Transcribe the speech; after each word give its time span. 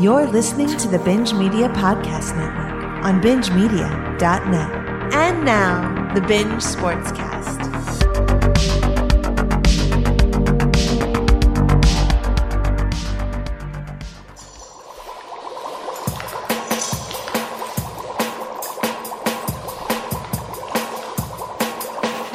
You're 0.00 0.26
listening 0.26 0.76
to 0.78 0.88
the 0.88 0.98
Binge 0.98 1.32
Media 1.34 1.68
Podcast 1.68 2.36
Network 2.36 3.04
on 3.04 3.20
bingemedia.net. 3.20 5.14
And 5.14 5.44
now, 5.44 6.12
the 6.14 6.20
Binge 6.20 6.62
Sportscast. 6.62 7.60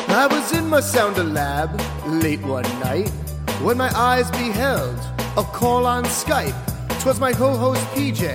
I 0.09 0.27
was 0.27 0.52
in 0.54 0.70
my 0.70 0.80
sounder 0.80 1.23
lab 1.23 1.80
late 2.05 2.41
one 2.41 2.64
night 2.80 3.09
when 3.61 3.77
my 3.77 3.89
eyes 3.98 4.30
beheld 4.32 4.98
a 5.38 5.43
call 5.43 5.86
on 5.86 6.04
Skype. 6.05 6.68
'Twas 7.00 7.20
my 7.21 7.31
co-host 7.31 7.81
PJ, 7.95 8.27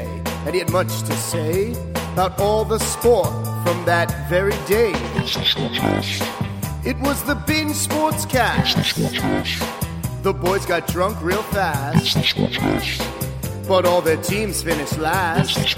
and 0.46 0.54
he 0.54 0.58
had 0.58 0.70
much 0.70 1.02
to 1.02 1.12
say 1.12 1.72
about 2.14 2.40
all 2.40 2.64
the 2.64 2.78
sport 2.78 3.28
from 3.62 3.84
that 3.84 4.08
very 4.30 4.56
day. 4.66 4.92
It 6.82 6.98
was 7.00 7.22
the 7.24 7.34
binge 7.46 7.74
sports 7.76 8.24
cast. 8.24 8.96
The 10.22 10.32
boys 10.32 10.64
got 10.64 10.86
drunk 10.86 11.20
real 11.20 11.42
fast, 11.42 12.16
but 13.68 13.84
all 13.84 14.00
their 14.00 14.16
teams 14.16 14.62
finished 14.62 14.96
last. 14.96 15.76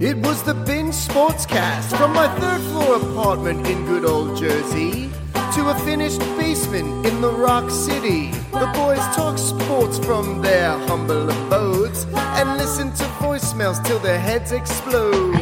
It 0.00 0.16
was 0.16 0.42
the 0.42 0.54
binge 0.54 0.94
sportscast 0.94 1.96
from 1.96 2.12
my 2.12 2.26
third 2.40 2.60
floor 2.72 2.96
apartment 2.96 3.68
in 3.68 3.86
good 3.86 4.04
old 4.04 4.36
Jersey 4.36 5.12
to 5.54 5.68
a 5.68 5.74
finished 5.80 6.20
basement 6.38 7.04
in 7.04 7.20
the 7.20 7.30
Rock 7.30 7.68
City. 7.70 8.30
The 8.52 8.70
boys 8.74 9.04
talk 9.14 9.36
sports 9.36 9.98
from 9.98 10.40
their 10.40 10.70
humble 10.88 11.28
abodes 11.28 12.06
and 12.38 12.56
listen 12.56 12.90
to 12.94 13.04
voicemails 13.20 13.84
till 13.84 13.98
their 13.98 14.18
heads 14.18 14.52
explode. 14.52 15.40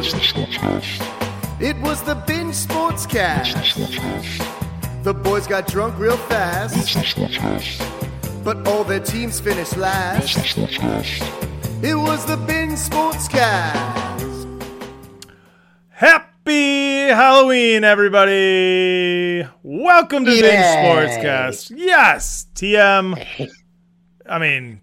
It 1.61 1.77
was 1.77 2.01
the 2.01 2.15
binge 2.27 2.55
sports 2.55 3.05
cast. 3.05 3.77
The 5.03 5.13
boys 5.13 5.47
got 5.47 5.67
drunk 5.67 5.97
real 5.97 6.17
fast, 6.17 6.93
but 8.43 8.67
all 8.67 8.83
their 8.83 8.99
teams 8.99 9.39
finished 9.39 9.77
last. 9.77 10.57
It 11.81 11.95
was 11.95 12.25
the 12.25 12.35
binge 12.35 12.77
sports 12.77 13.29
cast. 13.29 14.47
Happy 15.89 16.80
Halloween, 17.15 17.83
everybody! 17.83 19.45
Welcome 19.63 20.23
to 20.23 20.31
Yay. 20.31 20.41
Big 20.41 20.53
Sportscast. 20.53 21.73
Yes, 21.75 22.47
TM. 22.55 23.51
I 24.25 24.39
mean, 24.39 24.79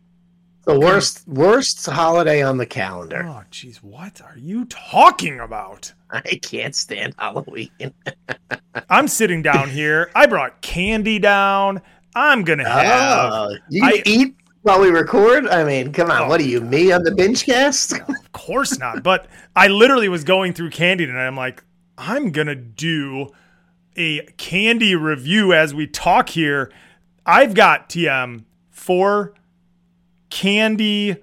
The 0.65 0.79
worst 0.79 1.27
worst 1.27 1.87
holiday 1.87 2.43
on 2.43 2.59
the 2.59 2.67
calendar. 2.67 3.25
oh, 3.27 3.43
jeez, 3.51 3.77
what 3.79 4.21
are 4.21 4.37
you 4.37 4.67
talking 4.67 5.41
about? 5.41 5.91
I 6.11 6.39
can't 6.43 6.75
stand 6.75 7.15
Halloween. 7.19 7.71
I'm 8.91 9.09
sitting 9.09 9.41
down 9.41 9.71
here. 9.71 10.11
I 10.15 10.27
brought 10.27 10.61
candy 10.61 11.19
down. 11.19 11.81
I'm 12.15 12.43
gonna 12.45 12.65
oh, 12.67 12.71
have. 12.71 13.33
Oh, 13.33 13.56
you 13.71 13.84
I- 13.84 14.03
eat 14.05 14.34
while 14.62 14.81
we 14.81 14.91
record? 14.91 15.49
I 15.49 15.65
mean, 15.65 15.93
come 15.95 16.11
on. 16.11 16.23
Oh, 16.23 16.29
what 16.29 16.41
are 16.41 16.45
you, 16.45 16.61
me 16.61 16.93
on 16.93 17.05
the 17.05 17.15
binge 17.15 17.47
cast? 17.47 17.93
Of 17.95 18.33
course 18.33 18.79
not. 18.79 19.03
But 19.03 19.29
I 19.56 19.69
literally 19.69 20.09
was 20.11 20.25
going 20.25 20.53
through 20.53 20.71
candy 20.71 21.06
tonight. 21.06 21.27
I'm 21.27 21.37
like, 21.37 21.65
I'm 21.98 22.30
gonna 22.30 22.54
do 22.54 23.28
a 23.96 24.20
candy 24.36 24.94
review 24.94 25.52
as 25.52 25.74
we 25.74 25.88
talk 25.88 26.30
here. 26.30 26.72
I've 27.27 27.54
got 27.54 27.91
TM 27.91 28.44
four 28.70 29.34
candy. 30.30 31.16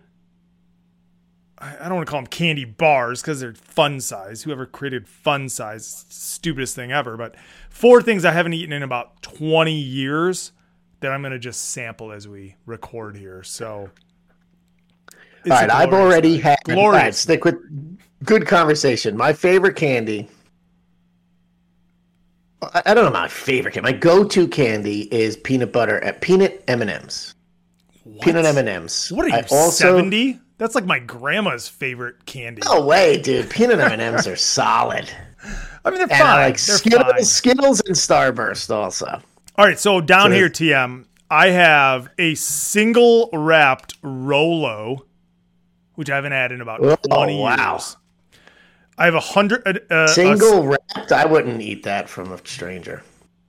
I 1.57 1.87
don't 1.87 1.95
want 1.95 2.05
to 2.05 2.11
call 2.11 2.19
them 2.21 2.27
candy 2.27 2.65
bars 2.65 3.21
because 3.21 3.39
they're 3.39 3.53
fun 3.55 4.01
size. 4.01 4.43
Whoever 4.43 4.65
created 4.65 5.07
fun 5.07 5.47
size, 5.47 6.05
stupidest 6.09 6.75
thing 6.75 6.91
ever. 6.91 7.15
But 7.15 7.35
four 7.69 8.01
things 8.01 8.25
I 8.25 8.33
haven't 8.33 8.53
eaten 8.53 8.73
in 8.73 8.83
about 8.83 9.21
20 9.21 9.73
years 9.73 10.51
that 10.99 11.11
I'm 11.11 11.23
gonna 11.23 11.39
just 11.39 11.69
sample 11.69 12.11
as 12.11 12.27
we 12.27 12.55
record 12.65 13.15
here. 13.15 13.41
So. 13.43 13.89
All 15.49 15.51
I've 15.53 15.93
already 15.93 16.33
night. 16.33 16.43
had. 16.43 16.57
All 16.69 16.75
glorious. 16.75 17.03
right, 17.03 17.15
stick 17.15 17.45
with 17.45 17.55
good 18.23 18.47
conversation. 18.47 19.15
My 19.15 19.31
favorite 19.31 19.75
candy. 19.75 20.27
I, 22.61 22.93
don't 22.93 23.05
know 23.05 23.11
my 23.11 23.27
favorite 23.27 23.73
candy. 23.73 23.91
My 23.91 23.97
go-to 23.97 24.47
candy 24.47 25.13
is 25.13 25.37
peanut 25.37 25.71
butter 25.71 26.03
at 26.03 26.21
peanut 26.21 26.63
M 26.67 26.81
and 26.81 26.89
M's. 26.89 27.35
Peanut 28.21 28.45
M 28.45 28.57
and 28.57 28.67
M's. 28.69 29.11
What 29.11 29.25
are 29.25 29.37
you, 29.37 29.43
70? 29.47 30.39
That's 30.57 30.73
like 30.73 30.85
my 30.85 30.99
grandma's 30.99 31.67
favorite 31.67 32.25
candy. 32.25 32.61
No 32.65 32.85
way, 32.85 33.21
dude. 33.21 33.49
Peanut 33.49 33.79
M 33.79 33.91
and 33.91 34.01
M's 34.01 34.25
are 34.27 34.35
solid. 34.37 35.09
I 35.83 35.89
mean, 35.89 35.95
they're 35.99 36.03
And 36.03 36.11
fine. 36.11 36.21
I 36.21 36.45
like 36.47 36.59
they're 36.61 36.77
Skittles, 36.77 37.11
fine. 37.11 37.23
Skittles, 37.25 37.81
and 37.81 37.95
Starburst 37.95 38.69
also. 38.73 39.21
All 39.57 39.65
right, 39.65 39.77
so 39.77 40.01
down 40.01 40.29
So- 40.31 40.35
here, 40.35 40.49
TM, 40.49 41.05
I 41.29 41.47
have 41.49 42.09
a 42.17 42.35
single 42.35 43.29
wrapped 43.33 43.95
Rolo, 44.01 45.05
which 45.95 46.09
I 46.09 46.15
haven't 46.15 46.31
had 46.31 46.51
in 46.51 46.61
about 46.61 46.79
Oh, 46.83 46.95
20 47.07 47.37
wow. 47.39 47.73
years. 47.73 47.97
I 48.97 49.05
have 49.05 49.15
a 49.15 49.19
hundred. 49.19 49.65
Uh, 49.67 50.03
a- 50.03 50.07
Single 50.07 50.63
wrapped, 50.65 51.11
I 51.11 51.25
wouldn't 51.25 51.61
eat 51.61 51.83
that 51.83 52.07
from 52.09 52.31
a 52.31 52.37
stranger. 52.47 53.03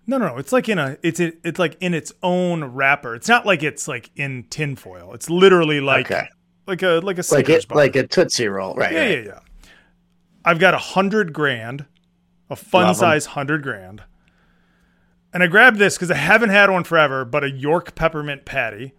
no, 0.06 0.18
no, 0.18 0.28
no. 0.28 0.36
It's 0.38 0.52
like 0.52 0.68
in 0.68 0.78
a. 0.78 0.96
It's 1.02 1.20
a, 1.20 1.32
It's 1.46 1.58
like 1.58 1.76
in 1.80 1.94
its 1.94 2.12
own 2.22 2.64
wrapper. 2.64 3.14
It's 3.14 3.28
not 3.28 3.46
like 3.46 3.62
it's 3.62 3.86
like 3.88 4.10
in 4.16 4.44
tinfoil. 4.50 5.12
It's 5.14 5.30
literally 5.30 5.80
like 5.80 6.06
okay, 6.10 6.26
like 6.66 6.82
a 6.82 7.00
like 7.02 7.18
a 7.18 7.24
like 7.32 7.48
it, 7.48 7.68
bar. 7.68 7.76
like 7.76 7.96
a 7.96 8.06
Tootsie 8.06 8.48
Roll, 8.48 8.74
right? 8.74 8.92
Yeah, 8.92 9.00
right. 9.00 9.10
yeah, 9.18 9.24
yeah. 9.24 9.38
I've 10.44 10.58
got 10.58 10.74
a 10.74 10.78
hundred 10.78 11.32
grand, 11.32 11.86
a 12.50 12.56
fun 12.56 12.82
Love 12.82 12.90
'em. 12.90 13.00
size 13.00 13.26
hundred 13.26 13.62
grand. 13.62 14.02
And 15.34 15.42
I 15.42 15.48
grabbed 15.48 15.76
this 15.78 15.96
because 15.96 16.10
I 16.10 16.14
haven't 16.16 16.48
had 16.50 16.70
one 16.70 16.82
forever, 16.84 17.24
but 17.24 17.44
a 17.44 17.50
York 17.50 17.94
peppermint 17.94 18.44
patty. 18.46 18.94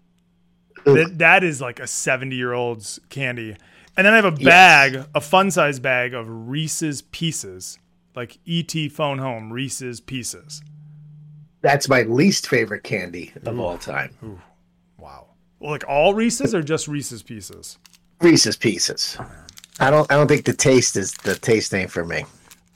That, 0.85 1.17
that 1.17 1.43
is 1.43 1.59
like 1.61 1.79
a 1.79 1.87
70 1.87 2.35
year 2.35 2.53
old's 2.53 2.99
candy. 3.09 3.57
And 3.97 4.05
then 4.05 4.13
I 4.13 4.17
have 4.17 4.25
a 4.25 4.31
bag, 4.31 5.05
a 5.15 5.19
fun 5.19 5.49
size 5.49 5.79
bag 5.79 6.13
of 6.13 6.27
Reese's 6.29 7.01
Pieces, 7.01 7.79
like 8.15 8.37
ET 8.47 8.71
phone 8.91 9.17
home, 9.17 9.51
Reese's 9.51 9.99
Pieces. 9.99 10.61
That's 11.61 11.89
my 11.89 12.03
least 12.03 12.47
favorite 12.47 12.83
candy 12.83 13.33
of 13.43 13.59
all 13.59 13.79
time. 13.79 14.39
Wow. 14.99 15.29
Well, 15.59 15.71
like 15.71 15.83
all 15.87 16.13
Reese's 16.13 16.53
or 16.53 16.61
just 16.61 16.87
Reese's 16.87 17.23
Pieces? 17.23 17.79
Reese's 18.21 18.55
Pieces. 18.55 19.17
Oh, 19.19 19.25
I 19.79 19.89
don't. 19.89 20.11
I 20.11 20.15
don't 20.15 20.27
think 20.27 20.45
the 20.45 20.53
taste 20.53 20.95
is 20.95 21.13
the 21.23 21.35
taste 21.35 21.73
ain't 21.73 21.91
for 21.91 22.05
me. 22.05 22.23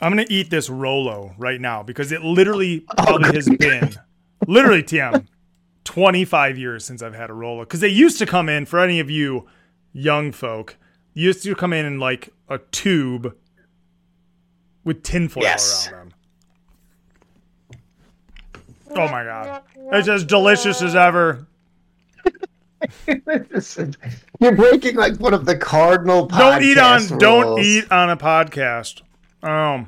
I'm 0.01 0.11
gonna 0.11 0.25
eat 0.29 0.49
this 0.49 0.69
Rolo 0.69 1.35
right 1.37 1.61
now 1.61 1.83
because 1.83 2.11
it 2.11 2.23
literally 2.23 2.83
Oh, 2.97 3.21
has 3.21 3.47
been 3.47 3.95
literally 4.47 4.81
TM 4.81 5.27
25 5.83 6.57
years 6.57 6.83
since 6.83 7.03
I've 7.03 7.13
had 7.13 7.29
a 7.29 7.33
Rolo 7.33 7.63
because 7.63 7.79
they 7.79 7.87
used 7.87 8.17
to 8.17 8.25
come 8.25 8.49
in 8.49 8.65
for 8.65 8.79
any 8.79 8.99
of 8.99 9.11
you 9.11 9.47
young 9.93 10.31
folk 10.31 10.77
used 11.13 11.43
to 11.43 11.55
come 11.55 11.73
in 11.73 11.85
in 11.85 11.99
like 11.99 12.29
a 12.49 12.57
tube 12.57 13.35
with 14.83 15.03
tinfoil 15.03 15.43
Yes. 15.43 15.89
around 15.91 16.11
them. 16.11 16.17
Oh 18.93 19.07
my 19.09 19.23
god, 19.23 19.61
it's 19.93 20.09
as 20.09 20.23
delicious 20.25 20.81
as 20.81 20.95
ever. 20.95 21.47
You're 24.39 24.55
breaking 24.55 24.95
like 24.95 25.17
one 25.17 25.33
of 25.33 25.45
the 25.45 25.55
cardinal. 25.57 26.25
Don't 26.27 26.61
eat 26.63 26.77
on. 26.77 26.99
podcast 27.01 27.19
Don't 27.19 27.59
eat 27.59 27.91
on 27.91 28.09
a 28.09 28.17
podcast. 28.17 29.01
Um, 29.43 29.87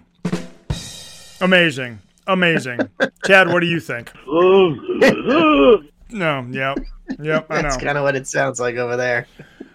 amazing, 1.41 1.99
amazing. 2.27 2.79
Chad, 3.25 3.47
what 3.51 3.59
do 3.59 3.65
you 3.67 3.79
think? 3.79 4.11
No, 6.09 6.45
yep, 6.51 6.77
yep. 7.19 7.47
I 7.49 7.63
That's 7.63 7.77
know. 7.77 7.83
kind 7.83 7.97
of 7.97 8.03
what 8.03 8.15
it 8.15 8.27
sounds 8.27 8.59
like 8.59 8.75
over 8.75 8.95
there. 8.95 9.25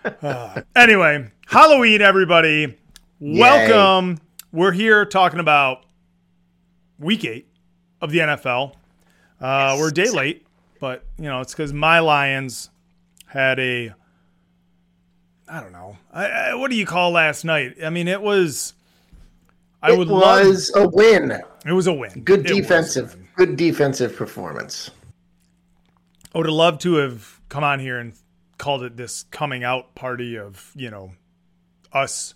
Anyway, 0.77 1.29
Halloween, 1.47 2.01
everybody. 2.01 2.77
Welcome. 3.21 4.19
We're 4.53 4.73
here 4.73 5.05
talking 5.05 5.41
about 5.41 5.85
week 6.99 7.25
eight 7.25 7.49
of 8.01 8.11
the 8.11 8.19
NFL. 8.19 8.75
Uh, 9.41 9.77
we're 9.79 9.89
a 9.89 9.93
day 9.93 10.11
late, 10.11 10.47
but 10.81 11.05
you 11.19 11.25
know 11.25 11.41
it's 11.41 11.53
because 11.53 11.73
my 11.73 11.99
Lions 12.01 12.71
had 13.27 13.59
a. 13.59 13.93
I 15.49 15.61
don't 15.61 15.73
know. 15.73 15.97
I, 16.13 16.27
I, 16.27 16.55
what 16.55 16.71
do 16.71 16.77
you 16.77 16.87
call 16.87 17.11
last 17.11 17.45
night? 17.45 17.77
I 17.85 17.91
mean, 17.91 18.07
it 18.09 18.21
was. 18.23 18.75
I 19.83 19.93
it 19.93 19.99
would 19.99 20.09
love. 20.09 20.47
was 20.47 20.73
a 20.75 20.89
win. 20.89 21.41
It 21.67 21.73
was 21.73 21.87
a 21.87 21.93
win. 21.93 22.23
Good 22.25 22.41
It 22.51 22.55
defensive. 22.55 23.15
win. 23.15 23.29
Good 23.37 23.57
defensive 23.57 24.17
performance. 24.17 24.91
I 26.35 26.39
would 26.39 26.47
have 26.47 26.55
loved 26.55 26.81
to 26.83 26.97
have 26.97 27.41
come 27.49 27.65
on 27.65 27.79
here 27.81 27.99
and 27.99 28.13
called 28.59 28.83
it 28.83 28.97
this 28.97 29.25
coming 29.31 29.65
out 29.65 29.95
party 29.95 30.37
of, 30.37 30.73
you 30.75 30.91
know, 30.91 31.13
us 31.93 32.35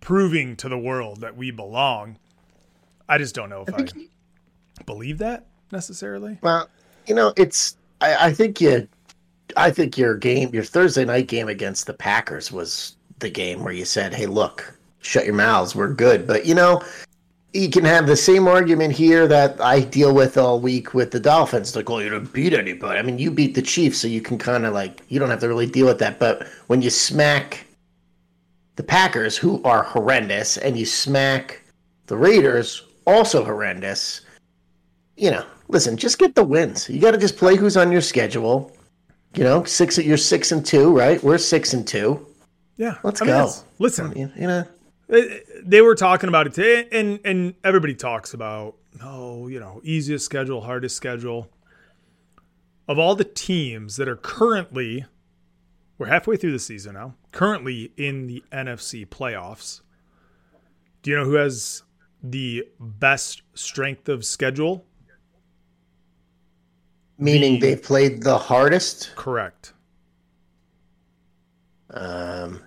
proving 0.00 0.56
to 0.56 0.68
the 0.68 0.78
world 0.78 1.20
that 1.22 1.36
we 1.36 1.50
belong. 1.50 2.18
I 3.08 3.18
just 3.18 3.34
don't 3.34 3.50
know 3.50 3.64
if 3.66 3.74
I, 3.74 3.86
believe 4.86 5.18
that 5.18 5.46
necessarily. 5.70 6.38
Well, 6.42 6.68
you 7.06 7.14
know, 7.14 7.32
it's. 7.36 7.76
I, 8.00 8.28
I 8.28 8.32
think 8.32 8.60
you. 8.60 8.88
I 9.56 9.70
think 9.70 9.98
your 9.98 10.16
game, 10.16 10.50
your 10.52 10.64
Thursday 10.64 11.04
night 11.04 11.28
game 11.28 11.48
against 11.48 11.86
the 11.86 11.92
Packers 11.92 12.50
was 12.50 12.96
the 13.18 13.30
game 13.30 13.64
where 13.64 13.72
you 13.72 13.84
said, 13.84 14.14
"Hey, 14.14 14.26
look, 14.26 14.78
shut 15.00 15.24
your 15.24 15.34
mouths, 15.34 15.74
we're 15.74 15.92
good." 15.92 16.26
But 16.26 16.46
you 16.46 16.54
know, 16.54 16.82
you 17.54 17.68
can 17.68 17.84
have 17.84 18.06
the 18.06 18.16
same 18.16 18.48
argument 18.48 18.92
here 18.94 19.26
that 19.28 19.60
I 19.60 19.80
deal 19.80 20.14
with 20.14 20.38
all 20.38 20.58
week 20.58 20.94
with 20.94 21.10
the 21.10 21.20
Dolphins. 21.20 21.76
Like, 21.76 21.90
oh, 21.90 21.98
you 21.98 22.08
didn't 22.08 22.32
beat 22.32 22.54
anybody. 22.54 22.98
I 22.98 23.02
mean, 23.02 23.18
you 23.18 23.30
beat 23.30 23.54
the 23.54 23.62
Chiefs, 23.62 23.98
so 23.98 24.08
you 24.08 24.22
can 24.22 24.38
kind 24.38 24.64
of 24.64 24.72
like 24.72 25.02
you 25.08 25.18
don't 25.18 25.30
have 25.30 25.40
to 25.40 25.48
really 25.48 25.66
deal 25.66 25.86
with 25.86 25.98
that. 25.98 26.18
But 26.18 26.46
when 26.68 26.80
you 26.80 26.90
smack 26.90 27.66
the 28.76 28.82
Packers, 28.82 29.36
who 29.36 29.62
are 29.64 29.82
horrendous, 29.82 30.56
and 30.56 30.78
you 30.78 30.86
smack 30.86 31.62
the 32.06 32.16
Raiders, 32.16 32.84
also 33.06 33.44
horrendous, 33.44 34.22
you 35.16 35.30
know, 35.30 35.44
listen, 35.68 35.96
just 35.96 36.18
get 36.18 36.34
the 36.34 36.44
wins. 36.44 36.88
You 36.88 37.00
got 37.00 37.10
to 37.10 37.18
just 37.18 37.36
play 37.36 37.56
who's 37.56 37.76
on 37.76 37.92
your 37.92 38.00
schedule. 38.00 38.74
You 39.34 39.44
know, 39.44 39.64
six. 39.64 39.98
You're 39.98 40.16
six 40.16 40.52
and 40.52 40.64
two, 40.64 40.96
right? 40.96 41.22
We're 41.22 41.38
six 41.38 41.74
and 41.74 41.86
two. 41.86 42.26
Yeah, 42.78 42.96
let's 43.02 43.20
I 43.20 43.26
mean, 43.26 43.34
go. 43.34 43.50
Listen, 43.78 44.12
you 44.16 44.46
know, 44.46 44.64
they 45.62 45.82
were 45.82 45.94
talking 45.94 46.28
about 46.28 46.46
it 46.46 46.54
today, 46.54 46.88
and 46.90 47.20
and 47.24 47.54
everybody 47.64 47.94
talks 47.94 48.34
about 48.34 48.76
oh, 49.02 49.48
you 49.48 49.60
know, 49.60 49.80
easiest 49.84 50.24
schedule, 50.24 50.62
hardest 50.62 50.96
schedule. 50.96 51.48
Of 52.88 52.98
all 52.98 53.14
the 53.14 53.24
teams 53.24 53.96
that 53.96 54.08
are 54.08 54.16
currently, 54.16 55.06
we're 55.98 56.06
halfway 56.06 56.36
through 56.36 56.52
the 56.52 56.58
season 56.58 56.94
now, 56.94 57.14
currently 57.30 57.92
in 57.96 58.26
the 58.26 58.42
NFC 58.52 59.06
playoffs. 59.06 59.82
Do 61.02 61.10
you 61.10 61.16
know 61.16 61.24
who 61.24 61.34
has 61.34 61.82
the 62.22 62.66
best 62.78 63.42
strength 63.54 64.08
of 64.08 64.24
schedule? 64.24 64.84
Meaning 67.18 67.54
the, 67.54 67.60
they've 67.60 67.82
played 67.82 68.22
the 68.22 68.36
hardest? 68.36 69.12
Correct. 69.16 69.74
Um, 71.90 72.62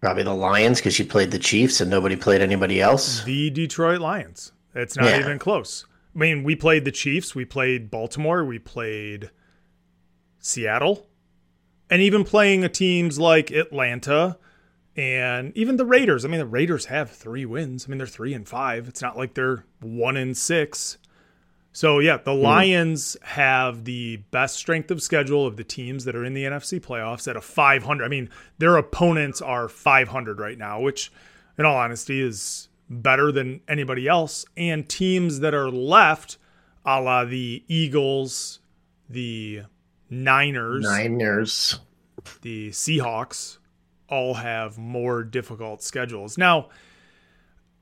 probably 0.00 0.22
the 0.22 0.34
Lions 0.34 0.78
because 0.78 0.98
you 0.98 1.04
played 1.04 1.30
the 1.30 1.38
Chiefs 1.38 1.80
and 1.80 1.90
nobody 1.90 2.16
played 2.16 2.40
anybody 2.40 2.80
else. 2.80 3.24
The 3.24 3.50
Detroit 3.50 4.00
Lions. 4.00 4.52
It's 4.74 4.96
not 4.96 5.06
yeah. 5.06 5.20
even 5.20 5.38
close. 5.38 5.86
I 6.14 6.18
mean, 6.18 6.44
we 6.44 6.56
played 6.56 6.84
the 6.84 6.92
Chiefs, 6.92 7.34
we 7.34 7.44
played 7.44 7.90
Baltimore, 7.90 8.44
we 8.44 8.58
played 8.58 9.30
Seattle, 10.38 11.06
and 11.90 12.02
even 12.02 12.24
playing 12.24 12.64
a 12.64 12.68
teams 12.68 13.18
like 13.18 13.50
Atlanta 13.50 14.38
and 14.96 15.56
even 15.56 15.76
the 15.76 15.86
Raiders. 15.86 16.24
I 16.24 16.28
mean, 16.28 16.40
the 16.40 16.46
Raiders 16.46 16.86
have 16.86 17.10
three 17.10 17.46
wins. 17.46 17.86
I 17.86 17.88
mean, 17.88 17.98
they're 17.98 18.06
three 18.06 18.34
and 18.34 18.48
five. 18.48 18.88
It's 18.88 19.00
not 19.00 19.16
like 19.16 19.34
they're 19.34 19.64
one 19.80 20.16
and 20.16 20.36
six. 20.36 20.98
So 21.72 21.98
yeah, 21.98 22.16
the 22.16 22.34
hmm. 22.34 22.42
Lions 22.42 23.16
mm. 23.20 23.26
have 23.26 23.84
the 23.84 24.16
best 24.30 24.56
strength 24.56 24.90
of 24.90 25.02
schedule 25.02 25.46
of 25.46 25.56
the 25.56 25.64
teams 25.64 26.04
that 26.04 26.16
are 26.16 26.24
in 26.24 26.34
the 26.34 26.44
NFC 26.44 26.80
playoffs 26.80 27.28
at 27.28 27.36
a 27.36 27.40
500. 27.40 28.04
I 28.04 28.08
mean, 28.08 28.30
their 28.58 28.76
opponents 28.76 29.40
are 29.40 29.68
500 29.68 30.40
right 30.40 30.58
now, 30.58 30.80
which 30.80 31.12
in 31.56 31.64
all 31.64 31.76
honesty 31.76 32.20
is 32.20 32.68
better 32.88 33.30
than 33.30 33.60
anybody 33.68 34.08
else. 34.08 34.44
And 34.56 34.88
teams 34.88 35.40
that 35.40 35.54
are 35.54 35.70
left, 35.70 36.38
a 36.84 37.00
la 37.00 37.24
the 37.24 37.62
Eagles, 37.68 38.60
the 39.08 39.62
Niners, 40.10 40.84
Niners, 40.84 41.80
the 42.42 42.70
Seahawks, 42.70 43.58
all 44.08 44.34
have 44.34 44.78
more 44.78 45.22
difficult 45.22 45.82
schedules. 45.82 46.38
Now, 46.38 46.70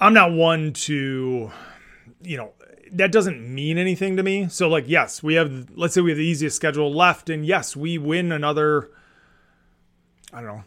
I'm 0.00 0.12
not 0.12 0.32
one 0.32 0.72
to, 0.72 1.50
you 2.22 2.36
know, 2.36 2.52
that 2.92 3.12
doesn't 3.12 3.40
mean 3.42 3.78
anything 3.78 4.16
to 4.16 4.22
me. 4.22 4.48
So 4.48 4.68
like 4.68 4.84
yes, 4.86 5.22
we 5.22 5.34
have 5.34 5.70
let's 5.74 5.94
say 5.94 6.00
we 6.00 6.10
have 6.10 6.18
the 6.18 6.24
easiest 6.24 6.56
schedule 6.56 6.92
left 6.92 7.30
and 7.30 7.44
yes, 7.44 7.76
we 7.76 7.98
win 7.98 8.32
another 8.32 8.90
I 10.32 10.40
don't 10.40 10.48
know, 10.48 10.64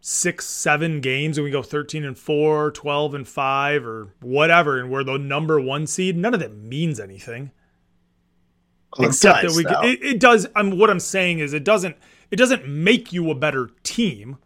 6 0.00 0.46
7 0.46 1.00
games 1.00 1.36
and 1.36 1.44
we 1.44 1.50
go 1.50 1.62
13 1.62 2.04
and 2.04 2.18
4, 2.18 2.70
12 2.70 3.14
and 3.14 3.28
5 3.28 3.86
or 3.86 4.14
whatever 4.20 4.78
and 4.78 4.90
we're 4.90 5.04
the 5.04 5.18
number 5.18 5.60
1 5.60 5.86
seed. 5.86 6.16
None 6.16 6.34
of 6.34 6.40
that 6.40 6.54
means 6.54 7.00
anything. 7.00 7.50
Well, 8.98 9.08
Except 9.08 9.42
does, 9.42 9.56
that 9.56 9.82
we 9.82 9.88
it, 9.88 10.02
it, 10.02 10.20
does 10.20 10.46
I'm 10.56 10.78
what 10.78 10.90
I'm 10.90 11.00
saying 11.00 11.38
is 11.38 11.52
it 11.52 11.64
doesn't 11.64 11.96
it 12.30 12.36
doesn't 12.36 12.66
make 12.66 13.12
you 13.12 13.30
a 13.30 13.34
better 13.34 13.70
team. 13.82 14.38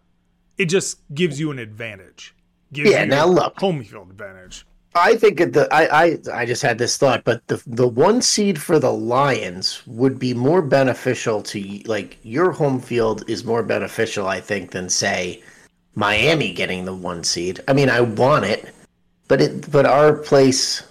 It 0.59 0.67
just 0.67 0.99
gives 1.15 1.41
you 1.41 1.51
an 1.51 1.59
advantage. 1.59 2.35
Gives 2.73 2.91
yeah, 2.91 3.05
now 3.05 3.27
look, 3.27 3.59
home 3.59 3.83
field 3.83 4.11
advantage. 4.11 4.67
I 4.97 5.17
think 5.17 5.39
the 5.39 5.67
I, 5.73 6.05
I 6.05 6.19
I 6.33 6.47
just 6.47 6.63
had 6.63 6.79
this 6.79 6.97
thought, 6.97 7.25
but 7.25 7.47
the 7.49 7.61
the 7.67 7.89
one 7.89 8.23
seed 8.23 8.61
for 8.61 8.79
the 8.79 8.93
Lions 8.93 9.83
would 9.87 10.21
be 10.21 10.35
more 10.35 10.63
beneficial 10.63 11.43
to 11.43 11.83
like 11.87 12.19
your 12.23 12.53
home 12.53 12.81
field 12.81 13.29
is 13.29 13.45
more 13.45 13.65
beneficial, 13.65 14.29
I 14.29 14.41
think, 14.41 14.71
than 14.71 14.89
say 14.89 15.43
Miami 15.97 16.53
getting 16.53 16.85
the 16.85 16.95
one 16.95 17.25
seed. 17.25 17.61
I 17.67 17.73
mean, 17.73 17.91
I 17.91 18.03
want 18.03 18.45
it, 18.45 18.73
but 19.27 19.41
it 19.41 19.69
but 19.73 19.85
our 19.85 20.13
place, 20.13 20.85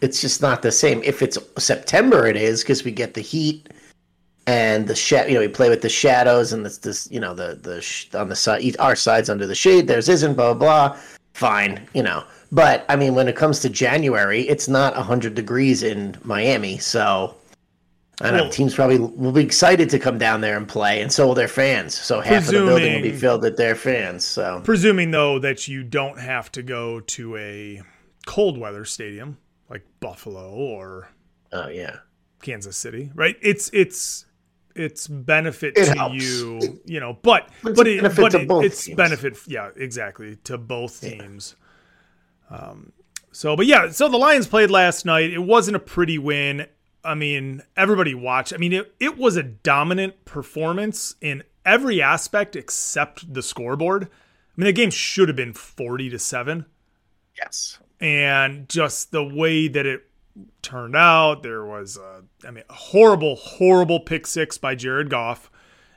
it's 0.00 0.20
just 0.20 0.42
not 0.42 0.62
the 0.62 0.72
same. 0.72 1.00
If 1.04 1.22
it's 1.22 1.38
September, 1.56 2.26
it 2.26 2.36
is 2.36 2.62
because 2.62 2.82
we 2.82 2.90
get 2.90 3.14
the 3.14 3.20
heat 3.20 3.68
and 4.48 4.88
the 4.88 4.96
shed. 4.96 5.28
You 5.28 5.34
know, 5.34 5.40
we 5.40 5.48
play 5.48 5.68
with 5.68 5.82
the 5.82 5.88
shadows 5.88 6.52
and 6.52 6.66
this 6.66 6.78
this 6.78 7.08
you 7.08 7.20
know 7.20 7.34
the 7.34 7.54
the 7.62 8.18
on 8.18 8.28
the 8.30 8.36
side 8.36 8.76
our 8.80 8.96
sides 8.96 9.30
under 9.30 9.46
the 9.46 9.54
shade. 9.54 9.86
Theirs 9.86 10.08
isn't 10.08 10.34
blah 10.34 10.54
blah. 10.54 10.88
blah. 10.88 10.98
Fine, 11.34 11.88
you 11.94 12.02
know 12.02 12.24
but 12.52 12.84
I 12.88 12.96
mean, 12.96 13.14
when 13.14 13.28
it 13.28 13.36
comes 13.36 13.60
to 13.60 13.68
January, 13.68 14.42
it's 14.42 14.68
not 14.68 14.94
100 14.96 15.34
degrees 15.34 15.82
in 15.82 16.16
Miami. 16.22 16.78
So 16.78 17.34
I 18.20 18.26
don't 18.26 18.34
well, 18.34 18.44
know. 18.44 18.50
Teams 18.50 18.74
probably 18.74 18.98
will 18.98 19.32
be 19.32 19.42
excited 19.42 19.90
to 19.90 19.98
come 19.98 20.18
down 20.18 20.40
there 20.40 20.56
and 20.56 20.68
play, 20.68 21.02
and 21.02 21.12
so 21.12 21.26
will 21.26 21.34
their 21.34 21.48
fans. 21.48 21.94
So 21.94 22.20
half 22.20 22.42
of 22.42 22.46
the 22.46 22.52
building 22.52 22.94
will 22.94 23.02
be 23.02 23.12
filled 23.12 23.42
with 23.42 23.56
their 23.56 23.74
fans. 23.74 24.24
So 24.24 24.60
presuming 24.64 25.10
though 25.10 25.38
that 25.40 25.66
you 25.66 25.82
don't 25.82 26.18
have 26.18 26.52
to 26.52 26.62
go 26.62 27.00
to 27.00 27.36
a 27.36 27.82
cold 28.26 28.56
weather 28.56 28.84
stadium 28.84 29.38
like 29.68 29.84
Buffalo 30.00 30.50
or 30.52 31.10
oh 31.52 31.68
yeah 31.68 31.96
Kansas 32.42 32.76
City, 32.76 33.10
right? 33.14 33.36
It's 33.42 33.68
it's 33.72 34.26
it's 34.76 35.08
benefit 35.08 35.76
it 35.76 35.86
to 35.86 35.98
helps. 35.98 36.14
you, 36.14 36.80
you 36.84 37.00
know, 37.00 37.18
but 37.22 37.48
it's 37.64 37.76
but 37.76 37.86
it, 37.86 38.02
but 38.16 38.34
it, 38.34 38.50
it's 38.64 38.84
teams. 38.84 38.96
benefit, 38.96 39.38
yeah, 39.46 39.70
exactly 39.76 40.36
to 40.44 40.58
both 40.58 41.00
teams. 41.00 41.56
Yeah. 41.56 41.63
Um, 42.54 42.92
so, 43.32 43.56
but 43.56 43.66
yeah, 43.66 43.90
so 43.90 44.08
the 44.08 44.16
Lions 44.16 44.46
played 44.46 44.70
last 44.70 45.04
night. 45.04 45.32
It 45.32 45.40
wasn't 45.40 45.76
a 45.76 45.80
pretty 45.80 46.18
win. 46.18 46.66
I 47.02 47.14
mean, 47.14 47.62
everybody 47.76 48.14
watched. 48.14 48.52
I 48.52 48.56
mean, 48.56 48.72
it, 48.72 48.94
it 49.00 49.18
was 49.18 49.36
a 49.36 49.42
dominant 49.42 50.24
performance 50.24 51.16
in 51.20 51.42
every 51.64 52.00
aspect 52.00 52.56
except 52.56 53.32
the 53.32 53.42
scoreboard. 53.42 54.04
I 54.04 54.08
mean, 54.56 54.66
the 54.66 54.72
game 54.72 54.90
should 54.90 55.28
have 55.28 55.36
been 55.36 55.52
40 55.52 56.10
to 56.10 56.18
7. 56.18 56.64
Yes. 57.36 57.78
And 58.00 58.68
just 58.68 59.10
the 59.10 59.24
way 59.24 59.66
that 59.68 59.84
it 59.84 60.08
turned 60.62 60.94
out, 60.94 61.42
there 61.42 61.64
was 61.64 61.96
a, 61.96 62.22
I 62.46 62.50
mean, 62.52 62.64
a 62.70 62.72
horrible, 62.72 63.34
horrible 63.36 64.00
pick 64.00 64.26
six 64.26 64.58
by 64.58 64.76
Jared 64.76 65.10
Goff. 65.10 65.50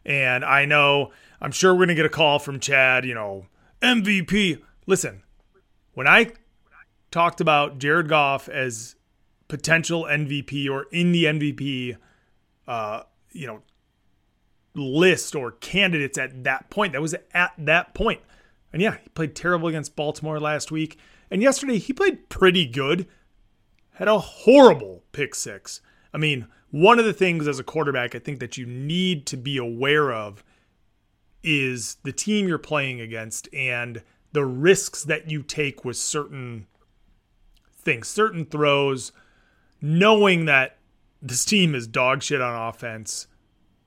And 0.06 0.44
I 0.44 0.66
know, 0.66 1.12
I'm 1.40 1.52
sure 1.52 1.74
we're 1.74 1.80
going 1.80 1.90
to 1.90 1.96
get 1.96 2.06
a 2.06 2.10
call 2.10 2.40
from 2.40 2.60
Chad, 2.60 3.06
you 3.06 3.14
know, 3.14 3.46
MVP. 3.82 4.62
Listen, 4.88 5.22
when 5.94 6.08
I 6.08 6.32
talked 7.18 7.42
about 7.42 7.80
Jared 7.80 8.08
Goff 8.08 8.48
as 8.48 8.96
potential 9.48 10.04
MVP 10.04 10.70
or 10.70 10.86
in 10.92 11.12
the 11.12 11.24
MVP, 11.24 11.98
uh, 12.68 13.02
you 13.32 13.48
know, 13.48 13.64
list 14.76 15.34
or 15.36 15.54
candidates 15.54 16.20
at 16.20 16.44
that 16.44 16.70
point, 16.70 16.94
that 16.94 17.02
was 17.02 17.16
at 17.34 17.54
that 17.58 17.96
point. 17.96 18.22
And 18.72 18.84
yeah, 18.84 18.98
he 19.02 19.10
played 19.10 19.36
terrible 19.36 19.68
against 19.68 19.96
Baltimore 19.96 20.40
last 20.40 20.70
week. 20.70 21.00
And 21.32 21.42
yesterday 21.42 21.80
he 21.80 21.92
played 21.92 22.30
pretty 22.30 22.68
good. 22.68 23.08
Had 23.94 24.08
a 24.08 24.20
horrible 24.20 25.02
pick 25.12 25.34
six. 25.34 25.82
I 26.14 26.20
mean, 26.20 26.46
one 26.70 27.00
of 27.00 27.06
the 27.06 27.14
things 27.14 27.48
as 27.48 27.58
a 27.58 27.64
quarterback 27.64 28.14
I 28.14 28.20
think 28.20 28.40
that 28.42 28.60
you 28.60 28.68
need 28.68 29.26
to 29.26 29.38
be 29.38 29.58
aware 29.58 30.12
of 30.12 30.44
is 31.42 31.98
the 32.04 32.12
team 32.12 32.48
you're 32.48 32.60
playing 32.60 33.02
against 33.02 33.52
and 33.56 34.04
the 34.34 34.46
risks 34.46 35.04
that 35.06 35.32
you 35.32 35.42
take 35.42 35.84
with 35.84 35.98
certain 35.98 36.68
things, 37.88 38.10
certain 38.10 38.46
throws, 38.46 39.14
knowing 39.82 40.44
that 40.46 40.78
this 41.22 41.46
team 41.46 41.74
is 41.74 41.88
dog 41.88 42.22
shit 42.22 42.42
on 42.42 42.70
offense. 42.70 43.28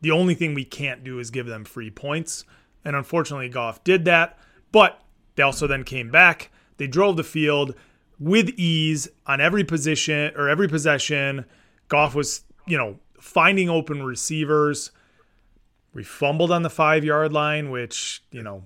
The 0.01 0.11
only 0.11 0.35
thing 0.35 0.55
we 0.55 0.65
can't 0.65 1.05
do 1.05 1.19
is 1.19 1.31
give 1.31 1.47
them 1.47 1.67
free 1.67 1.91
points. 1.91 2.47
And 2.83 2.97
unfortunately, 2.97 3.51
Goff 3.51 3.85
did 3.85 4.07
that. 4.07 4.39
But 4.73 5.03
they 5.37 5.43
also 5.43 5.67
then 5.67 5.85
came 5.85 6.11
back. 6.11 6.51
They 6.79 6.87
drove 6.87 7.19
the 7.19 7.25
field 7.25 7.75
with 8.19 8.49
ease 8.57 9.07
on 9.27 9.43
every 9.43 9.65
position 9.65 10.33
or 10.35 10.49
every 10.49 10.67
possession. 10.67 11.45
Goff 11.89 12.15
was, 12.15 12.45
you 12.67 12.79
know, 12.79 12.99
finding 13.21 13.69
open 13.69 14.03
receivers. 14.03 14.93
We 15.93 16.05
fumbled 16.05 16.51
on 16.51 16.63
the 16.63 16.71
five 16.71 17.05
yard 17.05 17.35
line, 17.35 17.71
which, 17.71 18.23
you 18.31 18.43
know, 18.43 18.65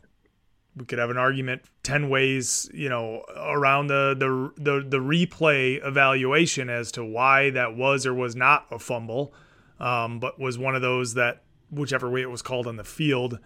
we 0.77 0.85
could 0.85 0.99
have 0.99 1.11
an 1.11 1.17
argument 1.17 1.63
10 1.85 2.09
ways 2.09 2.69
you 2.75 2.89
know 2.89 3.25
around 3.37 3.87
the 3.87 4.15
the 4.19 4.63
the, 4.63 4.85
the 4.89 4.99
replay 4.99 5.85
evaluation 5.87 6.69
as 6.69 6.91
to 6.93 7.05
why 7.05 7.51
that 7.51 7.77
was 7.77 8.07
or 8.07 8.15
was 8.15 8.35
not 8.35 8.67
a 8.71 8.79
fumble 8.79 9.33
um, 9.81 10.19
but 10.19 10.39
was 10.39 10.59
one 10.59 10.75
of 10.75 10.83
those 10.83 11.15
that 11.15 11.43
whichever 11.71 12.09
way 12.11 12.23
it 12.23 12.31
was 12.31 12.43
called 12.43 12.67
on 12.67 12.77
the 12.77 12.85
field 12.85 13.39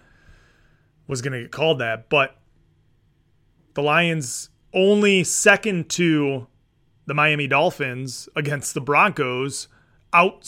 was 1.07 1.23
going 1.23 1.33
to 1.33 1.43
get 1.43 1.51
called 1.51 1.79
that. 1.81 2.09
But 2.09 2.37
the 3.75 3.83
Lions 3.83 4.51
only 4.73 5.25
second 5.25 5.89
to 5.91 6.47
the 7.07 7.15
Miami 7.15 7.47
Dolphins 7.47 8.29
against 8.37 8.75
the 8.75 8.81
Broncos 8.81 9.69
out 10.13 10.43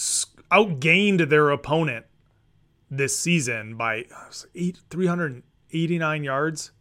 outgained 0.50 1.28
their 1.28 1.50
opponent 1.50 2.06
this 2.90 3.16
season 3.18 3.76
by 3.76 4.04
eight, 4.54 4.80
389 5.70 6.24
yards 6.24 6.72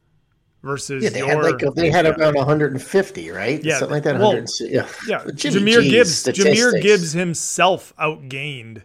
versus 0.64 1.04
yeah, 1.04 1.10
they 1.10 1.20
your, 1.20 1.28
had 1.28 1.62
like 1.62 1.76
they 1.76 1.90
had 1.90 2.06
around 2.06 2.36
150, 2.36 3.32
right? 3.32 3.64
Yeah, 3.64 3.80
something 3.80 3.94
like 3.94 4.04
that. 4.04 4.20
Well, 4.20 4.44
yeah, 4.60 4.88
yeah. 5.08 5.24
Jimmy 5.36 5.72
Jahmyr 5.72 5.82
G's 5.82 6.24
Gibbs, 6.24 6.40
Jahmyr. 6.40 6.82
Gibbs 6.82 7.14
himself 7.14 7.94
outgained 7.98 8.84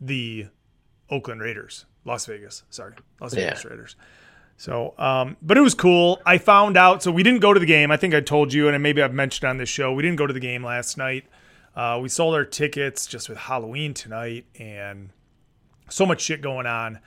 the 0.00 0.46
Oakland 1.08 1.40
Raiders, 1.40 1.86
Las 2.04 2.26
Vegas. 2.26 2.62
Sorry, 2.70 2.94
Las 3.20 3.34
Yeah. 3.34 3.46
Vegas 3.46 3.64
Raiders. 3.64 3.96
So, 4.56 4.94
um, 4.98 5.38
but 5.40 5.56
it 5.56 5.62
was 5.62 5.74
cool. 5.74 6.20
I 6.26 6.36
found 6.36 6.76
out. 6.76 7.02
So 7.02 7.10
we 7.10 7.22
didn't 7.22 7.40
go 7.40 7.54
to 7.54 7.60
the 7.60 7.66
game. 7.66 7.90
I 7.90 7.96
think 7.96 8.14
I 8.14 8.20
told 8.20 8.52
you, 8.52 8.68
and 8.68 8.82
maybe 8.82 9.02
I've 9.02 9.14
mentioned 9.14 9.48
on 9.48 9.56
this 9.56 9.70
show. 9.70 9.92
We 9.92 10.02
didn't 10.02 10.18
go 10.18 10.26
to 10.26 10.34
the 10.34 10.40
game 10.40 10.62
last 10.62 10.98
night. 10.98 11.24
Uh, 11.74 11.98
we 12.02 12.08
sold 12.08 12.34
our 12.34 12.44
tickets 12.44 13.06
just 13.06 13.28
with 13.28 13.38
Halloween 13.38 13.94
tonight, 13.94 14.44
and 14.58 15.10
so 15.88 16.04
much 16.04 16.20
shit 16.20 16.42
going 16.42 16.66
on. 16.66 16.98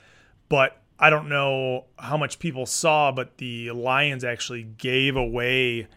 But 0.50 0.82
I 1.00 1.10
don't 1.10 1.30
know 1.30 1.86
how 1.98 2.18
much 2.18 2.40
people 2.40 2.66
saw, 2.66 3.12
but 3.12 3.38
the 3.38 3.72
Lions 3.72 4.24
actually 4.24 4.64
gave 4.64 5.16
away 5.16 5.88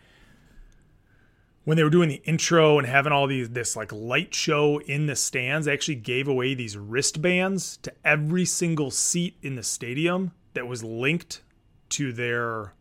when 1.65 1.77
they 1.77 1.83
were 1.83 1.91
doing 1.91 2.09
the 2.09 2.23
intro 2.25 2.79
and 2.79 2.87
having 2.87 3.13
all 3.13 3.27
these 3.27 3.51
this 3.51 3.77
like 3.77 3.93
light 3.93 4.35
show 4.35 4.79
in 4.83 5.07
the 5.07 5.17
stands. 5.17 5.67
They 5.67 5.73
actually 5.73 5.97
gave 5.97 6.29
away 6.29 6.55
these 6.55 6.77
wristbands 6.77 7.77
to 7.79 7.93
every 8.05 8.45
single 8.45 8.91
seat 8.91 9.37
in 9.43 9.57
the 9.57 9.63
stadium 9.63 10.33
that 10.55 10.67
was 10.67 10.83
linked 10.83 11.43
to 11.91 12.13
their 12.13 12.73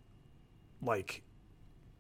like 0.82 1.24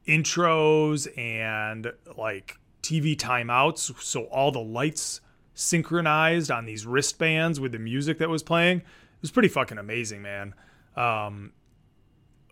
intros 0.07 1.07
and 1.17 1.91
like 2.15 2.59
TV 2.81 3.17
timeouts. 3.17 3.99
So 4.01 4.25
all 4.25 4.51
the 4.51 4.59
lights 4.59 5.21
synchronized 5.55 6.51
on 6.51 6.65
these 6.65 6.85
wristbands 6.85 7.59
with 7.59 7.71
the 7.71 7.79
music 7.79 8.19
that 8.19 8.29
was 8.29 8.43
playing. 8.43 8.83
Was 9.25 9.31
pretty 9.31 9.49
fucking 9.49 9.79
amazing, 9.79 10.21
man. 10.21 10.53
Um, 10.95 11.51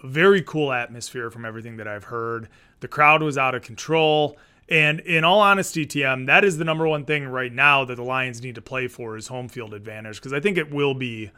very 0.04 0.42
cool 0.42 0.74
atmosphere 0.74 1.30
from 1.30 1.46
everything 1.46 1.78
that 1.78 1.88
I've 1.88 2.06
heard. 2.06 2.50
The 2.80 2.88
crowd 2.88 3.22
was 3.22 3.38
out 3.38 3.54
of 3.54 3.62
control. 3.62 4.40
And 4.68 5.00
in 5.02 5.24
all 5.24 5.40
honesty, 5.40 5.86
TM, 5.86 6.26
that 6.26 6.44
is 6.44 6.58
the 6.58 6.64
number 6.66 6.88
one 6.88 7.06
thing 7.06 7.28
right 7.28 7.54
now 7.54 7.86
that 7.86 7.94
the 7.94 8.04
Lions 8.04 8.42
need 8.42 8.56
to 8.56 8.62
play 8.64 8.88
for 8.88 9.16
is 9.16 9.28
home 9.28 9.50
field 9.50 9.72
advantage 9.76 10.16
because 10.16 10.34
I 10.34 10.40
think 10.40 10.58
it 10.58 10.72
will 10.74 10.96
be 10.96 11.30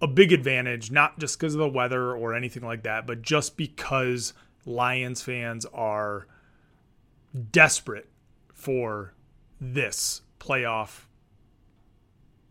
a 0.00 0.06
big 0.06 0.32
advantage, 0.32 0.92
not 0.92 1.18
just 1.18 1.36
because 1.36 1.54
of 1.54 1.58
the 1.58 1.68
weather 1.68 2.14
or 2.14 2.32
anything 2.32 2.62
like 2.62 2.84
that, 2.84 3.08
but 3.08 3.22
just 3.22 3.56
because 3.56 4.34
Lions 4.66 5.20
fans 5.20 5.66
are 5.74 6.28
desperate 7.50 8.08
for 8.54 9.14
this 9.60 10.22
playoff 10.38 11.06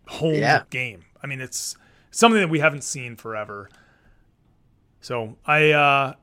home 0.07 0.35
Yeah. 0.35 0.63
game. 0.69 1.05
I 1.23 1.27
mean, 1.27 1.39
it's 1.39 1.77
something 2.15 2.39
that 2.39 2.49
we 2.49 2.59
haven't 2.59 2.83
seen 2.83 3.17
forever. 3.17 3.69
So 5.01 5.35
I, 5.45 5.71
uh, 5.71 6.13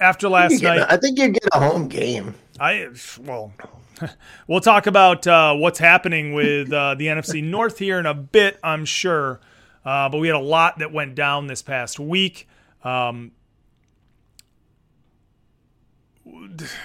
after 0.00 0.28
last 0.28 0.62
night, 0.62 0.86
I 0.88 0.96
think 0.96 1.18
you 1.18 1.28
get 1.28 1.44
a 1.52 1.60
home 1.60 1.88
game. 1.88 2.34
I 2.58 2.88
well, 3.20 3.52
we'll 4.48 4.60
talk 4.60 4.86
about 4.86 5.26
uh, 5.26 5.54
what's 5.54 5.78
happening 5.78 6.32
with 6.32 6.72
uh, 6.72 6.94
the 6.94 7.06
NFC 7.06 7.44
North 7.50 7.78
here 7.78 7.98
in 7.98 8.06
a 8.06 8.14
bit, 8.14 8.58
I'm 8.64 8.84
sure. 8.86 9.40
Uh, 9.84 10.08
but 10.08 10.18
we 10.18 10.26
had 10.26 10.36
a 10.36 10.40
lot 10.40 10.78
that 10.78 10.92
went 10.92 11.14
down 11.14 11.46
this 11.46 11.62
past 11.62 12.00
week. 12.00 12.48
Um, 12.82 13.32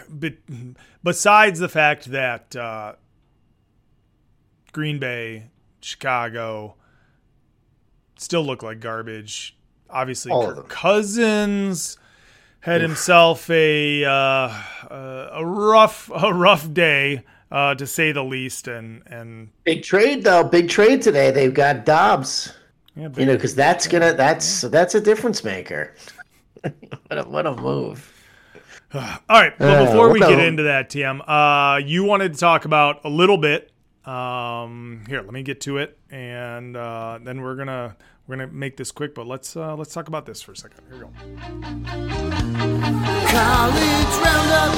but 0.09 0.33
besides 1.03 1.59
the 1.59 1.69
fact 1.69 2.05
that 2.11 2.55
uh, 2.55 2.93
Green 4.71 4.99
Bay, 4.99 5.47
Chicago 5.81 6.75
still 8.21 8.43
look 8.45 8.63
like 8.63 8.79
garbage. 8.79 9.57
Obviously, 9.89 10.31
Kirk. 10.31 10.69
Cousins 10.69 11.97
had 12.61 12.81
himself 12.81 13.49
a 13.49 14.05
uh, 14.05 14.09
uh, 14.09 15.29
a 15.33 15.45
rough 15.45 16.09
a 16.13 16.33
rough 16.33 16.71
day 16.73 17.23
uh, 17.51 17.75
to 17.75 17.85
say 17.85 18.11
the 18.11 18.23
least, 18.23 18.67
and 18.67 19.03
and 19.07 19.49
Big 19.63 19.83
trade 19.83 20.23
though. 20.23 20.43
Big 20.43 20.69
trade 20.69 21.01
today. 21.01 21.31
They've 21.31 21.53
got 21.53 21.85
Dobbs. 21.85 22.53
yeah, 22.95 23.09
You 23.17 23.25
know, 23.25 23.35
because 23.35 23.55
that's 23.55 23.87
gonna 23.87 24.13
that's 24.13 24.61
that's 24.61 24.95
a 24.95 25.01
difference 25.01 25.43
maker. 25.43 25.93
what 26.61 27.17
a 27.17 27.23
what 27.23 27.45
a 27.45 27.55
move. 27.55 28.13
All 28.93 29.01
right. 29.29 29.57
Well, 29.59 29.83
Uh, 29.83 29.85
before 29.87 30.11
we 30.11 30.19
get 30.19 30.39
into 30.39 30.63
that, 30.63 30.89
TM, 30.89 31.21
uh, 31.27 31.77
you 31.77 32.03
wanted 32.03 32.33
to 32.33 32.39
talk 32.39 32.65
about 32.65 33.01
a 33.03 33.09
little 33.09 33.37
bit. 33.37 33.71
Um, 34.05 35.03
here, 35.07 35.21
let 35.21 35.31
me 35.31 35.43
get 35.43 35.61
to 35.61 35.77
it, 35.77 35.97
and 36.09 36.75
uh, 36.75 37.19
then 37.21 37.41
we're 37.41 37.55
gonna 37.55 37.95
we're 38.27 38.35
gonna 38.37 38.47
make 38.51 38.77
this 38.77 38.91
quick. 38.91 39.13
But 39.15 39.27
let's 39.27 39.55
uh, 39.55 39.75
let's 39.75 39.93
talk 39.93 40.07
about 40.07 40.25
this 40.25 40.41
for 40.41 40.51
a 40.53 40.55
second. 40.55 40.79
Here 40.87 40.95
we 40.95 41.01
go. 41.01 41.09
College 43.31 44.15
Roundup. 44.23 44.73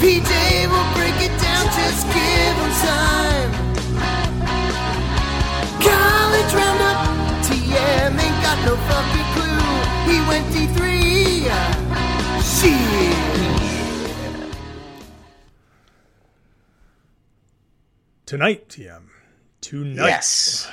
PJ 0.00 0.30
will 0.70 0.88
break 0.94 1.18
it 1.20 1.34
down, 1.42 1.66
just 1.74 2.06
give 2.06 2.56
him 2.62 2.72
time. 2.86 3.52
College 5.82 6.52
Roundup. 6.54 6.98
TM 7.46 8.12
ain't 8.14 8.42
got 8.42 8.58
no 8.64 8.76
fucking 8.76 9.28
clue. 9.34 9.64
He 10.06 10.16
went 10.28 10.46
D3. 10.54 10.82
Shit. 12.42 13.18
Tonight, 18.26 18.68
TM, 18.68 19.04
tonight 19.62 20.06
Yes. 20.06 20.68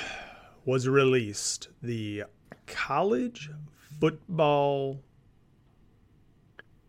Was 0.66 0.88
released 0.88 1.68
the 1.80 2.24
college 2.66 3.50
football 3.98 5.00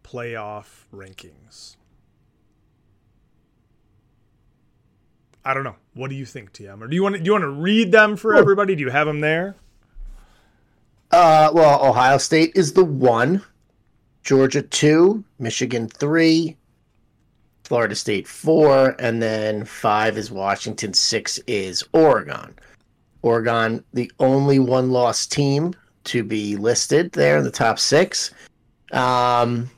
playoff 0.04 0.86
rankings. 0.94 1.78
I 5.46 5.54
don't 5.54 5.64
know. 5.64 5.76
What 5.94 6.10
do 6.10 6.16
you 6.16 6.26
think, 6.26 6.52
TM? 6.52 6.82
Or 6.82 6.88
do 6.88 6.96
you 6.96 7.04
want 7.04 7.16
to, 7.16 7.20
do 7.20 7.26
you 7.26 7.32
want 7.32 7.44
to 7.44 7.50
read 7.50 7.94
them 7.94 8.18
for 8.18 8.36
everybody? 8.36 8.76
Do 8.76 8.82
you 8.82 8.90
have 8.90 9.08
them 9.08 9.22
there? 9.22 9.56
Uh, 11.12 11.52
well, 11.54 11.86
Ohio 11.86 12.18
State 12.18 12.52
is 12.56 12.74
the 12.74 12.84
one, 12.84 13.42
Georgia 14.24 14.62
two, 14.62 15.24
Michigan 15.40 15.88
three, 15.88 16.58
Florida 17.64 17.96
State 17.96 18.28
four, 18.28 18.96
and 19.00 19.22
then 19.22 19.64
five 19.64 20.18
is 20.18 20.30
Washington, 20.32 20.94
six 20.94 21.38
is 21.48 21.82
Oregon. 21.94 22.54
Oregon, 23.28 23.84
the 23.94 24.12
only 24.20 24.60
one 24.60 24.92
loss 24.92 25.28
team 25.28 25.74
to 26.06 26.24
be 26.24 26.56
listed 26.56 27.12
there 27.12 27.38
in 27.38 27.44
the 27.44 27.52
top 27.52 27.78
six. 27.80 28.32
Um, 28.92 29.70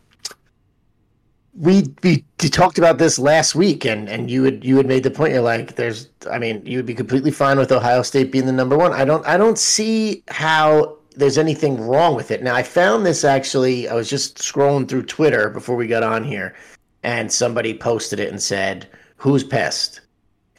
we 1.59 1.83
we 2.03 2.23
talked 2.37 2.77
about 2.77 2.97
this 2.97 3.19
last 3.19 3.53
week, 3.55 3.85
and 3.85 4.07
and 4.07 4.31
you 4.31 4.43
had 4.43 4.63
you 4.63 4.77
had 4.77 4.85
made 4.85 5.03
the 5.03 5.11
point. 5.11 5.33
You're 5.33 5.41
like, 5.41 5.75
there's, 5.75 6.07
I 6.31 6.39
mean, 6.39 6.65
you 6.65 6.77
would 6.77 6.85
be 6.85 6.93
completely 6.93 7.31
fine 7.31 7.57
with 7.57 7.71
Ohio 7.71 8.01
State 8.01 8.31
being 8.31 8.45
the 8.45 8.53
number 8.53 8.77
one. 8.77 8.93
I 8.93 9.03
don't 9.03 9.25
I 9.27 9.35
don't 9.37 9.57
see 9.57 10.23
how 10.29 10.97
there's 11.15 11.37
anything 11.37 11.81
wrong 11.81 12.15
with 12.15 12.31
it. 12.31 12.41
Now, 12.43 12.55
I 12.55 12.63
found 12.63 13.05
this 13.05 13.23
actually. 13.23 13.89
I 13.89 13.95
was 13.95 14.09
just 14.09 14.37
scrolling 14.37 14.87
through 14.87 15.03
Twitter 15.03 15.49
before 15.49 15.75
we 15.75 15.87
got 15.87 16.03
on 16.03 16.23
here, 16.23 16.55
and 17.03 17.31
somebody 17.31 17.73
posted 17.77 18.19
it 18.19 18.29
and 18.29 18.41
said, 18.41 18.87
"Who's 19.17 19.43
pissed?" 19.43 20.01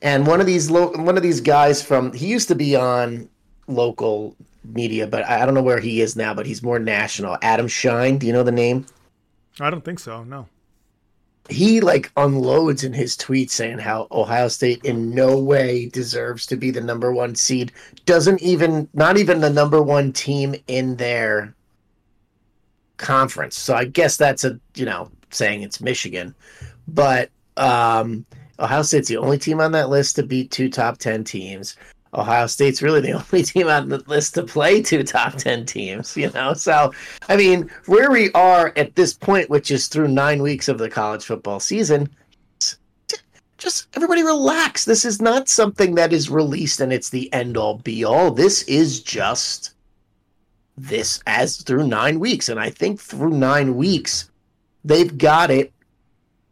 And 0.03 0.27
one 0.27 0.41
of 0.41 0.47
these 0.47 0.71
lo- 0.71 0.93
one 0.97 1.17
of 1.17 1.23
these 1.23 1.41
guys 1.41 1.83
from 1.83 2.13
he 2.13 2.27
used 2.27 2.49
to 2.49 2.55
be 2.55 2.75
on 2.77 3.29
local 3.67 4.35
media, 4.65 5.07
but 5.07 5.25
I 5.27 5.45
don't 5.45 5.55
know 5.55 5.63
where 5.63 5.81
he 5.81 6.01
is 6.01 6.17
now. 6.17 6.35
But 6.35 6.47
he's 6.47 6.63
more 6.63 6.79
national. 6.79 7.37
Adam 7.43 7.69
Shine. 7.69 8.19
Do 8.19 8.27
you 8.27 8.33
know 8.33 8.43
the 8.43 8.53
name? 8.53 8.87
I 9.61 9.69
don't 9.71 9.85
think 9.85 9.99
so. 9.99 10.25
No. 10.25 10.47
he 11.51 11.81
like 11.81 12.11
unloads 12.17 12.85
in 12.85 12.93
his 12.93 13.17
tweet 13.17 13.51
saying 13.51 13.79
how 13.79 14.07
Ohio 14.11 14.49
State 14.49 14.83
in 14.85 15.15
no 15.15 15.39
way 15.39 15.87
deserves 15.89 16.47
to 16.47 16.57
be 16.57 16.71
the 16.71 16.81
number 16.81 17.13
one 17.13 17.35
seed. 17.35 17.73
Doesn't 18.07 18.41
even 18.41 18.89
not 18.95 19.19
even 19.19 19.41
the 19.41 19.51
number 19.51 19.83
one 19.83 20.13
team 20.13 20.55
in 20.69 20.97
their 20.97 21.55
conference. 22.97 23.57
So 23.59 23.75
I 23.75 23.85
guess 23.85 24.17
that's 24.17 24.45
a 24.45 24.59
you 24.75 24.85
know 24.87 25.11
saying 25.31 25.63
it's 25.63 25.81
Michigan, 25.81 26.35
but 26.89 27.31
um, 27.57 28.25
Ohio 28.61 28.83
State's 28.83 29.09
the 29.09 29.17
only 29.17 29.39
team 29.39 29.61
on 29.61 29.73
that 29.73 29.89
list 29.89 30.17
to 30.17 30.23
beat 30.23 30.51
two 30.51 30.69
top 30.69 30.99
ten 30.99 31.25
teams. 31.25 31.77
Ohio 32.15 32.47
State's 32.47 32.83
really 32.83 33.01
the 33.01 33.13
only 33.33 33.45
team 33.45 33.69
on 33.69 33.89
the 33.89 34.03
list 34.07 34.35
to 34.35 34.43
play 34.43 34.83
two 34.83 35.03
top 35.03 35.35
10 35.35 35.67
teams, 35.67 36.17
you 36.17 36.31
know? 36.31 36.55
So, 36.55 36.93
I 37.29 37.37
mean, 37.37 37.71
where 37.87 38.11
we 38.11 38.33
are 38.33 38.73
at 38.77 38.97
this 38.97 39.15
point, 39.15 39.51
which 39.51 39.71
is 39.71 39.87
through 39.87 40.09
nine 40.09 40.43
weeks 40.43 40.69
of 40.69 40.79
the 40.79 40.91
college 40.91 41.25
football 41.25 41.61
season, 41.61 42.09
just 43.59 43.89
everybody 43.95 44.23
relax. 44.23 44.85
This 44.85 45.05
is 45.05 45.21
not 45.21 45.49
something 45.49 45.95
that 45.95 46.13
is 46.13 46.31
released 46.31 46.81
and 46.81 46.93
it's 46.93 47.11
the 47.11 47.33
end 47.33 47.57
all 47.57 47.79
be 47.79 48.05
all. 48.05 48.31
This 48.31 48.63
is 48.63 49.01
just 49.01 49.75
this 50.79 51.23
as 51.27 51.59
through 51.59 51.87
nine 51.87 52.19
weeks. 52.19 52.49
And 52.49 52.59
I 52.59 52.71
think 52.71 52.99
through 52.99 53.31
nine 53.31 53.77
weeks, 53.77 54.31
they've 54.83 55.17
got 55.17 55.51
it 55.51 55.73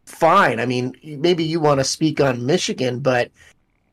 fine. 0.09 0.59
I 0.59 0.65
mean, 0.65 0.93
maybe 1.03 1.43
you 1.43 1.59
want 1.59 1.79
to 1.79 1.83
speak 1.83 2.19
on 2.19 2.45
Michigan, 2.45 2.99
but 2.99 3.31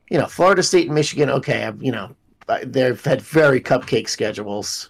you 0.09 0.17
know, 0.17 0.25
Florida 0.25 0.63
State 0.63 0.87
and 0.87 0.95
Michigan, 0.95 1.29
okay, 1.29 1.71
you 1.79 1.91
know, 1.91 2.15
they've 2.63 3.03
had 3.03 3.21
very 3.21 3.61
cupcake 3.61 4.09
schedules. 4.09 4.89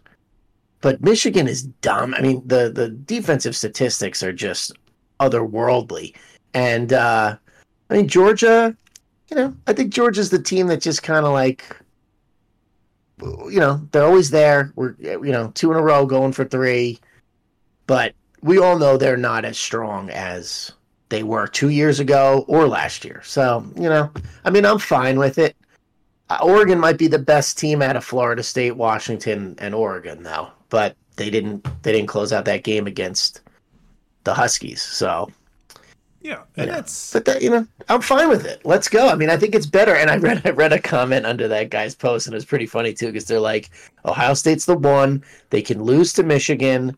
But 0.81 1.01
Michigan 1.01 1.47
is 1.47 1.63
dumb. 1.63 2.13
I 2.13 2.21
mean, 2.21 2.43
the 2.45 2.69
the 2.69 2.89
defensive 2.89 3.55
statistics 3.55 4.21
are 4.21 4.33
just 4.33 4.73
otherworldly. 5.19 6.15
And 6.53 6.93
uh 6.93 7.35
I 7.89 7.93
mean, 7.93 8.07
Georgia, 8.07 8.75
you 9.29 9.37
know, 9.37 9.55
I 9.65 9.73
think 9.73 9.93
Georgia's 9.93 10.29
the 10.29 10.41
team 10.41 10.67
that 10.67 10.81
just 10.81 11.03
kind 11.03 11.25
of 11.25 11.33
like, 11.33 11.75
you 13.19 13.59
know, 13.59 13.87
they're 13.91 14.05
always 14.05 14.29
there. 14.29 14.71
We're, 14.75 14.95
you 14.99 15.31
know, 15.31 15.51
two 15.55 15.71
in 15.71 15.77
a 15.77 15.81
row 15.81 16.05
going 16.05 16.33
for 16.33 16.45
three. 16.45 16.99
But 17.87 18.13
we 18.41 18.59
all 18.59 18.77
know 18.77 18.97
they're 18.97 19.17
not 19.17 19.45
as 19.45 19.57
strong 19.57 20.09
as 20.09 20.73
they 21.09 21.23
were 21.23 21.47
two 21.47 21.69
years 21.69 21.99
ago 21.99 22.45
or 22.47 22.67
last 22.67 23.05
year. 23.05 23.21
So, 23.23 23.65
you 23.75 23.89
know, 23.89 24.11
I 24.45 24.49
mean, 24.49 24.65
I'm 24.65 24.79
fine 24.79 25.19
with 25.19 25.37
it. 25.37 25.55
Uh, 26.29 26.39
Oregon 26.41 26.79
might 26.79 26.97
be 26.97 27.07
the 27.07 27.19
best 27.19 27.57
team 27.57 27.81
out 27.81 27.95
of 27.95 28.03
Florida 28.03 28.43
State, 28.43 28.75
Washington, 28.75 29.55
and 29.59 29.73
Oregon, 29.73 30.23
though. 30.23 30.49
But 30.69 30.95
they 31.15 31.29
didn't 31.29 31.65
they 31.83 31.91
didn't 31.91 32.07
close 32.07 32.33
out 32.33 32.45
that 32.45 32.63
game 32.63 32.87
against 32.87 33.41
the 34.23 34.33
Huskies. 34.33 34.81
So 34.81 35.29
yeah, 36.21 36.41
and 36.57 36.69
that's 36.69 37.13
but 37.13 37.25
that 37.25 37.41
you 37.41 37.49
know 37.49 37.67
I'm 37.87 38.01
fine 38.01 38.27
with 38.27 38.45
it. 38.45 38.61
Let's 38.65 38.89
go. 38.89 39.07
I 39.07 39.15
mean, 39.15 39.29
I 39.29 39.37
think 39.37 39.55
it's 39.55 39.65
better. 39.65 39.95
And 39.95 40.09
I 40.09 40.17
read 40.17 40.41
I 40.45 40.49
read 40.49 40.73
a 40.73 40.79
comment 40.79 41.25
under 41.25 41.47
that 41.47 41.69
guy's 41.69 41.95
post, 41.95 42.27
and 42.27 42.35
it's 42.35 42.45
pretty 42.45 42.65
funny 42.65 42.93
too 42.93 43.07
because 43.07 43.25
they're 43.25 43.39
like, 43.39 43.69
Ohio 44.05 44.33
State's 44.33 44.65
the 44.65 44.77
one. 44.77 45.23
They 45.49 45.61
can 45.61 45.83
lose 45.83 46.11
to 46.13 46.23
Michigan, 46.23 46.97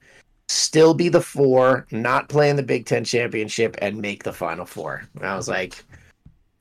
still 0.50 0.94
be 0.94 1.10
the 1.10 1.22
four, 1.22 1.86
not 1.92 2.28
play 2.28 2.50
in 2.50 2.56
the 2.56 2.64
Big 2.64 2.86
Ten 2.86 3.04
championship, 3.04 3.76
and 3.82 4.02
make 4.02 4.24
the 4.24 4.34
Final 4.34 4.66
Four. 4.66 5.04
And 5.16 5.26
I 5.26 5.36
was 5.36 5.48
like, 5.48 5.84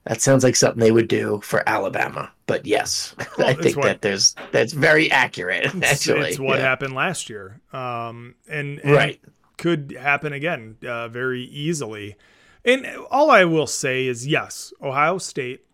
that 0.05 0.21
sounds 0.21 0.45
like 0.45 0.57
something 0.57 0.81
they 0.81 0.93
would 0.93 1.09
do 1.09 1.41
for 1.43 1.67
Alabama. 1.67 2.31
But 2.47 2.67
yes, 2.67 3.15
well, 3.39 3.49
I 3.49 3.55
think 3.55 3.77
what, 3.77 3.85
that 3.85 4.03
there's 4.03 4.35
that's 4.53 4.73
very 4.73 5.11
accurate. 5.11 5.67
Actually, 5.83 6.31
it's 6.31 6.39
what 6.39 6.59
yeah. 6.59 6.65
happened 6.65 6.95
last 6.95 7.31
year, 7.31 7.61
um, 7.73 8.35
and, 8.49 8.79
and 8.81 8.93
right 8.93 9.21
could 9.57 9.97
happen 9.99 10.33
again 10.33 10.77
uh, 10.87 11.09
very 11.09 11.43
easily. 11.43 12.17
And 12.65 12.87
all 13.11 13.31
I 13.31 13.45
will 13.45 13.67
say 13.67 14.07
is 14.07 14.27
yes, 14.27 14.73
Ohio 14.83 15.19
State 15.19 15.67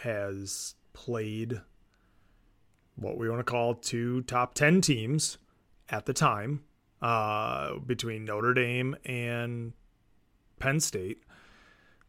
has 0.00 0.74
played 0.92 1.60
what 2.96 3.16
we 3.18 3.28
want 3.28 3.40
to 3.40 3.50
call 3.50 3.74
two 3.74 4.22
top 4.22 4.54
10 4.54 4.80
teams 4.80 5.38
at 5.90 6.06
the 6.06 6.12
time 6.12 6.62
uh, 7.02 7.78
between 7.80 8.24
Notre 8.24 8.54
Dame 8.54 8.96
and 9.04 9.72
Penn 10.60 10.80
State. 10.80 11.22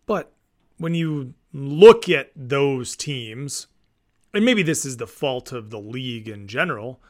But 0.06 0.32
when 0.78 0.94
you 0.94 1.34
look 1.52 2.08
at 2.08 2.32
those 2.36 2.96
teams, 2.96 3.68
and 4.34 4.46
maybe 4.46 4.64
this 4.64 4.86
is 4.86 4.98
the 4.98 5.08
fault 5.08 5.52
of 5.52 5.72
the 5.72 5.80
league 5.80 6.30
in 6.30 6.48
general, 6.48 7.02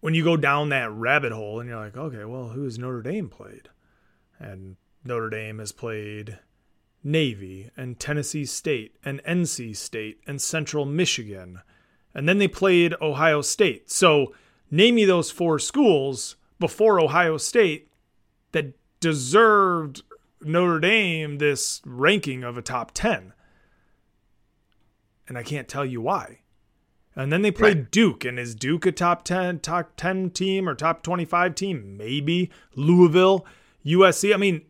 when 0.00 0.14
you 0.14 0.22
go 0.22 0.36
down 0.36 0.68
that 0.68 0.92
rabbit 0.92 1.32
hole 1.32 1.60
and 1.60 1.68
you're 1.68 1.78
like, 1.78 1.96
okay, 1.96 2.26
well, 2.26 2.48
who 2.48 2.64
has 2.64 2.78
Notre 2.78 3.00
Dame 3.00 3.30
played? 3.30 3.70
And 4.38 4.76
Notre 5.02 5.30
Dame 5.30 5.60
has 5.60 5.72
played 5.72 6.38
Navy 7.02 7.70
and 7.76 7.98
Tennessee 7.98 8.44
State 8.44 8.96
and 9.02 9.22
NC 9.24 9.74
State 9.74 10.20
and 10.26 10.40
Central 10.40 10.84
Michigan. 10.84 11.60
And 12.14 12.28
then 12.28 12.38
they 12.38 12.48
played 12.48 12.94
Ohio 13.00 13.40
State. 13.40 13.90
So 13.90 14.34
name 14.70 14.96
me 14.96 15.06
those 15.06 15.30
four 15.30 15.58
schools 15.58 16.36
before 16.58 17.00
Ohio 17.00 17.36
State 17.36 17.90
that 18.52 18.74
deserved 19.00 20.02
Notre 20.40 20.80
Dame 20.80 21.38
this 21.38 21.82
ranking 21.84 22.44
of 22.44 22.56
a 22.56 22.62
top 22.62 22.92
10. 22.92 23.32
And 25.26 25.38
I 25.38 25.42
can't 25.42 25.68
tell 25.68 25.84
you 25.84 26.00
why. 26.00 26.40
And 27.16 27.32
then 27.32 27.42
they 27.42 27.50
played 27.50 27.78
right. 27.78 27.90
Duke. 27.90 28.24
And 28.24 28.38
is 28.38 28.54
Duke 28.54 28.86
a 28.86 28.92
top 28.92 29.24
10, 29.24 29.60
top 29.60 29.92
10 29.96 30.30
team 30.30 30.68
or 30.68 30.74
top 30.74 31.02
25 31.02 31.54
team? 31.54 31.96
Maybe. 31.96 32.50
Louisville, 32.74 33.46
USC. 33.86 34.34
I 34.34 34.36
mean, 34.36 34.62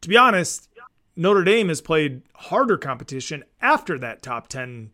to 0.00 0.08
be 0.08 0.16
honest, 0.16 0.68
Notre 1.16 1.44
Dame 1.44 1.68
has 1.68 1.80
played 1.80 2.22
harder 2.34 2.76
competition 2.76 3.44
after 3.60 3.98
that 3.98 4.22
top 4.22 4.48
10 4.48 4.90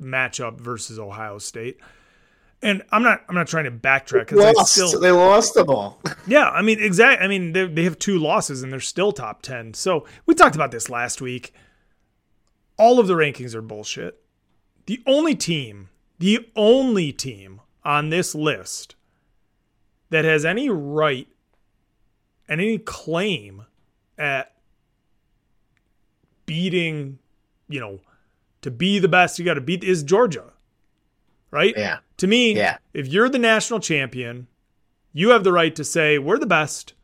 matchup 0.00 0.60
versus 0.60 0.98
Ohio 0.98 1.38
State. 1.38 1.78
And 2.62 2.82
I'm 2.92 3.02
not 3.02 3.22
I'm 3.28 3.34
not 3.34 3.46
trying 3.46 3.64
to 3.64 3.70
backtrack 3.70 4.28
because 4.28 4.38
they 4.38 4.64
still 4.64 5.00
they 5.00 5.10
lost 5.10 5.54
them 5.54 5.70
all. 5.70 6.00
yeah, 6.26 6.50
I 6.50 6.60
mean 6.60 6.78
exactly. 6.78 7.24
I 7.24 7.28
mean 7.28 7.52
they 7.52 7.66
they 7.66 7.84
have 7.84 7.98
two 7.98 8.18
losses 8.18 8.62
and 8.62 8.72
they're 8.72 8.80
still 8.80 9.12
top 9.12 9.40
ten. 9.40 9.72
So 9.72 10.06
we 10.26 10.34
talked 10.34 10.54
about 10.54 10.70
this 10.70 10.90
last 10.90 11.22
week. 11.22 11.54
All 12.76 12.98
of 12.98 13.06
the 13.06 13.14
rankings 13.14 13.54
are 13.54 13.62
bullshit. 13.62 14.22
The 14.86 15.02
only 15.06 15.34
team, 15.34 15.88
the 16.18 16.50
only 16.54 17.12
team 17.12 17.60
on 17.84 18.10
this 18.10 18.34
list 18.34 18.94
that 20.10 20.24
has 20.24 20.44
any 20.44 20.68
right 20.68 21.28
and 22.48 22.60
any 22.60 22.78
claim 22.78 23.64
at 24.18 24.52
beating, 26.44 27.18
you 27.68 27.80
know, 27.80 28.00
to 28.62 28.70
be 28.70 28.98
the 28.98 29.08
best, 29.08 29.38
you 29.38 29.44
got 29.44 29.54
to 29.54 29.60
beat 29.60 29.84
is 29.84 30.02
Georgia. 30.02 30.52
Right? 31.50 31.74
Yeah. 31.76 31.98
To 32.18 32.26
me, 32.26 32.54
yeah. 32.54 32.78
if 32.94 33.08
you're 33.08 33.28
the 33.28 33.38
national 33.38 33.80
champion, 33.80 34.46
you 35.12 35.30
have 35.30 35.44
the 35.44 35.52
right 35.52 35.74
to 35.74 35.84
say, 35.84 36.18
we're 36.18 36.38
the 36.38 36.46
best, 36.46 36.94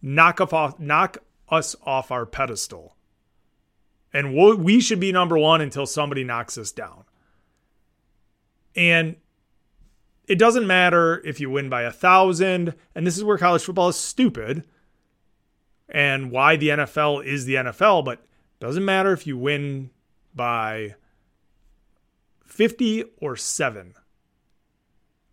knock, 0.00 0.40
off, 0.40 0.78
knock 0.78 1.18
us 1.48 1.74
off 1.82 2.10
our 2.10 2.26
pedestal. 2.26 2.96
And 4.12 4.34
we'll, 4.34 4.56
we 4.56 4.80
should 4.80 5.00
be 5.00 5.12
number 5.12 5.38
one 5.38 5.60
until 5.60 5.86
somebody 5.86 6.24
knocks 6.24 6.56
us 6.58 6.72
down. 6.72 7.04
And 8.76 9.16
it 10.26 10.38
doesn't 10.38 10.66
matter 10.66 11.20
if 11.24 11.40
you 11.40 11.50
win 11.50 11.68
by 11.68 11.82
a 11.82 11.92
thousand. 11.92 12.74
And 12.94 13.06
this 13.06 13.16
is 13.16 13.24
where 13.24 13.38
college 13.38 13.64
football 13.64 13.88
is 13.88 13.96
stupid 13.96 14.64
and 15.88 16.30
why 16.30 16.56
the 16.56 16.68
NFL 16.68 17.24
is 17.24 17.44
the 17.44 17.54
NFL, 17.54 18.04
but 18.04 18.24
doesn't 18.60 18.84
matter 18.84 19.12
if 19.12 19.26
you 19.26 19.36
win 19.36 19.90
by 20.34 20.94
50 22.50 23.04
or 23.18 23.36
7. 23.36 23.94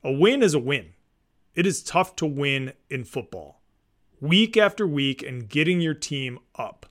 A 0.03 0.12
win 0.12 0.43
is 0.43 0.53
a 0.53 0.60
win. 0.60 0.93
It 1.56 1.65
is 1.65 1.84
tough 1.84 2.15
to 2.17 2.25
win 2.25 2.73
in 2.89 3.03
football. 3.03 3.62
Week 4.21 4.56
after 4.56 4.88
week 4.88 5.23
and 5.23 5.49
getting 5.49 5.82
your 5.82 5.95
team 5.95 6.39
up. 6.56 6.86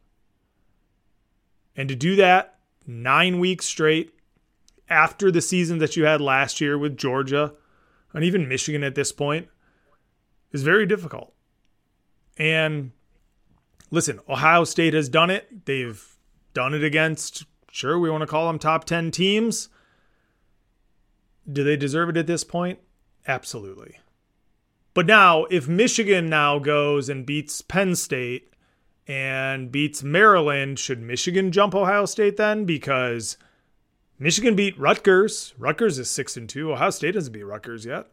And 1.76 1.88
to 1.88 1.94
do 1.94 2.16
that 2.16 2.58
9 2.86 3.38
weeks 3.38 3.66
straight 3.66 4.14
after 4.88 5.30
the 5.30 5.40
season 5.40 5.78
that 5.78 5.96
you 5.96 6.04
had 6.04 6.20
last 6.20 6.60
year 6.60 6.76
with 6.76 6.96
Georgia 6.96 7.54
and 8.12 8.24
even 8.24 8.48
Michigan 8.48 8.82
at 8.82 8.94
this 8.94 9.12
point 9.12 9.48
is 10.52 10.62
very 10.62 10.86
difficult. 10.86 11.34
And 12.36 12.90
listen, 13.90 14.20
Ohio 14.28 14.64
State 14.64 14.94
has 14.94 15.08
done 15.08 15.30
it. 15.30 15.66
They've 15.66 16.04
done 16.52 16.74
it 16.74 16.82
against, 16.82 17.44
sure, 17.70 17.98
we 17.98 18.10
want 18.10 18.22
to 18.22 18.26
call 18.26 18.48
them 18.48 18.58
top 18.58 18.84
10 18.84 19.10
teams. 19.12 19.68
Do 21.50 21.62
they 21.64 21.76
deserve 21.76 22.08
it 22.10 22.16
at 22.16 22.26
this 22.26 22.44
point? 22.44 22.78
Absolutely. 23.28 23.98
But 24.94 25.06
now, 25.06 25.44
if 25.44 25.68
Michigan 25.68 26.28
now 26.28 26.58
goes 26.58 27.08
and 27.08 27.26
beats 27.26 27.60
Penn 27.60 27.94
State 27.96 28.52
and 29.06 29.70
beats 29.70 30.02
Maryland, 30.02 30.78
should 30.78 31.02
Michigan 31.02 31.52
jump 31.52 31.74
Ohio 31.74 32.06
State 32.06 32.36
then? 32.36 32.64
Because 32.64 33.36
Michigan 34.18 34.56
beat 34.56 34.78
Rutgers. 34.78 35.54
Rutgers 35.58 35.98
is 35.98 36.10
6 36.10 36.36
and 36.38 36.48
2. 36.48 36.72
Ohio 36.72 36.90
State 36.90 37.12
doesn't 37.12 37.32
beat 37.32 37.42
Rutgers 37.42 37.84
yet. 37.84 38.06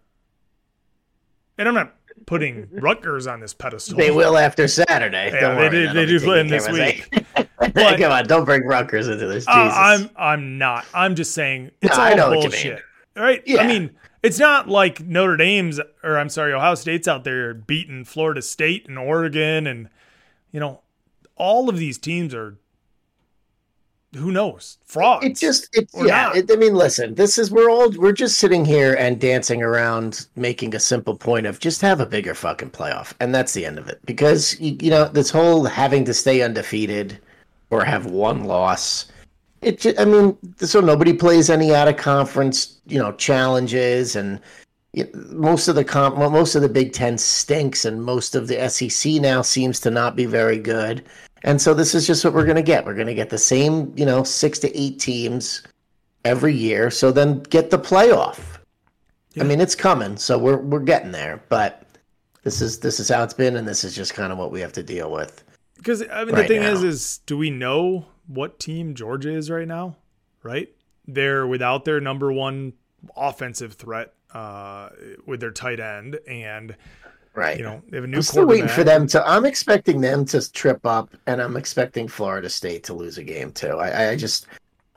And 1.58 1.67
I'm 1.67 1.74
not 1.74 1.96
putting 2.26 2.67
Rutgers 2.72 3.28
on 3.28 3.39
this 3.39 3.54
pedestal. 3.54 3.98
They 3.98 4.12
will 4.12 4.38
after 4.38 4.67
Saturday. 4.67 5.32
Yeah, 5.34 5.56
they 5.56 5.69
did. 5.69 5.93
They 5.96 6.06
do 6.06 6.19
play 6.19 6.41
in 6.41 6.48
this 6.48 6.69
week. 6.69 7.08
but, 7.58 7.98
Come 8.00 8.12
on, 8.12 8.26
don't 8.28 8.46
bring 8.46 8.65
Rutgers 8.65 9.08
into 9.08 9.28
this. 9.28 9.48
Uh, 9.48 9.52
I'm 9.52 10.10
I'm 10.15 10.58
not. 10.58 10.86
I'm 10.93 11.15
just 11.15 11.34
saying 11.34 11.72
it's 11.82 11.96
no, 11.96 12.26
all 12.26 12.34
bullshit. 12.34 12.82
Right? 13.15 13.43
Yeah. 13.45 13.62
I 13.62 13.67
mean, 13.67 13.91
it's 14.21 14.39
not 14.39 14.67
like 14.67 15.02
Notre 15.02 15.38
Dame's 15.38 15.80
or 16.04 16.17
I'm 16.17 16.30
sorry, 16.30 16.54
Ohio 16.54 16.76
State's 16.76 17.08
out 17.08 17.23
there 17.23 17.54
beating 17.54 18.06
Florida 18.06 18.41
State 18.41 18.88
and 18.88 18.97
Oregon 18.97 19.67
and 19.67 19.89
you 20.52 20.60
know, 20.60 20.82
all 21.36 21.69
of 21.69 21.78
these 21.78 21.97
teams 21.97 22.34
are 22.34 22.58
who 24.15 24.32
knows 24.32 24.78
fraud 24.86 25.23
it 25.23 25.36
just 25.36 25.67
it's 25.73 25.91
yeah 25.95 26.32
it, 26.36 26.47
i 26.52 26.56
mean 26.56 26.76
listen 26.76 27.15
this 27.15 27.39
is 27.39 27.49
we're 27.49 27.71
all 27.71 27.89
we're 27.97 28.12
just 28.12 28.38
sitting 28.38 28.63
here 28.63 28.93
and 28.99 29.19
dancing 29.19 29.63
around 29.63 30.28
making 30.36 30.76
a 30.76 30.80
simple 30.80 31.15
point 31.15 31.47
of 31.47 31.60
just 31.60 31.82
have 31.82 31.99
a 31.99 32.06
bigger 32.06 32.36
fucking 32.36 32.69
playoff 32.69 33.13
and 33.19 33.34
that's 33.34 33.54
the 33.54 33.65
end 33.65 33.80
of 33.80 33.88
it 33.88 33.99
because 34.06 34.60
you, 34.60 34.78
you 34.80 34.91
know 34.91 35.08
this 35.08 35.32
whole 35.32 35.63
having 35.63 36.06
to 36.06 36.13
stay 36.13 36.43
undefeated 36.43 37.19
or 37.73 37.84
have 37.84 38.06
one 38.06 38.43
loss. 38.43 39.08
It 39.63 39.80
just, 39.80 39.99
I 39.99 40.06
mean, 40.06 40.38
so 40.58 40.80
nobody 40.80 41.13
plays 41.13 41.49
any 41.49 41.73
out 41.73 41.88
of 41.88 41.97
conference, 41.97 42.80
you 42.86 42.99
know, 42.99 43.12
challenges 43.13 44.15
and 44.15 44.39
most 45.32 45.67
of 45.67 45.76
the 45.76 45.84
comp, 45.84 46.17
most 46.17 46.56
of 46.56 46.62
the 46.62 46.69
Big 46.69 46.93
Ten 46.93 47.17
stinks, 47.17 47.84
and 47.84 48.04
most 48.04 48.36
of 48.36 48.47
the 48.47 48.69
SEC 48.69 49.13
now 49.13 49.41
seems 49.41 49.80
to 49.80 49.89
not 49.89 50.15
be 50.15 50.26
very 50.26 50.60
good. 50.60 51.04
And 51.43 51.62
so 51.62 51.73
this 51.73 51.95
is 51.95 52.06
just 52.06 52.23
what 52.23 52.34
we're 52.34 52.45
going 52.45 52.58
to 52.58 52.62
get. 52.62 52.86
We're 52.86 52.93
going 52.93 53.08
to 53.08 53.15
get 53.15 53.30
the 53.30 53.38
same, 53.38 53.91
you 53.97 54.06
know, 54.06 54.23
six 54.23 54.60
to 54.60 54.80
eight 54.80 54.99
teams 54.99 55.63
every 56.23 56.54
year. 56.54 56.91
So 56.91 57.12
then 57.12 57.39
get 57.43 57.69
the 57.69 57.80
playoff. 57.80 58.39
Yeah. 59.34 59.43
I 59.43 59.47
mean, 59.47 59.60
it's 59.60 59.76
coming, 59.76 60.15
so 60.15 60.38
we're 60.38 60.58
we're 60.58 60.80
getting 60.80 61.12
there. 61.12 61.43
But 61.49 61.88
this 62.43 62.62
is 62.62 62.80
this 62.80 62.99
is 62.99 63.10
how 63.10 63.23
it's 63.23 63.34
been, 63.34 63.56
and 63.56 63.67
this 63.67 63.84
is 63.84 63.95
just 63.95 64.13
kind 64.13 64.32
of 64.32 64.38
what 64.38 64.52
we 64.52 64.62
have 64.62 64.73
to 64.73 64.84
deal 64.84 65.12
with. 65.12 65.43
Because 65.76 66.04
I 66.04 66.23
mean, 66.23 66.36
right 66.36 66.43
the 66.43 66.47
thing 66.47 66.62
now. 66.62 66.71
is, 66.71 66.84
is 66.84 67.17
do 67.26 67.36
we 67.36 67.49
know 67.49 68.06
what 68.28 68.60
team 68.60 68.96
Georgia 68.96 69.32
is 69.32 69.50
right 69.50 69.68
now? 69.68 69.96
Right, 70.42 70.70
they're 71.08 71.48
without 71.48 71.86
their 71.86 72.02
number 72.02 72.32
one 72.32 72.74
offensive 73.16 73.74
threat 73.74 74.14
uh, 74.34 74.90
with 75.26 75.40
their 75.40 75.52
tight 75.52 75.80
end, 75.80 76.20
and 76.28 76.76
right, 77.34 77.58
you 77.58 77.64
know 77.64 77.82
they 77.90 77.98
have 77.98 78.04
a 78.04 78.08
new. 78.08 78.18
I'm 78.18 78.24
still 78.24 78.46
waiting 78.46 78.68
for 78.68 78.84
them 78.84 79.08
to. 79.08 79.28
I'm 79.28 79.46
expecting 79.46 80.02
them 80.02 80.26
to 80.26 80.52
trip 80.52 80.86
up, 80.86 81.14
and 81.28 81.42
I'm 81.42 81.56
expecting 81.56 82.08
Florida 82.08 82.50
State 82.50 82.84
to 82.86 82.94
lose 82.94 83.18
a 83.18 83.24
game 83.24 83.52
too. 83.52 83.78
I, 83.78 84.10
I 84.10 84.16
just. 84.16 84.48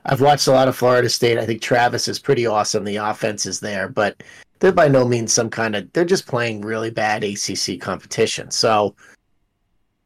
I've 0.09 0.21
watched 0.21 0.47
a 0.47 0.51
lot 0.51 0.69
of 0.69 0.75
Florida 0.77 1.09
State. 1.09 1.37
I 1.37 1.45
think 1.45 1.61
Travis 1.61 2.07
is 2.07 2.17
pretty 2.17 2.45
awesome. 2.45 2.85
The 2.85 2.95
offense 2.95 3.45
is 3.45 3.59
there, 3.59 3.89
but 3.89 4.23
they're 4.59 4.71
by 4.71 4.87
no 4.87 5.05
means 5.05 5.33
some 5.33 5.49
kind 5.49 5.75
of. 5.75 5.91
They're 5.93 6.05
just 6.05 6.27
playing 6.27 6.61
really 6.61 6.89
bad 6.89 7.23
ACC 7.23 7.79
competition. 7.79 8.49
So, 8.51 8.95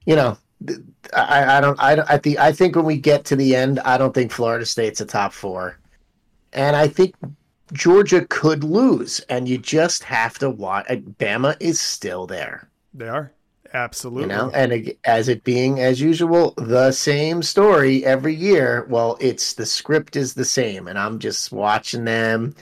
you 0.05 0.15
know, 0.15 0.37
I, 1.13 1.57
I 1.57 1.61
don't. 1.61 1.79
I 1.79 1.93
at 1.93 2.23
the. 2.23 2.39
I 2.39 2.51
think 2.51 2.75
when 2.75 2.85
we 2.85 2.97
get 2.97 3.25
to 3.25 3.35
the 3.35 3.55
end, 3.55 3.79
I 3.79 3.97
don't 3.97 4.13
think 4.13 4.31
Florida 4.31 4.65
State's 4.65 5.01
a 5.01 5.05
top 5.05 5.33
four, 5.33 5.77
and 6.53 6.75
I 6.75 6.87
think 6.87 7.15
Georgia 7.73 8.25
could 8.29 8.63
lose, 8.63 9.19
and 9.21 9.47
you 9.47 9.57
just 9.57 10.03
have 10.03 10.37
to 10.39 10.49
watch. 10.49 10.85
Uh, 10.89 10.95
Bama 10.95 11.55
is 11.59 11.79
still 11.79 12.27
there. 12.27 12.69
They 12.93 13.07
are 13.07 13.31
absolutely. 13.73 14.23
You 14.23 14.27
know, 14.27 14.51
and 14.53 14.93
as 15.05 15.29
it 15.29 15.43
being 15.43 15.79
as 15.79 15.99
usual, 16.01 16.53
the 16.57 16.91
same 16.91 17.41
story 17.41 18.05
every 18.05 18.35
year. 18.35 18.85
Well, 18.89 19.17
it's 19.19 19.53
the 19.53 19.65
script 19.65 20.15
is 20.15 20.33
the 20.33 20.45
same, 20.45 20.87
and 20.87 20.99
I'm 20.99 21.19
just 21.19 21.51
watching 21.51 22.05
them, 22.05 22.55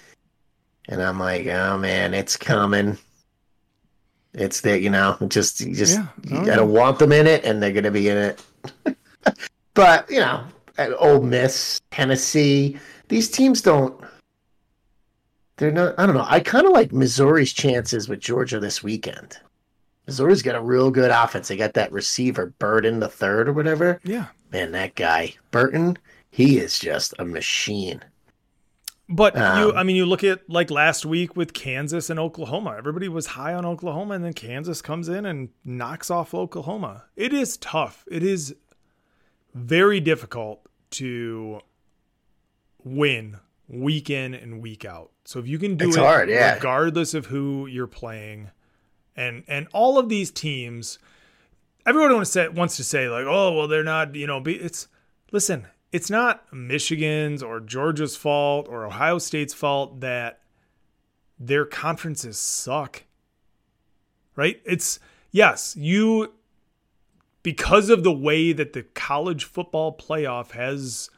and 0.87 1.01
I'm 1.01 1.19
like, 1.19 1.47
oh 1.47 1.77
man, 1.77 2.13
it's 2.13 2.37
coming. 2.37 2.97
It's 4.33 4.61
that 4.61 4.81
you 4.81 4.89
know, 4.89 5.17
just 5.27 5.61
you 5.61 5.73
just 5.73 5.97
yeah. 5.97 6.07
you 6.23 6.45
gotta 6.45 6.65
want 6.65 6.99
them 6.99 7.11
in 7.11 7.27
it, 7.27 7.43
and 7.43 7.61
they're 7.61 7.71
gonna 7.71 7.91
be 7.91 8.09
in 8.09 8.17
it. 8.17 8.45
but 9.73 10.09
you 10.09 10.19
know, 10.19 10.43
Ole 10.99 11.21
Miss, 11.21 11.81
Tennessee, 11.91 12.77
these 13.07 13.29
teams 13.29 13.61
don't 13.61 13.99
they're 15.59 15.71
not. 15.71 15.95
I 15.97 16.05
don't 16.05 16.15
know. 16.15 16.25
I 16.25 16.39
kind 16.39 16.65
of 16.65 16.71
like 16.71 16.93
Missouri's 16.93 17.51
chances 17.51 18.07
with 18.07 18.21
Georgia 18.21 18.61
this 18.61 18.81
weekend. 18.81 19.37
Missouri's 20.07 20.41
got 20.41 20.55
a 20.55 20.61
real 20.61 20.89
good 20.89 21.11
offense. 21.11 21.49
They 21.49 21.57
got 21.57 21.73
that 21.73 21.91
receiver 21.91 22.47
Burden 22.59 23.01
the 23.01 23.09
third 23.09 23.49
or 23.49 23.53
whatever. 23.53 23.99
Yeah, 24.05 24.27
man, 24.53 24.71
that 24.71 24.95
guy 24.95 25.33
Burden, 25.51 25.97
he 26.31 26.59
is 26.59 26.79
just 26.79 27.13
a 27.19 27.25
machine. 27.25 28.01
But 29.11 29.35
um, 29.35 29.59
you, 29.59 29.73
I 29.73 29.81
mean, 29.81 29.95
you 29.95 30.05
look 30.05 30.23
at 30.23 30.47
like 30.47 30.69
last 30.69 31.03
week 31.03 31.35
with 31.35 31.53
Kansas 31.53 32.11
and 32.11 32.19
Oklahoma. 32.19 32.75
Everybody 32.77 33.09
was 33.09 33.25
high 33.25 33.55
on 33.55 33.65
Oklahoma, 33.65 34.13
and 34.13 34.23
then 34.23 34.33
Kansas 34.33 34.83
comes 34.83 35.09
in 35.09 35.25
and 35.25 35.49
knocks 35.65 36.11
off 36.11 36.35
Oklahoma. 36.35 37.05
It 37.15 37.33
is 37.33 37.57
tough. 37.57 38.05
It 38.11 38.21
is 38.21 38.55
very 39.55 39.99
difficult 39.99 40.61
to 40.91 41.61
win 42.83 43.37
week 43.67 44.11
in 44.11 44.35
and 44.35 44.61
week 44.61 44.85
out. 44.85 45.11
So 45.25 45.39
if 45.39 45.47
you 45.47 45.57
can 45.57 45.75
do 45.75 45.87
it's 45.87 45.97
it 45.97 46.03
hard, 46.03 46.29
yeah. 46.29 46.53
regardless 46.53 47.15
of 47.15 47.25
who 47.25 47.65
you're 47.65 47.87
playing, 47.87 48.51
and 49.15 49.43
and 49.47 49.67
all 49.73 49.97
of 49.97 50.09
these 50.09 50.29
teams, 50.29 50.99
everyone 51.83 52.13
wants 52.13 52.29
to 52.31 52.33
say, 52.33 52.47
wants 52.47 52.77
to 52.77 52.83
say 52.83 53.09
like, 53.09 53.25
oh 53.27 53.53
well, 53.53 53.67
they're 53.67 53.83
not, 53.83 54.13
you 54.13 54.27
know, 54.27 54.39
Be, 54.39 54.53
it's 54.53 54.87
listen, 55.31 55.65
it's 55.91 56.09
not 56.09 56.51
Michigan's 56.53 57.41
or 57.41 57.59
Georgia's 57.59 58.15
fault 58.15 58.67
or 58.69 58.85
Ohio 58.85 59.17
State's 59.17 59.53
fault 59.53 60.01
that 60.01 60.41
their 61.39 61.65
conferences 61.65 62.37
suck. 62.37 63.03
Right? 64.35 64.61
It's 64.65 64.99
yes, 65.31 65.75
you 65.75 66.33
because 67.43 67.89
of 67.89 68.03
the 68.03 68.11
way 68.11 68.51
that 68.53 68.73
the 68.73 68.83
college 68.83 69.45
football 69.45 69.95
playoff 69.95 70.51
has 70.51 71.09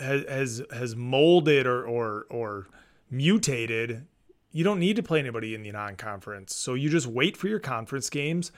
has 0.00 0.62
has 0.72 0.96
molded 0.96 1.66
or 1.66 1.84
or 1.84 2.26
or 2.30 2.66
mutated, 3.10 4.06
you 4.52 4.64
don't 4.64 4.80
need 4.80 4.96
to 4.96 5.02
play 5.02 5.20
anybody 5.20 5.54
in 5.54 5.62
the 5.62 5.72
non-conference. 5.72 6.54
So 6.54 6.74
you 6.74 6.90
just 6.90 7.06
wait 7.06 7.36
for 7.36 7.48
your 7.48 7.60
conference 7.60 8.10
games. 8.10 8.52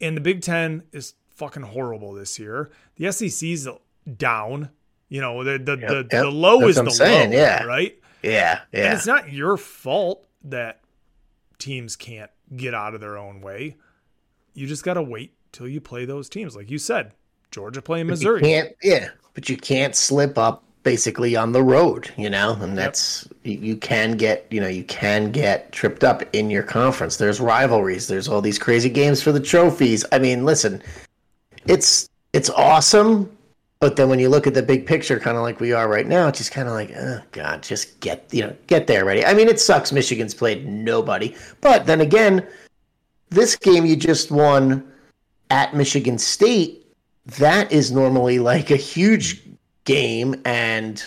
And 0.00 0.16
the 0.16 0.20
Big 0.20 0.42
Ten 0.42 0.82
is 0.92 1.14
fucking 1.28 1.62
horrible 1.62 2.12
this 2.12 2.38
year. 2.38 2.70
The 2.96 3.10
SEC's 3.10 3.66
down. 4.16 4.70
You 5.08 5.20
know, 5.20 5.44
the 5.44 5.58
the 5.58 5.78
yep, 5.78 5.88
the, 5.88 5.96
yep. 5.96 6.10
the 6.10 6.30
low 6.30 6.60
That's 6.60 6.78
is 6.78 6.84
the 6.84 6.90
saying, 6.90 7.30
low, 7.30 7.36
yeah. 7.36 7.64
right? 7.64 7.98
Yeah, 8.22 8.60
yeah. 8.72 8.84
And 8.84 8.94
it's 8.94 9.06
not 9.06 9.32
your 9.32 9.56
fault 9.56 10.26
that 10.44 10.80
teams 11.58 11.96
can't 11.96 12.30
get 12.54 12.74
out 12.74 12.94
of 12.94 13.00
their 13.00 13.16
own 13.16 13.40
way. 13.40 13.76
You 14.54 14.66
just 14.66 14.84
got 14.84 14.94
to 14.94 15.02
wait 15.02 15.34
till 15.52 15.68
you 15.68 15.80
play 15.80 16.04
those 16.04 16.28
teams, 16.28 16.56
like 16.56 16.70
you 16.70 16.78
said. 16.78 17.12
Georgia 17.50 17.80
playing 17.80 18.08
Missouri. 18.08 18.40
can't, 18.40 18.74
yeah, 18.82 19.08
but 19.34 19.48
you 19.48 19.56
can't 19.56 19.94
slip 19.94 20.36
up 20.36 20.64
basically 20.82 21.34
on 21.34 21.52
the 21.52 21.62
road, 21.62 22.12
you 22.16 22.30
know, 22.30 22.52
and 22.60 22.76
that's 22.76 23.26
yep. 23.42 23.60
you, 23.60 23.68
you, 23.68 23.76
can 23.76 24.12
get, 24.12 24.46
you 24.50 24.60
know, 24.60 24.68
you 24.68 24.84
can 24.84 25.32
get 25.32 25.72
tripped 25.72 26.04
up 26.04 26.22
in 26.32 26.50
your 26.50 26.62
conference. 26.62 27.16
There's 27.16 27.40
rivalries. 27.40 28.06
There's 28.08 28.28
all 28.28 28.40
these 28.40 28.58
crazy 28.58 28.88
games 28.88 29.22
for 29.22 29.32
the 29.32 29.40
trophies. 29.40 30.04
I 30.12 30.18
mean, 30.18 30.44
listen, 30.44 30.82
it's 31.66 32.08
it's 32.32 32.50
awesome, 32.50 33.35
but 33.80 33.96
then 33.96 34.08
when 34.08 34.18
you 34.18 34.28
look 34.28 34.46
at 34.46 34.54
the 34.54 34.62
big 34.62 34.86
picture, 34.86 35.20
kind 35.20 35.36
of 35.36 35.42
like 35.42 35.60
we 35.60 35.72
are 35.72 35.88
right 35.88 36.06
now, 36.06 36.28
it's 36.28 36.38
just 36.38 36.52
kind 36.52 36.68
of 36.68 36.74
like, 36.74 36.90
oh 36.96 37.20
god, 37.32 37.62
just 37.62 38.00
get 38.00 38.26
you 38.32 38.42
know 38.42 38.56
get 38.66 38.86
there 38.86 39.04
ready. 39.04 39.24
I 39.24 39.34
mean, 39.34 39.48
it 39.48 39.60
sucks. 39.60 39.92
Michigan's 39.92 40.34
played 40.34 40.66
nobody, 40.66 41.34
but 41.60 41.86
then 41.86 42.00
again, 42.00 42.46
this 43.30 43.56
game 43.56 43.84
you 43.86 43.96
just 43.96 44.30
won 44.30 44.90
at 45.50 45.74
Michigan 45.74 46.18
State 46.18 46.82
that 47.38 47.70
is 47.72 47.90
normally 47.90 48.38
like 48.38 48.70
a 48.70 48.76
huge 48.76 49.42
game 49.84 50.40
and 50.44 51.02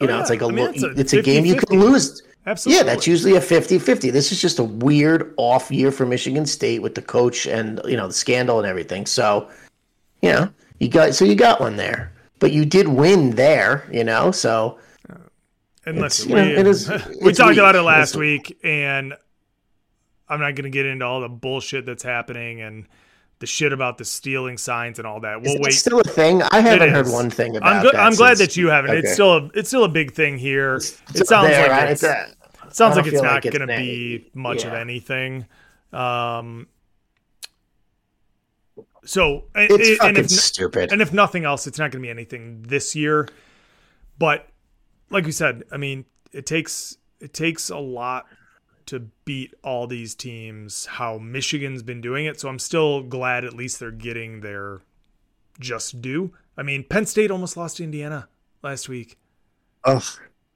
you 0.00 0.06
oh, 0.06 0.06
know 0.06 0.16
yeah. 0.16 0.20
it's 0.20 0.30
like 0.30 0.42
a, 0.42 0.46
I 0.46 0.50
mean, 0.50 0.70
it's, 0.70 0.82
a, 0.82 0.90
it's 0.90 1.12
a 1.12 1.22
game 1.22 1.44
you 1.44 1.56
can 1.56 1.80
lose 1.80 2.22
Absolutely. 2.44 2.78
Yeah, 2.78 2.82
that's 2.82 3.06
usually 3.06 3.36
a 3.36 3.40
50-50. 3.40 4.10
This 4.10 4.32
is 4.32 4.40
just 4.40 4.58
a 4.58 4.64
weird 4.64 5.32
off 5.36 5.70
year 5.70 5.92
for 5.92 6.04
Michigan 6.04 6.44
State 6.44 6.82
with 6.82 6.96
the 6.96 7.02
coach 7.02 7.46
and 7.46 7.80
you 7.84 7.96
know 7.96 8.08
the 8.08 8.12
scandal 8.12 8.58
and 8.58 8.66
everything. 8.66 9.06
So, 9.06 9.48
you 10.22 10.32
know, 10.32 10.50
you 10.82 10.88
got 10.88 11.14
so 11.14 11.24
you 11.24 11.36
got 11.36 11.60
one 11.60 11.76
there. 11.76 12.12
But 12.40 12.50
you 12.50 12.64
did 12.64 12.88
win 12.88 13.30
there, 13.30 13.88
you 13.92 14.02
know, 14.02 14.32
so 14.32 14.80
and 15.86 16.00
listen, 16.00 16.32
we, 16.32 16.34
know, 16.34 16.48
it 16.48 16.66
is, 16.66 16.88
we 17.22 17.32
talked 17.32 17.50
weak. 17.50 17.58
about 17.58 17.76
it 17.76 17.82
last 17.82 18.16
week 18.16 18.58
and 18.64 19.14
I'm 20.28 20.40
not 20.40 20.56
going 20.56 20.64
to 20.64 20.70
get 20.70 20.86
into 20.86 21.04
all 21.04 21.20
the 21.20 21.28
bullshit 21.28 21.86
that's 21.86 22.02
happening 22.02 22.62
and 22.62 22.88
the 23.38 23.46
shit 23.46 23.72
about 23.72 23.96
the 23.98 24.04
stealing 24.04 24.58
signs 24.58 24.98
and 24.98 25.06
all 25.06 25.20
that. 25.20 25.40
We'll 25.40 25.58
wait. 25.60 25.72
Still 25.72 26.00
a 26.00 26.04
thing. 26.04 26.42
I 26.42 26.60
haven't 26.60 26.90
heard 26.90 27.08
one 27.08 27.30
thing 27.30 27.56
about. 27.56 27.72
I'm, 27.72 27.82
go- 27.82 27.98
I'm 27.98 28.14
glad 28.14 28.38
that 28.38 28.56
you 28.56 28.68
haven't. 28.68 28.90
Okay. 28.90 29.00
It's 29.00 29.12
still 29.12 29.32
a 29.32 29.50
it's 29.54 29.68
still 29.68 29.84
a 29.84 29.88
big 29.88 30.12
thing 30.12 30.38
here. 30.38 30.76
It's, 30.76 31.00
it 31.14 31.26
sounds 31.26 31.48
there, 31.48 31.68
like 31.68 31.90
it's, 31.90 32.02
a, 32.02 32.28
it 32.66 32.74
sounds 32.74 32.96
like 32.96 33.06
it's 33.06 33.20
not 33.20 33.44
like 33.44 33.52
going 33.52 33.66
to 33.66 33.66
be 33.66 34.30
much 34.34 34.62
yeah. 34.64 34.68
of 34.68 34.74
anything. 34.74 35.46
Um. 35.92 36.66
So 39.04 39.44
it's 39.54 39.88
it, 39.88 39.98
fucking 39.98 40.16
and 40.16 40.18
if, 40.18 40.30
stupid. 40.30 40.92
And 40.92 41.02
if 41.02 41.12
nothing 41.12 41.44
else, 41.44 41.66
it's 41.66 41.78
not 41.78 41.90
going 41.90 42.02
to 42.02 42.06
be 42.06 42.10
anything 42.10 42.62
this 42.62 42.94
year. 42.94 43.28
But 44.18 44.48
like 45.10 45.24
we 45.24 45.32
said, 45.32 45.64
I 45.72 45.76
mean, 45.76 46.04
it 46.32 46.46
takes 46.46 46.96
it 47.20 47.32
takes 47.32 47.70
a 47.70 47.78
lot 47.78 48.26
to 48.86 49.00
beat 49.24 49.54
all 49.62 49.86
these 49.86 50.14
teams 50.14 50.86
how 50.86 51.18
Michigan's 51.18 51.82
been 51.82 52.00
doing 52.00 52.26
it. 52.26 52.38
So 52.40 52.48
I'm 52.48 52.58
still 52.58 53.02
glad 53.02 53.44
at 53.44 53.54
least 53.54 53.80
they're 53.80 53.90
getting 53.90 54.40
their 54.40 54.80
just 55.60 56.00
due. 56.00 56.32
I 56.56 56.62
mean, 56.62 56.84
Penn 56.84 57.06
State 57.06 57.30
almost 57.30 57.56
lost 57.56 57.78
to 57.78 57.84
Indiana 57.84 58.28
last 58.62 58.88
week. 58.88 59.18
Ugh. 59.84 60.02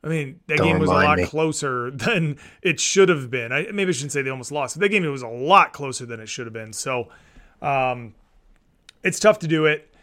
I 0.04 0.08
mean, 0.08 0.40
that 0.46 0.58
game 0.58 0.78
was 0.78 0.90
a 0.90 0.94
lot 0.94 1.18
me. 1.18 1.26
closer 1.26 1.90
than 1.94 2.38
it 2.62 2.78
should 2.78 3.08
have 3.08 3.30
been. 3.30 3.52
I 3.52 3.66
maybe 3.72 3.88
I 3.88 3.92
shouldn't 3.92 4.12
say 4.12 4.22
they 4.22 4.30
almost 4.30 4.52
lost. 4.52 4.76
But 4.76 4.82
That 4.82 4.88
game 4.90 5.04
it 5.04 5.08
was 5.08 5.22
a 5.22 5.28
lot 5.28 5.72
closer 5.72 6.06
than 6.06 6.20
it 6.20 6.28
should 6.28 6.46
have 6.46 6.52
been. 6.52 6.72
So 6.72 7.08
um, 7.60 8.14
it's 9.06 9.20
tough 9.20 9.38
to 9.38 9.48
do 9.48 9.66
it. 9.66 9.94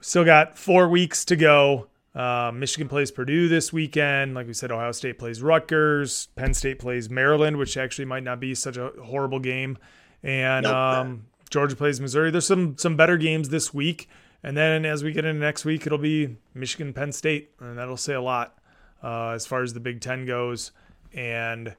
Still 0.00 0.24
got 0.24 0.58
four 0.58 0.88
weeks 0.88 1.24
to 1.24 1.36
go. 1.36 1.88
Uh, 2.14 2.50
Michigan 2.54 2.88
plays 2.88 3.10
Purdue 3.10 3.48
this 3.48 3.72
weekend. 3.72 4.34
Like 4.34 4.46
we 4.46 4.52
said, 4.52 4.70
Ohio 4.70 4.92
State 4.92 5.18
plays 5.18 5.42
Rutgers. 5.42 6.28
Penn 6.36 6.54
State 6.54 6.78
plays 6.78 7.10
Maryland, 7.10 7.56
which 7.56 7.76
actually 7.76 8.04
might 8.04 8.22
not 8.22 8.38
be 8.38 8.54
such 8.54 8.76
a 8.76 8.90
horrible 9.02 9.38
game. 9.38 9.78
And 10.22 10.64
nope. 10.64 10.74
um, 10.74 11.26
Georgia 11.50 11.76
plays 11.76 12.00
Missouri. 12.00 12.30
There's 12.30 12.46
some 12.46 12.76
some 12.78 12.96
better 12.96 13.16
games 13.16 13.48
this 13.48 13.72
week, 13.72 14.08
And 14.42 14.56
then 14.56 14.84
as 14.84 15.02
we 15.02 15.12
get 15.12 15.24
into 15.24 15.40
next 15.40 15.64
week, 15.64 15.86
it'll 15.86 15.98
be 15.98 16.36
Michigan, 16.54 16.92
Penn 16.92 17.12
State, 17.12 17.50
and 17.60 17.76
that'll 17.76 17.96
say 17.96 18.14
a 18.14 18.20
lot 18.20 18.58
uh, 19.02 19.30
as 19.30 19.46
far 19.46 19.62
as 19.62 19.72
the 19.72 19.80
Big 19.80 20.00
Ten 20.00 20.24
goes. 20.24 20.72
And 21.12 21.74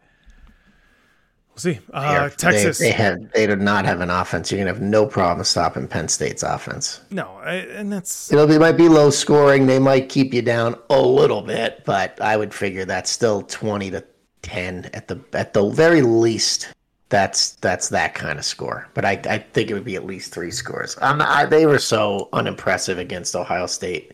we'll 1.63 1.73
see. 1.73 1.79
Uh, 1.93 2.29
They- 2.29 2.35
Texas, 2.35 2.77
They, 2.79 2.91
have. 2.91 3.17
They 3.33 3.47
do 3.47 3.55
not 3.55 3.85
have 3.85 4.01
an 4.01 4.09
offense. 4.09 4.51
You're 4.51 4.59
gonna 4.59 4.73
have 4.73 4.81
no 4.81 5.05
problem 5.05 5.43
stopping 5.43 5.87
Penn 5.87 6.07
State's 6.07 6.43
offense. 6.43 7.01
no, 7.09 7.39
I, 7.43 7.55
and 7.55 7.91
that's 7.91 8.31
It'll 8.31 8.47
be 8.47 8.57
might 8.57 8.77
be 8.77 8.89
low 8.89 9.09
scoring. 9.09 9.65
They 9.65 9.79
might 9.79 10.09
keep 10.09 10.33
you 10.33 10.41
down 10.41 10.75
a 10.89 11.01
little 11.01 11.41
bit, 11.41 11.83
but 11.85 12.19
I 12.21 12.37
would 12.37 12.53
figure 12.53 12.85
that's 12.85 13.09
still 13.09 13.41
twenty 13.43 13.89
to 13.91 14.03
ten 14.41 14.89
at 14.93 15.07
the 15.07 15.19
at 15.33 15.53
the 15.53 15.69
very 15.69 16.01
least. 16.01 16.69
That's 17.09 17.51
that's 17.55 17.87
that 17.89 18.15
kind 18.15 18.37
of 18.37 18.45
score. 18.45 18.89
But 18.93 19.05
I 19.05 19.19
I 19.29 19.37
think 19.39 19.69
it 19.69 19.73
would 19.73 19.85
be 19.85 19.95
at 19.95 20.05
least 20.05 20.33
three 20.33 20.51
scores. 20.51 20.97
Um, 21.01 21.21
I, 21.21 21.45
they 21.45 21.65
were 21.65 21.79
so 21.79 22.27
unimpressive 22.33 22.97
against 22.97 23.35
Ohio 23.35 23.65
State. 23.65 24.11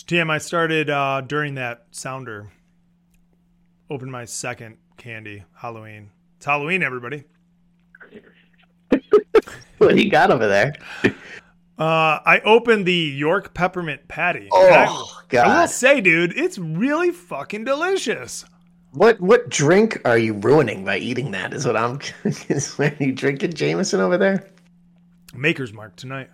mind. 0.09 0.15
708-316-8822. 0.15 0.15
So, 0.15 0.15
Tim, 0.15 0.29
I 0.29 0.37
started 0.37 0.89
uh, 0.89 1.21
during 1.21 1.55
that 1.55 1.85
sounder. 1.91 2.51
Opened 3.89 4.11
my 4.11 4.25
second 4.25 4.77
candy 4.97 5.43
Halloween. 5.55 6.11
It's 6.37 6.45
Halloween, 6.45 6.83
everybody. 6.83 7.23
what 9.77 9.95
do 9.95 10.01
you 10.01 10.09
got 10.09 10.31
over 10.31 10.47
there? 10.47 10.73
Uh, 11.79 12.19
I 12.25 12.41
opened 12.43 12.85
the 12.85 12.93
York 12.93 13.53
peppermint 13.53 14.07
patty. 14.07 14.49
And 14.53 14.75
I- 14.75 14.87
Oh 14.89 15.13
I 15.33 15.61
will 15.61 15.67
say, 15.67 15.99
dude, 15.99 16.37
it's 16.37 16.57
really 16.57 17.11
fucking 17.11 17.65
delicious. 17.65 18.45
What 18.91 19.19
what 19.19 19.49
drink 19.49 20.01
are 20.05 20.17
you 20.17 20.33
ruining 20.33 20.85
by 20.85 20.97
eating 20.99 21.31
that? 21.31 21.53
Is 21.53 21.65
what 21.65 21.75
I'm. 21.75 21.99
is, 22.23 22.79
are 22.79 22.95
you 22.99 23.11
drinking 23.11 23.53
Jameson 23.53 23.99
over 23.99 24.17
there? 24.17 24.49
Maker's 25.35 25.73
Mark 25.73 25.97
tonight. 25.97 26.29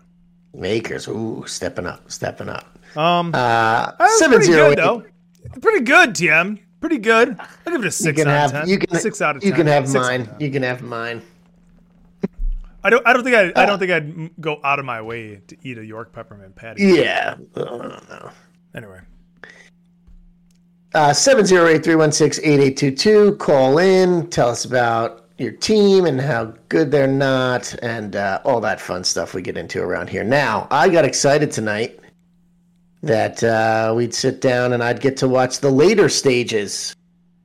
Makers, 0.53 1.07
ooh, 1.07 1.43
stepping 1.47 1.87
up, 1.87 2.11
stepping 2.11 2.49
up. 2.49 2.72
Um, 2.95 3.31
Uh, 3.33 3.91
seven 4.17 4.37
pretty 4.37 4.53
zero 4.53 4.69
good, 4.69 4.77
though. 4.77 5.03
Pretty 5.61 5.83
good, 5.83 6.11
TM. 6.11 6.59
Pretty 6.79 6.97
good. 6.97 7.37
I'll 7.39 7.73
give 7.73 7.81
it 7.81 7.87
a 7.87 7.91
six 7.91 8.19
out 8.21 8.27
have 8.27 8.53
of 8.53 8.59
ten. 8.61 8.69
you 8.69 8.77
can 8.77 8.99
six 8.99 9.21
out 9.21 9.35
of 9.37 9.43
you 9.43 9.53
can 9.53 9.67
have 9.67 9.87
Six 9.87 10.03
mine. 10.05 10.29
You 10.39 10.51
can 10.51 10.63
have 10.63 10.81
mine. 10.81 11.21
I 12.83 12.89
don't. 12.89 13.05
I 13.07 13.13
don't 13.13 13.23
think 13.23 13.35
I. 13.35 13.47
I 13.59 13.63
Uh, 13.63 13.65
don't 13.65 13.79
think 13.79 13.91
I'd 13.91 14.41
go 14.41 14.59
out 14.63 14.79
of 14.79 14.85
my 14.85 15.01
way 15.01 15.41
to 15.47 15.57
eat 15.63 15.77
a 15.77 15.85
York 15.85 16.11
peppermint 16.11 16.55
patty. 16.55 16.83
Yeah. 16.83 17.35
Anyway, 18.75 18.99
Uh, 20.93 21.13
708-316-8822. 21.13 23.37
Call 23.39 23.77
in. 23.79 24.27
Tell 24.29 24.49
us 24.49 24.65
about 24.65 25.25
your 25.37 25.51
team 25.51 26.05
and 26.05 26.19
how 26.19 26.53
good 26.69 26.91
they're 26.91 27.07
not 27.07 27.73
and 27.81 28.15
uh, 28.15 28.39
all 28.43 28.59
that 28.61 28.79
fun 28.81 29.03
stuff 29.03 29.33
we 29.33 29.41
get 29.41 29.57
into 29.57 29.81
around 29.81 30.09
here. 30.09 30.23
Now, 30.23 30.67
I 30.69 30.89
got 30.89 31.05
excited 31.05 31.51
tonight 31.51 31.99
that 33.03 33.43
uh, 33.43 33.93
we'd 33.95 34.13
sit 34.13 34.41
down 34.41 34.73
and 34.73 34.81
I'd 34.81 35.01
get 35.01 35.17
to 35.17 35.27
watch 35.27 35.59
the 35.59 35.69
later 35.69 36.07
stages 36.07 36.95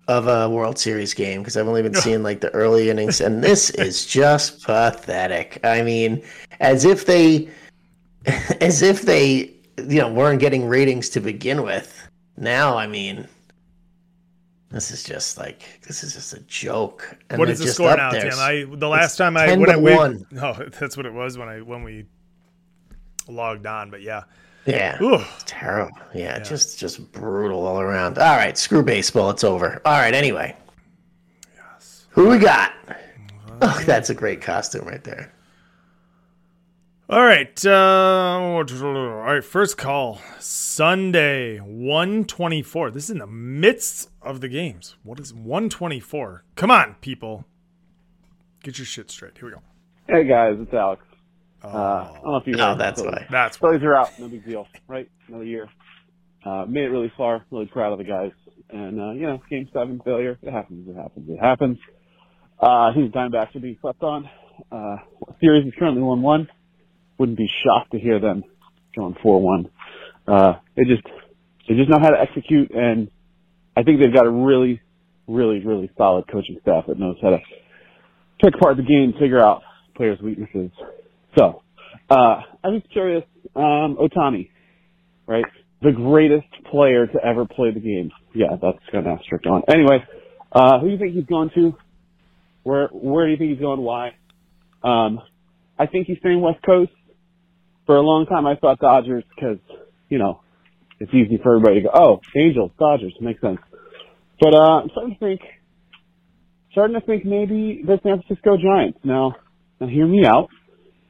of 0.06 0.28
a 0.28 0.48
World 0.48 0.78
Series 0.78 1.12
game 1.12 1.42
because 1.42 1.56
I've 1.56 1.68
only 1.68 1.82
been 1.82 1.94
seeing 2.06 2.22
like 2.22 2.40
the 2.40 2.50
early 2.50 2.88
innings, 2.88 3.20
and 3.20 3.44
this 3.44 3.70
is 3.70 4.06
just 4.06 4.64
pathetic. 4.64 5.60
I 5.64 5.82
mean, 5.82 6.22
as 6.60 6.84
if 6.84 7.04
they, 7.04 7.48
as 8.60 8.82
if 8.82 9.02
they, 9.02 9.52
you 9.76 10.00
know, 10.00 10.10
weren't 10.10 10.40
getting 10.40 10.66
ratings 10.66 11.08
to 11.10 11.20
begin 11.20 11.62
with. 11.62 12.08
Now, 12.36 12.78
I 12.78 12.86
mean, 12.86 13.26
this 14.70 14.90
is 14.92 15.02
just 15.02 15.38
like 15.38 15.80
this 15.86 16.04
is 16.04 16.14
just 16.14 16.34
a 16.34 16.40
joke. 16.40 17.16
And 17.30 17.38
what 17.38 17.48
the 17.48 17.54
just 17.54 17.74
score 17.74 17.96
now, 17.96 18.12
there. 18.12 18.30
Tim? 18.30 18.38
I 18.38 18.64
the 18.70 18.88
last 18.88 19.16
time 19.16 19.36
I 19.36 19.56
when 19.56 19.70
I 19.70 19.76
one. 19.76 20.24
No, 20.30 20.52
that's 20.78 20.96
what 20.96 21.04
it 21.04 21.12
was 21.12 21.36
when 21.36 21.48
I 21.48 21.62
when 21.62 21.82
we 21.82 22.06
logged 23.26 23.66
on. 23.66 23.90
But 23.90 24.02
yeah, 24.02 24.22
yeah, 24.68 25.02
Ooh. 25.02 25.24
terrible. 25.46 25.96
Yeah, 26.14 26.38
just 26.38 26.78
just 26.78 27.12
brutal 27.12 27.66
all 27.66 27.80
around. 27.80 28.18
All 28.18 28.36
right, 28.36 28.56
screw 28.56 28.82
baseball. 28.82 29.30
It's 29.30 29.44
over. 29.44 29.80
All 29.84 29.98
right, 29.98 30.14
anyway. 30.14 30.56
Yes. 31.54 32.06
Who 32.10 32.28
we 32.28 32.38
got? 32.38 32.72
Oh, 33.60 33.82
that's 33.84 34.10
a 34.10 34.14
great 34.14 34.40
costume 34.40 34.86
right 34.86 35.02
there. 35.02 35.32
All 37.10 37.24
right. 37.24 37.64
Uh, 37.64 38.38
all 38.38 38.62
right. 38.62 39.42
First 39.42 39.78
call 39.78 40.20
Sunday, 40.38 41.56
one 41.58 42.24
twenty 42.26 42.62
four. 42.62 42.90
This 42.90 43.04
is 43.04 43.10
in 43.10 43.18
the 43.18 43.26
midst 43.26 44.10
of 44.20 44.42
the 44.42 44.48
games. 44.48 44.96
What 45.02 45.18
is 45.18 45.32
one 45.32 45.70
twenty 45.70 46.00
four? 46.00 46.44
Come 46.54 46.70
on, 46.70 46.96
people. 47.00 47.46
Get 48.62 48.78
your 48.78 48.84
shit 48.84 49.10
straight. 49.10 49.38
Here 49.38 49.46
we 49.48 49.54
go. 49.54 49.62
Hey 50.06 50.24
guys, 50.24 50.56
it's 50.60 50.74
Alex. 50.74 51.02
Uh, 51.62 51.68
I 51.68 52.20
don't 52.22 52.24
know 52.32 52.36
if 52.36 52.46
you 52.46 52.54
Oh, 52.58 52.68
heard. 52.68 52.78
that's 52.78 53.00
so 53.00 53.06
why. 53.06 53.26
That's 53.30 53.56
Phillies 53.56 53.82
are 53.82 53.94
out. 53.96 54.18
No 54.18 54.28
big 54.28 54.44
deal, 54.44 54.66
right? 54.86 55.08
Another 55.26 55.44
year. 55.44 55.68
Uh, 56.44 56.64
made 56.68 56.84
it 56.84 56.88
really 56.90 57.12
far. 57.16 57.44
Really 57.50 57.66
proud 57.66 57.92
of 57.92 57.98
the 57.98 58.04
guys. 58.04 58.30
And 58.70 59.00
uh, 59.00 59.10
you 59.12 59.22
know, 59.22 59.40
game 59.50 59.68
seven 59.72 60.00
failure. 60.04 60.38
It 60.42 60.52
happens. 60.52 60.88
It 60.88 60.94
happens. 60.96 61.28
It 61.30 61.38
happens. 61.40 61.78
Uh, 62.60 62.92
his 62.92 63.10
Diamondbacks 63.10 63.54
are 63.56 63.60
being 63.60 63.78
slept 63.80 64.02
on. 64.02 64.28
Uh, 64.70 64.96
series 65.40 65.66
is 65.66 65.72
currently 65.78 66.02
one 66.02 66.22
one. 66.22 66.48
Wouldn't 67.18 67.38
be 67.38 67.48
shocked 67.64 67.92
to 67.92 67.98
hear 67.98 68.20
them 68.20 68.44
going 68.96 69.16
four 69.22 69.40
one. 69.40 69.70
Uh, 70.26 70.54
they 70.76 70.84
just 70.84 71.02
they 71.68 71.74
just 71.74 71.88
know 71.90 71.98
how 72.00 72.10
to 72.10 72.20
execute, 72.20 72.70
and 72.70 73.10
I 73.76 73.82
think 73.82 74.00
they've 74.00 74.12
got 74.14 74.26
a 74.26 74.30
really, 74.30 74.80
really, 75.26 75.64
really 75.64 75.90
solid 75.96 76.26
coaching 76.30 76.58
staff 76.62 76.84
that 76.88 76.98
knows 76.98 77.16
how 77.22 77.30
to 77.30 77.38
pick 78.42 78.54
apart 78.54 78.76
the 78.76 78.82
game, 78.82 79.12
figure 79.18 79.40
out 79.40 79.62
players' 79.96 80.20
weaknesses. 80.20 80.70
So, 81.36 81.62
uh, 82.10 82.40
I 82.64 82.68
was 82.68 82.82
curious, 82.92 83.24
um, 83.54 83.96
Ohtani, 84.00 84.50
right? 85.26 85.44
The 85.82 85.92
greatest 85.92 86.46
player 86.70 87.06
to 87.06 87.24
ever 87.24 87.46
play 87.46 87.70
the 87.72 87.80
game. 87.80 88.10
Yeah, 88.34 88.56
that's 88.60 88.78
kind 88.90 89.06
of 89.06 89.18
strict 89.24 89.46
on. 89.46 89.62
Anyway, 89.68 90.04
uh, 90.52 90.80
who 90.80 90.86
do 90.86 90.92
you 90.92 90.98
think 90.98 91.14
he's 91.14 91.26
going 91.26 91.50
to? 91.54 91.76
Where, 92.62 92.88
where 92.88 93.26
do 93.26 93.32
you 93.32 93.38
think 93.38 93.50
he's 93.50 93.60
going? 93.60 93.80
Why? 93.80 94.10
Um, 94.82 95.20
I 95.78 95.86
think 95.86 96.06
he's 96.06 96.18
staying 96.18 96.40
West 96.40 96.64
Coast. 96.64 96.92
For 97.86 97.96
a 97.96 98.02
long 98.02 98.26
time, 98.26 98.46
I 98.46 98.56
thought 98.56 98.80
Dodgers 98.80 99.24
because 99.34 99.58
you 100.10 100.18
know 100.18 100.40
it's 101.00 101.12
easy 101.14 101.38
for 101.42 101.56
everybody 101.56 101.82
to 101.82 101.88
go, 101.88 101.90
oh, 101.94 102.20
Angels, 102.36 102.70
Dodgers, 102.78 103.14
makes 103.20 103.40
sense. 103.40 103.58
But 104.40 104.54
uh, 104.54 104.82
I'm 104.82 104.90
starting 104.90 105.14
to 105.14 105.18
think, 105.18 105.40
starting 106.72 107.00
to 107.00 107.06
think 107.06 107.24
maybe 107.24 107.82
the 107.86 107.98
San 108.02 108.20
Francisco 108.22 108.56
Giants. 108.56 108.98
Now, 109.04 109.36
now 109.80 109.86
hear 109.86 110.06
me 110.06 110.26
out. 110.26 110.48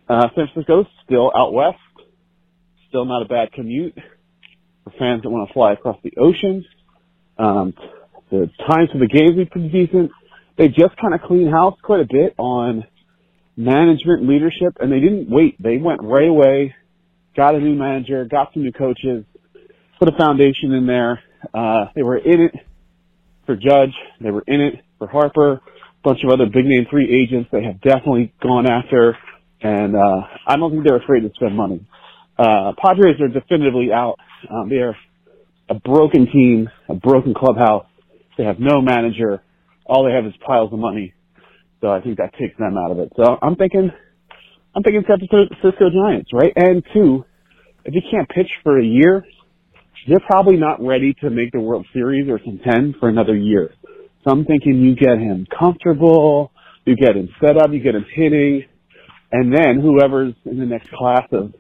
Uh, 0.09 0.29
San 0.35 0.49
Francisco's 0.53 0.87
still 1.05 1.31
out 1.37 1.53
west, 1.53 1.77
still 2.89 3.05
not 3.05 3.23
a 3.23 3.27
bad 3.27 3.53
commute 3.53 3.95
for 4.85 4.91
fans 4.99 5.23
that 5.23 5.31
want 5.31 5.49
to 5.49 5.53
fly 5.53 5.73
across 5.73 5.99
the 6.03 6.13
ocean. 6.19 6.65
Um, 7.39 7.75
the 8.31 8.51
times 8.69 8.91
for 8.93 8.99
the 8.99 9.07
games 9.07 9.37
be 9.37 9.45
pretty 9.45 9.69
decent. 9.69 10.11
They 10.57 10.69
just 10.69 10.97
kind 11.01 11.15
of 11.15 11.21
clean 11.23 11.51
house 11.51 11.77
quite 11.83 12.01
a 12.01 12.07
bit 12.11 12.35
on 12.39 12.85
management 13.57 14.29
leadership, 14.29 14.77
and 14.81 14.91
they 14.91 15.01
didn't 15.01 15.31
wait. 15.31 15.61
They 15.63 15.77
went 15.77 16.03
right 16.03 16.29
away, 16.29 16.75
got 17.37 17.55
a 17.55 17.59
new 17.59 17.75
manager, 17.75 18.25
got 18.25 18.53
some 18.55 18.63
new 18.63 18.73
coaches, 18.73 19.25
put 19.99 20.09
a 20.09 20.17
foundation 20.17 20.73
in 20.73 20.87
there. 20.87 21.21
Uh, 21.53 21.87
they 21.95 22.03
were 22.03 22.19
in 22.19 22.41
it 22.41 22.55
for 23.47 23.57
Judge. 23.57 23.95
They 24.21 24.31
were 24.31 24.45
in 24.47 24.61
it 24.61 24.75
for 24.99 25.07
Harper. 25.07 25.53
A 25.55 25.61
bunch 26.03 26.21
of 26.25 26.31
other 26.31 26.47
big 26.47 26.65
name 26.65 26.87
free 26.91 27.09
agents 27.23 27.51
they 27.53 27.65
have 27.65 27.81
definitely 27.81 28.33
gone 28.43 28.67
after, 28.67 29.17
and 29.63 29.97
uh, 29.97 30.21
I 30.47 30.57
don't 30.57 30.71
think 30.71 30.87
they're 30.87 31.03
afraid 31.03 31.21
to 31.21 31.31
spend 31.35 31.57
money. 31.57 31.87
Uh, 32.39 32.73
Padres 32.81 33.21
are 33.21 33.29
definitively 33.29 33.91
out. 33.93 34.17
Um, 34.51 34.69
they're 34.69 34.97
a 35.69 35.75
broken 35.75 36.27
team, 36.33 36.69
a 36.89 36.95
broken 36.95 37.35
clubhouse. 37.35 37.87
They 38.37 38.45
have 38.45 38.61
no 38.61 38.81
manager. 38.81 39.43
All 39.85 40.05
they 40.05 40.13
have 40.13 40.25
is 40.25 40.35
piles 40.47 40.73
of 40.73 40.79
money. 40.79 41.15
So 41.81 41.89
I 41.89 42.01
think 42.01 42.19
that 42.19 42.33
takes 42.39 42.57
them 42.59 42.77
out 42.77 42.93
of 42.93 42.99
it. 42.99 43.13
So 43.17 43.37
I'm 43.43 43.57
thinking, 43.57 43.91
I'm 44.75 44.83
thinking 44.83 45.05
San 45.09 45.19
Francisco 45.19 45.91
Giants, 45.91 46.31
right? 46.33 46.53
And 46.57 46.83
two, 46.93 47.25
if 47.85 47.95
you 47.95 48.03
can't 48.11 48.29
pitch 48.29 48.51
for 48.63 48.79
a 48.79 48.85
year, 48.85 49.25
they're 50.07 50.21
probably 50.21 50.57
not 50.57 50.81
ready 50.81 51.15
to 51.21 51.31
make 51.31 51.53
the 51.53 51.61
World 51.61 51.87
Series 51.93 52.29
or 52.29 52.39
contend 52.39 52.97
for 53.01 53.09
another 53.09 53.37
year. 53.37 53.73
So 54.25 54.31
I'm 54.31 54.45
thinking 54.45 54.81
you 54.83 54.95
get 54.95 55.19
him 55.19 55.47
comfortable, 55.59 56.53
you 56.85 56.97
get 56.97 57.17
him 57.17 57.29
set 57.41 57.57
up, 57.57 57.71
you 57.73 57.81
get 57.81 57.95
him 57.95 58.07
hitting, 58.15 58.65
and 59.33 59.53
then 59.55 59.81
whoever's 59.81 60.35
in 60.45 60.59
the 60.59 60.67
next 60.67 60.91
class 60.91 61.27
of, 61.33 61.53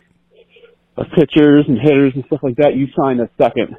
of 0.96 1.06
pitchers 1.14 1.64
and 1.68 1.78
hitters 1.80 2.12
and 2.14 2.24
stuff 2.26 2.40
like 2.42 2.56
that, 2.56 2.74
you 2.74 2.86
sign 2.96 3.20
a 3.20 3.28
second 3.40 3.76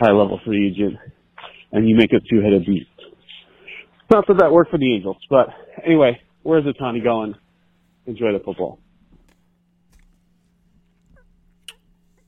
high 0.00 0.12
level 0.12 0.40
free 0.44 0.68
agent 0.68 0.96
and 1.72 1.88
you 1.88 1.96
make 1.96 2.12
a 2.12 2.20
two 2.30 2.40
headed 2.42 2.64
beast. 2.66 2.86
Not 4.10 4.26
that 4.26 4.38
that 4.40 4.52
worked 4.52 4.70
for 4.70 4.78
the 4.78 4.94
Angels, 4.94 5.16
but 5.30 5.48
anyway, 5.86 6.20
where's 6.42 6.64
Ohtani 6.64 7.02
going? 7.02 7.34
Enjoy 8.06 8.32
the 8.32 8.40
football. 8.44 8.78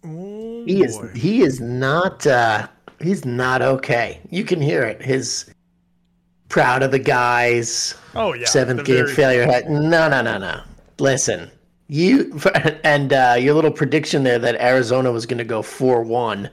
Oh, 0.04 0.64
He 0.66 0.82
is 0.84 0.96
boy. 0.98 1.08
he 1.14 1.42
is 1.42 1.60
not 1.60 2.26
uh 2.26 2.68
he's 3.00 3.24
not 3.24 3.62
okay. 3.62 4.20
You 4.30 4.44
can 4.44 4.60
hear 4.60 4.82
it. 4.84 5.02
His 5.02 5.52
proud 6.48 6.82
of 6.82 6.90
the 6.90 6.98
guys. 6.98 7.94
Oh 8.14 8.34
yeah, 8.34 8.44
seventh 8.46 8.78
the 8.80 8.84
game 8.84 9.04
very- 9.06 9.14
failure. 9.14 9.46
No, 9.68 10.08
no, 10.08 10.22
no, 10.22 10.38
no. 10.38 10.60
Listen, 10.98 11.50
you 11.88 12.38
and 12.84 13.12
uh, 13.12 13.36
your 13.38 13.54
little 13.54 13.70
prediction 13.70 14.22
there 14.22 14.38
that 14.38 14.60
Arizona 14.60 15.10
was 15.12 15.26
going 15.26 15.38
to 15.38 15.44
go 15.44 15.62
four 15.62 16.02
one. 16.02 16.50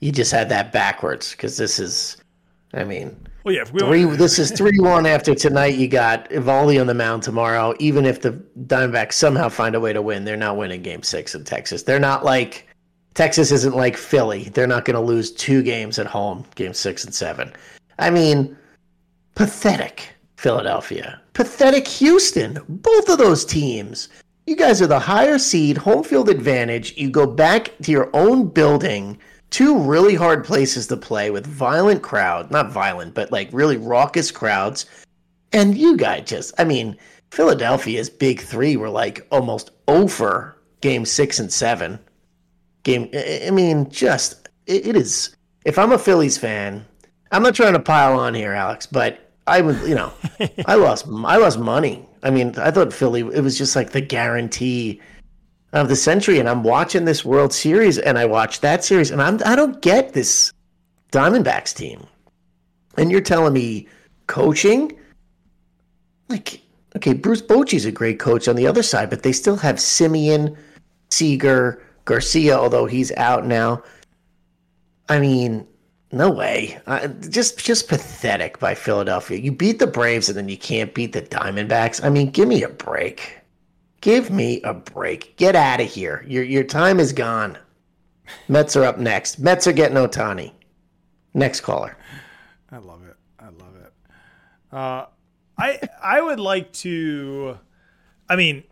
You 0.00 0.12
just 0.12 0.32
had 0.32 0.48
that 0.48 0.72
backwards 0.72 1.32
because 1.32 1.58
this 1.58 1.78
is, 1.78 2.16
I 2.72 2.84
mean, 2.84 3.14
Well, 3.44 3.54
yeah, 3.54 3.64
we 3.70 3.80
three. 3.80 4.04
This 4.16 4.38
is 4.38 4.50
three 4.50 4.78
one 4.78 5.06
after 5.06 5.34
tonight. 5.34 5.74
You 5.74 5.88
got 5.88 6.30
Eovaldi 6.30 6.80
on 6.80 6.86
the 6.86 6.94
mound 6.94 7.22
tomorrow. 7.22 7.74
Even 7.78 8.06
if 8.06 8.22
the 8.22 8.32
Diamondbacks 8.66 9.14
somehow 9.14 9.48
find 9.48 9.74
a 9.74 9.80
way 9.80 9.92
to 9.92 10.00
win, 10.00 10.24
they're 10.24 10.36
not 10.36 10.56
winning 10.56 10.82
Game 10.82 11.02
Six 11.02 11.34
in 11.34 11.44
Texas. 11.44 11.82
They're 11.82 11.98
not 12.00 12.24
like 12.24 12.66
Texas 13.14 13.50
isn't 13.50 13.76
like 13.76 13.96
Philly. 13.96 14.44
They're 14.44 14.66
not 14.66 14.84
going 14.84 14.94
to 14.94 15.00
lose 15.00 15.32
two 15.32 15.62
games 15.62 15.98
at 15.98 16.06
home, 16.06 16.44
Game 16.54 16.72
Six 16.72 17.04
and 17.04 17.14
Seven. 17.14 17.52
I 17.98 18.08
mean, 18.08 18.56
pathetic 19.34 20.14
Philadelphia, 20.40 21.20
pathetic 21.34 21.86
Houston. 21.86 22.58
Both 22.66 23.10
of 23.10 23.18
those 23.18 23.44
teams. 23.44 24.08
You 24.46 24.56
guys 24.56 24.80
are 24.80 24.86
the 24.86 24.98
higher 24.98 25.38
seed, 25.38 25.76
home 25.76 26.02
field 26.02 26.30
advantage. 26.30 26.96
You 26.96 27.10
go 27.10 27.26
back 27.26 27.76
to 27.82 27.92
your 27.92 28.08
own 28.16 28.48
building, 28.48 29.18
two 29.50 29.78
really 29.78 30.14
hard 30.14 30.42
places 30.46 30.86
to 30.86 30.96
play 30.96 31.30
with 31.30 31.46
violent 31.46 32.00
crowd, 32.00 32.50
not 32.50 32.72
violent, 32.72 33.12
but 33.12 33.30
like 33.30 33.50
really 33.52 33.76
raucous 33.76 34.30
crowds. 34.30 34.86
And 35.52 35.76
you 35.76 35.94
guys 35.98 36.24
just, 36.24 36.54
I 36.58 36.64
mean, 36.64 36.96
Philadelphia's 37.32 38.08
big 38.08 38.40
three 38.40 38.78
were 38.78 38.88
like 38.88 39.26
almost 39.30 39.72
over 39.88 40.56
game 40.80 41.04
six 41.04 41.38
and 41.38 41.52
seven. 41.52 41.98
Game, 42.84 43.10
I 43.14 43.50
mean, 43.50 43.90
just, 43.90 44.48
it 44.66 44.96
is. 44.96 45.36
If 45.66 45.78
I'm 45.78 45.92
a 45.92 45.98
Phillies 45.98 46.38
fan, 46.38 46.86
I'm 47.30 47.42
not 47.42 47.54
trying 47.54 47.74
to 47.74 47.78
pile 47.78 48.18
on 48.18 48.32
here, 48.32 48.54
Alex, 48.54 48.86
but 48.86 49.29
I 49.50 49.60
would, 49.60 49.80
you 49.82 49.96
know, 49.96 50.12
I 50.66 50.76
lost, 50.76 51.06
I 51.08 51.36
lost 51.36 51.58
money. 51.58 52.06
I 52.22 52.30
mean, 52.30 52.54
I 52.56 52.70
thought 52.70 52.92
Philly, 52.92 53.20
it 53.20 53.42
was 53.42 53.58
just 53.58 53.74
like 53.74 53.90
the 53.90 54.00
guarantee 54.00 55.00
of 55.72 55.88
the 55.88 55.96
century. 55.96 56.38
And 56.38 56.48
I'm 56.48 56.62
watching 56.62 57.04
this 57.04 57.24
World 57.24 57.52
Series, 57.52 57.98
and 57.98 58.16
I 58.16 58.26
watched 58.26 58.62
that 58.62 58.84
series, 58.84 59.10
and 59.10 59.20
I'm, 59.20 59.40
I 59.44 59.56
don't 59.56 59.82
get 59.82 60.12
this 60.12 60.52
Diamondbacks 61.10 61.74
team. 61.74 62.06
And 62.96 63.10
you're 63.10 63.20
telling 63.20 63.52
me 63.52 63.88
coaching, 64.28 64.96
like, 66.28 66.60
okay, 66.94 67.12
Bruce 67.12 67.42
Bochy's 67.42 67.84
a 67.84 67.92
great 67.92 68.20
coach 68.20 68.46
on 68.46 68.54
the 68.54 68.68
other 68.68 68.84
side, 68.84 69.10
but 69.10 69.24
they 69.24 69.32
still 69.32 69.56
have 69.56 69.76
Semien, 69.76 70.56
Seager, 71.10 71.82
Garcia, 72.04 72.56
although 72.56 72.86
he's 72.86 73.10
out 73.16 73.46
now. 73.46 73.82
I 75.08 75.18
mean, 75.18 75.66
no 76.12 76.30
way. 76.30 76.80
Uh, 76.86 77.08
just 77.08 77.58
just 77.58 77.88
pathetic 77.88 78.58
by 78.58 78.74
Philadelphia. 78.74 79.38
You 79.38 79.52
beat 79.52 79.78
the 79.78 79.86
Braves 79.86 80.28
and 80.28 80.36
then 80.36 80.48
you 80.48 80.58
can't 80.58 80.92
beat 80.92 81.12
the 81.12 81.22
Diamondbacks. 81.22 82.04
I 82.04 82.10
mean, 82.10 82.30
give 82.30 82.48
me 82.48 82.62
a 82.62 82.68
break. 82.68 83.38
Give 84.00 84.30
me 84.30 84.60
a 84.62 84.74
break. 84.74 85.36
Get 85.36 85.54
out 85.54 85.80
of 85.80 85.86
here. 85.86 86.24
Your 86.26 86.42
your 86.42 86.64
time 86.64 86.98
is 86.98 87.12
gone. 87.12 87.58
Mets 88.48 88.76
are 88.76 88.84
up 88.84 88.98
next. 88.98 89.38
Mets 89.38 89.66
are 89.66 89.72
getting 89.72 89.96
Ohtani. 89.96 90.52
Next 91.34 91.60
caller. 91.60 91.96
I 92.72 92.78
love 92.78 93.04
it. 93.04 93.16
I 93.38 93.44
love 93.46 93.76
it. 93.76 93.92
Uh, 94.72 95.06
I 95.58 95.80
I 96.02 96.20
would 96.20 96.40
like 96.40 96.72
to. 96.74 97.58
I 98.28 98.36
mean, 98.36 98.64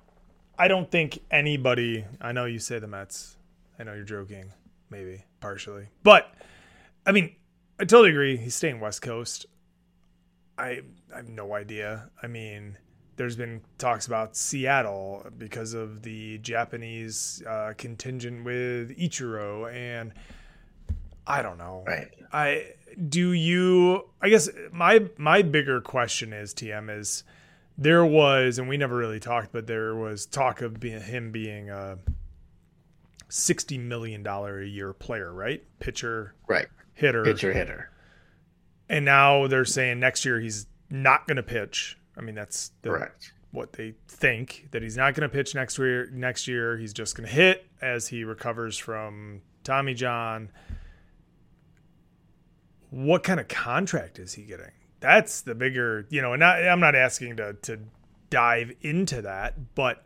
I 0.59 0.67
don't 0.67 0.91
think 0.91 1.21
anybody. 1.31 2.05
I 2.21 2.33
know 2.33 2.47
you 2.47 2.59
say 2.59 2.79
the 2.79 2.89
Mets. 2.89 3.37
I 3.79 3.85
know 3.85 3.95
you're 3.95 4.05
joking, 4.05 4.51
maybe 4.91 5.23
partially, 5.41 5.87
but 6.03 6.33
I 7.09 7.13
mean, 7.13 7.35
I 7.81 7.85
totally 7.85 8.11
agree. 8.11 8.37
He's 8.37 8.55
staying 8.55 8.81
West 8.81 9.01
Coast. 9.01 9.47
I 10.59 10.83
I 11.13 11.17
have 11.17 11.29
no 11.29 11.55
idea. 11.55 12.11
I 12.23 12.27
mean, 12.27 12.77
there's 13.17 13.35
been 13.35 13.63
talks 13.79 14.07
about 14.07 14.37
Seattle 14.37 15.27
because 15.39 15.73
of 15.73 16.03
the 16.03 16.37
Japanese 16.39 17.43
uh, 17.49 17.73
contingent 17.79 18.45
with 18.45 18.97
Ichiro, 18.99 19.73
and 19.73 20.13
I 21.27 21.41
don't 21.41 21.57
know. 21.57 21.83
Right. 21.87 22.09
I 22.31 22.73
do 23.09 23.33
you 23.33 24.11
I 24.21 24.29
guess 24.29 24.51
my 24.71 25.09
my 25.17 25.41
bigger 25.41 25.81
question 25.81 26.35
is 26.35 26.53
TM 26.53 26.95
is 26.95 27.25
there 27.79 28.05
was 28.05 28.59
and 28.59 28.69
we 28.69 28.77
never 28.77 28.97
really 28.97 29.21
talked 29.21 29.53
but 29.53 29.67
there 29.67 29.95
was 29.95 30.27
talk 30.27 30.63
of 30.63 30.83
him 30.83 31.31
being 31.31 31.71
a 31.71 31.97
60 33.29 33.79
million 33.79 34.23
dollar 34.23 34.61
a 34.61 34.67
year 34.67 34.93
player, 34.93 35.33
right? 35.33 35.63
Pitcher, 35.81 36.35
Right. 36.49 36.67
Hitter. 36.99 37.25
Pitcher 37.25 37.53
hitter. 37.53 37.91
And 38.89 39.05
now 39.05 39.47
they're 39.47 39.65
saying 39.65 40.01
next 40.01 40.25
year 40.25 40.41
he's 40.41 40.67
not 40.91 41.27
going 41.27 41.37
to 41.37 41.43
pitch. 41.43 41.97
I 42.17 42.21
mean 42.21 42.35
that's 42.35 42.73
the, 42.83 42.91
Correct. 42.91 43.33
what 43.53 43.73
they 43.75 43.95
think 44.09 44.69
that 44.73 44.83
he's 44.83 44.97
not 44.97 45.15
going 45.15 45.29
to 45.29 45.35
pitch 45.35 45.55
next 45.55 45.79
year. 45.79 46.09
Next 46.13 46.49
year, 46.49 46.77
he's 46.77 46.93
just 46.93 47.17
going 47.17 47.29
to 47.29 47.33
hit 47.35 47.67
as 47.81 48.09
he 48.09 48.25
recovers 48.25 48.77
from 48.77 49.43
Tommy 49.65 49.95
John. 49.95 50.51
What 52.91 53.23
kind 53.23 53.39
of 53.39 53.49
contract 53.49 54.19
is 54.19 54.35
he 54.35 54.43
getting? 54.45 54.73
That's 55.01 55.43
the 55.43 55.55
bigger, 55.55 56.07
you 56.09 56.23
know. 56.23 56.33
And 56.33 56.41
not, 56.41 56.63
I'm 56.63 56.81
not 56.81 56.95
asking 56.97 57.37
to 57.37 57.53
to 57.63 57.79
dive 58.31 58.73
into 58.81 59.23
that, 59.23 59.75
but 59.75 60.05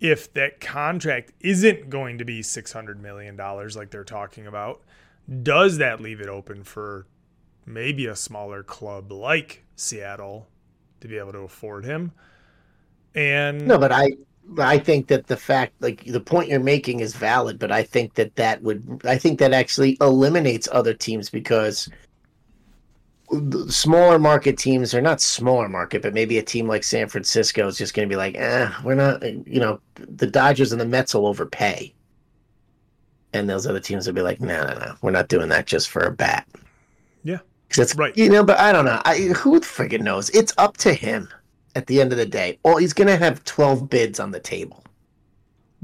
if 0.00 0.32
that 0.34 0.60
contract 0.60 1.32
isn't 1.40 1.90
going 1.90 2.18
to 2.18 2.24
be 2.24 2.42
600 2.42 3.00
million 3.02 3.36
dollars 3.36 3.76
like 3.76 3.90
they're 3.90 4.04
talking 4.04 4.46
about, 4.46 4.82
does 5.42 5.78
that 5.78 6.00
leave 6.00 6.20
it 6.20 6.28
open 6.28 6.64
for 6.64 7.06
maybe 7.66 8.06
a 8.06 8.16
smaller 8.16 8.62
club 8.62 9.10
like 9.10 9.64
Seattle 9.76 10.48
to 11.00 11.08
be 11.08 11.18
able 11.18 11.32
to 11.32 11.38
afford 11.38 11.84
him? 11.84 12.12
And 13.14 13.66
No, 13.66 13.78
but 13.78 13.92
I 13.92 14.12
I 14.58 14.78
think 14.78 15.06
that 15.08 15.26
the 15.26 15.36
fact 15.36 15.72
like 15.80 16.04
the 16.04 16.20
point 16.20 16.48
you're 16.48 16.60
making 16.60 17.00
is 17.00 17.14
valid, 17.14 17.58
but 17.58 17.72
I 17.72 17.82
think 17.82 18.14
that 18.14 18.36
that 18.36 18.62
would 18.62 19.02
I 19.04 19.16
think 19.16 19.38
that 19.38 19.52
actually 19.52 19.96
eliminates 20.00 20.68
other 20.70 20.94
teams 20.94 21.30
because 21.30 21.88
smaller 23.68 24.18
market 24.18 24.58
teams 24.58 24.94
are 24.94 25.00
not 25.00 25.20
smaller 25.20 25.68
market, 25.68 26.02
but 26.02 26.14
maybe 26.14 26.38
a 26.38 26.42
team 26.42 26.68
like 26.68 26.84
San 26.84 27.08
Francisco 27.08 27.66
is 27.68 27.78
just 27.78 27.94
going 27.94 28.08
to 28.08 28.12
be 28.12 28.16
like, 28.16 28.34
eh, 28.36 28.70
we're 28.84 28.94
not. 28.94 29.22
You 29.22 29.60
know, 29.60 29.80
the 29.94 30.26
Dodgers 30.26 30.72
and 30.72 30.80
the 30.80 30.86
Mets 30.86 31.14
will 31.14 31.26
overpay, 31.26 31.94
and 33.34 33.50
those 33.50 33.66
other 33.66 33.80
teams 33.80 34.06
will 34.06 34.14
be 34.14 34.22
like, 34.22 34.40
no, 34.40 34.64
no, 34.64 34.78
no, 34.78 34.94
we're 35.02 35.10
not 35.10 35.28
doing 35.28 35.48
that 35.50 35.66
just 35.66 35.90
for 35.90 36.02
a 36.02 36.10
bat. 36.10 36.48
Yeah, 37.22 37.40
that's 37.74 37.94
Right. 37.94 38.16
You 38.16 38.30
know, 38.30 38.44
but 38.44 38.58
I 38.58 38.72
don't 38.72 38.84
know. 38.84 39.00
I, 39.04 39.18
who 39.18 39.60
friggin' 39.60 40.00
knows? 40.00 40.30
It's 40.30 40.54
up 40.56 40.76
to 40.78 40.94
him 40.94 41.28
at 41.74 41.86
the 41.86 42.00
end 42.00 42.12
of 42.12 42.18
the 42.18 42.26
day. 42.26 42.58
Well, 42.64 42.78
he's 42.78 42.92
going 42.92 43.08
to 43.08 43.16
have 43.16 43.44
twelve 43.44 43.90
bids 43.90 44.18
on 44.20 44.30
the 44.30 44.40
table. 44.40 44.84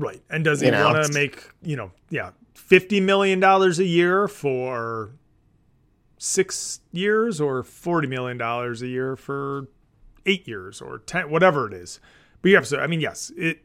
Right. 0.01 0.23
And 0.31 0.43
does 0.43 0.63
he 0.63 0.71
want 0.71 1.05
to 1.05 1.13
make, 1.13 1.51
you 1.63 1.77
know, 1.77 1.93
yeah, 2.09 2.31
$50 2.57 3.03
million 3.03 3.43
a 3.45 3.69
year 3.83 4.27
for 4.29 5.11
six 6.17 6.81
years 6.91 7.39
or 7.39 7.63
$40 7.63 8.09
million 8.09 8.41
a 8.41 8.87
year 8.87 9.15
for 9.15 9.69
eight 10.25 10.49
years 10.49 10.81
or 10.81 10.99
10, 10.99 11.31
whatever 11.31 11.67
it 11.67 11.75
is. 11.75 12.01
But 12.41 12.51
yeah, 12.51 12.63
so, 12.63 12.79
I 12.79 12.87
mean, 12.87 13.01
yes, 13.01 13.31
it, 13.37 13.63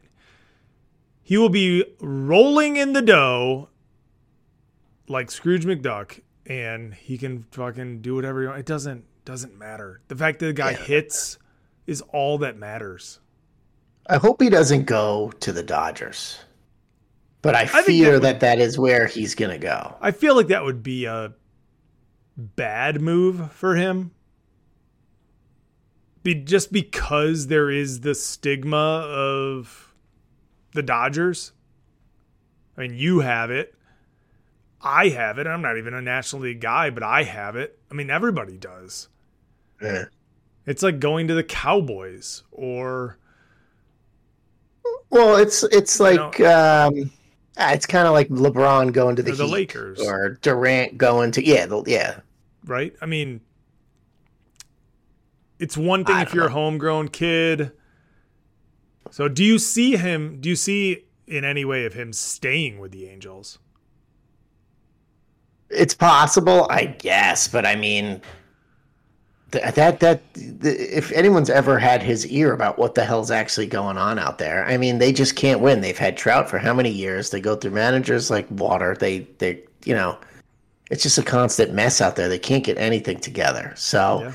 he 1.22 1.38
will 1.38 1.50
be 1.50 1.86
rolling 2.02 2.76
in 2.76 2.92
the 2.92 3.02
dough 3.02 3.70
like 5.08 5.32
Scrooge 5.32 5.66
McDuck 5.66 6.22
and 6.46 6.94
he 6.94 7.18
can 7.18 7.44
fucking 7.52 8.02
do 8.02 8.16
whatever 8.16 8.42
he 8.42 8.48
wants. 8.48 8.60
It 8.62 8.66
doesn't, 8.66 9.06
doesn't 9.26 9.58
matter. 9.58 10.02
The 10.08 10.16
fact 10.16 10.40
that 10.40 10.48
the 10.48 10.54
guy 10.54 10.72
Yeah. 10.72 10.78
hits 10.78 11.38
is 11.88 12.02
all 12.14 12.38
that 12.40 12.58
matters. 12.58 13.20
I 14.08 14.18
hope 14.18 14.42
he 14.42 14.50
doesn't 14.50 14.86
go 14.86 15.32
to 15.40 15.52
the 15.52 15.64
Dodgers, 15.64 16.40
but 17.42 17.56
I, 17.56 17.66
think 17.66 17.86
fear 17.88 18.14
that 18.20 18.22
that 18.22 18.40
that 18.42 18.60
is 18.60 18.78
where 18.78 19.08
he's 19.08 19.34
going 19.34 19.52
to 19.52 19.58
go. 19.58 19.96
I 20.00 20.12
feel 20.12 20.36
like 20.36 20.48
that 20.48 20.64
would 20.64 20.84
be 20.84 21.06
a 21.06 21.34
bad 22.38 23.02
move 23.02 23.52
for 23.52 23.76
him. 23.76 24.12
Be 26.22 26.36
just 26.36 26.72
because 26.72 27.48
there 27.48 27.70
is 27.70 28.02
the 28.02 28.14
stigma 28.16 29.08
of 29.08 29.94
the 30.74 30.84
Dodgers. 30.84 31.52
I 32.78 32.82
mean, 32.82 32.94
you 32.96 33.20
have 33.22 33.50
it. 33.52 33.74
I 34.82 35.10
have 35.10 35.40
it. 35.40 35.48
I'm 35.48 35.62
not 35.62 35.78
even 35.78 35.94
a 35.94 36.02
National 36.02 36.44
League 36.44 36.62
guy, 36.62 36.90
but 36.90 37.02
I 37.04 37.24
have 37.24 37.56
it. 37.56 37.80
I 37.90 37.94
mean, 37.96 38.10
everybody 38.10 38.58
does. 38.58 39.08
Yeah. 39.82 40.06
It's 40.66 40.84
like 40.84 41.00
going 41.00 41.28
to 41.28 41.34
the 41.34 41.44
Cowboys 41.44 42.44
or 42.52 43.18
Well, 45.10 45.38
it's 45.38 45.64
it's 45.64 46.00
You 46.00 46.06
like 46.06 46.40
um, 46.42 47.12
ah, 47.58 47.72
it's 47.74 47.86
kind 47.86 48.08
of 48.08 48.14
like 48.14 48.30
LeBron 48.30 48.92
going 48.94 49.16
to 49.18 49.24
the, 49.24 49.32
Or 49.32 49.36
the 49.36 49.46
Heat, 49.46 49.52
Lakers. 49.54 50.00
or 50.02 50.38
Durant 50.42 50.98
going 50.98 51.32
to 51.34 51.46
yeah, 51.46 51.66
the, 51.66 51.84
yeah. 51.86 52.20
right? 52.66 52.96
I 53.02 53.06
mean, 53.06 53.42
it's 55.60 55.78
one 55.78 56.04
thing 56.04 56.18
if 56.18 56.34
you're 56.34 56.48
a 56.48 56.52
homegrown 56.52 57.10
kid. 57.10 57.72
So, 59.12 59.28
do 59.28 59.44
you 59.44 59.60
see 59.60 59.96
him? 59.98 60.42
Do 60.42 60.50
you 60.50 60.56
see 60.56 61.06
in 61.28 61.44
any 61.46 61.64
way 61.64 61.86
of 61.86 61.94
him 61.94 62.12
staying 62.12 62.80
with 62.80 62.92
the 62.92 63.08
Angels? 63.08 63.60
It's 65.70 65.94
possible, 65.94 66.68
I 66.70 66.86
guess, 66.86 67.48
but 67.48 67.66
I 67.66 67.76
mean, 67.76 68.22
th- 69.52 69.74
that 69.74 70.00
that 70.00 70.34
th- 70.34 70.60
if 70.64 71.12
anyone's 71.12 71.50
ever 71.50 71.80
had 71.80 72.04
his 72.04 72.28
ear 72.28 72.54
about 72.54 72.78
what 72.78 72.96
the 72.96 73.04
hell's 73.04 73.32
actually 73.32 73.68
going 73.68 73.98
on 73.98 74.20
out 74.20 74.38
there, 74.38 74.66
I 74.66 74.78
mean, 74.78 75.00
they 75.00 75.12
just 75.12 75.36
can't 75.36 75.62
win. 75.62 75.82
They've 75.82 75.98
had 75.98 76.18
Trout 76.18 76.50
for 76.50 76.60
how 76.60 76.74
many 76.74 76.92
years? 76.92 77.32
They 77.32 77.42
go 77.42 77.56
through 77.56 77.72
managers 77.72 78.30
like 78.30 78.46
water. 78.52 78.96
They 79.00 79.28
they 79.40 79.64
you 79.86 79.96
know, 79.96 80.18
it's 80.92 81.04
just 81.04 81.18
a 81.18 81.24
constant 81.24 81.74
mess 81.74 82.00
out 82.00 82.16
there. 82.16 82.30
They 82.30 82.40
can't 82.40 82.64
get 82.64 82.78
anything 82.78 83.20
together. 83.20 83.74
So. 83.76 84.22
Yeah. 84.22 84.34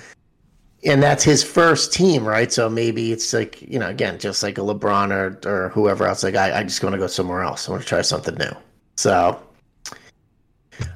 And 0.82 1.02
that's 1.02 1.22
his 1.22 1.44
first 1.44 1.92
team, 1.92 2.24
right? 2.24 2.50
So 2.50 2.70
maybe 2.70 3.12
it's 3.12 3.34
like, 3.34 3.60
you 3.60 3.78
know, 3.78 3.90
again, 3.90 4.18
just 4.18 4.42
like 4.42 4.56
a 4.56 4.62
LeBron 4.62 5.10
or, 5.12 5.38
or 5.46 5.68
whoever 5.68 6.06
else. 6.06 6.22
Like, 6.22 6.36
I, 6.36 6.60
I 6.60 6.62
just 6.62 6.82
want 6.82 6.94
to 6.94 6.98
go 6.98 7.06
somewhere 7.06 7.42
else. 7.42 7.68
I 7.68 7.72
want 7.72 7.82
to 7.82 7.88
try 7.88 8.00
something 8.00 8.34
new. 8.36 8.50
So 8.96 9.38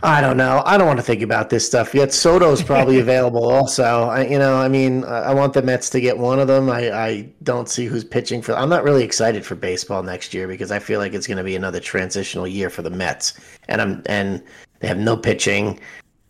I 0.03 0.21
don't 0.21 0.37
know. 0.37 0.63
I 0.67 0.77
don't 0.77 0.87
want 0.87 0.99
to 0.99 1.05
think 1.05 1.23
about 1.23 1.51
this 1.51 1.67
stuff 1.67 1.95
yet. 1.95 2.13
Soto's 2.13 2.63
probably 2.63 2.99
available 3.01 3.51
also. 3.51 4.05
I, 4.05 4.27
you 4.27 4.39
know, 4.39 4.57
I 4.57 4.69
mean, 4.69 5.05
I 5.05 5.31
I 5.31 5.35
want 5.35 5.55
the 5.55 5.63
Mets 5.63 5.89
to 5.91 6.01
get 6.01 6.19
one 6.19 6.39
of 6.39 6.47
them. 6.47 6.71
I, 6.71 6.93
I 6.93 7.29
don't 7.43 7.69
see 7.69 7.87
who's 7.87 8.05
pitching 8.05 8.43
for. 8.43 8.55
I'm 8.55 8.69
not 8.69 8.85
really 8.85 9.03
excited 9.03 9.45
for 9.45 9.55
baseball 9.55 10.03
next 10.03 10.35
year 10.35 10.47
because 10.47 10.71
I 10.71 10.79
feel 10.79 11.01
like 11.01 11.15
it's 11.15 11.27
going 11.27 11.39
to 11.39 11.45
be 11.45 11.57
another 11.57 11.81
transitional 11.81 12.47
year 12.47 12.71
for 12.71 12.83
the 12.83 12.91
Mets, 12.91 13.35
and 13.69 13.81
I'm 13.81 14.03
and 14.07 14.43
they 14.81 14.89
have 14.89 14.99
no 14.99 15.17
pitching, 15.17 15.81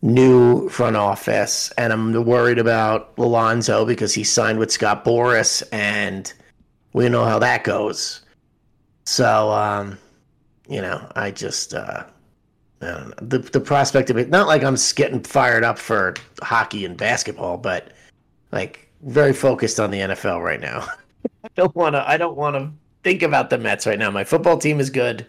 new 0.03 0.69
front 0.69 0.97
office, 0.97 1.73
and 1.77 1.93
I'm 1.93 2.25
worried 2.25 2.59
about 2.59 3.13
Alonso 3.19 3.85
because 3.85 4.15
he 4.15 4.25
signed 4.25 4.59
with 4.59 4.71
Scott 4.71 5.05
Boras, 5.05 5.63
and 5.73 6.33
we 6.93 7.09
know 7.09 7.25
how 7.25 7.41
that 7.41 7.65
goes. 7.65 8.21
So, 9.05 9.51
um, 9.51 9.99
you 10.69 10.81
know, 10.81 11.11
I 11.17 11.31
just. 11.33 11.75
Uh, 11.75 12.05
I 12.85 12.91
don't 12.99 13.09
know. 13.09 13.14
The 13.26 13.39
the 13.39 13.61
prospect 13.61 14.11
of 14.11 14.18
it, 14.18 14.28
not 14.30 14.47
like 14.47 14.62
I'm 14.62 14.76
getting 14.95 15.22
fired 15.22 15.64
up 15.64 15.78
for 15.78 16.14
hockey 16.43 16.85
and 16.85 16.97
basketball, 16.97 17.57
but 17.57 17.93
like 18.53 18.89
very 19.03 19.32
focused 19.32 19.80
on 19.80 19.91
the 19.91 19.99
NFL 20.01 20.43
right 20.43 20.61
now. 20.61 20.87
I 21.45 21.49
don't 21.57 21.74
want 21.74 21.95
to. 21.95 22.09
I 22.09 22.16
don't 22.16 22.37
want 22.37 22.57
to 22.57 22.70
think 23.03 23.22
about 23.22 23.51
the 23.51 23.59
Mets 23.59 23.87
right 23.87 23.99
now. 23.99 24.11
My 24.11 24.24
football 24.24 24.59
team 24.59 24.80
is 24.80 24.91
good. 24.91 25.26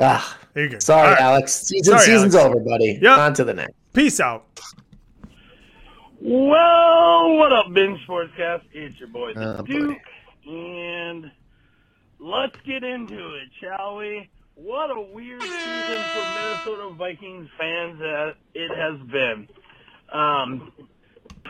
Ah, 0.00 0.36
There 0.54 0.64
you 0.64 0.70
go. 0.70 0.78
sorry, 0.80 1.06
All 1.06 1.12
right. 1.14 1.20
Alex. 1.22 1.52
Season, 1.52 1.92
Sorry, 1.92 2.04
season's 2.04 2.34
Alex. 2.34 2.56
over, 2.56 2.64
buddy. 2.64 2.98
Yep. 3.00 3.18
On 3.18 3.34
to 3.34 3.44
the 3.44 3.54
next. 3.54 3.74
Peace 3.92 4.18
out. 4.18 4.44
Well, 6.20 7.36
what 7.36 7.52
up, 7.52 7.72
Binge 7.72 8.00
Sportscast? 8.08 8.62
It's 8.72 8.98
your 8.98 9.08
boy, 9.08 9.34
the 9.34 9.58
Oh, 9.58 9.62
boy. 9.62 9.64
Duke, 9.72 9.98
and 10.46 11.30
let's 12.18 12.56
get 12.66 12.82
into 12.82 13.34
it, 13.34 13.48
shall 13.60 13.96
we? 13.98 14.28
What 14.56 14.90
a 14.90 15.00
weird 15.12 15.42
season 15.42 16.02
for 16.14 16.24
Minnesota 16.34 16.94
Vikings 16.96 17.48
fans 17.58 17.98
that 17.98 18.34
it 18.54 18.70
has 18.70 19.00
been. 19.10 19.48
Um, 20.12 20.72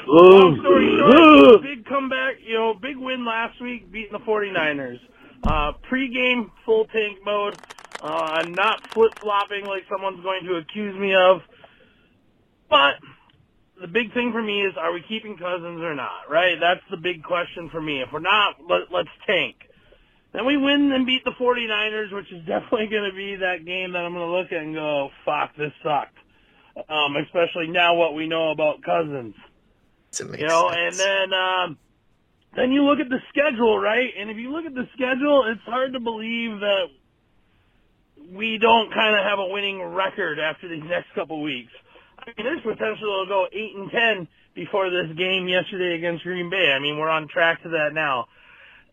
long 0.07 0.59
story 0.61 0.97
short, 0.99 1.63
big 1.63 1.85
comeback, 1.85 2.37
you 2.43 2.55
know, 2.55 2.73
big 2.73 2.97
win 2.97 3.27
last 3.27 3.61
week, 3.61 3.93
beating 3.93 4.13
the 4.13 4.21
49ers. 4.21 4.99
Uh, 5.47 5.73
pre-game 5.89 6.51
full 6.65 6.87
tank 6.87 7.19
mode. 7.25 7.59
Uh, 8.03 8.07
I'm 8.07 8.55
not 8.55 8.81
flip-flopping 8.95 9.67
like 9.67 9.83
someone's 9.91 10.23
going 10.23 10.45
to 10.45 10.57
accuse 10.57 10.99
me 10.99 11.15
of. 11.15 11.43
But 12.71 12.95
the 13.79 13.87
big 13.87 14.15
thing 14.15 14.33
for 14.33 14.43
me 14.43 14.63
is, 14.63 14.75
are 14.79 14.93
we 14.95 15.03
keeping 15.07 15.37
Cousins 15.37 15.83
or 15.83 15.95
not? 15.95 16.31
Right? 16.31 16.57
That's 16.59 16.81
the 16.91 16.97
big 16.97 17.23
question 17.23 17.69
for 17.71 17.83
me. 17.83 18.01
If 18.01 18.09
we're 18.13 18.21
not, 18.21 18.57
let, 18.67 18.91
let's 18.91 19.11
tank. 19.27 19.57
Then 20.35 20.47
we 20.47 20.57
win 20.57 20.91
and 20.93 21.07
beat 21.07 21.25
the 21.25 21.31
49ers, 21.31 22.13
which 22.13 22.31
is 22.33 22.45
definitely 22.47 22.89
going 22.89 23.09
to 23.09 23.17
be 23.17 23.37
that 23.37 23.65
game 23.65 23.93
that 23.93 24.05
I'm 24.05 24.13
going 24.13 24.27
to 24.27 24.37
look 24.37 24.53
at 24.53 24.61
and 24.61 24.75
go, 24.75 25.11
fuck, 25.25 25.57
this 25.57 25.73
sucked. 25.83 26.19
Um, 26.77 27.15
especially 27.17 27.69
now 27.69 27.95
what 27.95 28.15
we 28.15 28.27
know 28.27 28.51
about 28.51 28.83
Cousins. 28.83 29.37
You 30.19 30.47
know, 30.47 30.71
sense. 30.71 30.99
and 30.99 31.33
then 31.33 31.39
um, 31.39 31.79
then 32.57 32.73
you 32.73 32.83
look 32.83 32.99
at 32.99 33.09
the 33.09 33.21
schedule, 33.29 33.79
right? 33.79 34.11
And 34.19 34.29
if 34.29 34.37
you 34.37 34.51
look 34.51 34.65
at 34.65 34.75
the 34.75 34.89
schedule, 34.93 35.45
it's 35.47 35.63
hard 35.63 35.93
to 35.93 36.01
believe 36.01 36.59
that 36.61 36.87
we 38.33 38.59
don't 38.59 38.93
kind 38.93 39.15
of 39.15 39.25
have 39.25 39.39
a 39.39 39.47
winning 39.47 39.83
record 39.83 40.41
after 40.41 40.69
these 40.69 40.83
next 40.83 41.15
couple 41.15 41.43
weeks. 41.43 41.71
I 42.19 42.31
mean, 42.37 42.47
there's 42.47 42.63
potential 42.63 43.25
to 43.25 43.29
go 43.29 43.47
eight 43.53 43.75
and 43.77 43.91
ten 43.91 44.29
before 44.55 44.91
this 44.91 45.17
game 45.17 45.47
yesterday 45.47 45.95
against 45.95 46.25
Green 46.25 46.51
Bay. 46.51 46.73
I 46.75 46.81
mean, 46.81 46.99
we're 46.99 47.09
on 47.09 47.29
track 47.29 47.63
to 47.63 47.69
that 47.71 47.91
now. 47.93 48.27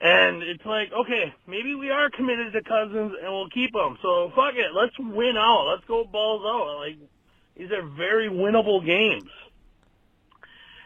And 0.03 0.41
it's 0.41 0.65
like, 0.65 0.89
okay, 0.91 1.31
maybe 1.47 1.75
we 1.75 1.91
are 1.91 2.09
committed 2.09 2.53
to 2.53 2.63
Cousins 2.63 3.13
and 3.21 3.31
we'll 3.31 3.49
keep 3.49 3.69
him. 3.75 3.97
So 4.01 4.31
fuck 4.35 4.55
it, 4.55 4.73
let's 4.73 4.97
win 4.97 5.37
out. 5.37 5.69
Let's 5.69 5.85
go 5.87 6.05
balls 6.05 6.41
out. 6.43 6.77
Like 6.79 6.97
these 7.55 7.69
are 7.71 7.87
very 7.95 8.27
winnable 8.29 8.83
games. 8.85 9.29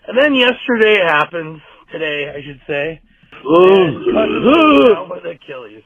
And 0.07 0.17
then 0.17 0.35
yesterday 0.35 0.99
happens, 1.01 1.61
today 1.91 2.29
I 2.29 2.41
should 2.45 2.61
say. 2.67 3.01
Down 4.93 5.09
with 5.09 5.23
Achilles. 5.25 5.83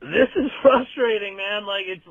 This 0.00 0.28
is 0.36 0.50
frustrating, 0.62 1.36
man. 1.36 1.66
Like 1.66 1.84
it's 1.86 2.04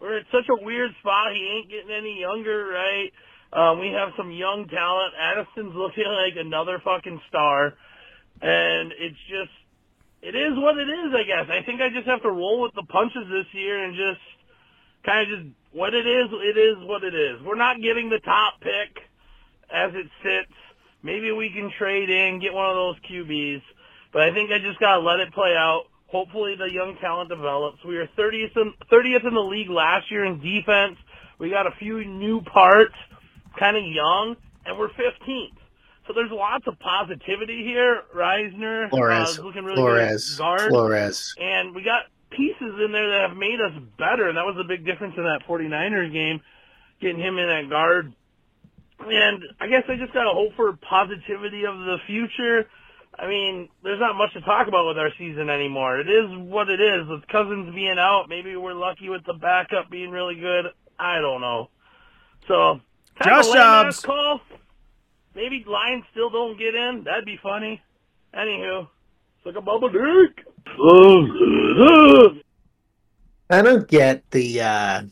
we're 0.00 0.18
at 0.18 0.26
such 0.30 0.46
a 0.50 0.62
weird 0.62 0.90
spot. 1.00 1.32
He 1.32 1.58
ain't 1.58 1.70
getting 1.70 1.90
any 1.90 2.20
younger, 2.20 2.66
right? 2.66 3.10
Um, 3.52 3.80
we 3.80 3.88
have 3.88 4.10
some 4.16 4.30
young 4.30 4.68
talent. 4.68 5.14
Addison's 5.18 5.74
looking 5.74 6.04
like 6.24 6.34
another 6.36 6.80
fucking 6.84 7.20
star, 7.28 7.74
and 8.42 8.92
it's 8.98 9.20
just 9.28 9.52
it 10.22 10.34
is 10.34 10.56
what 10.56 10.78
it 10.78 10.88
is. 10.88 11.12
I 11.14 11.22
guess 11.24 11.46
I 11.50 11.62
think 11.64 11.80
I 11.80 11.90
just 11.90 12.06
have 12.06 12.22
to 12.22 12.30
roll 12.30 12.62
with 12.62 12.72
the 12.74 12.84
punches 12.88 13.28
this 13.30 13.46
year 13.52 13.84
and 13.84 13.94
just 13.94 14.24
kind 15.04 15.20
of 15.20 15.38
just 15.38 15.48
what 15.72 15.94
it 15.94 16.06
is. 16.06 16.26
It 16.32 16.56
is 16.56 16.76
what 16.88 17.04
it 17.04 17.14
is. 17.14 17.42
We're 17.44 17.60
not 17.60 17.82
getting 17.82 18.08
the 18.08 18.20
top 18.20 18.60
pick 18.60 19.04
as 19.70 19.92
it 19.94 20.06
sits. 20.22 20.52
Maybe 21.02 21.30
we 21.32 21.50
can 21.50 21.70
trade 21.78 22.08
in, 22.08 22.40
get 22.40 22.54
one 22.54 22.70
of 22.70 22.76
those 22.76 22.96
QBs, 23.10 23.60
but 24.12 24.22
I 24.22 24.32
think 24.32 24.50
I 24.50 24.58
just 24.58 24.80
gotta 24.80 25.00
let 25.00 25.20
it 25.20 25.32
play 25.34 25.54
out. 25.54 25.84
Hopefully 26.06 26.54
the 26.56 26.72
young 26.72 26.96
talent 27.00 27.28
develops. 27.28 27.84
We 27.84 27.96
were 27.96 28.08
30th 28.16 28.56
in, 28.56 28.72
30th 28.90 29.26
in 29.26 29.34
the 29.34 29.40
league 29.40 29.68
last 29.68 30.10
year 30.10 30.24
in 30.24 30.40
defense. 30.40 30.96
We 31.38 31.50
got 31.50 31.66
a 31.66 31.72
few 31.78 32.04
new 32.04 32.40
parts, 32.40 32.94
kind 33.58 33.76
of 33.76 33.82
young, 33.84 34.36
and 34.64 34.78
we're 34.78 34.88
15th. 34.90 35.58
So 36.06 36.12
there's 36.12 36.30
lots 36.30 36.66
of 36.66 36.78
positivity 36.78 37.64
here. 37.64 38.02
Reisner 38.14 38.86
uh, 38.86 38.90
Flores, 38.90 39.30
is 39.30 39.38
looking 39.38 39.64
really 39.64 39.76
Flores, 39.76 40.30
good 40.32 40.38
guard, 40.38 40.70
Flores. 40.70 41.34
and 41.38 41.74
we 41.74 41.82
got 41.82 42.02
pieces 42.30 42.74
in 42.84 42.92
there 42.92 43.08
that 43.10 43.28
have 43.28 43.36
made 43.36 43.60
us 43.60 43.72
better. 43.98 44.28
And 44.28 44.36
that 44.36 44.44
was 44.44 44.56
the 44.56 44.64
big 44.64 44.84
difference 44.84 45.14
in 45.16 45.24
that 45.24 45.40
49ers 45.48 46.12
game, 46.12 46.40
getting 47.00 47.18
him 47.20 47.38
in 47.38 47.48
at 47.48 47.70
guard. 47.70 48.12
And 49.00 49.42
I 49.60 49.68
guess 49.68 49.84
I 49.88 49.96
just 49.96 50.12
got 50.12 50.24
to 50.24 50.30
hope 50.30 50.54
for 50.56 50.72
positivity 50.74 51.64
of 51.64 51.76
the 51.78 51.96
future. 52.06 52.68
I 53.18 53.28
mean, 53.28 53.68
there's 53.82 54.00
not 54.00 54.16
much 54.16 54.32
to 54.34 54.40
talk 54.40 54.66
about 54.66 54.88
with 54.88 54.98
our 54.98 55.10
season 55.18 55.48
anymore. 55.48 56.00
It 56.00 56.08
is 56.08 56.30
what 56.36 56.68
it 56.68 56.80
is. 56.80 57.06
With 57.08 57.26
Cousins 57.28 57.74
being 57.74 57.96
out, 57.98 58.26
maybe 58.28 58.56
we're 58.56 58.74
lucky 58.74 59.08
with 59.08 59.24
the 59.24 59.34
backup 59.34 59.90
being 59.90 60.10
really 60.10 60.34
good. 60.34 60.66
I 60.98 61.20
don't 61.20 61.40
know. 61.40 61.70
So, 62.48 62.80
kind 63.20 63.38
of 63.38 63.46
Josh 63.46 63.54
a 63.54 63.84
lame 63.84 63.92
call. 64.02 64.40
Maybe 65.34 65.64
Lions 65.66 66.04
still 66.10 66.30
don't 66.30 66.58
get 66.58 66.74
in. 66.74 67.04
That'd 67.04 67.24
be 67.24 67.38
funny. 67.42 67.82
Anywho, 68.34 68.86
it's 69.36 69.46
like 69.46 69.56
a 69.56 69.60
bubble 69.60 69.88
dick. 69.88 70.46
I 73.50 73.62
don't 73.62 73.88
get 73.88 74.28
the. 74.30 74.60
uh 74.60 75.02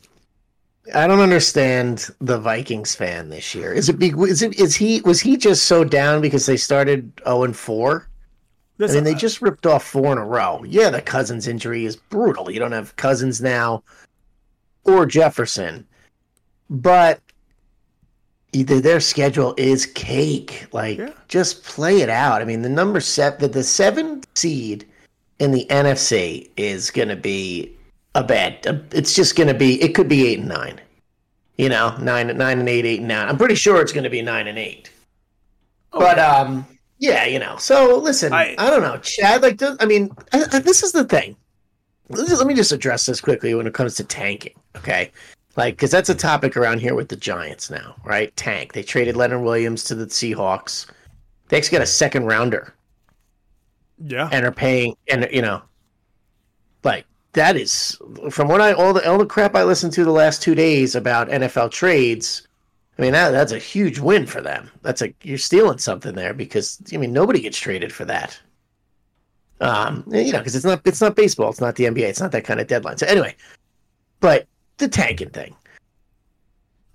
I 0.93 1.07
don't 1.07 1.21
understand 1.21 2.09
the 2.19 2.37
Vikings 2.37 2.93
fan 2.93 3.29
this 3.29 3.55
year. 3.55 3.71
Is 3.71 3.87
it? 3.87 3.97
Be, 3.97 4.09
is 4.09 4.41
it? 4.41 4.59
Is 4.59 4.75
he? 4.75 5.01
Was 5.01 5.21
he 5.21 5.37
just 5.37 5.63
so 5.63 5.83
down 5.83 6.21
because 6.21 6.45
they 6.45 6.57
started 6.57 7.13
zero 7.23 7.43
and 7.43 7.55
four? 7.55 8.09
I 8.81 8.87
mean, 8.87 9.03
they 9.05 9.13
just 9.13 9.41
ripped 9.41 9.65
off 9.65 9.85
four 9.85 10.11
in 10.11 10.17
a 10.17 10.25
row. 10.25 10.63
Yeah, 10.67 10.89
the 10.89 11.01
Cousins 11.01 11.47
injury 11.47 11.85
is 11.85 11.95
brutal. 11.95 12.51
You 12.51 12.59
don't 12.59 12.73
have 12.73 12.95
Cousins 12.97 13.39
now 13.39 13.83
or 14.83 15.05
Jefferson, 15.05 15.87
but 16.69 17.21
either 18.53 18.79
their 18.79 18.99
schedule 18.99 19.53
is 19.57 19.85
cake. 19.85 20.67
Like, 20.71 20.97
Yeah. 20.99 21.11
just 21.27 21.63
play 21.63 22.01
it 22.01 22.09
out. 22.09 22.41
I 22.41 22.45
mean, 22.45 22.61
the 22.61 22.69
number 22.69 22.99
set 22.99 23.39
the, 23.39 23.47
the 23.47 23.63
seven 23.63 24.23
seed 24.35 24.85
in 25.39 25.51
the 25.51 25.65
NFC 25.69 26.49
is 26.55 26.89
going 26.91 27.09
to 27.09 27.15
be 27.15 27.71
a 28.15 28.23
bad. 28.23 28.85
It's 28.91 29.13
just 29.15 29.35
going 29.35 29.47
to 29.47 29.53
be. 29.53 29.81
It 29.81 29.95
could 29.95 30.07
be 30.07 30.27
eight 30.27 30.39
and 30.39 30.47
nine. 30.47 30.79
You 31.57 31.69
know, 31.69 31.95
nine, 31.97 32.35
nine 32.37 32.59
and 32.59 32.69
eight, 32.69 32.85
eight 32.85 32.99
and 32.99 33.07
nine. 33.07 33.27
I'm 33.27 33.37
pretty 33.37 33.55
sure 33.55 33.81
it's 33.81 33.91
going 33.91 34.03
to 34.05 34.09
be 34.09 34.21
nine 34.21 34.47
and 34.47 34.57
eight. 34.57 34.89
But 35.91 36.17
um, 36.19 36.65
yeah, 36.99 37.25
you 37.25 37.39
know. 37.39 37.57
So 37.57 37.97
listen, 37.97 38.33
I- 38.33 38.55
I, 38.57 38.69
don't 38.69 38.81
know, 38.81 38.97
Chad. 38.97 39.41
Like, 39.41 39.61
I 39.79 39.85
mean, 39.85 40.11
I, 40.31 40.45
I, 40.51 40.59
this 40.59 40.81
is 40.83 40.91
the 40.91 41.03
thing. 41.05 41.35
Let 42.09 42.45
me 42.45 42.53
just 42.53 42.71
address 42.71 43.05
this 43.05 43.21
quickly 43.21 43.53
when 43.55 43.65
it 43.65 43.73
comes 43.73 43.95
to 43.95 44.03
tanking. 44.03 44.53
Okay, 44.75 45.11
like 45.55 45.75
because 45.75 45.91
that's 45.91 46.09
a 46.09 46.15
topic 46.15 46.57
around 46.57 46.79
here 46.79 46.95
with 46.95 47.09
the 47.09 47.15
Giants 47.15 47.69
now, 47.69 47.95
right? 48.03 48.35
Tank. 48.35 48.73
They 48.73 48.83
traded 48.83 49.15
Leonard 49.15 49.43
Williams 49.43 49.83
to 49.85 49.95
the 49.95 50.05
Seahawks. 50.05 50.87
They 51.49 51.57
actually 51.57 51.77
got 51.77 51.83
a 51.83 51.87
second 51.87 52.25
rounder 52.25 52.73
yeah. 54.03 54.29
and 54.31 54.45
are 54.45 54.51
paying, 54.51 54.95
and 55.09 55.27
you 55.31 55.41
know, 55.41 55.61
like 56.83 57.05
that 57.33 57.55
is 57.55 57.97
from 58.29 58.47
what 58.47 58.61
I 58.61 58.73
all 58.73 58.93
the 58.93 59.07
all 59.07 59.17
the 59.17 59.25
crap 59.25 59.55
I 59.55 59.63
listened 59.63 59.93
to 59.93 60.03
the 60.03 60.11
last 60.11 60.41
two 60.41 60.55
days 60.55 60.95
about 60.95 61.29
NFL 61.29 61.71
trades. 61.71 62.47
I 62.97 63.01
mean 63.01 63.11
that 63.13 63.31
that's 63.31 63.51
a 63.51 63.59
huge 63.59 63.99
win 63.99 64.25
for 64.25 64.41
them. 64.41 64.69
That's 64.81 65.01
a 65.01 65.13
you're 65.23 65.37
stealing 65.37 65.77
something 65.77 66.15
there 66.15 66.33
because 66.33 66.81
I 66.93 66.97
mean 66.97 67.13
nobody 67.13 67.41
gets 67.41 67.57
traded 67.57 67.91
for 67.93 68.05
that. 68.05 68.39
Um, 69.61 70.03
you 70.07 70.31
know, 70.31 70.39
because 70.39 70.55
it's 70.55 70.65
not 70.65 70.81
it's 70.85 71.01
not 71.01 71.15
baseball, 71.15 71.49
it's 71.49 71.61
not 71.61 71.75
the 71.75 71.85
NBA, 71.85 72.09
it's 72.09 72.19
not 72.19 72.31
that 72.31 72.43
kind 72.43 72.59
of 72.59 72.67
deadline. 72.67 72.97
So 72.97 73.07
anyway, 73.07 73.35
but 74.19 74.47
the 74.77 74.87
tanking 74.87 75.29
thing. 75.29 75.55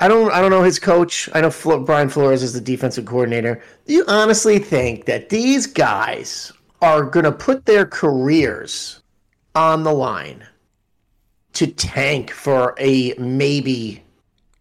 I 0.01 0.07
don't 0.07 0.31
I 0.33 0.41
don't 0.41 0.51
know 0.51 0.63
his 0.63 0.79
coach. 0.79 1.29
I 1.35 1.41
know 1.41 1.51
Flo, 1.51 1.81
Brian 1.81 2.09
Flores 2.09 2.43
is 2.43 2.53
the 2.53 2.61
defensive 2.61 3.05
coordinator. 3.05 3.61
Do 3.87 3.95
you 3.95 4.05
honestly 4.07 4.59
think 4.59 5.07
that 5.07 5.29
these 5.29 5.67
guys 5.67 6.53
are 6.81 7.03
going 7.03 7.25
to 7.25 7.33
put 7.33 7.67
their 7.67 7.85
careers 7.85 9.03
on 9.57 9.83
the 9.83 9.93
line 9.93 10.47
to 11.55 11.67
tank 11.67 12.31
for 12.31 12.77
a 12.79 13.15
maybe 13.15 14.05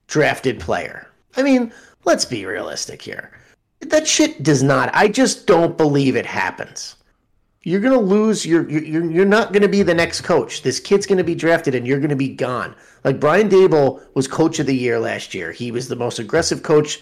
drafted 0.07 0.59
player? 0.59 1.07
I 1.36 1.43
mean, 1.43 1.72
let's 2.03 2.26
be 2.26 2.45
realistic 2.45 3.01
here. 3.01 3.32
That 3.82 4.07
shit 4.07 4.41
does 4.41 4.63
not. 4.63 4.89
I 4.95 5.07
just 5.07 5.45
don't 5.45 5.78
believe 5.78 6.15
it 6.15 6.26
happens. 6.26 6.95
You're 7.68 7.82
gonna 7.82 7.99
lose. 7.99 8.45
You're 8.45 8.70
you're 8.70 9.11
you're 9.11 9.26
not 9.26 9.51
gonna 9.51 9.68
be 9.68 9.84
the 9.84 9.93
next 9.93 10.22
coach. 10.22 10.61
This 10.61 10.80
kid's 10.80 11.05
gonna 11.05 11.22
be 11.22 11.36
drafted, 11.36 11.76
and 11.76 11.86
you're 11.86 11.99
gonna 11.99 12.15
be 12.15 12.30
gone. 12.30 12.74
Like 13.03 13.20
Brian 13.20 13.49
Daboll 13.49 14.01
was 14.13 14.26
coach 14.26 14.59
of 14.59 14.68
the 14.68 14.74
year 14.74 14.97
last 14.97 15.34
year. 15.34 15.51
He 15.51 15.74
was 15.74 15.89
the 15.89 15.97
most 15.97 16.18
aggressive 16.18 16.63
coach 16.63 17.01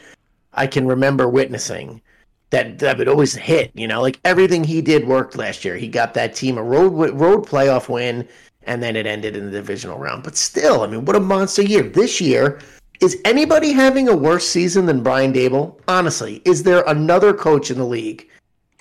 I 0.56 0.66
can 0.66 0.88
remember 0.88 1.30
witnessing. 1.30 2.02
That 2.50 2.80
that 2.80 2.98
would 2.98 3.08
always 3.08 3.36
hit. 3.36 3.70
You 3.76 3.88
know, 3.88 4.02
like 4.02 4.20
everything 4.26 4.64
he 4.64 4.82
did 4.82 5.08
worked 5.08 5.38
last 5.38 5.64
year. 5.64 5.78
He 5.78 5.88
got 5.88 6.16
that 6.16 6.34
team 6.34 6.58
a 6.58 6.64
road 6.64 7.14
road 7.14 7.46
playoff 7.46 7.88
win, 7.88 8.28
and 8.64 8.82
then 8.82 8.96
it 8.96 9.06
ended 9.06 9.36
in 9.36 9.46
the 9.46 9.52
divisional 9.52 10.00
round. 10.00 10.24
But 10.24 10.36
still, 10.36 10.82
I 10.82 10.88
mean, 10.88 11.06
what 11.06 11.16
a 11.16 11.20
monster 11.20 11.62
year 11.62 11.84
this 11.84 12.20
year. 12.20 12.60
Is 13.02 13.22
anybody 13.24 13.72
having 13.72 14.08
a 14.08 14.16
worse 14.16 14.48
season 14.48 14.88
than 14.88 15.04
Brian 15.04 15.32
Daboll? 15.32 15.80
Honestly, 15.88 16.42
is 16.44 16.64
there 16.64 16.82
another 16.88 17.36
coach 17.36 17.70
in 17.70 17.78
the 17.78 17.86
league 17.86 18.28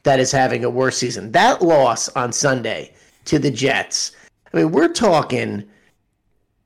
that 0.05 0.21
is 0.21 0.33
having 0.33 0.65
a 0.65 0.71
worse 0.71 0.97
season? 0.97 1.33
That 1.33 1.61
loss 1.61 2.09
on 2.11 2.33
Sunday 2.33 2.95
to 3.27 3.39
the 3.39 3.51
Jets. 3.51 4.13
I 4.53 4.59
mean, 4.59 4.71
we're 4.71 4.93
talking 4.93 5.65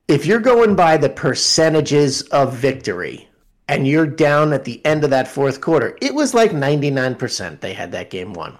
if 0.08 0.24
you're 0.24 0.40
going 0.40 0.74
by 0.74 0.96
the 0.96 1.10
percentages 1.10 2.22
of 2.22 2.54
victory 2.54 3.28
and 3.68 3.86
you're 3.86 4.06
down 4.06 4.52
at 4.54 4.64
the 4.64 4.84
end 4.86 5.04
of 5.04 5.10
that 5.10 5.28
fourth 5.28 5.60
quarter, 5.60 5.96
it 6.00 6.14
was 6.14 6.32
like 6.32 6.50
99% 6.50 7.60
they 7.60 7.74
had 7.74 7.92
that 7.92 8.10
game 8.10 8.32
won. 8.32 8.56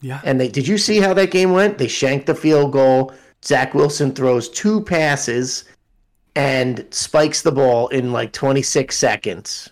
Yeah. 0.00 0.20
And 0.24 0.40
they 0.40 0.48
did 0.48 0.68
you 0.68 0.78
see 0.78 1.00
how 1.00 1.14
that 1.14 1.30
game 1.30 1.52
went? 1.52 1.78
They 1.78 1.88
shanked 1.88 2.26
the 2.26 2.34
field 2.34 2.72
goal. 2.72 3.14
Zach 3.44 3.74
Wilson 3.74 4.12
throws 4.12 4.48
two 4.48 4.82
passes 4.82 5.64
and 6.34 6.84
spikes 6.90 7.42
the 7.42 7.52
ball 7.52 7.88
in 7.88 8.12
like 8.12 8.32
26 8.32 8.96
seconds. 8.96 9.70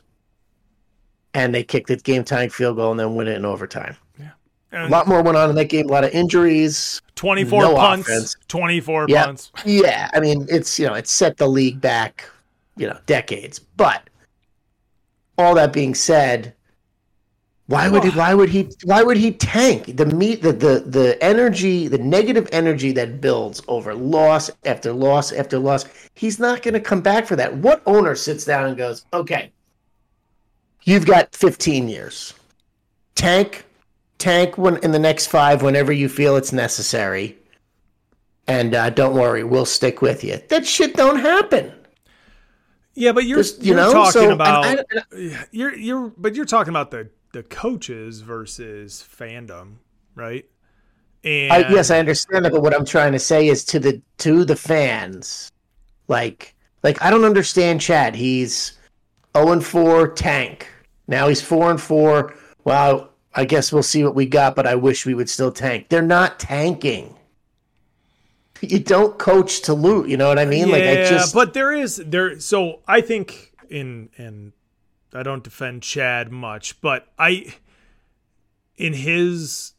And 1.35 1.55
they 1.55 1.65
kicked 1.65 1.89
the 1.89 1.97
game 1.97 2.25
tying 2.25 2.51
field 2.51 2.77
goal 2.77 2.93
and 2.93 3.01
then 3.01 3.15
win 3.17 3.29
it 3.29 3.37
in 3.37 3.45
overtime. 3.45 3.97
A 4.21 4.77
And 4.77 4.91
lot 4.91 5.07
more 5.07 5.23
went 5.23 5.37
on 5.37 5.51
in 5.51 5.57
that 5.57 5.69
game, 5.69 5.89
a 5.89 5.93
lot 5.93 6.03
of 6.05 6.11
injuries. 6.11 7.01
24 7.15 7.63
no 7.63 7.75
punts. 7.77 8.09
offense. 8.09 8.37
24 8.49 9.07
Yeah. 9.09 9.25
punts. 9.27 9.53
Yeah, 9.65 10.09
I 10.13 10.19
mean, 10.21 10.47
it's 10.49 10.79
you 10.81 10.87
know, 10.87 10.95
it 10.95 11.07
set 11.07 11.37
the 11.37 11.47
league 11.47 11.81
back, 11.81 12.29
you 12.77 12.89
know, 12.89 12.99
decades. 13.07 13.61
But 13.61 14.11
all 15.39 15.55
that 15.55 15.73
being 15.73 15.95
said, 15.95 16.55
why 17.67 17.89
would 17.89 18.03
he? 18.05 18.11
Why 18.11 18.35
would 18.35 18.49
he? 18.49 18.69
Why 18.85 19.03
would 19.03 19.17
he 19.17 19.31
tank 19.33 19.97
the 19.97 20.07
meat? 20.07 20.43
The 20.43 20.53
the 20.53 20.81
the 20.87 21.19
energy, 21.23 21.87
the 21.89 21.99
negative 21.99 22.49
energy 22.53 22.91
that 22.93 23.21
builds 23.21 23.63
over 23.69 23.95
loss 23.95 24.51
after 24.67 24.93
loss 24.93 25.33
after 25.33 25.59
loss. 25.59 25.87
He's 26.15 26.39
not 26.41 26.63
going 26.63 26.75
to 26.75 26.81
come 26.81 27.01
back 27.01 27.27
for 27.27 27.37
that. 27.37 27.57
What 27.57 27.81
owner 27.87 28.17
sits 28.17 28.45
down 28.45 28.67
and 28.67 28.77
goes, 28.77 29.07
"Okay, 29.15 29.51
you've 30.85 31.07
got 31.07 31.35
15 31.35 31.89
years. 31.89 32.35
Tank, 33.15 33.65
tank 34.19 34.57
when 34.57 34.77
in 34.79 34.93
the 34.93 34.99
next 34.99 35.27
five 35.27 35.63
whenever 35.63 35.93
you 35.93 36.09
feel 36.09 36.37
it's 36.37 36.53
necessary." 36.53 37.39
and 38.47 38.75
uh, 38.75 38.91
don't 38.91 39.15
worry, 39.15 39.43
we'll 39.43 39.65
stick 39.65 40.03
with 40.03 40.23
you. 40.23 40.39
That 40.49 40.67
shit 40.67 40.95
don't 40.95 41.19
happen. 41.19 41.73
Yeah, 42.95 43.13
but 43.13 43.25
you're 43.25 43.39
Just, 43.39 43.63
you 43.63 43.69
you're 43.69 43.77
know, 43.77 43.93
talking 43.93 44.13
so, 44.13 44.23
and 44.25 44.33
about 44.33 44.65
I- 44.67 44.85
and 45.21 45.47
you're 45.51 45.75
you're 45.75 46.09
but 46.17 46.35
you're 46.35 46.45
talking 46.45 46.71
about 46.71 46.91
the 46.91 47.09
the 47.33 47.43
coaches 47.43 48.21
versus 48.21 49.03
fandom, 49.19 49.77
right? 50.15 50.45
And 51.25 51.53
I, 51.53 51.71
yes, 51.71 51.91
I 51.91 51.99
understand 51.99 52.45
that, 52.45 52.53
but 52.53 52.61
what 52.63 52.75
I'm 52.75 52.85
trying 52.85 53.13
to 53.13 53.19
say 53.19 53.49
is 53.49 53.65
to 53.67 53.79
the 53.79 54.01
to 54.19 54.45
the 54.45 54.57
fans, 54.57 55.51
like 56.09 56.55
like 56.83 57.03
I 57.03 57.11
don't 57.11 57.25
understand 57.25 57.81
Chad. 57.81 58.15
He's 58.15 58.79
0 59.37 59.53
and 59.53 59.65
4 59.65 60.09
tank. 60.13 60.69
Now 61.07 61.29
he's 61.29 61.43
4 61.43 61.73
and 61.73 61.81
4. 61.81 62.35
Well, 62.65 63.11
I 63.35 63.45
guess 63.45 63.73
we'll 63.73 63.83
see 63.83 64.05
what 64.05 64.15
we 64.15 64.27
got, 64.27 64.55
but 64.55 64.67
I 64.67 64.75
wish 64.75 65.05
we 65.05 65.15
would 65.15 65.29
still 65.29 65.51
tank. 65.51 65.89
They're 65.89 66.03
not 66.03 66.39
tanking. 66.39 67.17
You 68.61 68.79
don't 68.79 69.19
coach 69.19 69.63
to 69.63 69.75
loot. 69.75 70.09
You 70.09 70.17
know 70.17 70.29
what 70.29 70.39
I 70.39 70.45
mean? 70.45 70.71
like 70.71 70.85
I 70.85 71.05
just 71.05 71.35
but 71.35 71.53
there 71.53 71.73
is 71.73 71.97
there. 71.97 72.39
So 72.41 72.81
I 72.87 73.01
think 73.01 73.53
in 73.69 74.09
and 74.17 74.53
I 75.13 75.23
don't 75.23 75.45
defend 75.45 75.83
Chad 75.83 76.31
much, 76.31 76.81
but 76.81 77.09
I 77.19 77.55
in 78.77 78.95
his 78.95 79.73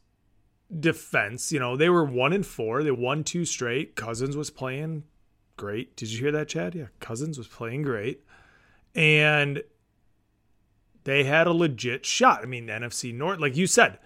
defense, 0.78 1.52
you 1.52 1.58
know, 1.58 1.76
they 1.76 1.88
were 1.88 2.04
one 2.04 2.32
and 2.32 2.46
four. 2.46 2.82
They 2.82 2.90
won 2.90 3.24
two 3.24 3.44
straight. 3.44 3.96
Cousins 3.96 4.36
was 4.36 4.50
playing 4.50 5.04
great. 5.56 5.96
Did 5.96 6.12
you 6.12 6.20
hear 6.20 6.32
that, 6.32 6.48
Chad? 6.48 6.74
Yeah, 6.74 6.86
Cousins 7.00 7.38
was 7.38 7.48
playing 7.48 7.82
great, 7.82 8.22
and 8.94 9.62
they 11.06 11.22
had 11.22 11.46
a 11.46 11.52
legit 11.52 12.04
shot. 12.04 12.42
I 12.42 12.46
mean, 12.46 12.66
the 12.66 12.72
NFC 12.72 13.14
North, 13.14 13.38
like 13.38 13.56
you 13.56 13.66
said, 13.66 13.98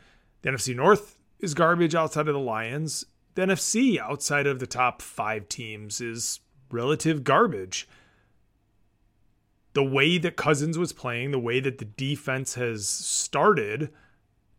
the 0.42 0.50
NFC 0.50 0.76
North 0.76 1.18
is 1.38 1.54
garbage 1.54 1.94
outside 1.94 2.28
of 2.28 2.34
the 2.34 2.38
Lions. 2.40 3.06
The 3.34 3.42
NFC 3.42 3.98
outside 3.98 4.46
of 4.46 4.58
the 4.58 4.66
top 4.66 5.00
five 5.00 5.48
teams 5.48 6.00
is 6.02 6.40
relative 6.70 7.24
garbage. 7.24 7.88
the 9.72 9.84
way 9.84 10.18
that 10.18 10.36
Cousins 10.36 10.76
was 10.76 10.92
playing, 10.92 11.30
the 11.30 11.38
way 11.38 11.60
that 11.60 11.78
the 11.78 11.84
defense 11.84 12.54
has 12.54 12.88
started 12.88 13.90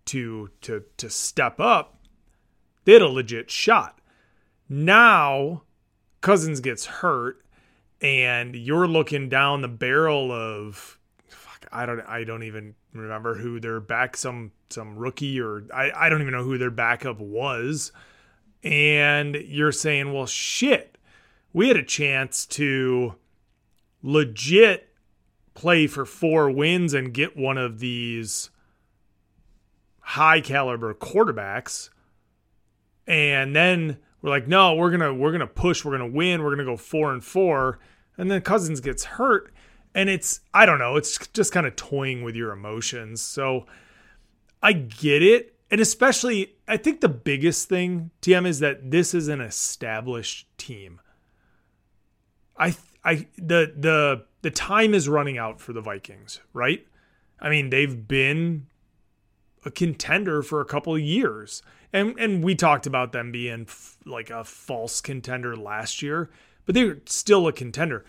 to 0.05 0.49
to 0.61 0.83
to 0.97 1.09
step 1.09 1.59
up, 1.59 1.99
they 2.85 2.93
had 2.93 3.01
a 3.01 3.07
legit 3.07 3.51
shot. 3.51 3.99
Now 4.69 5.63
Cousins 6.21 6.59
gets 6.59 6.85
hurt 6.85 7.45
and 8.01 8.55
you're 8.55 8.87
looking 8.87 9.29
down 9.29 9.61
the 9.61 9.67
barrel 9.67 10.31
of 10.31 10.97
I 11.71 11.85
don't 11.85 12.01
I 12.01 12.23
don't 12.23 12.43
even 12.43 12.75
remember 12.93 13.35
who 13.35 13.59
their 13.59 13.79
back 13.79 14.17
some 14.17 14.51
some 14.69 14.97
rookie 14.97 15.39
or 15.39 15.63
I, 15.73 15.91
I 15.95 16.09
don't 16.09 16.21
even 16.21 16.33
know 16.33 16.43
who 16.43 16.57
their 16.57 16.71
backup 16.71 17.19
was. 17.19 17.91
And 18.63 19.35
you're 19.35 19.71
saying, 19.71 20.13
well 20.13 20.25
shit, 20.25 20.97
we 21.53 21.67
had 21.67 21.77
a 21.77 21.83
chance 21.83 22.45
to 22.47 23.15
legit 24.03 24.89
play 25.53 25.87
for 25.87 26.05
four 26.05 26.49
wins 26.49 26.93
and 26.93 27.13
get 27.13 27.37
one 27.37 27.57
of 27.57 27.79
these 27.79 28.49
high 29.99 30.41
caliber 30.41 30.93
quarterbacks. 30.93 31.89
And 33.07 33.55
then 33.55 33.97
we're 34.21 34.29
like, 34.29 34.47
no, 34.47 34.75
we're 34.75 34.91
gonna 34.91 35.13
we're 35.13 35.31
gonna 35.31 35.47
push, 35.47 35.83
we're 35.83 35.97
gonna 35.97 36.07
win, 36.07 36.43
we're 36.43 36.51
gonna 36.51 36.65
go 36.65 36.77
four 36.77 37.13
and 37.13 37.23
four. 37.23 37.79
And 38.17 38.29
then 38.29 38.41
Cousins 38.41 38.79
gets 38.79 39.03
hurt. 39.03 39.53
And 39.93 40.09
it's 40.09 40.41
I 40.53 40.65
don't 40.65 40.79
know, 40.79 40.95
it's 40.95 41.17
just 41.29 41.51
kind 41.51 41.65
of 41.65 41.75
toying 41.75 42.23
with 42.23 42.35
your 42.35 42.51
emotions. 42.51 43.21
So 43.21 43.65
I 44.61 44.73
get 44.73 45.21
it. 45.21 45.55
And 45.69 45.81
especially 45.81 46.55
I 46.67 46.77
think 46.77 47.01
the 47.01 47.09
biggest 47.09 47.69
thing, 47.69 48.11
TM, 48.21 48.45
is 48.45 48.59
that 48.59 48.91
this 48.91 49.13
is 49.13 49.27
an 49.27 49.41
established 49.41 50.47
team. 50.57 51.01
I 52.57 52.75
I 53.03 53.27
the 53.37 53.73
the 53.77 54.25
the 54.41 54.51
time 54.51 54.93
is 54.93 55.07
running 55.07 55.37
out 55.37 55.59
for 55.59 55.73
the 55.73 55.81
Vikings, 55.81 56.39
right? 56.53 56.85
I 57.39 57.49
mean, 57.49 57.69
they've 57.69 58.07
been 58.07 58.67
a 59.65 59.71
contender 59.71 60.41
for 60.41 60.61
a 60.61 60.65
couple 60.65 60.97
years. 60.97 61.61
And 61.93 62.17
and 62.17 62.43
we 62.43 62.55
talked 62.55 62.87
about 62.87 63.11
them 63.11 63.31
being 63.31 63.65
f- 63.67 63.97
like 64.05 64.29
a 64.29 64.43
false 64.43 65.01
contender 65.01 65.55
last 65.55 66.01
year, 66.01 66.29
but 66.65 66.75
they're 66.75 66.99
still 67.05 67.47
a 67.47 67.53
contender. 67.53 68.05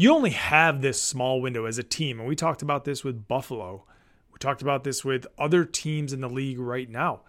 You 0.00 0.14
only 0.14 0.30
have 0.30 0.80
this 0.80 0.98
small 0.98 1.42
window 1.42 1.66
as 1.66 1.76
a 1.76 1.82
team, 1.82 2.20
and 2.20 2.26
we 2.26 2.34
talked 2.34 2.62
about 2.62 2.86
this 2.86 3.04
with 3.04 3.28
Buffalo. 3.28 3.84
We 4.32 4.38
talked 4.38 4.62
about 4.62 4.82
this 4.82 5.04
with 5.04 5.26
other 5.38 5.66
teams 5.66 6.14
in 6.14 6.22
the 6.22 6.28
league 6.30 6.58
right 6.58 6.88
now. 6.88 7.20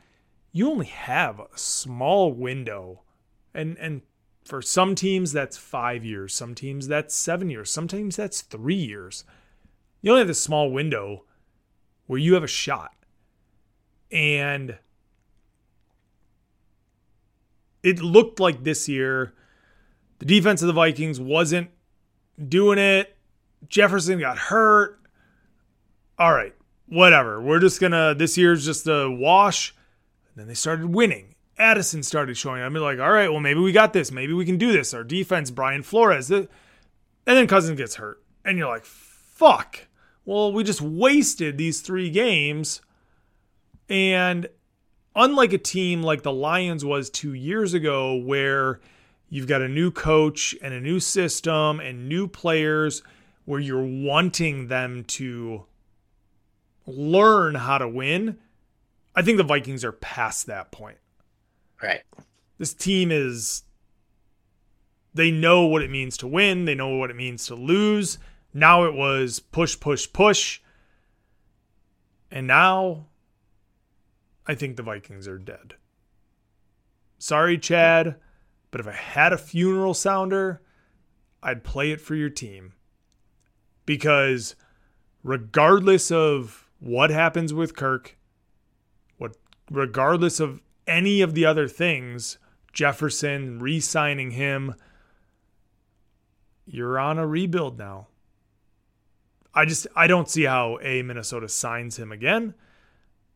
You 0.53 0.69
only 0.69 0.85
have 0.85 1.37
a 1.37 1.47
small 1.55 2.31
window. 2.31 3.01
And 3.53 3.77
and 3.77 4.03
for 4.45 4.61
some 4.61 4.95
teams 4.95 5.33
that's 5.33 5.57
5 5.57 6.05
years, 6.05 6.33
some 6.33 6.55
teams 6.55 6.87
that's 6.87 7.13
7 7.13 7.49
years, 7.49 7.69
sometimes 7.69 8.15
that's 8.15 8.39
3 8.39 8.73
years. 8.73 9.25
You 10.01 10.11
only 10.11 10.21
have 10.21 10.29
this 10.29 10.41
small 10.41 10.71
window 10.71 11.25
where 12.07 12.19
you 12.19 12.35
have 12.35 12.43
a 12.45 12.47
shot. 12.47 12.95
And 14.13 14.77
it 17.83 17.99
looked 18.01 18.39
like 18.39 18.63
this 18.63 18.87
year 18.87 19.33
the 20.19 20.25
defense 20.25 20.61
of 20.61 20.67
the 20.67 20.73
Vikings 20.73 21.19
wasn't 21.19 21.69
doing 22.49 22.77
it. 22.77 23.15
Jefferson 23.67 24.19
got 24.19 24.37
hurt. 24.37 24.99
All 26.17 26.33
right, 26.33 26.53
whatever. 26.87 27.41
We're 27.41 27.59
just 27.59 27.79
gonna 27.79 28.15
this 28.15 28.37
year's 28.37 28.65
just 28.65 28.87
a 28.87 29.09
wash. 29.09 29.75
And 30.29 30.41
then 30.41 30.47
they 30.47 30.53
started 30.53 30.87
winning. 30.87 31.35
Addison 31.57 32.03
started 32.03 32.37
showing. 32.37 32.61
I'm 32.61 32.73
like, 32.73 32.99
all 32.99 33.11
right, 33.11 33.29
well 33.29 33.39
maybe 33.39 33.59
we 33.59 33.71
got 33.71 33.93
this. 33.93 34.11
Maybe 34.11 34.33
we 34.33 34.45
can 34.45 34.57
do 34.57 34.71
this. 34.71 34.93
Our 34.93 35.03
defense, 35.03 35.51
Brian 35.51 35.83
Flores. 35.83 36.31
And 36.31 36.47
then 37.25 37.47
Cousins 37.47 37.77
gets 37.77 37.95
hurt, 37.95 38.21
and 38.43 38.57
you're 38.57 38.67
like, 38.67 38.85
fuck. 38.85 39.87
Well, 40.25 40.51
we 40.51 40.63
just 40.63 40.81
wasted 40.81 41.57
these 41.57 41.81
three 41.81 42.09
games, 42.09 42.81
and 43.89 44.47
unlike 45.15 45.53
a 45.53 45.57
team 45.57 46.03
like 46.03 46.23
the 46.23 46.31
Lions 46.31 46.85
was 46.85 47.09
two 47.09 47.33
years 47.33 47.73
ago, 47.73 48.15
where 48.15 48.79
you've 49.31 49.47
got 49.47 49.63
a 49.63 49.67
new 49.67 49.89
coach 49.89 50.53
and 50.61 50.75
a 50.75 50.79
new 50.79 50.99
system 50.99 51.79
and 51.79 52.07
new 52.07 52.27
players, 52.27 53.01
where 53.45 53.59
you're 53.59 53.81
wanting 53.81 54.67
them 54.67 55.03
to 55.05 55.65
learn 56.85 57.55
how 57.55 57.79
to 57.79 57.87
win. 57.87 58.37
I 59.15 59.23
think 59.23 59.37
the 59.37 59.43
Vikings 59.43 59.83
are 59.83 59.91
past 59.91 60.45
that 60.45 60.71
point. 60.71 60.97
Right. 61.81 62.03
This 62.59 62.73
team 62.73 63.11
is, 63.11 63.63
they 65.13 65.31
know 65.31 65.65
what 65.65 65.81
it 65.81 65.89
means 65.89 66.17
to 66.17 66.27
win, 66.27 66.65
they 66.65 66.75
know 66.75 66.95
what 66.95 67.09
it 67.09 67.15
means 67.15 67.47
to 67.47 67.55
lose. 67.55 68.19
Now 68.53 68.83
it 68.83 68.93
was 68.93 69.39
push, 69.39 69.79
push, 69.79 70.11
push. 70.11 70.59
And 72.29 72.45
now 72.47 73.07
I 74.45 74.55
think 74.55 74.75
the 74.75 74.83
Vikings 74.83 75.27
are 75.27 75.37
dead. 75.37 75.75
Sorry, 77.17 77.57
Chad, 77.57 78.17
but 78.71 78.79
if 78.79 78.87
I 78.87 78.93
had 78.93 79.33
a 79.33 79.37
funeral 79.37 79.93
sounder, 79.93 80.61
I'd 81.43 81.63
play 81.63 81.91
it 81.91 82.01
for 82.01 82.15
your 82.15 82.29
team. 82.29 82.73
Because 83.85 84.55
regardless 85.23 86.11
of 86.11 86.69
what 86.79 87.09
happens 87.09 87.53
with 87.53 87.75
Kirk, 87.75 88.17
what 89.17 89.35
regardless 89.69 90.39
of 90.39 90.61
any 90.87 91.21
of 91.21 91.33
the 91.33 91.45
other 91.45 91.67
things, 91.67 92.37
Jefferson 92.73 93.59
re-signing 93.59 94.31
him, 94.31 94.75
you're 96.65 96.97
on 96.97 97.19
a 97.19 97.27
rebuild 97.27 97.77
now. 97.77 98.07
I 99.53 99.65
just 99.65 99.87
I 99.95 100.07
don't 100.07 100.29
see 100.29 100.43
how 100.43 100.79
a 100.81 101.01
Minnesota 101.01 101.49
signs 101.49 101.97
him 101.99 102.11
again. 102.11 102.53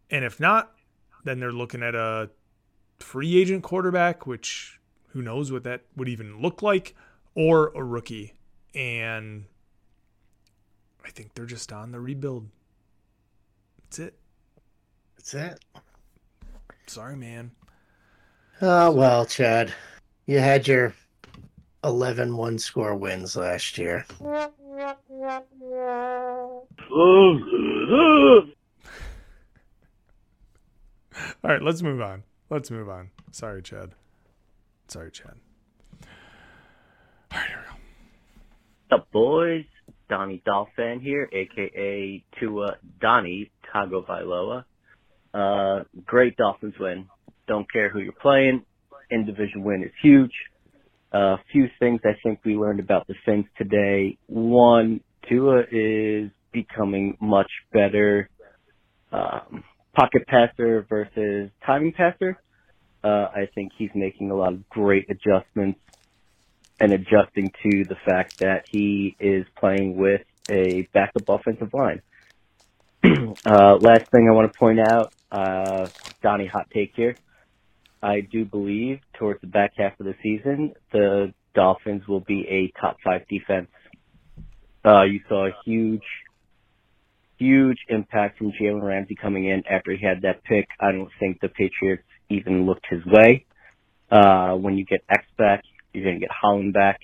And 0.09 0.23
if 0.23 0.39
not, 0.39 0.71
then 1.25 1.39
they're 1.39 1.51
looking 1.51 1.83
at 1.83 1.95
a 1.95 2.29
free 2.99 3.38
agent 3.41 3.63
quarterback, 3.63 4.25
which 4.25 4.74
who 5.16 5.22
knows 5.22 5.49
what 5.49 5.63
that 5.63 5.82
would 5.95 6.09
even 6.09 6.41
look 6.41 6.61
like, 6.61 6.93
or 7.36 7.72
a 7.74 7.82
rookie. 7.82 8.34
And 8.76 9.45
I 11.05 11.09
think 11.09 11.34
they're 11.34 11.45
just 11.45 11.72
on 11.72 11.93
the 11.93 12.01
rebuild. 12.01 12.49
That's 13.82 13.99
it. 13.99 14.20
That's 15.16 15.34
it. 15.34 15.66
Sorry, 16.88 17.16
man. 17.16 17.51
Oh, 18.61 18.91
well, 18.91 19.26
Chad, 19.26 19.74
you 20.26 20.39
had 20.39 20.68
your 20.68 20.93
11 21.86 22.36
one 22.36 22.59
score 22.59 22.93
wins 22.93 23.38
last 23.38 23.78
year. 23.78 24.05
All 24.20 24.49
right, 31.41 31.61
let's 31.61 31.82
move 31.82 32.01
on. 32.01 32.24
Let's 32.49 32.70
move 32.70 32.89
on. 32.89 33.11
Sorry, 33.32 33.61
Chad. 33.61 33.93
Sorry, 34.88 35.11
Chad. 35.11 35.36
All 37.31 37.39
right, 37.39 37.47
here 37.47 37.57
we 37.59 37.77
go. 38.89 38.95
up, 38.97 39.11
boys? 39.11 39.65
Donnie 40.09 40.41
Dolphin 40.45 40.99
here, 41.01 41.27
aka 41.31 42.23
Tua 42.39 42.77
Donnie 43.01 43.51
Tagovailoa. 43.73 44.63
Uh, 45.33 45.83
great 46.05 46.38
Dolphins 46.38 46.75
win. 46.79 47.07
Don't 47.47 47.71
care 47.71 47.89
who 47.89 47.99
you're 47.99 48.13
playing. 48.13 48.63
In 49.09 49.25
division 49.25 49.63
win 49.63 49.83
is 49.83 49.91
huge. 50.01 50.31
A 51.13 51.17
uh, 51.17 51.38
few 51.51 51.67
things 51.79 52.01
I 52.03 52.17
think 52.23 52.39
we 52.43 52.55
learned 52.55 52.79
about 52.79 53.07
the 53.07 53.15
Saints 53.25 53.49
today. 53.57 54.17
One, 54.27 55.01
Tua 55.29 55.63
is 55.71 56.29
becoming 56.51 57.17
much 57.21 57.49
better 57.71 58.29
um, 59.11 59.63
pocket 59.95 60.25
passer 60.27 60.86
versus 60.89 61.51
timing 61.65 61.93
passer. 61.93 62.41
Uh, 63.05 63.29
I 63.35 63.47
think 63.53 63.71
he's 63.77 63.91
making 63.93 64.31
a 64.31 64.35
lot 64.35 64.53
of 64.53 64.67
great 64.67 65.07
adjustments 65.11 65.79
and 66.79 66.91
adjusting 66.91 67.51
to 67.61 67.85
the 67.85 67.95
fact 68.03 68.39
that 68.39 68.65
he 68.67 69.15
is 69.19 69.45
playing 69.59 69.95
with 69.95 70.21
a 70.49 70.87
backup 70.91 71.29
offensive 71.29 71.71
line. 71.71 72.01
uh, 73.03 73.75
last 73.75 74.09
thing 74.09 74.27
I 74.27 74.33
want 74.33 74.51
to 74.51 74.57
point 74.57 74.79
out, 74.79 75.13
uh, 75.31 75.87
Donnie 76.23 76.47
hot 76.47 76.65
take 76.73 76.93
here. 76.95 77.15
I 78.01 78.21
do 78.21 78.43
believe 78.43 79.01
towards 79.19 79.39
the 79.41 79.47
back 79.47 79.73
half 79.77 79.99
of 79.99 80.07
the 80.07 80.15
season, 80.23 80.73
the 80.91 81.31
Dolphins 81.53 82.07
will 82.07 82.21
be 82.21 82.47
a 82.49 82.81
top 82.81 82.97
five 83.03 83.27
defense. 83.27 83.69
Uh, 84.83 85.03
you 85.03 85.19
saw 85.29 85.45
a 85.45 85.51
huge, 85.63 86.03
huge 87.37 87.77
impact 87.87 88.39
from 88.39 88.51
Jalen 88.59 88.81
Ramsey 88.81 89.15
coming 89.15 89.45
in 89.45 89.61
after 89.69 89.91
he 89.91 90.03
had 90.03 90.23
that 90.23 90.43
pick. 90.43 90.67
I 90.79 90.91
don't 90.91 91.11
think 91.19 91.39
the 91.39 91.49
Patriots 91.49 92.03
even 92.30 92.65
looked 92.65 92.86
his 92.89 93.05
way. 93.05 93.45
Uh, 94.11 94.53
when 94.53 94.78
you 94.78 94.86
get 94.86 95.01
X 95.09 95.26
back, 95.38 95.63
you're 95.93 96.03
going 96.03 96.15
to 96.15 96.21
get 96.21 96.32
Holland 96.32 96.73
back. 96.73 96.99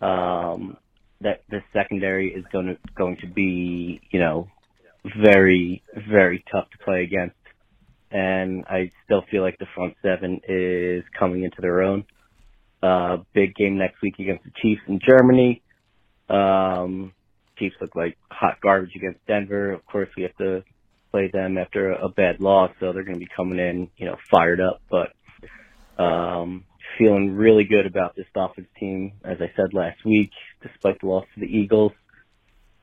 Um, 0.00 0.76
that 1.20 1.42
the 1.48 1.60
secondary 1.72 2.32
is 2.32 2.44
going 2.52 2.66
to 2.66 2.76
going 2.96 3.16
to 3.20 3.26
be, 3.26 4.00
you 4.10 4.20
know, 4.20 4.48
very 5.22 5.82
very 6.10 6.44
tough 6.50 6.68
to 6.70 6.84
play 6.84 7.02
against. 7.02 7.36
And 8.10 8.64
I 8.66 8.90
still 9.04 9.22
feel 9.30 9.42
like 9.42 9.58
the 9.58 9.66
front 9.74 9.94
seven 10.02 10.40
is 10.48 11.02
coming 11.18 11.42
into 11.42 11.60
their 11.60 11.82
own. 11.82 12.04
Uh, 12.82 13.18
big 13.34 13.54
game 13.54 13.78
next 13.78 14.02
week 14.02 14.14
against 14.18 14.44
the 14.44 14.52
Chiefs 14.62 14.82
in 14.86 15.00
Germany. 15.00 15.62
Um, 16.28 17.12
Chiefs 17.58 17.76
look 17.80 17.96
like 17.96 18.16
hot 18.30 18.58
garbage 18.62 18.94
against 18.94 19.24
Denver. 19.26 19.72
Of 19.72 19.84
course, 19.86 20.08
we 20.16 20.24
have 20.24 20.36
to 20.36 20.62
play 21.14 21.30
them 21.32 21.56
after 21.58 21.92
a, 21.92 22.06
a 22.06 22.08
bad 22.08 22.40
loss, 22.40 22.72
so 22.80 22.92
they're 22.92 23.04
going 23.04 23.14
to 23.14 23.20
be 23.20 23.28
coming 23.36 23.60
in, 23.60 23.88
you 23.96 24.04
know, 24.04 24.16
fired 24.32 24.60
up. 24.60 24.82
But 24.90 26.02
um, 26.02 26.64
feeling 26.98 27.36
really 27.36 27.62
good 27.62 27.86
about 27.86 28.16
this 28.16 28.26
Dolphins 28.34 28.66
team, 28.80 29.12
as 29.24 29.38
I 29.40 29.52
said 29.54 29.72
last 29.72 30.04
week, 30.04 30.30
despite 30.60 31.00
the 31.00 31.06
loss 31.06 31.24
to 31.34 31.40
the 31.40 31.46
Eagles. 31.46 31.92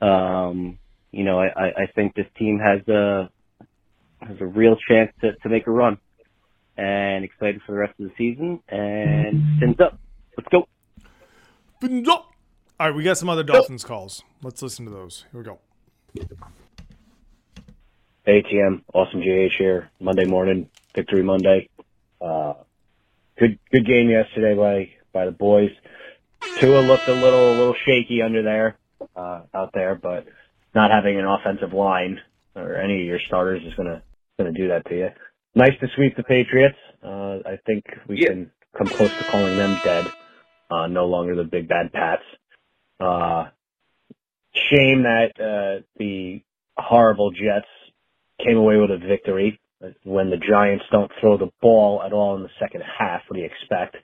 Um, 0.02 0.80
you 1.12 1.26
know, 1.26 1.40
I, 1.40 1.48
I, 1.48 1.66
I 1.66 1.86
think 1.94 2.16
this 2.16 2.26
team 2.40 2.60
has 2.60 2.88
a 2.88 3.30
has 4.22 4.38
a 4.40 4.46
real 4.46 4.78
chance 4.88 5.12
to, 5.20 5.34
to 5.34 5.50
make 5.50 5.68
a 5.68 5.72
run, 5.72 5.98
and 6.78 7.26
excited 7.26 7.60
for 7.66 7.74
the 7.74 7.80
rest 7.80 8.00
of 8.00 8.08
the 8.08 8.14
season. 8.18 8.62
And 8.70 9.60
fins 9.60 9.80
up, 9.82 10.00
let's 10.38 10.48
go. 10.50 10.70
Fins 11.82 12.08
up. 12.08 12.32
All 12.80 12.88
right, 12.88 12.96
we 12.96 13.04
got 13.04 13.18
some 13.18 13.28
other 13.28 13.44
Dolphins 13.44 13.84
calls. 13.84 14.24
Let's 14.42 14.62
listen 14.62 14.86
to 14.86 14.92
those. 14.92 15.26
Here 15.34 15.42
we 15.42 15.46
go. 15.46 15.60
ATM, 18.28 18.84
awesome 18.94 19.22
GH 19.22 19.56
here. 19.58 19.90
Monday 20.00 20.26
morning, 20.26 20.70
victory 20.96 21.24
Monday. 21.24 21.70
Uh, 22.22 22.54
good, 23.38 23.58
good 23.72 23.86
game 23.86 24.10
yesterday 24.10 24.56
by, 24.56 24.90
by 25.12 25.26
the 25.26 25.32
boys. 25.32 25.72
Tua 26.60 26.82
looked 26.82 27.08
a 27.08 27.14
little, 27.14 27.52
a 27.52 27.58
little 27.58 27.76
shaky 27.86 28.22
under 28.22 28.44
there, 28.44 28.78
uh, 29.16 29.42
out 29.54 29.72
there, 29.74 29.96
but 29.96 30.28
not 30.76 30.92
having 30.92 31.18
an 31.18 31.26
offensive 31.26 31.74
line 31.74 32.20
or 32.56 32.76
any 32.76 33.02
of 33.02 33.08
your 33.08 33.20
starters 33.26 33.64
is 33.64 33.74
gonna, 33.74 34.04
gonna 34.38 34.52
do 34.52 34.68
that 34.68 34.86
to 34.86 34.96
you. 34.96 35.10
Nice 35.56 35.78
to 35.80 35.88
sweep 35.96 36.16
the 36.16 36.24
Patriots. 36.24 36.78
Uh, 37.04 37.40
I 37.46 37.58
think 37.66 37.86
we 38.08 38.24
can 38.24 38.52
come 38.78 38.88
close 38.88 39.12
to 39.18 39.24
calling 39.26 39.58
them 39.58 39.80
dead. 39.84 40.12
Uh, 40.70 40.88
no 40.88 41.08
longer 41.08 41.36
the 41.36 41.44
big 41.44 41.68
bad 41.68 41.92
Pats. 41.92 42.22
Uh, 43.00 43.46
shame 44.54 45.04
that, 45.04 45.32
uh, 45.40 45.84
the 45.98 46.42
horrible 46.78 47.32
Jets 47.32 47.68
came 48.46 48.58
away 48.58 48.78
with 48.78 48.92
a 48.92 48.98
victory. 48.98 49.60
When 50.04 50.30
the 50.30 50.38
Giants 50.38 50.86
don't 50.92 51.12
throw 51.20 51.38
the 51.38 51.52
ball 51.62 52.04
at 52.06 52.14
all 52.14 52.36
in 52.36 52.44
the 52.44 52.50
second 52.60 52.84
half, 53.00 53.22
what 53.28 53.36
do 53.36 53.42
you 53.42 53.48
expect? 53.48 53.98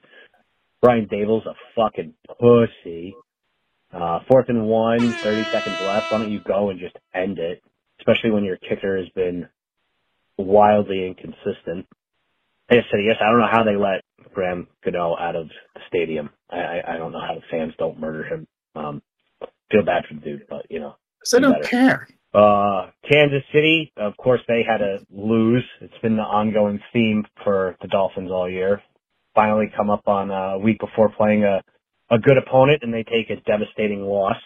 Brian 0.82 1.08
Daboll's 1.08 1.46
a 1.46 1.54
fucking 1.76 2.14
pussy. 2.40 3.16
Uh, 3.94 4.20
fourth 4.28 4.50
and 4.50 4.66
one, 4.66 5.20
30 5.24 5.50
seconds 5.52 5.80
left. 5.80 6.10
Why 6.10 6.20
don't 6.20 6.32
you 6.32 6.42
go 6.42 6.70
and 6.70 6.80
just 6.80 6.96
end 7.14 7.40
it? 7.40 7.62
Especially 8.00 8.32
when 8.32 8.44
your 8.44 8.58
kicker 8.58 8.98
has 8.98 9.10
been 9.10 9.48
wildly 10.38 11.08
inconsistent. 11.08 11.88
Like 12.70 12.80
I 12.80 12.84
said, 12.92 13.00
yes, 13.06 13.18
I 13.22 13.30
don't 13.32 13.40
know 13.40 13.50
how 13.52 13.64
they 13.64 13.76
let 13.76 14.04
Graham 14.34 14.68
Gano 14.84 15.16
out 15.18 15.36
of 15.36 15.48
the 15.48 15.82
stadium. 15.88 16.30
I, 16.50 16.58
I, 16.58 16.94
I 16.94 16.98
don't 16.98 17.12
know 17.12 17.22
how 17.22 17.36
the 17.36 17.42
fans 17.50 17.74
don't 17.78 18.00
murder 18.00 18.24
him. 18.24 18.48
Um, 18.76 19.02
feel 19.72 19.84
bad 19.84 20.04
for 20.08 20.16
the 20.16 20.22
dude, 20.22 20.48
but 20.50 20.66
you 20.70 20.80
know. 20.80 20.96
I 21.38 21.40
do 21.40 21.44
don't 21.48 21.54
better. 21.62 21.70
care. 21.70 22.08
Uh, 22.38 22.92
Kansas 23.12 23.42
City, 23.52 23.92
of 23.98 24.16
course, 24.18 24.42
they 24.48 24.64
had 24.64 24.78
to 24.78 25.00
lose. 25.12 25.64
It's 25.82 25.98
been 26.04 26.18
the 26.18 26.22
ongoing 26.24 26.80
theme 26.94 27.26
for 27.44 27.76
the 27.82 27.88
Dolphins 27.88 28.30
all 28.32 28.48
year. 28.50 28.84
Finally 29.34 29.72
come 29.76 29.90
up 29.90 30.08
on 30.08 30.30
a 30.30 30.60
week 30.60 30.80
before 30.80 31.10
playing 31.18 31.46
a, 31.46 31.64
a 32.12 32.20
good 32.20 32.38
opponent 32.38 32.84
and 32.84 32.94
they 32.94 33.04
take 33.04 33.32
a 33.32 33.42
devastating 33.42 34.04
loss. 34.04 34.38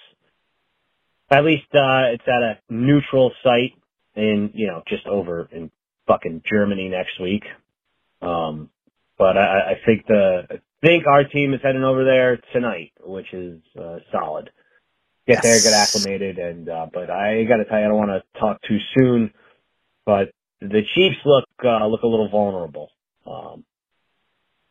At 1.29 1.43
least, 1.43 1.65
uh, 1.73 2.13
it's 2.13 2.23
at 2.27 2.43
a 2.43 2.59
neutral 2.69 3.33
site 3.43 3.73
in, 4.15 4.51
you 4.53 4.67
know, 4.67 4.83
just 4.87 5.05
over 5.07 5.49
in 5.51 5.69
fucking 6.07 6.43
Germany 6.49 6.87
next 6.87 7.19
week. 7.21 7.43
Um, 8.21 8.69
but 9.17 9.37
I, 9.37 9.71
I 9.71 9.73
think 9.85 10.05
the, 10.07 10.43
I 10.49 10.87
think 10.87 11.07
our 11.07 11.25
team 11.25 11.53
is 11.53 11.59
heading 11.61 11.83
over 11.83 12.05
there 12.05 12.39
tonight, 12.53 12.93
which 13.01 13.33
is, 13.33 13.59
uh, 13.77 13.97
solid 14.13 14.49
get 15.36 15.43
there, 15.43 15.61
get 15.61 15.73
acclimated, 15.73 16.38
and 16.39 16.69
uh, 16.69 16.88
but 16.93 17.09
I 17.09 17.43
got 17.45 17.57
to 17.57 17.65
tell 17.65 17.79
you, 17.79 17.86
I 17.86 17.88
don't 17.89 17.97
want 17.97 18.11
to 18.11 18.39
talk 18.39 18.61
too 18.63 18.77
soon. 18.97 19.34
But 20.05 20.32
the 20.61 20.82
Chiefs 20.95 21.17
look 21.25 21.45
uh, 21.63 21.88
look 21.88 22.03
a 22.03 22.07
little 22.07 22.29
vulnerable. 22.29 22.89
Um, 23.25 23.65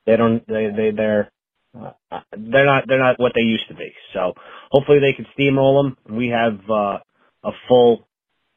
they 0.06 0.16
don't 0.16 0.46
they 0.46 0.68
they 0.76 0.90
they're 0.96 1.30
uh, 1.78 1.92
they're 2.36 2.66
not 2.66 2.84
they're 2.88 2.98
not 2.98 3.20
what 3.20 3.32
they 3.34 3.42
used 3.42 3.68
to 3.68 3.74
be. 3.74 3.92
So 4.14 4.34
hopefully 4.70 4.98
they 5.00 5.14
can 5.14 5.26
steamroll 5.38 5.84
them. 5.84 6.16
We 6.16 6.28
have 6.28 6.60
uh, 6.70 6.98
a 7.44 7.52
full 7.68 8.08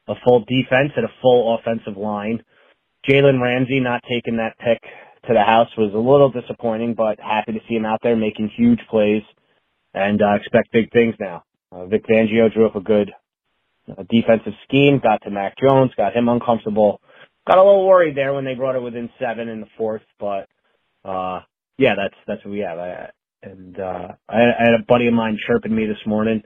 a 0.08 0.16
full 0.26 0.42
defense 0.42 0.92
and 0.96 1.06
a 1.06 1.14
full 1.22 1.58
offensive 1.58 1.98
line. 1.98 2.44
Jalen 3.08 3.42
Ramsey 3.42 3.80
not 3.80 4.04
taking 4.10 4.38
that 4.38 4.58
pick 4.60 4.82
to 5.28 5.34
the 5.34 5.44
house 5.44 5.70
was 5.78 5.94
a 5.94 5.98
little 5.98 6.32
disappointing, 6.32 6.96
but 6.96 7.20
happy 7.20 7.54
to 7.54 7.60
see 7.68 7.76
him 7.76 7.86
out 7.86 8.00
there 8.04 8.16
making 8.16 8.52
huge 8.56 8.80
plays 8.90 9.24
and 9.94 10.22
uh, 10.22 10.36
expect 10.36 10.72
big 10.72 10.92
things 10.92 11.16
now. 11.20 11.44
Uh, 11.74 11.86
Vic 11.88 12.06
Fangio 12.06 12.54
drew 12.54 12.68
up 12.68 12.76
a 12.76 12.82
good 12.82 13.12
uh, 13.90 14.04
defensive 14.10 14.54
scheme, 14.68 15.00
got 15.02 15.22
to 15.24 15.32
Mac 15.32 15.56
Jones, 15.58 15.92
got 15.98 16.16
him 16.16 16.30
uncomfortable. 16.30 17.02
Got 17.48 17.58
a 17.58 17.64
little 17.64 17.88
worried 17.88 18.16
there 18.16 18.34
when 18.34 18.46
they 18.46 18.54
brought 18.54 18.76
it 18.76 18.82
within 18.82 19.10
seven 19.20 19.50
in 19.50 19.60
the 19.60 19.68
fourth, 19.78 20.04
but 20.20 20.48
uh 21.04 21.42
yeah, 21.78 21.96
that's 21.98 22.16
that's 22.26 22.46
what 22.46 22.52
we 22.52 22.60
have. 22.60 22.78
I, 22.78 23.10
and 23.42 23.78
uh 23.78 24.08
I, 24.30 24.36
I 24.36 24.64
had 24.64 24.80
a 24.80 24.86
buddy 24.88 25.08
of 25.08 25.14
mine 25.14 25.38
chirping 25.46 25.76
me 25.76 25.86
this 25.86 26.06
morning. 26.06 26.44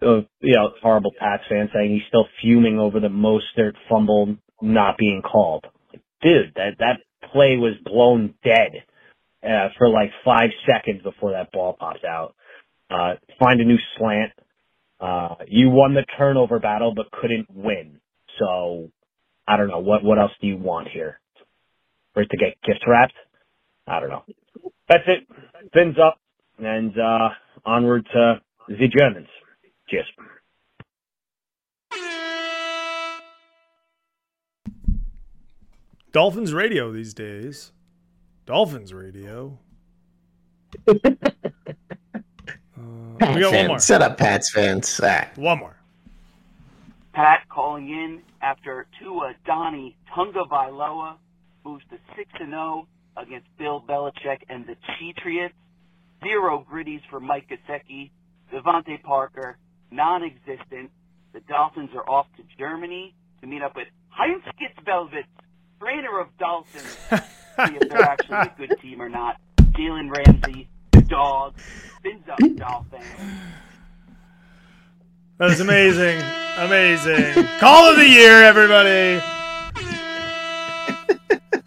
Uh, 0.00 0.22
you 0.40 0.54
know, 0.54 0.70
horrible 0.82 1.12
Pats 1.18 1.44
fan 1.48 1.68
saying 1.74 1.92
he's 1.92 2.08
still 2.08 2.26
fuming 2.40 2.78
over 2.78 3.00
the 3.00 3.08
Mostert 3.08 3.74
fumble 3.88 4.36
not 4.62 4.96
being 4.98 5.22
called. 5.22 5.66
Like, 5.92 6.02
dude, 6.22 6.54
that 6.56 6.76
that 6.78 7.00
play 7.32 7.56
was 7.56 7.74
blown 7.84 8.34
dead 8.42 8.84
uh, 9.42 9.68
for 9.76 9.88
like 9.88 10.10
five 10.24 10.50
seconds 10.66 11.02
before 11.02 11.32
that 11.32 11.52
ball 11.52 11.76
popped 11.78 12.04
out. 12.04 12.34
Uh, 12.90 13.14
find 13.38 13.60
a 13.60 13.64
new 13.64 13.78
slant. 13.98 14.32
Uh, 15.00 15.34
you 15.46 15.70
won 15.70 15.94
the 15.94 16.04
turnover 16.16 16.58
battle, 16.58 16.94
but 16.94 17.10
couldn't 17.10 17.46
win. 17.52 18.00
So, 18.38 18.90
I 19.46 19.56
don't 19.56 19.68
know. 19.68 19.80
What, 19.80 20.02
what 20.02 20.18
else 20.18 20.32
do 20.40 20.46
you 20.46 20.56
want 20.56 20.88
here? 20.88 21.20
For 22.14 22.22
it 22.22 22.30
to 22.30 22.36
get 22.36 22.60
gift 22.62 22.84
wrapped? 22.86 23.14
I 23.86 24.00
don't 24.00 24.08
know. 24.08 24.24
That's 24.88 25.04
it. 25.06 25.26
Fins 25.72 25.96
up 26.02 26.18
and, 26.58 26.92
uh, 26.98 27.28
onward 27.64 28.06
to 28.12 28.40
the 28.68 28.88
Germans. 28.88 29.28
Cheers. 29.88 30.06
Dolphins 36.12 36.54
radio 36.54 36.92
these 36.92 37.12
days. 37.12 37.72
Dolphins 38.46 38.94
radio. 38.94 39.58
Uh, 43.20 43.26
Pat 43.26 43.34
we 43.34 43.40
got 43.40 43.54
one 43.54 43.66
more. 43.68 43.78
Set 43.78 44.02
up, 44.02 44.18
Pats 44.18 44.50
fans. 44.50 45.00
All 45.00 45.08
right. 45.08 45.38
One 45.38 45.58
more. 45.58 45.76
Pat 47.12 47.48
calling 47.48 47.88
in 47.88 48.22
after 48.42 48.86
Tua 49.00 49.34
Donnie 49.46 49.96
Tunga 50.14 50.44
Vailoa 50.50 51.16
moves 51.64 51.84
to 51.90 51.98
6 52.16 52.30
and 52.40 52.50
0 52.50 52.86
against 53.16 53.46
Bill 53.58 53.82
Belichick 53.88 54.38
and 54.48 54.66
the 54.66 54.76
Cheatriots. 54.98 55.54
Zero 56.22 56.66
gritties 56.70 57.02
for 57.10 57.20
Mike 57.20 57.48
Gesicki. 57.48 58.10
DeVante 58.52 59.02
Parker, 59.02 59.58
non-existent. 59.90 60.90
The 61.32 61.40
Dolphins 61.48 61.90
are 61.94 62.08
off 62.08 62.26
to 62.36 62.42
Germany 62.58 63.14
to 63.40 63.46
meet 63.46 63.62
up 63.62 63.74
with 63.74 63.88
Heinz 64.08 64.44
Gitzbelvitz, 64.60 65.24
trainer 65.80 66.20
of 66.20 66.28
Dolphins, 66.38 66.96
see 67.10 67.76
if 67.76 67.88
they're 67.88 68.02
actually 68.02 68.36
a 68.36 68.54
good 68.56 68.80
team 68.80 69.02
or 69.02 69.08
not. 69.08 69.36
Jalen 69.58 70.08
Ramsey, 70.14 70.68
dog, 71.08 71.54
spins 71.98 72.28
up 72.28 72.38
Dolphins. 72.56 73.04
That 75.38 75.46
was 75.50 75.60
amazing. 75.60 76.22
amazing. 76.58 77.46
Call 77.58 77.90
of 77.90 77.96
the 77.96 78.08
year, 78.08 78.42
everybody. 78.44 79.20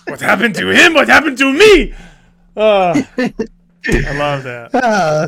what 0.07 0.21
happened 0.21 0.55
to 0.55 0.69
him? 0.69 0.93
What 0.93 1.07
happened 1.07 1.37
to 1.39 1.51
me? 1.53 1.93
Uh, 2.55 3.01
I 3.17 4.17
love 4.17 4.43
that. 4.43 4.69
Ah, 4.73 5.27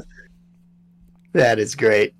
that 1.33 1.59
is 1.59 1.75
great. 1.75 2.13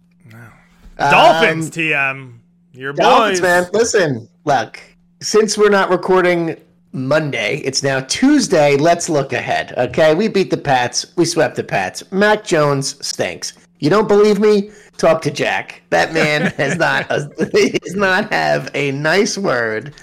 Dolphins, 0.98 1.66
Um, 1.68 1.72
TM. 1.72 2.34
Your 2.74 2.94
Dolphins, 2.94 3.40
boys. 3.40 3.42
man. 3.42 3.68
Listen, 3.74 4.30
look. 4.46 4.80
Since 5.22 5.58
we're 5.58 5.70
not 5.70 5.90
recording 5.90 6.56
Monday, 6.92 7.58
it's 7.58 7.84
now 7.84 8.00
Tuesday. 8.02 8.76
Let's 8.76 9.10
look 9.10 9.32
ahead. 9.32 9.74
Okay, 9.78 10.16
we 10.16 10.28
beat 10.28 10.50
the 10.50 10.58
Pats. 10.58 11.06
We 11.16 11.26
swept 11.26 11.56
the 11.56 11.64
Pats. 11.64 12.04
Mac 12.12 12.44
Jones 12.44 13.06
stinks. 13.06 13.54
You 13.80 13.90
don't 13.90 14.08
believe 14.08 14.40
me? 14.40 14.72
Talk 14.98 15.22
to 15.22 15.32
Jack. 15.32 15.84
That 15.92 16.14
man 16.14 16.52
has 16.58 16.78
not 16.78 17.10
uh, 17.12 17.28
does 17.38 17.96
not 17.96 18.32
have 18.34 18.70
a 18.74 18.92
nice 18.92 19.38
word 19.38 19.94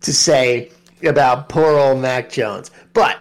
to 0.00 0.12
say 0.12 0.70
about 1.02 1.48
poor 1.48 1.76
old 1.76 2.00
Mac 2.00 2.30
Jones. 2.30 2.70
But 2.92 3.18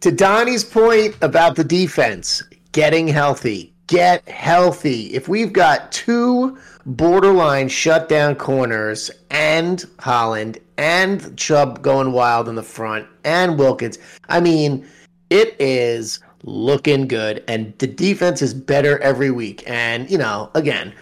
to 0.00 0.10
Donnie's 0.10 0.64
point 0.64 1.16
about 1.20 1.56
the 1.56 1.64
defense 1.64 2.42
getting 2.72 3.06
healthy, 3.06 3.74
get 3.86 4.28
healthy. 4.28 5.14
If 5.14 5.28
we've 5.28 5.52
got 5.52 5.92
two 5.92 6.58
borderline 6.86 7.68
shutdown 7.68 8.34
corners 8.34 9.10
and 9.30 9.84
Holland 9.98 10.58
and 10.76 11.36
Chubb 11.36 11.82
going 11.82 12.12
wild 12.12 12.48
in 12.48 12.54
the 12.54 12.62
front 12.62 13.06
and 13.24 13.58
Wilkins, 13.58 13.98
I 14.28 14.40
mean, 14.40 14.86
it 15.30 15.56
is 15.58 16.20
looking 16.42 17.08
good 17.08 17.42
and 17.48 17.76
the 17.78 17.86
defense 17.86 18.42
is 18.42 18.54
better 18.54 18.98
every 19.00 19.30
week. 19.30 19.62
And, 19.66 20.10
you 20.10 20.18
know, 20.18 20.50
again, 20.54 20.92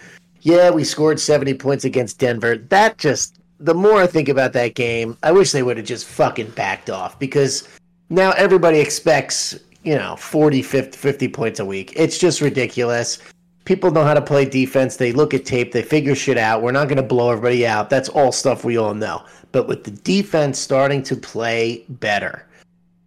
yeah, 0.41 0.69
we 0.69 0.83
scored 0.83 1.19
70 1.19 1.53
points 1.55 1.85
against 1.85 2.19
Denver. 2.19 2.57
That 2.57 2.97
just, 2.97 3.39
the 3.59 3.73
more 3.73 4.01
I 4.01 4.07
think 4.07 4.29
about 4.29 4.53
that 4.53 4.75
game, 4.75 5.17
I 5.23 5.31
wish 5.31 5.51
they 5.51 5.63
would 5.63 5.77
have 5.77 5.85
just 5.85 6.05
fucking 6.05 6.51
backed 6.51 6.89
off 6.89 7.17
because 7.17 7.67
now 8.09 8.31
everybody 8.31 8.79
expects, 8.79 9.57
you 9.83 9.95
know, 9.95 10.15
40, 10.17 10.61
50, 10.61 10.97
50 10.97 11.27
points 11.29 11.59
a 11.59 11.65
week. 11.65 11.93
It's 11.95 12.17
just 12.17 12.41
ridiculous. 12.41 13.19
People 13.65 13.91
know 13.91 14.03
how 14.03 14.13
to 14.13 14.21
play 14.21 14.43
defense. 14.43 14.97
They 14.97 15.13
look 15.13 15.33
at 15.33 15.45
tape, 15.45 15.71
they 15.71 15.81
figure 15.81 16.15
shit 16.15 16.37
out. 16.37 16.61
We're 16.61 16.73
not 16.73 16.89
going 16.89 16.97
to 16.97 17.03
blow 17.03 17.31
everybody 17.31 17.65
out. 17.65 17.89
That's 17.89 18.09
all 18.09 18.33
stuff 18.33 18.65
we 18.65 18.77
all 18.77 18.93
know. 18.93 19.23
But 19.53 19.67
with 19.67 19.85
the 19.85 19.91
defense 19.91 20.59
starting 20.59 21.03
to 21.03 21.15
play 21.15 21.85
better, 21.87 22.45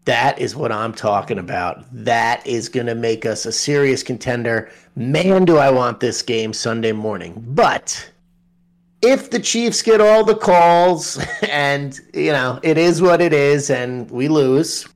that 0.07 0.39
is 0.39 0.55
what 0.55 0.71
I'm 0.71 0.95
talking 0.95 1.39
about. 1.39 1.85
That 1.93 2.47
is 2.47 2.69
going 2.69 2.87
to 2.87 2.95
make 2.95 3.27
us 3.27 3.45
a 3.45 3.53
serious 3.53 4.03
contender. 4.05 4.71
Man, 4.95 5.45
do 5.45 5.59
I 5.59 5.71
want 5.71 5.99
this 5.99 6.23
game 6.23 6.53
Sunday 6.53 6.93
morning. 6.93 7.45
But 7.49 8.11
if 9.03 9.31
the 9.31 9.41
Chiefs 9.41 9.83
get 9.83 10.01
all 10.01 10.25
the 10.25 10.37
calls 10.37 11.19
and, 11.51 12.01
you 12.15 12.31
know, 12.31 12.61
it 12.63 12.79
is 12.79 13.03
what 13.03 13.21
it 13.21 13.33
is 13.33 13.69
and 13.69 14.09
we 14.09 14.29
lose, 14.29 14.89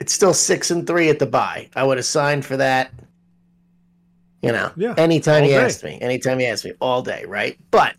it's 0.00 0.14
still 0.14 0.34
6 0.34 0.70
and 0.70 0.86
3 0.86 1.10
at 1.10 1.18
the 1.18 1.26
bye. 1.26 1.68
I 1.76 1.84
would 1.84 1.98
have 1.98 2.06
signed 2.06 2.44
for 2.46 2.56
that. 2.56 2.90
You 4.40 4.52
know, 4.52 4.72
Yeah, 4.76 4.94
anytime 4.98 5.44
you 5.44 5.54
asked 5.54 5.84
me, 5.84 5.98
anytime 6.02 6.38
you 6.38 6.46
asked 6.46 6.66
me, 6.66 6.72
all 6.78 7.00
day, 7.00 7.24
right? 7.26 7.58
But 7.70 7.96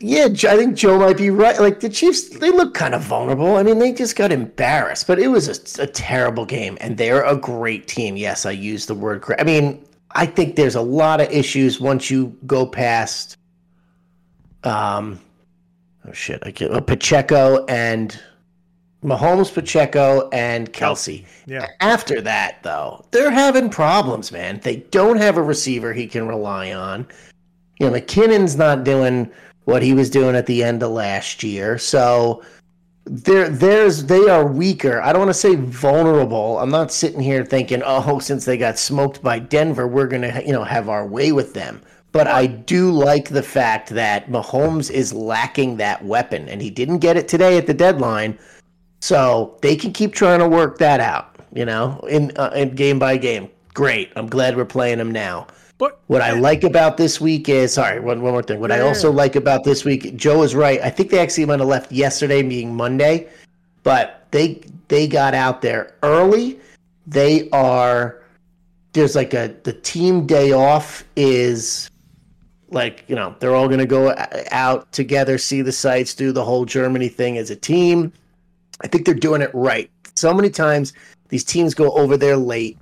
yeah, 0.00 0.24
I 0.24 0.56
think 0.56 0.76
Joe 0.76 0.98
might 0.98 1.18
be 1.18 1.28
right. 1.28 1.60
Like 1.60 1.80
the 1.80 1.88
Chiefs, 1.90 2.30
they 2.30 2.50
look 2.50 2.72
kind 2.72 2.94
of 2.94 3.02
vulnerable. 3.02 3.56
I 3.56 3.62
mean, 3.62 3.78
they 3.78 3.92
just 3.92 4.16
got 4.16 4.32
embarrassed, 4.32 5.06
but 5.06 5.18
it 5.18 5.28
was 5.28 5.78
a, 5.78 5.82
a 5.82 5.86
terrible 5.86 6.46
game, 6.46 6.78
and 6.80 6.96
they're 6.96 7.22
a 7.22 7.36
great 7.36 7.86
team. 7.86 8.16
Yes, 8.16 8.46
I 8.46 8.52
use 8.52 8.86
the 8.86 8.94
word 8.94 9.20
great. 9.20 9.40
I 9.40 9.44
mean, 9.44 9.84
I 10.12 10.24
think 10.24 10.56
there's 10.56 10.74
a 10.74 10.80
lot 10.80 11.20
of 11.20 11.30
issues 11.30 11.80
once 11.80 12.10
you 12.10 12.34
go 12.46 12.64
past, 12.66 13.36
um, 14.64 15.20
oh 16.08 16.12
shit, 16.12 16.42
I 16.46 16.50
get 16.50 16.72
uh, 16.72 16.80
Pacheco 16.80 17.66
and 17.66 18.18
Mahomes, 19.04 19.52
Pacheco 19.52 20.30
and 20.30 20.72
Kelce. 20.72 21.26
Yeah. 21.46 21.68
After 21.80 22.22
that, 22.22 22.62
though, 22.62 23.04
they're 23.10 23.30
having 23.30 23.68
problems, 23.68 24.32
man. 24.32 24.60
They 24.62 24.76
don't 24.76 25.18
have 25.18 25.36
a 25.36 25.42
receiver 25.42 25.92
he 25.92 26.06
can 26.06 26.26
rely 26.26 26.72
on. 26.72 27.06
You 27.78 27.90
know, 27.90 27.98
McKinnon's 27.98 28.56
not 28.56 28.84
doing 28.84 29.30
what 29.70 29.82
he 29.82 29.94
was 29.94 30.10
doing 30.10 30.34
at 30.34 30.46
the 30.46 30.64
end 30.64 30.82
of 30.82 30.90
last 30.90 31.42
year. 31.44 31.78
So 31.78 32.42
there 33.04 33.48
there's 33.48 34.04
they 34.04 34.28
are 34.28 34.46
weaker. 34.46 35.00
I 35.00 35.12
don't 35.12 35.20
want 35.20 35.30
to 35.30 35.34
say 35.34 35.54
vulnerable. 35.54 36.58
I'm 36.58 36.70
not 36.70 36.92
sitting 36.92 37.20
here 37.20 37.44
thinking, 37.44 37.82
"Oh, 37.84 38.18
since 38.18 38.44
they 38.44 38.56
got 38.56 38.78
smoked 38.78 39.22
by 39.22 39.38
Denver, 39.38 39.86
we're 39.86 40.08
going 40.08 40.22
to, 40.22 40.42
you 40.44 40.52
know, 40.52 40.64
have 40.64 40.88
our 40.88 41.06
way 41.06 41.32
with 41.32 41.54
them." 41.54 41.80
But 42.12 42.26
I 42.26 42.46
do 42.46 42.90
like 42.90 43.28
the 43.28 43.42
fact 43.42 43.90
that 43.90 44.28
Mahomes 44.28 44.90
is 44.90 45.12
lacking 45.12 45.76
that 45.76 46.04
weapon 46.04 46.48
and 46.48 46.60
he 46.60 46.68
didn't 46.68 46.98
get 46.98 47.16
it 47.16 47.28
today 47.28 47.56
at 47.56 47.68
the 47.68 47.74
deadline. 47.74 48.36
So 49.00 49.56
they 49.62 49.76
can 49.76 49.92
keep 49.92 50.12
trying 50.12 50.40
to 50.40 50.48
work 50.48 50.78
that 50.78 51.00
out, 51.00 51.36
you 51.54 51.64
know, 51.64 52.00
in 52.08 52.32
uh, 52.36 52.50
in 52.54 52.74
game 52.74 52.98
by 52.98 53.16
game. 53.16 53.48
Great. 53.74 54.12
I'm 54.16 54.28
glad 54.28 54.56
we're 54.56 54.64
playing 54.64 54.98
them 54.98 55.12
now. 55.12 55.46
But 55.80 55.98
What 56.08 56.20
I 56.20 56.32
like 56.32 56.62
about 56.62 56.98
this 56.98 57.22
week 57.22 57.48
is 57.48 57.72
sorry, 57.72 58.00
one, 58.00 58.20
one 58.20 58.32
more 58.32 58.42
thing. 58.42 58.60
What 58.60 58.70
I 58.70 58.80
also 58.80 59.10
like 59.10 59.34
about 59.34 59.64
this 59.64 59.82
week, 59.82 60.14
Joe 60.14 60.42
is 60.42 60.54
right. 60.54 60.78
I 60.82 60.90
think 60.90 61.10
they 61.10 61.18
actually 61.18 61.46
might 61.46 61.58
have 61.58 61.68
left 61.68 61.90
yesterday 61.90 62.42
being 62.42 62.76
Monday, 62.76 63.30
but 63.82 64.26
they 64.30 64.60
they 64.88 65.08
got 65.08 65.32
out 65.32 65.62
there 65.62 65.94
early. 66.02 66.60
They 67.06 67.48
are 67.48 68.22
there's 68.92 69.16
like 69.16 69.32
a 69.32 69.56
the 69.62 69.72
team 69.72 70.26
day 70.26 70.52
off 70.52 71.02
is 71.16 71.90
like, 72.68 73.02
you 73.08 73.16
know, 73.16 73.34
they're 73.40 73.54
all 73.54 73.66
going 73.66 73.80
to 73.80 73.86
go 73.86 74.14
out 74.50 74.92
together, 74.92 75.38
see 75.38 75.62
the 75.62 75.72
sights, 75.72 76.14
do 76.14 76.30
the 76.30 76.44
whole 76.44 76.66
Germany 76.66 77.08
thing 77.08 77.38
as 77.38 77.48
a 77.48 77.56
team. 77.56 78.12
I 78.82 78.86
think 78.86 79.06
they're 79.06 79.14
doing 79.14 79.40
it 79.40 79.50
right. 79.54 79.90
So 80.14 80.34
many 80.34 80.50
times 80.50 80.92
these 81.30 81.42
teams 81.42 81.72
go 81.72 81.90
over 81.92 82.18
there 82.18 82.36
late 82.36 82.76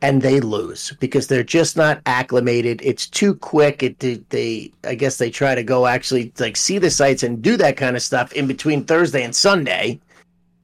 and 0.00 0.22
they 0.22 0.40
lose 0.40 0.92
because 1.00 1.26
they're 1.26 1.42
just 1.42 1.76
not 1.76 2.00
acclimated. 2.06 2.80
It's 2.84 3.06
too 3.06 3.34
quick. 3.34 3.82
It 3.82 3.98
they, 3.98 4.14
they 4.30 4.72
I 4.84 4.94
guess 4.94 5.16
they 5.16 5.30
try 5.30 5.54
to 5.54 5.62
go 5.62 5.86
actually 5.86 6.32
like 6.38 6.56
see 6.56 6.78
the 6.78 6.90
sites 6.90 7.22
and 7.22 7.42
do 7.42 7.56
that 7.56 7.76
kind 7.76 7.96
of 7.96 8.02
stuff 8.02 8.32
in 8.32 8.46
between 8.46 8.84
Thursday 8.84 9.24
and 9.24 9.34
Sunday, 9.34 10.00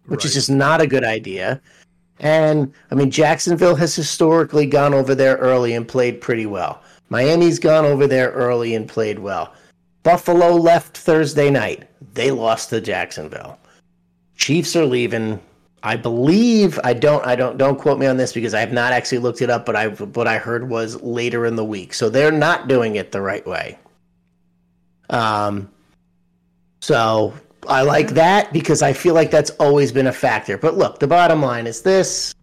which 0.07 0.25
is 0.25 0.35
just 0.35 0.51
not 0.51 0.81
a 0.81 0.87
good 0.87 1.05
idea. 1.05 1.61
And 2.21 2.73
I 2.91 2.95
mean 2.95 3.11
Jacksonville 3.11 3.77
has 3.77 3.95
historically 3.95 4.67
gone 4.67 4.95
over 4.95 5.15
there 5.15 5.37
early 5.37 5.75
and 5.75 5.87
played 5.87 6.21
pretty 6.21 6.47
well. 6.47 6.83
Miami's 7.11 7.59
gone 7.59 7.85
over 7.85 8.07
there 8.07 8.31
early 8.31 8.75
and 8.75 8.89
played 8.89 9.19
well. 9.19 9.53
Buffalo 10.05 10.55
left 10.55 10.97
Thursday 10.99 11.51
night. 11.51 11.89
They 12.13 12.31
lost 12.31 12.71
to 12.71 12.81
Jacksonville. 12.81 13.59
Chiefs 14.37 14.77
are 14.77 14.85
leaving. 14.85 15.41
I 15.85 15.97
believe 15.97 16.81
I 16.83 16.95
don't 16.95 17.25
I 17.27 17.37
don't 17.37 17.59
don't 17.59 17.79
quote 17.79 17.99
me 17.99 18.07
on 18.07 18.17
this 18.17 18.33
because 18.33 18.55
I 18.55 18.61
have 18.61 18.73
not 18.73 18.95
actually 18.95 19.19
looked 19.19 19.43
it 19.43 19.51
up, 19.51 19.67
but 19.67 19.77
I 19.77 19.89
what 19.89 20.27
I 20.27 20.39
heard 20.39 20.71
was 20.71 21.01
later 21.03 21.45
in 21.45 21.57
the 21.57 21.65
week. 21.65 21.93
So 21.93 22.09
they're 22.09 22.33
not 22.33 22.69
doing 22.69 22.97
it 22.97 23.13
the 23.13 23.21
right 23.21 23.47
way. 23.47 23.79
Um 25.11 25.71
so 26.81 27.35
I 27.69 27.83
like 27.83 28.11
that 28.11 28.51
because 28.51 28.81
I 28.81 28.95
feel 28.95 29.15
like 29.15 29.31
that's 29.31 29.51
always 29.51 29.93
been 29.93 30.07
a 30.07 30.13
factor. 30.13 30.57
But 30.57 30.79
look, 30.79 31.01
the 31.01 31.07
bottom 31.07 31.43
line 31.43 31.67
is 31.67 31.83
this 31.83 32.35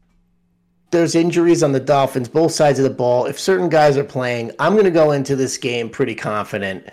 there's 0.91 1.15
injuries 1.15 1.63
on 1.63 1.71
the 1.71 1.79
Dolphins, 1.79 2.27
both 2.27 2.51
sides 2.51 2.77
of 2.77 2.83
the 2.83 2.89
ball. 2.89 3.25
If 3.25 3.39
certain 3.39 3.69
guys 3.69 3.97
are 3.97 4.03
playing, 4.03 4.51
I'm 4.59 4.73
going 4.73 4.85
to 4.85 4.91
go 4.91 5.13
into 5.13 5.35
this 5.35 5.57
game 5.57 5.89
pretty 5.89 6.13
confident 6.13 6.89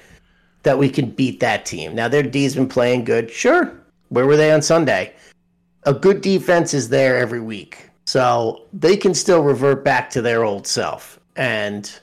that 0.62 0.78
we 0.78 0.88
can 0.88 1.11
beat 1.11 1.40
that 1.40 1.66
team. 1.66 1.96
Now, 1.96 2.07
their 2.07 2.22
D's 2.22 2.55
been 2.55 2.68
playing 2.68 3.05
good. 3.05 3.28
Sure. 3.28 3.76
Where 4.11 4.24
were 4.24 4.36
they 4.36 4.53
on 4.53 4.62
Sunday? 4.62 5.14
A 5.85 5.95
good 5.95 6.20
defense 6.20 6.74
is 6.74 6.89
there 6.89 7.16
every 7.16 7.41
week. 7.41 7.89
So 8.05 8.66
they 8.72 8.97
can 8.97 9.12
still 9.12 9.43
revert 9.43 9.85
back 9.85 10.09
to 10.11 10.22
their 10.22 10.43
old 10.43 10.66
self. 10.66 11.20
And 11.37 12.01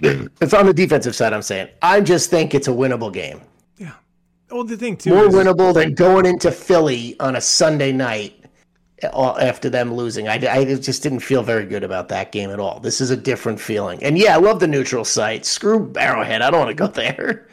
it's 0.00 0.52
on 0.52 0.66
the 0.66 0.74
defensive 0.74 1.16
side, 1.16 1.32
I'm 1.32 1.40
saying. 1.40 1.68
I 1.80 2.02
just 2.02 2.28
think 2.28 2.54
it's 2.54 2.68
a 2.68 2.72
winnable 2.72 3.10
game. 3.10 3.40
Yeah. 3.78 3.94
Well, 4.50 4.64
the 4.64 4.76
thing 4.76 4.98
too 4.98 5.14
More 5.14 5.26
is, 5.26 5.34
winnable 5.34 5.72
than 5.72 5.94
going 5.94 6.26
into 6.26 6.50
Philly 6.50 7.18
on 7.20 7.36
a 7.36 7.40
Sunday 7.40 7.90
night 7.90 8.44
uh, 9.02 9.36
after 9.40 9.70
them 9.70 9.94
losing. 9.94 10.28
I, 10.28 10.34
I 10.34 10.74
just 10.74 11.02
didn't 11.02 11.20
feel 11.20 11.42
very 11.42 11.64
good 11.64 11.82
about 11.82 12.08
that 12.08 12.30
game 12.30 12.50
at 12.50 12.60
all. 12.60 12.80
This 12.80 13.00
is 13.00 13.10
a 13.10 13.16
different 13.16 13.58
feeling. 13.58 14.02
And 14.02 14.18
yeah, 14.18 14.34
I 14.34 14.38
love 14.38 14.60
the 14.60 14.68
neutral 14.68 15.06
site. 15.06 15.46
Screw 15.46 15.90
Arrowhead. 15.96 16.42
I 16.42 16.50
don't 16.50 16.60
want 16.60 16.70
to 16.70 16.74
go 16.74 16.86
there. 17.02 17.48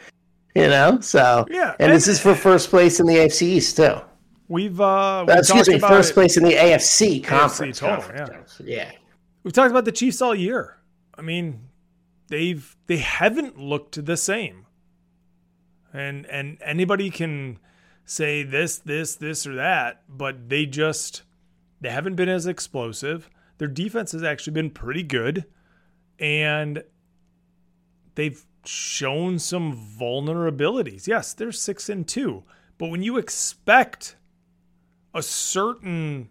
You 0.54 0.68
know? 0.68 1.00
So, 1.00 1.46
Yeah, 1.48 1.74
And, 1.78 1.90
this 1.90 2.06
is 2.06 2.20
for 2.20 2.34
first 2.34 2.68
place 2.68 3.00
in 3.00 3.06
the 3.06 3.14
AFC 3.14 3.42
East, 3.42 3.76
too. 3.76 4.00
We've 4.48 4.80
uh, 4.80 5.24
we've 5.26 5.36
excuse 5.38 5.68
me, 5.68 5.76
about 5.76 5.90
first 5.90 6.10
it- 6.10 6.14
place 6.14 6.36
in 6.36 6.44
the 6.44 6.52
AFC 6.54 7.22
conference. 7.22 7.78
total, 7.78 8.02
conference. 8.02 8.60
yeah. 8.64 8.92
We've 9.44 9.52
talked 9.52 9.70
about 9.70 9.84
the 9.84 9.92
Chiefs 9.92 10.20
all 10.20 10.34
year. 10.34 10.76
I 11.14 11.22
mean, 11.22 11.68
they've 12.28 12.76
they 12.86 12.98
haven't 12.98 13.58
looked 13.58 14.04
the 14.04 14.16
same. 14.16 14.66
And 15.92 16.26
and 16.26 16.58
anybody 16.62 17.10
can 17.10 17.58
say 18.04 18.42
this, 18.42 18.78
this, 18.78 19.14
this 19.16 19.46
or 19.46 19.54
that, 19.56 20.02
but 20.08 20.48
they 20.48 20.66
just 20.66 21.22
they 21.80 21.90
haven't 21.90 22.16
been 22.16 22.28
as 22.28 22.46
explosive. 22.46 23.30
Their 23.58 23.68
defense 23.68 24.12
has 24.12 24.22
actually 24.22 24.52
been 24.52 24.70
pretty 24.70 25.02
good. 25.02 25.44
And 26.20 26.82
they've 28.16 28.44
shown 28.64 29.38
some 29.38 29.72
vulnerabilities. 29.98 31.06
Yes, 31.06 31.32
they're 31.32 31.52
six 31.52 31.88
and 31.88 32.06
two. 32.06 32.42
But 32.76 32.90
when 32.90 33.02
you 33.02 33.16
expect 33.18 34.16
a 35.14 35.22
certain 35.22 36.28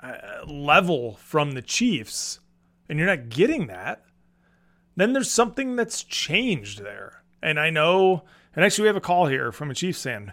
uh, 0.00 0.44
level 0.46 1.16
from 1.16 1.52
the 1.52 1.62
Chiefs 1.62 2.40
and 2.88 2.98
you're 2.98 3.08
not 3.08 3.28
getting 3.28 3.66
that, 3.66 4.04
then 4.96 5.12
there's 5.12 5.30
something 5.30 5.76
that's 5.76 6.02
changed 6.02 6.82
there. 6.82 7.22
And 7.42 7.58
I 7.60 7.70
know, 7.70 8.24
and 8.56 8.64
actually, 8.64 8.82
we 8.84 8.88
have 8.88 8.96
a 8.96 9.00
call 9.00 9.26
here 9.26 9.52
from 9.52 9.70
a 9.70 9.74
Chiefs 9.74 10.02
fan, 10.02 10.32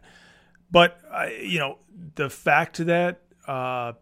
but 0.71 0.99
uh, 1.11 1.27
you 1.41 1.59
know, 1.59 1.77
the 2.15 2.29
fact 2.29 2.83
that 2.85 3.21
uh, 3.47 3.93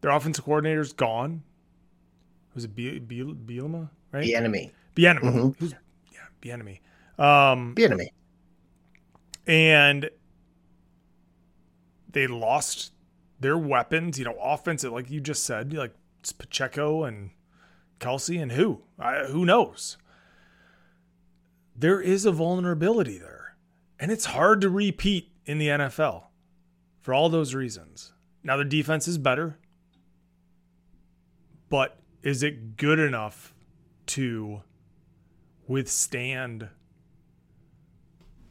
their 0.00 0.10
offensive 0.12 0.44
coordinator's 0.44 0.92
gone. 0.92 1.42
Was 2.54 2.64
it 2.64 2.74
Be- 2.76 3.00
Bielema, 3.00 3.88
right? 4.12 4.22
The 4.24 4.36
enemy. 4.36 4.72
Bieniemy. 4.94 5.20
Mhm. 5.22 5.56
Who's 5.58 5.74
yeah, 6.12 6.20
Bieniemy. 6.42 6.80
Um, 7.18 7.72
The 7.74 7.84
enemy. 7.84 8.12
and 9.46 10.10
they 12.12 12.26
lost 12.26 12.92
their 13.40 13.58
weapons. 13.58 14.18
You 14.18 14.24
know, 14.26 14.36
offensive, 14.40 14.92
like 14.92 15.10
you 15.10 15.20
just 15.20 15.44
said, 15.44 15.72
like 15.72 15.94
it's 16.20 16.32
Pacheco 16.32 17.04
and 17.04 17.30
Kelce, 18.00 18.40
and 18.40 18.52
who, 18.52 18.82
I, 18.98 19.24
who 19.24 19.44
knows? 19.44 19.96
There 21.74 22.00
is 22.00 22.24
a 22.24 22.32
vulnerability 22.32 23.18
there, 23.18 23.56
and 23.98 24.10
it's 24.10 24.26
hard 24.26 24.60
to 24.60 24.68
repeat 24.68 25.30
in 25.46 25.58
the 25.58 25.68
NFL 25.68 26.24
for 27.00 27.14
all 27.14 27.28
those 27.28 27.54
reasons. 27.54 28.12
Now 28.44 28.56
their 28.56 28.64
defense 28.64 29.08
is 29.08 29.18
better, 29.18 29.58
but 31.68 31.96
is 32.22 32.42
it 32.42 32.76
good 32.76 32.98
enough 32.98 33.54
to 34.06 34.62
withstand 35.66 36.68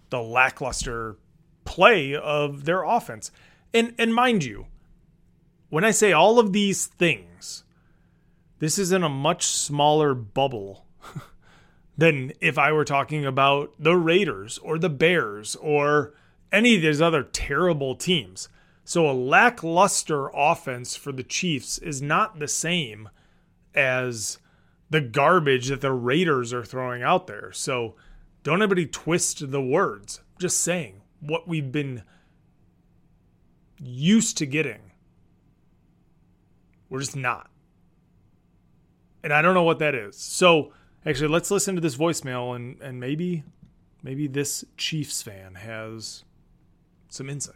the 0.09 0.21
lackluster 0.21 1.17
play 1.65 2.13
of 2.15 2.65
their 2.65 2.83
offense. 2.83 3.31
And 3.73 3.93
and 3.97 4.13
mind 4.13 4.43
you, 4.43 4.67
when 5.69 5.83
I 5.83 5.91
say 5.91 6.11
all 6.11 6.39
of 6.39 6.53
these 6.53 6.85
things, 6.85 7.63
this 8.59 8.77
is 8.77 8.91
in 8.91 9.03
a 9.03 9.09
much 9.09 9.45
smaller 9.45 10.13
bubble 10.13 10.85
than 11.97 12.33
if 12.41 12.57
I 12.57 12.71
were 12.71 12.85
talking 12.85 13.25
about 13.25 13.73
the 13.79 13.95
Raiders 13.95 14.57
or 14.59 14.77
the 14.77 14.89
Bears 14.89 15.55
or 15.55 16.13
any 16.51 16.75
of 16.75 16.81
these 16.81 17.01
other 17.01 17.23
terrible 17.23 17.95
teams. 17.95 18.49
So 18.83 19.09
a 19.09 19.13
lackluster 19.13 20.29
offense 20.33 20.95
for 20.95 21.11
the 21.11 21.23
Chiefs 21.23 21.77
is 21.77 22.01
not 22.01 22.39
the 22.39 22.47
same 22.47 23.09
as 23.73 24.37
the 24.89 25.01
garbage 25.01 25.69
that 25.69 25.81
the 25.81 25.93
Raiders 25.93 26.51
are 26.51 26.65
throwing 26.65 27.01
out 27.01 27.27
there. 27.27 27.53
So 27.53 27.95
don't 28.43 28.61
anybody 28.61 28.85
twist 28.85 29.51
the 29.51 29.61
words. 29.61 30.19
Just 30.39 30.59
saying 30.59 31.01
what 31.21 31.47
we've 31.47 31.71
been 31.71 32.03
used 33.81 34.37
to 34.37 34.45
getting. 34.45 34.91
We're 36.89 36.99
just 36.99 37.15
not. 37.15 37.49
And 39.23 39.31
I 39.33 39.41
don't 39.41 39.53
know 39.53 39.63
what 39.63 39.79
that 39.79 39.95
is. 39.95 40.17
So 40.17 40.73
actually 41.05 41.29
let's 41.29 41.51
listen 41.51 41.75
to 41.75 41.81
this 41.81 41.95
voicemail 41.95 42.55
and, 42.55 42.79
and 42.81 42.99
maybe 42.99 43.43
maybe 44.03 44.27
this 44.27 44.65
Chiefs 44.77 45.21
fan 45.21 45.55
has 45.55 46.23
some 47.09 47.29
insight. 47.29 47.55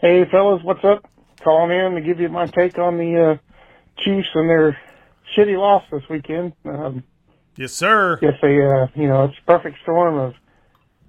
Hey, 0.00 0.24
fellas, 0.30 0.62
what's 0.62 0.84
up? 0.84 1.08
Calling 1.42 1.76
in 1.76 1.94
to 1.94 2.00
give 2.00 2.20
you 2.20 2.28
my 2.28 2.46
take 2.46 2.78
on 2.78 2.98
the 2.98 3.32
uh, 3.32 4.02
Chiefs 4.04 4.28
and 4.34 4.48
their 4.48 4.78
shitty 5.36 5.58
loss 5.58 5.82
this 5.90 6.02
weekend. 6.08 6.52
Um, 6.64 7.04
Yes, 7.56 7.72
sir. 7.72 8.18
guess 8.20 8.34
they, 8.40 8.56
uh, 8.64 8.86
you 8.94 9.08
know, 9.08 9.24
it's 9.24 9.34
a 9.42 9.50
perfect 9.50 9.78
storm 9.82 10.16
of 10.16 10.34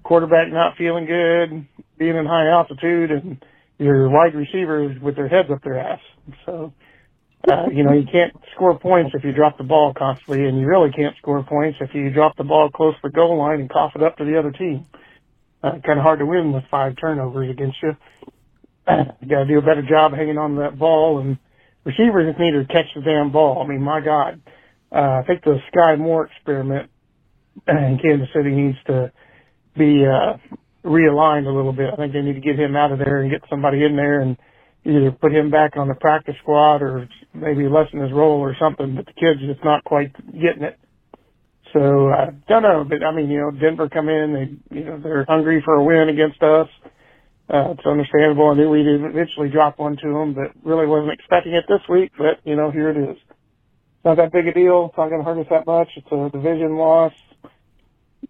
quarterback 0.02 0.50
not 0.50 0.76
feeling 0.76 1.06
good, 1.06 1.64
being 1.96 2.16
in 2.16 2.26
high 2.26 2.48
altitude, 2.50 3.12
and 3.12 3.44
your 3.80 4.10
wide 4.10 4.34
receivers 4.34 5.00
with 5.00 5.16
their 5.16 5.28
heads 5.28 5.48
up 5.50 5.62
their 5.64 5.78
ass. 5.78 6.00
So, 6.44 6.72
uh, 7.50 7.66
you 7.72 7.82
know, 7.82 7.92
you 7.92 8.04
can't 8.10 8.36
score 8.54 8.78
points 8.78 9.12
if 9.14 9.24
you 9.24 9.32
drop 9.32 9.56
the 9.56 9.64
ball 9.64 9.94
constantly, 9.96 10.46
and 10.46 10.60
you 10.60 10.66
really 10.66 10.90
can't 10.92 11.16
score 11.16 11.42
points 11.42 11.78
if 11.80 11.94
you 11.94 12.10
drop 12.10 12.36
the 12.36 12.44
ball 12.44 12.70
close 12.70 12.94
to 12.96 13.00
the 13.04 13.10
goal 13.10 13.38
line 13.38 13.60
and 13.60 13.70
cough 13.70 13.92
it 13.96 14.02
up 14.02 14.18
to 14.18 14.24
the 14.24 14.38
other 14.38 14.52
team. 14.52 14.86
Uh, 15.62 15.72
kind 15.84 15.98
of 15.98 16.02
hard 16.02 16.18
to 16.18 16.26
win 16.26 16.52
with 16.52 16.64
five 16.70 16.94
turnovers 17.00 17.50
against 17.50 17.78
you. 17.82 17.96
you 18.88 19.28
got 19.28 19.40
to 19.40 19.46
do 19.46 19.58
a 19.58 19.62
better 19.62 19.84
job 19.88 20.12
hanging 20.12 20.36
on 20.36 20.54
to 20.54 20.60
that 20.60 20.78
ball, 20.78 21.18
and 21.20 21.38
receivers 21.84 22.28
just 22.28 22.38
need 22.38 22.52
to 22.52 22.66
catch 22.66 22.86
the 22.94 23.00
damn 23.00 23.32
ball. 23.32 23.62
I 23.62 23.66
mean, 23.66 23.82
my 23.82 24.00
God, 24.00 24.42
uh, 24.92 25.20
I 25.20 25.22
think 25.26 25.42
the 25.42 25.58
Skyy 25.72 25.98
Moore 25.98 26.26
experiment 26.26 26.90
in 27.66 27.98
Kansas 28.02 28.28
City 28.34 28.50
needs 28.50 28.78
to 28.86 29.12
be 29.76 30.04
uh, 30.04 30.36
realigned 30.84 31.46
a 31.46 31.52
little 31.54 31.72
bit. 31.72 31.90
I 31.92 31.96
think 31.96 32.12
they 32.12 32.22
need 32.22 32.34
to 32.34 32.40
get 32.40 32.58
him 32.58 32.76
out 32.76 32.92
of 32.92 32.98
there 32.98 33.20
and 33.20 33.30
get 33.30 33.42
somebody 33.50 33.84
in 33.84 33.96
there 33.96 34.20
and 34.20 34.36
either 34.84 35.12
put 35.12 35.32
him 35.32 35.50
back 35.50 35.76
on 35.76 35.88
the 35.88 35.94
practice 35.94 36.36
squad 36.42 36.82
or 36.82 37.08
maybe 37.34 37.68
lessen 37.68 38.00
his 38.00 38.12
role 38.12 38.40
or 38.40 38.56
something. 38.58 38.96
But 38.96 39.06
the 39.06 39.12
kid's 39.12 39.40
just 39.40 39.64
not 39.64 39.84
quite 39.84 40.14
getting 40.32 40.62
it. 40.62 40.78
So 41.72 42.08
I 42.08 42.30
don't 42.48 42.62
know, 42.62 42.84
but 42.88 43.04
I 43.04 43.14
mean, 43.14 43.30
you 43.30 43.40
know, 43.40 43.50
Denver 43.52 43.88
come 43.88 44.08
in, 44.08 44.32
they, 44.34 44.76
you 44.76 44.84
know, 44.84 44.98
they're 45.00 45.24
hungry 45.28 45.62
for 45.64 45.74
a 45.74 45.84
win 45.84 46.08
against 46.08 46.42
us. 46.42 46.68
Uh, 47.48 47.72
it's 47.72 47.86
understandable. 47.86 48.50
I 48.50 48.54
knew 48.54 48.70
we'd 48.70 48.86
eventually 48.86 49.50
drop 49.50 49.78
one 49.78 49.96
to 49.96 50.08
them, 50.08 50.34
but 50.34 50.52
really 50.62 50.86
wasn't 50.86 51.12
expecting 51.12 51.52
it 51.52 51.64
this 51.68 51.80
week. 51.88 52.12
But 52.16 52.38
you 52.44 52.56
know, 52.56 52.70
here 52.70 52.90
it 52.90 52.96
is. 52.96 53.16
It's 53.16 54.04
not 54.04 54.16
that 54.16 54.32
big 54.32 54.46
a 54.46 54.54
deal. 54.54 54.86
It's 54.88 54.98
not 54.98 55.10
going 55.10 55.20
to 55.20 55.24
hurt 55.24 55.40
us 55.40 55.46
that 55.50 55.66
much. 55.66 55.88
It's 55.96 56.06
a 56.10 56.30
division 56.30 56.76
loss. 56.76 57.12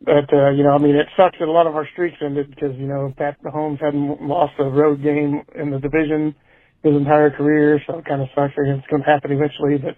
But, 0.03 0.33
uh, 0.33 0.51
you 0.51 0.65
know, 0.65 0.71
I 0.71 0.79
mean, 0.79 0.97
it 0.97 1.09
sucks 1.17 1.39
that 1.39 1.49
a 1.49 1.53
lot 1.53 1.67
of 1.67 1.77
our 1.77 1.87
streaks 1.93 2.17
ended 2.23 2.49
because, 2.51 2.75
you 2.77 2.87
know, 2.87 3.13
Pat 3.17 3.37
Mahomes 3.43 3.81
hadn't 3.81 4.23
lost 4.23 4.55
a 4.59 4.65
road 4.65 5.03
game 5.03 5.43
in 5.55 5.71
the 5.71 5.79
division 5.79 6.35
his 6.83 6.97
entire 6.97 7.31
career, 7.31 7.81
so 7.87 7.99
it 7.99 8.07
kind 8.07 8.23
of 8.23 8.29
sucks. 8.35 8.55
I 8.57 8.65
guess 8.65 8.79
it's 8.79 8.87
going 8.87 9.03
to 9.03 9.09
happen 9.09 9.31
eventually, 9.31 9.77
but, 9.77 9.97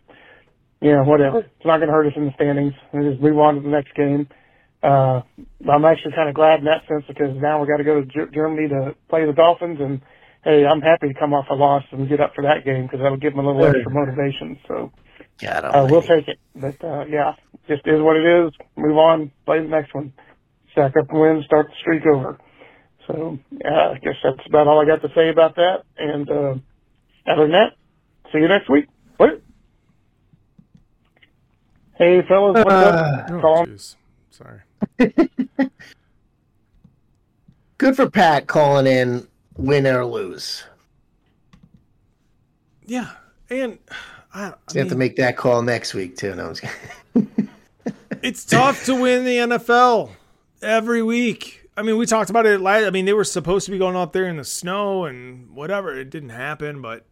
you 0.80 0.92
know, 0.92 1.04
whatever. 1.04 1.38
It's 1.38 1.64
not 1.64 1.78
going 1.78 1.86
to 1.86 1.94
hurt 1.94 2.08
us 2.08 2.14
in 2.16 2.26
the 2.26 2.32
standings. 2.34 2.74
We 2.92 3.08
just 3.08 3.22
move 3.22 3.38
on 3.38 3.54
to 3.54 3.60
the 3.60 3.68
next 3.68 3.94
game. 3.94 4.26
Uh, 4.82 5.22
I'm 5.70 5.84
actually 5.84 6.12
kind 6.12 6.28
of 6.28 6.34
glad 6.34 6.58
in 6.58 6.64
that 6.64 6.82
sense 6.88 7.04
because 7.06 7.36
now 7.40 7.60
we 7.60 7.68
got 7.68 7.76
to 7.76 7.84
go 7.84 8.00
to 8.00 8.06
Ger- 8.06 8.26
Germany 8.34 8.68
to 8.68 8.96
play 9.08 9.24
the 9.24 9.32
Dolphins 9.32 9.78
and, 9.80 10.00
hey, 10.42 10.66
I'm 10.66 10.80
happy 10.80 11.06
to 11.06 11.14
come 11.14 11.32
off 11.32 11.46
a 11.50 11.54
loss 11.54 11.84
and 11.92 12.08
get 12.08 12.18
up 12.18 12.34
for 12.34 12.42
that 12.42 12.64
game 12.64 12.86
because 12.86 12.98
that'll 12.98 13.22
give 13.22 13.36
them 13.36 13.46
a 13.46 13.46
little 13.46 13.64
extra 13.64 13.92
motivation. 13.92 14.58
So, 14.66 14.90
God 15.42 15.64
uh, 15.64 15.86
we'll 15.90 16.02
take 16.02 16.28
it. 16.28 16.38
But 16.54 16.82
uh, 16.84 17.04
yeah, 17.06 17.34
just 17.68 17.86
is 17.86 18.00
what 18.00 18.16
it 18.16 18.24
is. 18.24 18.52
Move 18.76 18.96
on, 18.96 19.32
play 19.44 19.60
the 19.60 19.68
next 19.68 19.94
one, 19.94 20.12
stack 20.72 20.96
up 20.96 21.08
the 21.08 21.18
win, 21.18 21.42
start 21.44 21.66
the 21.68 21.74
streak 21.80 22.06
over. 22.06 22.38
So 23.06 23.38
uh, 23.64 23.68
I 23.68 23.98
guess 23.98 24.14
that's 24.22 24.46
about 24.46 24.68
all 24.68 24.80
I 24.80 24.86
got 24.86 25.02
to 25.02 25.08
say 25.14 25.28
about 25.28 25.56
that. 25.56 25.82
And 25.98 26.30
uh, 26.30 26.54
other 27.26 27.42
than 27.42 27.52
that, 27.52 27.72
see 28.32 28.38
you 28.38 28.48
next 28.48 28.70
week. 28.70 28.86
What? 29.16 29.42
Hey 31.96 32.22
fellas, 32.26 32.64
what's 32.64 32.70
up? 32.70 33.30
Oh, 33.30 33.40
Call- 33.40 33.66
jeez. 33.66 33.96
Sorry. 34.30 34.60
Good 37.78 37.96
for 37.96 38.08
Pat 38.08 38.46
calling 38.46 38.86
in, 38.86 39.26
win 39.56 39.86
or 39.86 40.04
lose. 40.04 40.64
Yeah. 42.86 43.10
And 43.50 43.78
I, 44.34 44.46
I 44.48 44.54
You 44.74 44.80
have 44.80 44.88
to 44.90 44.96
make 44.96 45.16
that 45.16 45.36
call 45.36 45.62
next 45.62 45.94
week 45.94 46.16
too. 46.16 46.34
No, 46.34 46.54
it's 48.22 48.44
tough 48.44 48.84
to 48.86 48.94
win 48.94 49.24
the 49.24 49.36
NFL 49.36 50.10
every 50.62 51.02
week. 51.02 51.68
I 51.76 51.82
mean, 51.82 51.96
we 51.96 52.06
talked 52.06 52.30
about 52.30 52.46
it 52.46 52.60
last. 52.60 52.84
I 52.84 52.90
mean, 52.90 53.04
they 53.04 53.12
were 53.14 53.24
supposed 53.24 53.64
to 53.66 53.70
be 53.70 53.78
going 53.78 53.96
out 53.96 54.12
there 54.12 54.26
in 54.26 54.36
the 54.36 54.44
snow 54.44 55.04
and 55.06 55.50
whatever. 55.50 55.98
It 55.98 56.10
didn't 56.10 56.28
happen, 56.30 56.82
but 56.82 57.04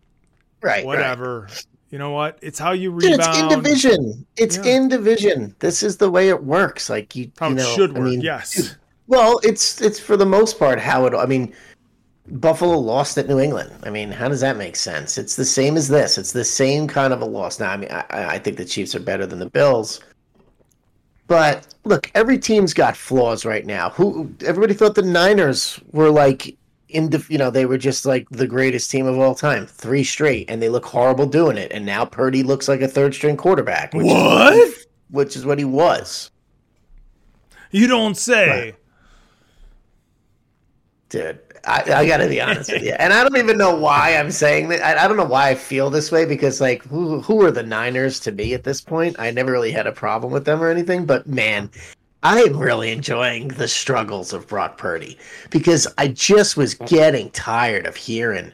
right, 0.63 0.85
whatever. 0.85 1.49
You 1.91 1.99
know 1.99 2.11
what? 2.11 2.39
It's 2.43 2.59
how 2.59 2.73
you 2.73 2.91
Dude, 3.01 3.13
rebound. 3.13 3.21
it's 3.31 3.39
in 3.39 3.49
division. 3.49 4.27
It's 4.37 4.57
Yeah. 4.59 4.77
in 4.77 4.89
division. 4.89 5.57
This 5.59 5.83
is 5.83 5.97
the 5.97 6.11
way 6.11 6.29
it 6.29 6.45
works. 6.45 6.89
Like 6.89 7.17
you, 7.17 7.33
How 7.39 7.49
you 7.49 7.55
it 7.55 7.57
know, 7.59 7.75
should 7.75 7.97
I 7.97 8.01
mean, 8.01 8.21
yes. 8.21 8.53
dude, 8.55 8.77
well, 9.09 9.41
it's 9.43 9.81
it's 9.81 9.99
for 9.99 10.17
the 10.17 10.27
most 10.27 10.59
part 10.59 10.79
how 10.79 11.07
it. 11.07 11.15
I 11.15 11.27
mean, 11.27 11.53
Buffalo 12.29 12.79
lost 12.79 13.19
at 13.19 13.29
New 13.29 13.41
England. 13.41 13.73
I 13.83 13.91
mean, 13.91 14.11
how 14.11 14.29
does 14.29 14.41
that 14.41 14.57
make 14.57 14.77
sense? 14.77 15.19
It's 15.19 15.37
the 15.37 15.45
same 15.45 15.77
as 15.77 15.89
this. 15.89 16.19
It's 16.19 16.33
the 16.33 16.45
same 16.45 16.87
kind 16.87 17.13
of 17.13 17.23
a 17.23 17.25
loss. 17.25 17.59
Now, 17.59 17.71
I 17.73 17.77
mean, 17.77 17.91
I, 17.91 18.05
I 18.11 18.39
think 18.39 18.57
the 18.57 18.65
Chiefs 18.65 18.95
are 18.95 19.01
better 19.01 19.27
than 19.27 19.39
the 19.39 19.51
Bills. 19.51 20.01
But 21.27 21.75
look, 21.85 22.11
every 22.15 22.39
team's 22.39 22.75
got 22.75 22.97
flaws 22.97 23.45
right 23.45 23.65
now. 23.65 23.91
Who 23.91 24.33
everybody 24.45 24.75
thought 24.75 24.97
the 24.97 25.03
Niners 25.03 25.81
were 25.93 26.11
like 26.11 26.57
in 26.89 27.11
the, 27.11 27.25
you 27.29 27.39
know, 27.39 27.51
they 27.51 27.67
were 27.67 27.79
just 27.79 28.05
like 28.05 28.29
the 28.31 28.47
greatest 28.47 28.91
team 28.91 29.07
of 29.07 29.19
all 29.19 29.35
time, 29.35 29.67
three 29.67 30.05
straight, 30.05 30.51
and 30.51 30.61
they 30.61 30.69
look 30.69 30.85
horrible 30.85 31.27
doing 31.27 31.57
it. 31.57 31.71
And 31.73 31.87
now 31.87 32.05
Purdy 32.05 32.43
looks 32.43 32.69
like 32.69 32.81
a 32.81 32.89
third 32.89 33.15
string 33.15 33.37
quarterback. 33.37 33.95
Which 33.95 34.07
What? 34.07 34.55
Is 34.55 34.87
what, 35.09 35.27
which 35.27 35.37
is 35.37 35.47
what 35.47 35.59
he 35.59 35.65
was. 35.65 36.31
You 37.71 37.87
don't 37.87 38.17
say. 38.17 38.75
Dude, 41.09 41.41
I, 41.67 41.83
I 41.93 42.07
gotta 42.07 42.29
be 42.29 42.41
honest 42.41 42.73
with 42.73 42.83
you, 42.83 42.93
and 42.93 43.13
I 43.13 43.23
don't 43.23 43.37
even 43.37 43.59
know 43.59 43.75
why 43.75 44.17
I'm 44.17 44.31
saying 44.31 44.69
that. 44.71 44.83
I, 44.83 45.05
I 45.05 45.09
don't 45.09 45.17
know 45.17 45.25
why 45.25 45.51
I 45.51 45.55
feel 45.55 45.91
this 45.91 46.11
way 46.11 46.25
because, 46.25 46.61
like, 46.61 46.83
who 46.85 47.21
who 47.21 47.45
are 47.45 47.51
the 47.51 47.63
Niners 47.63 48.19
to 48.21 48.33
me 48.33 48.55
at 48.55 48.65
this 48.65 48.81
point? 48.81 49.17
I 49.19 49.31
never 49.31 49.53
really 49.53 49.73
had 49.73 49.87
a 49.87 49.93
problem 49.93 50.33
with 50.33 50.45
them 50.45 50.63
or 50.63 50.69
anything, 50.69 51.05
but 51.05 51.27
man, 51.27 51.71
I'm 52.23 52.57
really 52.57 52.93
enjoying 52.93 53.49
the 53.49 53.69
struggles 53.69 54.33
of 54.33 54.47
Brock 54.47 54.79
Purdy 54.79 55.19
because 55.51 55.87
I 55.99 56.09
just 56.09 56.57
was 56.57 56.75
getting 56.75 57.31
tired 57.31 57.87
of 57.87 57.97
hearing 57.97 58.53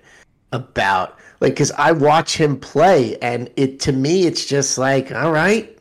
about 0.53 1.19
like 1.41 1.53
because 1.53 1.73
I 1.73 1.93
watch 1.93 2.37
him 2.37 2.59
play, 2.59 3.17
and 3.19 3.51
it 3.57 3.81
to 3.81 3.93
me 3.93 4.27
it's 4.27 4.47
just 4.47 4.79
like, 4.79 5.13
all 5.13 5.33
right. 5.33 5.76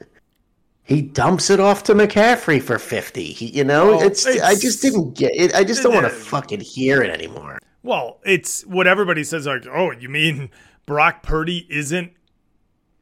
He 0.86 1.02
dumps 1.02 1.50
it 1.50 1.60
off 1.60 1.84
to 1.84 1.94
McCaffrey 1.94 2.62
for 2.62 2.78
fifty. 2.78 3.34
He, 3.34 3.48
you 3.48 3.64
know, 3.64 3.98
Well, 3.98 4.02
it's, 4.04 4.26
I 4.28 4.54
just 4.54 4.82
didn't 4.84 5.16
get 5.16 5.36
it. 5.36 5.54
I 5.56 5.64
just 5.64 5.82
don't 5.82 5.94
want 5.94 6.06
to 6.06 6.12
fucking 6.12 6.62
hear 6.62 7.02
it 7.02 7.10
anymore. 7.10 7.58
Well, 7.82 8.20
it's 8.24 8.64
what 8.66 8.86
everybody 8.86 9.24
says. 9.24 9.48
Like, 9.48 9.66
oh, 9.68 9.92
you 9.92 10.10
mean 10.10 10.52
Brock 10.86 11.24
Purdy 11.24 11.68
isn't 11.72 12.14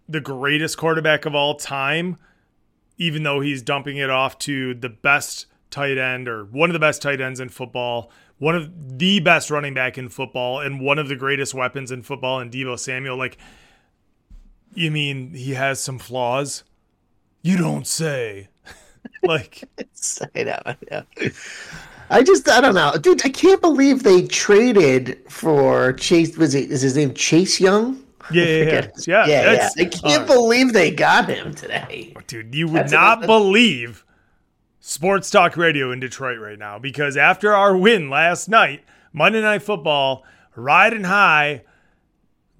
the 0.08 0.22
greatest 0.22 0.78
quarterback 0.78 1.26
of 1.26 1.36
all 1.36 1.56
time, 1.56 2.18
even 2.98 3.24
though 3.24 3.42
he's 3.42 3.62
dumping 3.62 3.98
it 3.98 4.10
off 4.10 4.38
to 4.40 4.74
the 4.74 4.90
best 4.90 5.48
tight 5.70 5.98
end 5.98 6.30
or 6.30 6.46
one 6.46 6.70
of 6.70 6.74
the 6.74 6.80
best 6.80 7.02
tight 7.02 7.20
ends 7.20 7.42
in 7.42 7.50
football, 7.50 8.12
one 8.38 8.56
of 8.56 8.98
the 8.98 9.20
best 9.20 9.50
running 9.50 9.74
back 9.74 9.98
in 9.98 10.08
football, 10.08 10.60
and 10.60 10.80
one 10.80 11.00
of 11.00 11.10
the 11.10 11.16
greatest 11.16 11.54
weapons 11.54 11.92
in 11.92 12.02
football 12.02 12.40
in 12.40 12.50
Deebo 12.50 12.80
Samuel. 12.80 13.18
Like, 13.18 13.38
you 14.74 14.90
mean 14.90 15.34
he 15.34 15.54
has 15.56 15.82
some 15.82 16.00
flaws? 16.00 16.64
You 17.44 17.58
don't 17.58 17.86
say. 17.86 18.48
like, 19.24 19.64
I 20.36 20.44
know, 20.44 20.60
I 20.66 20.78
know. 20.90 21.04
I 22.10 22.24
just 22.24 22.50
I 22.50 22.62
don't 22.62 22.76
know, 22.76 22.94
dude. 22.98 23.26
I 23.26 23.30
can't 23.30 23.62
believe 23.62 24.04
they 24.04 24.26
traded 24.26 25.20
for 25.30 25.94
Chase. 25.94 26.38
Was 26.38 26.56
it 26.56 26.72
is 26.72 26.82
his 26.82 26.96
name 26.96 27.14
Chase 27.14 27.60
Young 27.60 28.04
Yeah, 28.32 28.44
yeah, 28.44 28.64
yeah. 28.64 28.88
Yeah, 29.06 29.26
yeah, 29.28 29.54
yeah. 29.54 29.70
I 29.78 29.86
can't 29.86 30.24
uh, 30.24 30.34
believe 30.34 30.74
they 30.74 30.92
got 30.92 31.28
him 31.28 31.54
today. 31.54 32.14
Dude, 32.28 32.56
you 32.56 32.68
would 32.68 32.84
That's 32.84 32.92
not 32.92 33.22
believe 33.22 34.06
sports 34.80 35.30
talk 35.30 35.58
radio 35.58 35.92
in 35.92 36.00
Detroit 36.00 36.40
right 36.40 36.60
now 36.60 36.78
because 36.78 37.18
after 37.18 37.54
our 37.54 37.76
win 37.76 38.10
last 38.10 38.48
night, 38.48 38.84
Monday 39.12 39.42
Night 39.42 39.64
Football, 39.64 40.24
riding 40.56 41.06
high, 41.06 41.64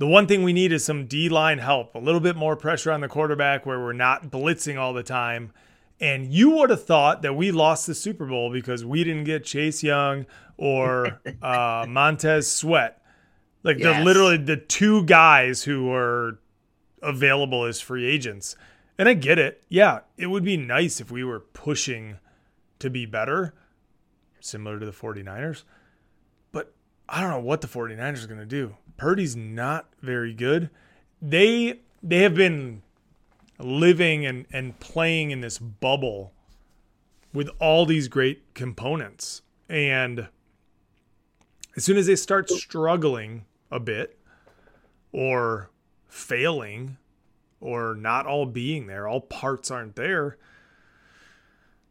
the 0.04 0.08
one 0.08 0.28
thing 0.28 0.44
we 0.44 0.52
need 0.52 0.74
is 0.74 0.84
some 0.84 1.06
D 1.06 1.30
line 1.30 1.60
help, 1.60 1.96
a 1.96 1.98
little 1.98 2.20
bit 2.20 2.36
more 2.36 2.58
pressure 2.58 2.92
on 2.92 3.00
the 3.00 3.08
quarterback 3.08 3.66
where 3.66 3.80
we're 3.80 3.94
not 3.94 4.30
blitzing 4.30 4.78
all 4.78 4.92
the 4.92 5.02
time. 5.02 5.54
And 6.02 6.28
you 6.28 6.50
would 6.50 6.72
have 6.72 6.84
thought 6.84 7.22
that 7.22 7.38
we 7.38 7.54
lost 7.54 7.88
the 7.88 7.96
Super 7.96 8.26
Bowl 8.26 8.52
because 8.52 8.84
we 8.84 9.06
didn't 9.06 9.24
get 9.24 9.46
Chase 9.46 9.82
Young 9.82 10.26
or 10.58 11.22
uh, 11.42 11.86
Montez 11.88 12.52
Sweat. 12.52 13.02
Like 13.64 13.78
they're 13.78 14.04
literally 14.04 14.36
the 14.36 14.58
two 14.58 15.06
guys 15.06 15.64
who 15.64 15.86
were 15.86 16.38
available 17.02 17.64
as 17.64 17.80
free 17.80 18.06
agents. 18.06 18.58
And 18.98 19.08
I 19.08 19.14
get 19.14 19.40
it. 19.40 19.64
Yeah, 19.70 20.02
it 20.18 20.28
would 20.28 20.44
be 20.44 20.58
nice 20.58 21.00
if 21.00 21.12
we 21.12 21.24
were 21.24 21.40
pushing 21.40 22.18
to 22.80 22.90
be 22.90 23.06
better, 23.06 23.54
similar 24.42 24.82
to 24.82 24.86
the 24.86 24.92
49ers. 24.92 25.64
But 26.52 26.74
I 27.08 27.22
don't 27.22 27.30
know 27.30 27.40
what 27.40 27.62
the 27.62 27.70
49ers 27.70 28.26
are 28.26 28.28
going 28.28 28.42
to 28.42 28.46
do. 28.46 28.76
Purdy's 28.98 29.36
not 29.36 29.90
very 30.02 30.34
good. 30.34 30.70
They 31.22 31.80
they 32.02 32.20
have 32.20 32.36
been 32.36 32.82
living 33.60 34.26
and, 34.26 34.46
and 34.52 34.80
playing 34.80 35.32
in 35.32 35.42
this 35.42 35.58
bubble 35.58 36.34
with 37.34 37.50
all 37.60 37.86
these 37.86 38.08
great 38.08 38.54
components. 38.54 39.42
And 39.70 40.28
as 41.76 41.84
soon 41.84 41.98
as 41.98 42.08
they 42.08 42.16
start 42.16 42.50
struggling 42.50 43.46
a 43.72 43.80
bit 43.80 44.20
or 45.12 45.70
failing 46.08 46.98
or 47.60 47.96
not 47.96 48.26
all 48.26 48.46
being 48.46 48.88
there, 48.88 49.08
all 49.08 49.22
parts 49.22 49.72
aren't 49.72 49.96
there, 49.96 50.38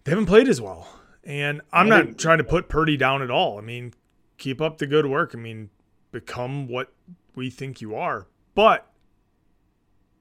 they 0.05 0.12
haven't 0.12 0.26
played 0.26 0.48
as 0.48 0.61
well. 0.61 0.88
And 1.24 1.62
I'm 1.72 1.88
not 1.88 2.18
trying 2.18 2.38
to 2.38 2.44
put 2.44 2.68
Purdy 2.68 2.96
down 2.96 3.22
at 3.22 3.30
all. 3.30 3.59
I 3.59 3.61
mean, 3.61 3.94
keep 4.38 4.61
up 4.61 4.78
the 4.78 4.86
good 4.86 5.07
work. 5.07 5.32
I 5.34 5.38
mean, 5.38 5.70
become 6.13 6.69
what 6.69 6.93
we 7.35 7.51
think 7.51 7.81
you 7.81 7.95
are. 7.97 8.27
But 8.55 8.87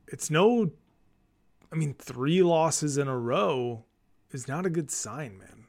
it's 0.08 0.32
no, 0.32 0.72
I 1.72 1.76
mean, 1.76 1.94
three 1.94 2.42
losses 2.42 2.98
in 2.98 3.08
a 3.08 3.18
row 3.18 3.84
is 4.32 4.48
not 4.48 4.66
a 4.66 4.70
good 4.70 4.90
sign, 4.90 5.38
man. 5.38 5.66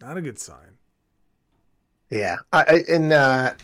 Not 0.00 0.16
a 0.16 0.22
good 0.22 0.38
sign. 0.38 0.76
Yeah, 2.10 2.36
I, 2.52 2.62
I 2.62 2.84
and 2.88 3.12
uh, 3.12 3.54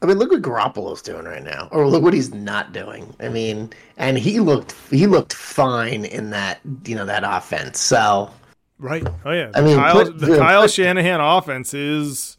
I 0.00 0.06
mean, 0.06 0.18
look 0.18 0.30
what 0.30 0.42
Garoppolo's 0.42 1.02
doing 1.02 1.24
right 1.26 1.42
now, 1.42 1.68
or 1.70 1.86
look 1.86 2.02
what 2.02 2.14
he's 2.14 2.32
not 2.32 2.72
doing. 2.72 3.14
I 3.20 3.28
mean, 3.28 3.70
and 3.98 4.16
he 4.16 4.40
looked 4.40 4.74
he 4.90 5.06
looked 5.06 5.32
fine 5.34 6.04
in 6.04 6.30
that 6.30 6.60
you 6.86 6.94
know 6.96 7.04
that 7.04 7.22
offense. 7.24 7.80
So 7.80 8.30
Right. 8.78 9.06
Oh 9.24 9.30
yeah. 9.30 9.50
I 9.54 9.60
mean, 9.60 9.76
Kyle, 9.76 9.92
put- 9.94 10.18
the 10.18 10.26
the- 10.26 10.38
Kyle 10.38 10.62
put- 10.62 10.72
Shanahan 10.72 11.20
offense 11.20 11.74
is. 11.74 12.36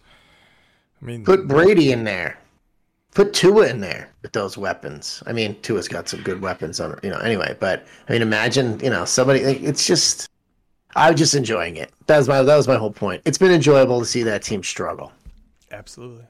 I 1.01 1.05
mean, 1.05 1.23
put 1.23 1.47
Brady 1.47 1.91
in 1.91 2.03
there, 2.03 2.37
put 3.15 3.33
Tua 3.33 3.67
in 3.67 3.79
there 3.79 4.11
with 4.21 4.33
those 4.33 4.57
weapons. 4.57 5.23
I 5.25 5.33
mean, 5.33 5.59
Tua's 5.61 5.87
got 5.87 6.07
some 6.07 6.21
good 6.21 6.41
weapons 6.41 6.79
on 6.79 6.99
you 7.01 7.09
know 7.09 7.17
anyway. 7.17 7.57
But 7.59 7.87
I 8.07 8.13
mean, 8.13 8.21
imagine 8.21 8.79
you 8.81 8.91
know 8.91 9.05
somebody. 9.05 9.43
Like, 9.43 9.63
it's 9.63 9.87
just 9.87 10.29
I 10.95 11.09
was 11.09 11.19
just 11.19 11.33
enjoying 11.33 11.77
it. 11.77 11.91
That 12.05 12.19
was 12.19 12.27
my 12.27 12.43
that 12.43 12.55
was 12.55 12.67
my 12.67 12.75
whole 12.75 12.91
point. 12.91 13.23
It's 13.25 13.39
been 13.39 13.51
enjoyable 13.51 13.99
to 13.99 14.05
see 14.05 14.21
that 14.23 14.43
team 14.43 14.61
struggle. 14.61 15.11
absolutely, 15.71 16.25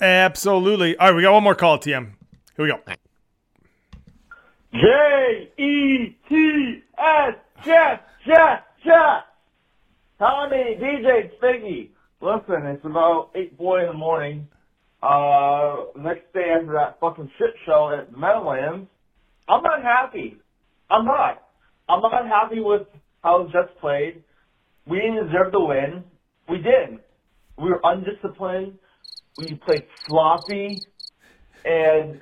absolutely. 0.00 0.96
All 0.98 1.08
right, 1.08 1.16
we 1.16 1.22
got 1.22 1.32
one 1.32 1.44
more 1.44 1.54
call, 1.54 1.78
TM. 1.78 2.10
Here 2.56 2.64
we 2.64 2.68
go. 2.68 2.80
J 4.74 5.50
E 5.56 6.16
T 6.28 6.82
S 6.98 7.34
Jeff 7.64 8.00
Jeff 8.26 8.62
Jeff. 8.84 9.24
Tommy 10.18 10.76
DJ 10.80 11.30
Figgy. 11.40 11.88
Listen, 12.20 12.66
it's 12.66 12.84
about 12.84 13.30
eight 13.34 13.56
forty 13.56 13.84
in 13.84 13.92
the 13.92 13.98
morning. 13.98 14.48
Uh, 15.04 15.84
next 15.98 16.32
day 16.32 16.54
after 16.58 16.72
that 16.72 16.98
fucking 16.98 17.30
shit 17.36 17.50
show 17.66 17.94
at 17.94 18.10
the 18.10 18.16
Meadowlands, 18.16 18.88
I'm 19.46 19.62
not 19.62 19.82
happy. 19.82 20.38
I'm 20.90 21.04
not. 21.04 21.42
I'm 21.90 22.00
not 22.00 22.26
happy 22.26 22.60
with 22.60 22.86
how 23.22 23.42
the 23.42 23.50
Jets 23.50 23.68
played. 23.82 24.22
We 24.86 25.00
didn't 25.00 25.26
deserve 25.26 25.52
the 25.52 25.60
win. 25.60 26.04
We 26.48 26.56
didn't. 26.56 27.00
We 27.58 27.68
were 27.68 27.80
undisciplined. 27.84 28.78
We 29.36 29.60
played 29.66 29.84
sloppy, 30.06 30.86
and 31.66 32.20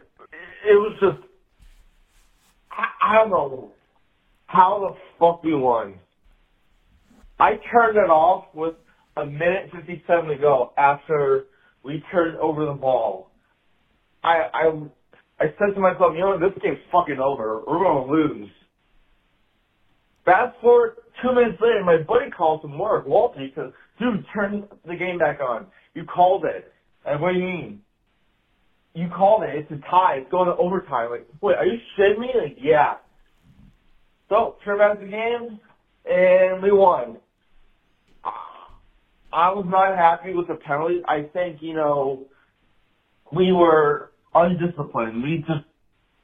it 0.65 0.75
was 0.75 0.97
just 1.01 1.29
I, 2.73 2.87
I 3.03 3.15
don't 3.15 3.31
know 3.31 3.71
how 4.47 4.81
the 4.81 4.97
fuck 5.21 5.45
we 5.45 5.55
won. 5.55 6.01
I 7.39 7.61
turned 7.71 7.97
it 7.97 8.11
off 8.11 8.47
with 8.55 8.75
a 9.17 9.25
minute 9.25 9.71
fifty 9.73 10.03
seven 10.09 10.27
to 10.31 10.37
go 10.37 10.73
after 10.77 11.45
we 11.83 12.03
turned 12.11 12.37
over 12.39 12.67
the 12.67 12.73
ball. 12.73 13.31
I 14.23 14.49
I 14.53 14.73
I 15.41 15.47
said 15.59 15.75
to 15.75 15.81
myself, 15.81 16.13
you 16.15 16.21
know 16.21 16.39
this 16.39 16.57
game's 16.63 16.79
fucking 16.91 17.19
over. 17.19 17.63
We're 17.67 17.83
gonna 17.83 18.11
lose. 18.11 18.51
Fast 20.25 20.61
forward 20.61 20.97
two 21.21 21.33
minutes 21.35 21.61
later, 21.61 21.85
my 21.85 21.99
buddy 21.99 22.31
calls 22.31 22.63
from 22.63 22.79
work, 22.79 23.07
Walter, 23.07 23.41
he 23.41 23.53
says, 23.55 23.73
dude, 23.99 24.25
turn 24.35 24.65
the 24.87 24.97
game 24.97 25.19
back 25.19 25.41
on. 25.41 25.67
You 25.95 26.05
called 26.05 26.45
it. 26.45 26.73
And 27.05 27.21
what 27.21 27.33
do 27.33 27.39
you 27.39 27.45
mean? 27.45 27.81
You 28.95 29.09
called 29.09 29.43
it. 29.45 29.55
It's 29.55 29.71
a 29.71 29.91
tie. 29.91 30.17
It's 30.19 30.31
going 30.31 30.47
to 30.47 30.57
overtime. 30.57 31.11
Like, 31.11 31.27
wait, 31.41 31.57
are 31.57 31.67
you 31.67 31.79
shitting 31.99 32.19
me? 32.19 32.31
Like, 32.35 32.57
yeah. 32.61 32.95
So, 34.29 34.57
turn 34.65 34.79
back 34.79 35.01
the 35.01 35.07
game, 35.07 35.61
and 36.11 36.63
we 36.63 36.73
won. 36.73 37.17
I 39.33 39.51
was 39.51 39.65
not 39.69 39.97
happy 39.97 40.35
with 40.35 40.49
the 40.49 40.55
penalties. 40.55 41.03
I 41.09 41.23
think, 41.33 41.59
you 41.61 41.75
know, 41.75 42.27
we 43.33 43.53
were 43.53 44.13
undisciplined. 44.35 45.23
We 45.23 45.39
just, 45.39 45.65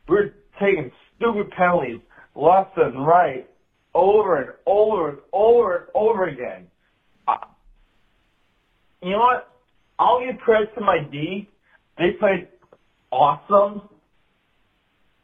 we 0.09 0.17
were 0.17 0.35
taking 0.61 0.91
stupid 1.17 1.51
penalties 1.57 2.01
left 2.35 2.77
and 2.77 3.07
right, 3.07 3.49
over 3.95 4.37
and 4.37 4.51
over 4.67 5.09
and 5.11 5.19
over 5.33 5.77
and 5.77 5.87
over 5.95 6.29
again. 6.29 6.67
I, 7.27 7.47
you 9.03 9.13
know 9.13 9.19
what? 9.19 9.49
I'll 9.99 10.21
give 10.25 10.41
credit 10.41 10.75
to 10.75 10.81
my 10.81 10.99
D. 11.11 11.49
They 11.97 12.11
played 12.21 12.49
awesome. 13.11 13.89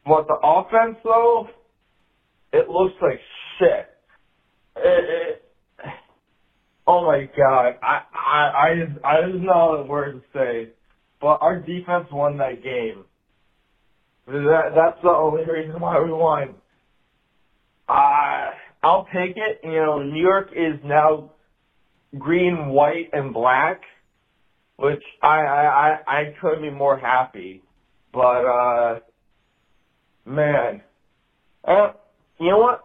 But 0.07 0.27
the 0.27 0.37
offense, 0.43 0.97
though, 1.05 1.49
it 2.53 2.69
looks 2.69 2.95
like 3.01 3.21
shit. 3.59 3.89
It, 4.77 5.05
it, 5.05 5.44
oh 6.87 7.07
my 7.07 7.29
god, 7.37 7.77
I 7.83 8.03
I 8.15 8.69
I 8.69 8.75
just 8.75 9.05
I 9.05 9.31
just 9.31 9.43
know 9.43 9.83
the 9.83 9.89
word 9.89 10.21
to 10.21 10.39
say, 10.39 10.71
but 11.21 11.39
our 11.41 11.61
defense 11.61 12.07
won 12.13 12.39
that 12.39 12.63
game. 12.63 13.05
That 14.27 14.73
that's 14.75 15.03
the 15.03 15.11
only 15.11 15.45
reason 15.45 15.81
why 15.81 16.01
we 16.01 16.13
won. 16.13 16.55
Uh, 17.89 18.51
I'll 18.83 19.07
take 19.13 19.37
it. 19.37 19.61
You 19.63 19.73
know, 19.73 20.03
New 20.03 20.23
York 20.23 20.49
is 20.53 20.81
now 20.85 21.33
green, 22.19 22.69
white, 22.69 23.11
and 23.13 23.35
black, 23.35 23.83
which 24.77 25.03
I 25.23 25.39
I 25.41 25.99
I, 26.07 26.19
I 26.21 26.35
couldn't 26.41 26.63
be 26.63 26.71
more 26.71 26.99
happy. 26.99 27.63
But 28.13 28.45
uh, 28.47 29.01
man, 30.25 30.83
uh, 31.65 31.93
you 32.39 32.51
know 32.51 32.59
what? 32.59 32.85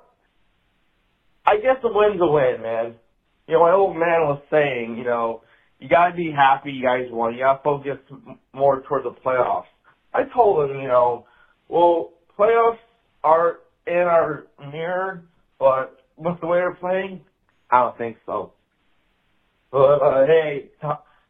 I 1.45 1.57
guess 1.57 1.77
a 1.83 1.87
win's 1.91 2.21
a 2.21 2.27
win, 2.27 2.61
man. 2.61 2.95
You 3.49 3.55
know, 3.55 3.61
my 3.61 3.71
old 3.71 3.95
man 3.95 4.27
was 4.27 4.39
saying, 4.51 4.95
you 4.95 5.03
know, 5.03 5.41
you 5.79 5.89
gotta 5.89 6.15
be 6.15 6.31
happy 6.31 6.71
you 6.71 6.83
guys 6.83 7.07
won. 7.09 7.33
You 7.33 7.39
gotta 7.39 7.63
focus 7.63 7.97
more 8.53 8.83
towards 8.83 9.05
the 9.05 9.11
playoffs. 9.25 9.63
I 10.13 10.21
told 10.31 10.69
him, 10.69 10.79
you 10.79 10.87
know, 10.87 11.25
well, 11.67 12.11
playoffs 12.37 12.77
are 13.23 13.61
in 13.87 13.95
our 13.95 14.45
mirror, 14.71 15.23
but 15.57 15.99
with 16.15 16.39
the 16.41 16.45
way 16.45 16.59
they're 16.59 16.75
playing, 16.75 17.21
I 17.71 17.79
don't 17.79 17.97
think 17.97 18.17
so. 18.27 18.53
But 19.71 19.95
uh, 19.95 20.25
hey, 20.27 20.69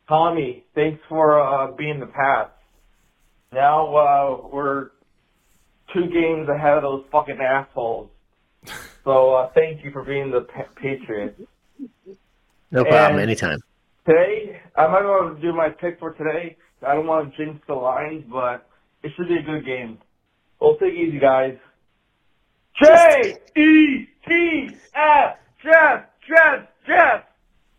Tommy, 0.09 0.65
thanks 0.75 0.99
for 1.07 1.39
uh, 1.39 1.71
being 1.71 2.01
the 2.01 2.07
Pats. 2.07 2.51
Now 3.53 3.95
uh, 3.95 4.47
we're 4.51 4.89
two 5.93 6.07
games 6.07 6.49
ahead 6.49 6.75
of 6.75 6.83
those 6.83 7.05
fucking 7.13 7.39
assholes. 7.39 8.09
So 9.05 9.31
uh, 9.31 9.49
thank 9.55 9.83
you 9.83 9.91
for 9.91 10.03
being 10.03 10.29
the 10.29 10.41
pa- 10.41 10.67
Patriots. 10.75 11.39
No 12.71 12.83
problem. 12.83 13.19
And- 13.19 13.29
Anytime. 13.29 13.59
Today, 14.05 14.59
I'm 14.75 14.91
not 14.91 15.01
going 15.03 15.35
to 15.35 15.41
do 15.41 15.53
my 15.53 15.69
pick 15.69 15.99
for 15.99 16.13
today. 16.13 16.57
I 16.85 16.95
don't 16.95 17.05
want 17.05 17.35
to 17.35 17.45
jinx 17.45 17.61
the 17.67 17.75
lines, 17.75 18.23
but 18.31 18.67
it 19.03 19.11
should 19.15 19.27
be 19.27 19.37
a 19.37 19.41
good 19.43 19.65
game. 19.65 19.99
We'll 20.59 20.77
take 20.77 20.93
it 20.93 20.97
easy, 20.97 21.19
guys. 21.19 21.57
J 22.81 23.37
E 23.55 24.07
T 24.27 24.69
F 24.95 25.35
Jeff 25.63 26.05
Jeff 26.27 26.67
Jeff. 26.87 27.23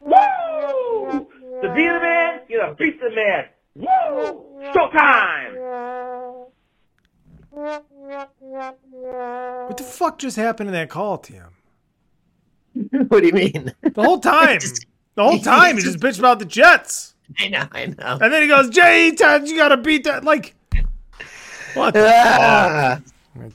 Woo! 0.01 1.27
To 1.63 1.75
be 1.75 1.87
the 1.87 1.99
man, 2.01 2.41
you 2.49 2.59
gotta 2.61 2.75
beat 2.75 3.01
the 3.01 3.11
man. 3.11 3.45
Woo! 3.77 4.61
Showtime. 4.75 6.47
What 7.51 9.77
the 9.77 9.85
fuck 9.85 10.19
just 10.19 10.37
happened 10.37 10.69
in 10.69 10.73
that 10.75 10.91
call, 10.91 11.19
Tim? 11.19 11.45
what 13.09 13.21
do 13.21 13.27
you 13.27 13.33
mean? 13.33 13.73
The 13.83 14.03
whole 14.03 14.21
time. 14.21 14.61
The 15.15 15.25
whole 15.25 15.39
time 15.43 15.77
he 15.77 15.83
just 15.83 15.99
bitched 15.99 16.19
about 16.19 16.39
the 16.39 16.45
Jets. 16.45 17.15
I 17.39 17.49
know, 17.49 17.67
I 17.73 17.87
know. 17.87 18.19
And 18.21 18.33
then 18.33 18.43
he 18.43 18.49
goes, 18.49 18.71
Jay, 18.71 19.07
you 19.07 19.17
gotta 19.17 19.77
beat 19.77 20.05
that. 20.05 20.25
Like, 20.25 20.55
what 21.75 21.95
the 21.95 22.11
Ah. 22.13 23.01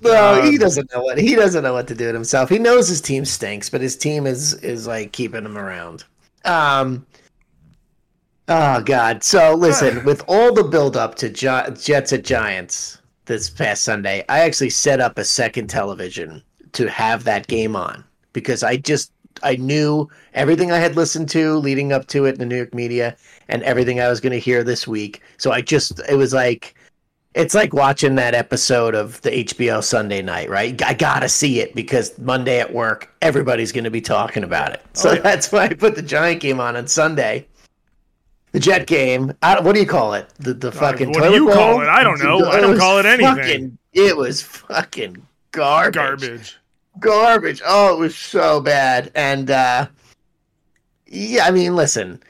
Well, 0.02 0.42
he 0.42 0.58
doesn't 0.58 0.92
know 0.94 1.02
what 1.02 1.18
he 1.18 1.36
doesn't 1.36 1.64
know 1.64 1.74
what 1.74 1.88
to 1.88 1.96
do 1.96 2.06
with 2.06 2.16
himself. 2.16 2.50
He 2.50 2.58
knows 2.58 2.88
his 2.88 3.02
team 3.02 3.26
stinks, 3.26 3.70
but 3.70 3.82
his 3.82 3.96
team 3.98 4.26
is 4.26 4.54
is 4.56 4.88
like 4.88 5.12
keeping 5.12 5.46
him 5.46 5.58
around. 5.58 6.06
Um. 6.46 7.06
Oh 8.48 8.82
God! 8.82 9.24
So 9.24 9.54
listen, 9.54 10.04
with 10.06 10.24
all 10.28 10.54
the 10.54 10.64
build 10.64 10.96
up 10.96 11.16
to 11.16 11.30
Gi- 11.30 11.74
Jets 11.78 12.14
at 12.14 12.24
Giants 12.24 13.00
this 13.26 13.50
past 13.50 13.84
Sunday, 13.84 14.24
I 14.30 14.40
actually 14.40 14.70
set 14.70 15.02
up 15.02 15.18
a 15.18 15.26
second 15.26 15.68
television 15.68 16.42
to 16.72 16.90
have 16.90 17.26
that 17.26 17.48
game 17.48 17.76
on 17.76 18.04
because 18.36 18.62
I 18.62 18.78
just 18.78 19.12
I 19.42 19.56
knew 19.56 20.08
everything 20.36 20.72
I 20.72 20.78
had 20.78 20.96
listened 20.96 21.28
to 21.30 21.56
leading 21.58 21.92
up 21.92 22.06
to 22.08 22.26
it 22.26 22.34
in 22.34 22.40
the 22.40 22.46
New 22.46 22.56
York 22.58 22.74
media 22.76 23.18
and 23.50 23.64
everything 23.64 24.00
I 24.00 24.08
was 24.08 24.22
going 24.22 24.32
to 24.34 24.40
hear 24.40 24.64
this 24.64 24.88
week. 24.88 25.22
So 25.38 25.52
I 25.52 25.62
just 25.62 26.00
it 26.08 26.16
was 26.16 26.32
like 26.34 26.76
it's 27.34 27.54
like 27.54 27.74
watching 27.74 28.16
that 28.16 28.34
episode 28.34 28.96
of 28.96 29.20
the 29.24 29.32
HBO 29.44 29.84
Sunday 29.84 30.22
night, 30.22 30.50
right? 30.50 30.82
I 30.84 30.94
gotta 30.94 31.28
see 31.28 31.60
it 31.60 31.76
because 31.76 32.18
Monday 32.20 32.60
at 32.62 32.74
work, 32.74 33.14
everybody's 33.22 33.74
gonna 33.74 33.92
be 33.92 34.00
talking 34.00 34.44
about 34.44 34.72
it. 34.72 34.82
So 34.94 35.10
Oh, 35.10 35.14
yeah. 35.16 35.20
that's 35.22 35.52
why 35.52 35.66
I 35.66 35.74
put 35.74 35.96
the 35.96 36.02
Giant 36.02 36.40
game 36.40 36.62
on 36.62 36.78
on 36.78 36.88
Sunday. 36.88 37.46
The 38.54 38.62
Jet 38.62 38.88
game. 38.88 39.34
I, 39.44 39.60
what 39.60 39.74
do 39.76 39.82
you 39.82 39.86
call 39.86 40.14
it? 40.14 40.30
The 40.40 40.54
the 40.54 40.70
uh, 40.70 40.72
fucking. 40.72 41.10
what 41.12 41.24
do 41.28 41.34
you 41.34 41.50
call 41.52 41.82
it? 41.82 41.90
I 41.90 42.04
don't 42.06 42.24
know. 42.24 42.46
I 42.50 42.62
don't 42.62 42.78
call 42.78 43.00
it 43.00 43.06
anything. 43.06 43.36
fucking- 43.36 43.78
it 43.92 44.16
was 44.16 44.42
fucking 44.42 45.18
garbage. 45.52 45.94
Garbage. 45.96 46.58
Garbage. 47.00 47.62
Oh, 47.66 47.96
it 47.96 48.00
was 48.00 48.16
so 48.16 48.62
bad. 48.62 49.12
And 49.16 49.52
uh 49.52 49.88
yeah, 51.08 51.46
I 51.46 51.52
mean, 51.52 51.76
listen. 51.76 52.22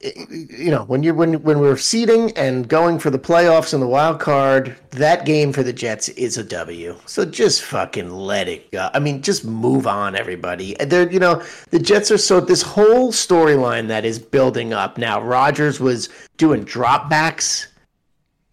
You 0.00 0.70
know, 0.70 0.84
when 0.84 1.02
you 1.02 1.12
when 1.12 1.42
when 1.42 1.58
we're 1.58 1.76
seeding 1.76 2.30
and 2.36 2.68
going 2.68 3.00
for 3.00 3.10
the 3.10 3.18
playoffs 3.18 3.72
and 3.72 3.82
the 3.82 3.86
wild 3.86 4.20
card, 4.20 4.76
that 4.90 5.26
game 5.26 5.52
for 5.52 5.64
the 5.64 5.72
Jets 5.72 6.08
is 6.10 6.38
a 6.38 6.44
W. 6.44 6.96
So 7.06 7.24
just 7.24 7.62
fucking 7.62 8.08
let 8.08 8.46
it 8.46 8.70
go. 8.70 8.90
I 8.94 9.00
mean, 9.00 9.22
just 9.22 9.44
move 9.44 9.88
on, 9.88 10.14
everybody. 10.14 10.76
They're 10.78 11.10
you 11.10 11.18
know 11.18 11.42
the 11.70 11.80
Jets 11.80 12.12
are 12.12 12.18
so 12.18 12.40
this 12.40 12.62
whole 12.62 13.10
storyline 13.10 13.88
that 13.88 14.04
is 14.04 14.20
building 14.20 14.72
up 14.72 14.98
now. 14.98 15.20
Rodgers 15.20 15.80
was 15.80 16.08
doing 16.36 16.64
dropbacks 16.64 17.66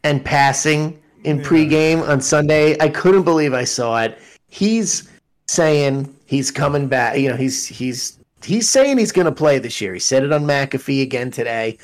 and 0.03 0.25
passing 0.25 0.99
in 1.25 1.41
pregame 1.41 2.07
on 2.07 2.21
Sunday. 2.21 2.75
I 2.79 2.89
couldn't 2.89 3.23
believe 3.23 3.53
I 3.53 3.65
saw 3.65 4.01
it. 4.01 4.17
He's 4.56 5.10
saying 5.49 6.15
he's 6.26 6.49
coming 6.49 6.88
back. 6.88 7.18
You 7.18 7.27
know, 7.27 7.36
he's 7.36 7.65
he's 7.65 8.18
he's 8.41 8.69
saying 8.69 8.98
he's 8.98 9.11
going 9.11 9.26
to 9.26 9.32
play 9.34 9.60
this 9.60 9.82
year. 9.82 9.94
He 9.94 9.99
said 9.99 10.23
it 10.23 10.32
on 10.32 10.45
McAfee 10.45 11.02
again 11.02 11.30
today. 11.30 11.77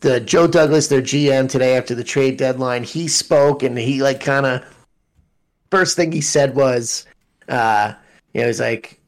The 0.00 0.20
Joe 0.20 0.46
Douglas, 0.46 0.88
their 0.88 1.02
GM, 1.02 1.50
today 1.50 1.76
after 1.76 1.94
the 1.94 2.02
trade 2.02 2.38
deadline, 2.38 2.82
he 2.82 3.08
spoke 3.08 3.62
and 3.62 3.76
he 3.76 4.02
like 4.02 4.20
kind 4.20 4.46
of 4.46 4.64
first 5.70 5.96
thing 5.96 6.12
he 6.12 6.22
said 6.22 6.54
was, 6.54 7.04
uh, 7.50 7.92
you 8.32 8.40
know, 8.40 8.46
he's 8.46 8.60
like, 8.60 8.98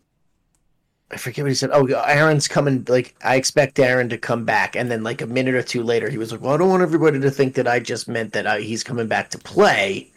I 1.10 1.16
forget 1.16 1.42
what 1.42 1.48
he 1.48 1.54
said. 1.54 1.70
Oh, 1.72 1.86
Aaron's 1.86 2.48
coming. 2.48 2.84
Like, 2.86 3.14
I 3.24 3.36
expect 3.36 3.78
Aaron 3.78 4.10
to 4.10 4.18
come 4.18 4.44
back. 4.44 4.76
And 4.76 4.90
then, 4.90 5.02
like 5.02 5.22
a 5.22 5.26
minute 5.26 5.54
or 5.54 5.62
two 5.62 5.82
later, 5.82 6.10
he 6.10 6.18
was 6.18 6.32
like, 6.32 6.42
"Well, 6.42 6.52
I 6.52 6.58
don't 6.58 6.68
want 6.68 6.82
everybody 6.82 7.18
to 7.18 7.30
think 7.30 7.54
that 7.54 7.66
I 7.66 7.80
just 7.80 8.08
meant 8.08 8.34
that 8.34 8.46
I, 8.46 8.60
he's 8.60 8.84
coming 8.84 9.06
back 9.06 9.30
to 9.30 9.38
play." 9.38 10.10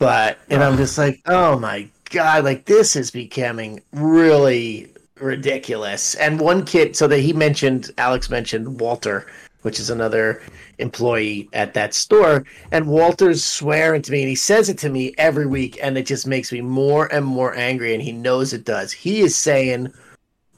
But 0.00 0.38
and 0.48 0.64
I'm 0.64 0.78
just 0.78 0.96
like, 0.96 1.20
oh 1.26 1.58
my 1.58 1.86
god, 2.08 2.44
like 2.44 2.64
this 2.64 2.96
is 2.96 3.10
becoming 3.10 3.82
really 3.92 4.88
ridiculous. 5.16 6.14
And 6.14 6.40
one 6.40 6.64
kid, 6.64 6.96
so 6.96 7.06
that 7.06 7.20
he 7.20 7.34
mentioned, 7.34 7.90
Alex 7.98 8.30
mentioned 8.30 8.80
Walter, 8.80 9.26
which 9.60 9.78
is 9.78 9.90
another 9.90 10.42
employee 10.78 11.50
at 11.52 11.74
that 11.74 11.92
store, 11.92 12.46
and 12.72 12.86
Walter's 12.86 13.44
swearing 13.44 14.00
to 14.00 14.10
me, 14.10 14.22
and 14.22 14.28
he 14.30 14.34
says 14.34 14.70
it 14.70 14.78
to 14.78 14.88
me 14.88 15.14
every 15.18 15.44
week, 15.44 15.78
and 15.82 15.98
it 15.98 16.06
just 16.06 16.26
makes 16.26 16.50
me 16.50 16.62
more 16.62 17.12
and 17.12 17.26
more 17.26 17.54
angry, 17.54 17.92
and 17.92 18.02
he 18.02 18.12
knows 18.12 18.54
it 18.54 18.64
does. 18.64 18.90
He 18.92 19.20
is 19.20 19.36
saying 19.36 19.92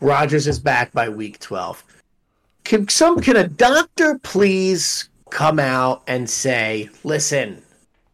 Rodgers 0.01 0.47
is 0.47 0.61
back 0.61 0.93
by 0.93 1.09
week 1.09 1.41
twelve. 1.41 1.83
Can 2.63 2.89
some 2.89 3.19
can 3.21 3.37
a 3.37 3.49
doctor 3.49 4.21
please 4.21 5.09
come 5.31 5.59
out 5.59 6.05
and 6.07 6.31
say, 6.31 6.89
listen, 7.03 7.61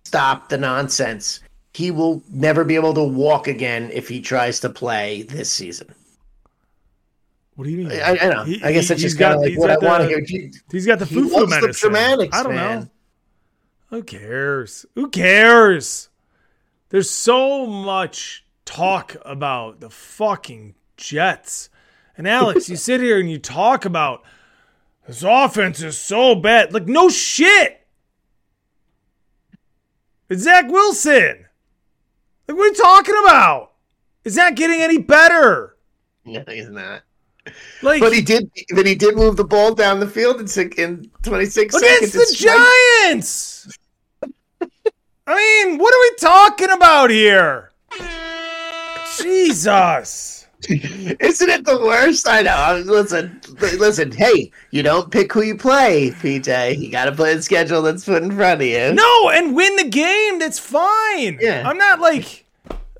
stop 0.08 0.48
the 0.48 0.58
nonsense. 0.58 1.40
He 1.74 1.90
will 1.90 2.22
never 2.32 2.64
be 2.64 2.74
able 2.74 2.94
to 2.94 3.04
walk 3.04 3.46
again 3.46 3.90
if 3.92 4.08
he 4.08 4.20
tries 4.20 4.58
to 4.60 4.68
play 4.70 5.22
this 5.22 5.52
season. 5.52 5.94
What 7.54 7.64
do 7.64 7.70
you 7.70 7.78
mean? 7.78 7.92
I, 7.92 8.16
I 8.20 8.28
know. 8.28 8.44
He- 8.44 8.62
I 8.64 8.72
guess 8.72 8.88
that's 8.88 9.00
just 9.00 9.18
kind 9.18 9.34
got- 9.34 9.44
of 9.44 9.50
like 9.50 9.58
what 9.58 9.70
I 9.70 9.76
want 9.78 10.02
to 10.02 10.08
hear. 10.08 10.22
He- 10.26 10.52
He's 10.72 10.86
got 10.86 10.98
the 10.98 11.04
he 11.04 11.14
foo 11.16 11.28
foo 11.28 11.40
the 11.40 11.46
medicine. 11.48 11.90
dramatics, 11.92 12.36
I 12.36 12.42
don't 12.42 12.54
man. 12.54 12.80
know. 12.80 12.88
Who 13.90 14.02
cares? 14.02 14.86
Who 14.94 15.08
cares? 15.10 16.08
There's 16.90 17.10
so 17.10 17.66
much 17.66 18.44
talk 18.64 19.16
about 19.24 19.80
the 19.80 19.90
fucking 19.90 20.74
Jets. 20.96 21.68
And 22.16 22.26
Alex, 22.28 22.68
you 22.68 22.76
sit 22.88 23.00
here 23.00 23.18
and 23.20 23.30
you 23.30 23.38
talk 23.38 23.84
about 23.84 24.22
this 25.06 25.22
offense 25.22 25.82
is 25.82 25.96
so 25.98 26.34
bad. 26.34 26.72
Like, 26.72 26.86
no 26.86 27.08
shit. 27.08 27.77
It's 30.28 30.42
Zach 30.42 30.70
Wilson. 30.70 31.46
Like, 32.46 32.56
what 32.56 32.64
are 32.64 32.66
you 32.68 32.74
talking 32.74 33.14
about? 33.24 33.72
It's 34.24 34.36
not 34.36 34.56
getting 34.56 34.80
any 34.80 34.98
better. 34.98 35.76
No, 36.24 36.44
he's 36.48 36.68
not. 36.68 37.02
Like, 37.82 38.00
but 38.00 38.12
he 38.12 38.20
did. 38.20 38.50
But 38.74 38.86
he 38.86 38.94
did 38.94 39.16
move 39.16 39.36
the 39.36 39.44
ball 39.44 39.74
down 39.74 40.00
the 40.00 40.06
field 40.06 40.40
in, 40.40 40.72
in 40.72 41.10
26 41.22 41.74
against 41.74 42.12
seconds. 42.12 42.30
the 42.30 42.36
Giants. 42.36 43.78
I 45.26 45.34
mean, 45.66 45.78
what 45.78 45.94
are 45.94 46.00
we 46.00 46.16
talking 46.18 46.70
about 46.70 47.10
here? 47.10 47.72
Jesus. 49.18 50.37
Isn't 50.68 51.48
it 51.50 51.64
the 51.64 51.78
worst? 51.78 52.26
I 52.28 52.42
know. 52.42 52.50
I- 52.52 52.78
Listen, 52.80 53.40
listen. 53.78 54.10
Hey, 54.12 54.50
you 54.70 54.82
don't 54.82 55.10
pick 55.10 55.32
who 55.32 55.42
you 55.42 55.56
play, 55.56 56.10
PJ. 56.10 56.78
You 56.78 56.90
got 56.90 57.04
to 57.04 57.12
play 57.12 57.34
the 57.34 57.42
schedule 57.42 57.80
that's 57.82 58.04
put 58.04 58.22
in 58.22 58.34
front 58.34 58.60
of 58.60 58.66
you. 58.66 58.92
No, 58.92 59.30
and 59.30 59.54
win 59.54 59.76
the 59.76 59.88
game. 59.88 60.38
That's 60.40 60.58
fine. 60.58 61.38
Yeah. 61.40 61.62
I'm 61.68 61.78
not 61.78 62.00
like, 62.00 62.44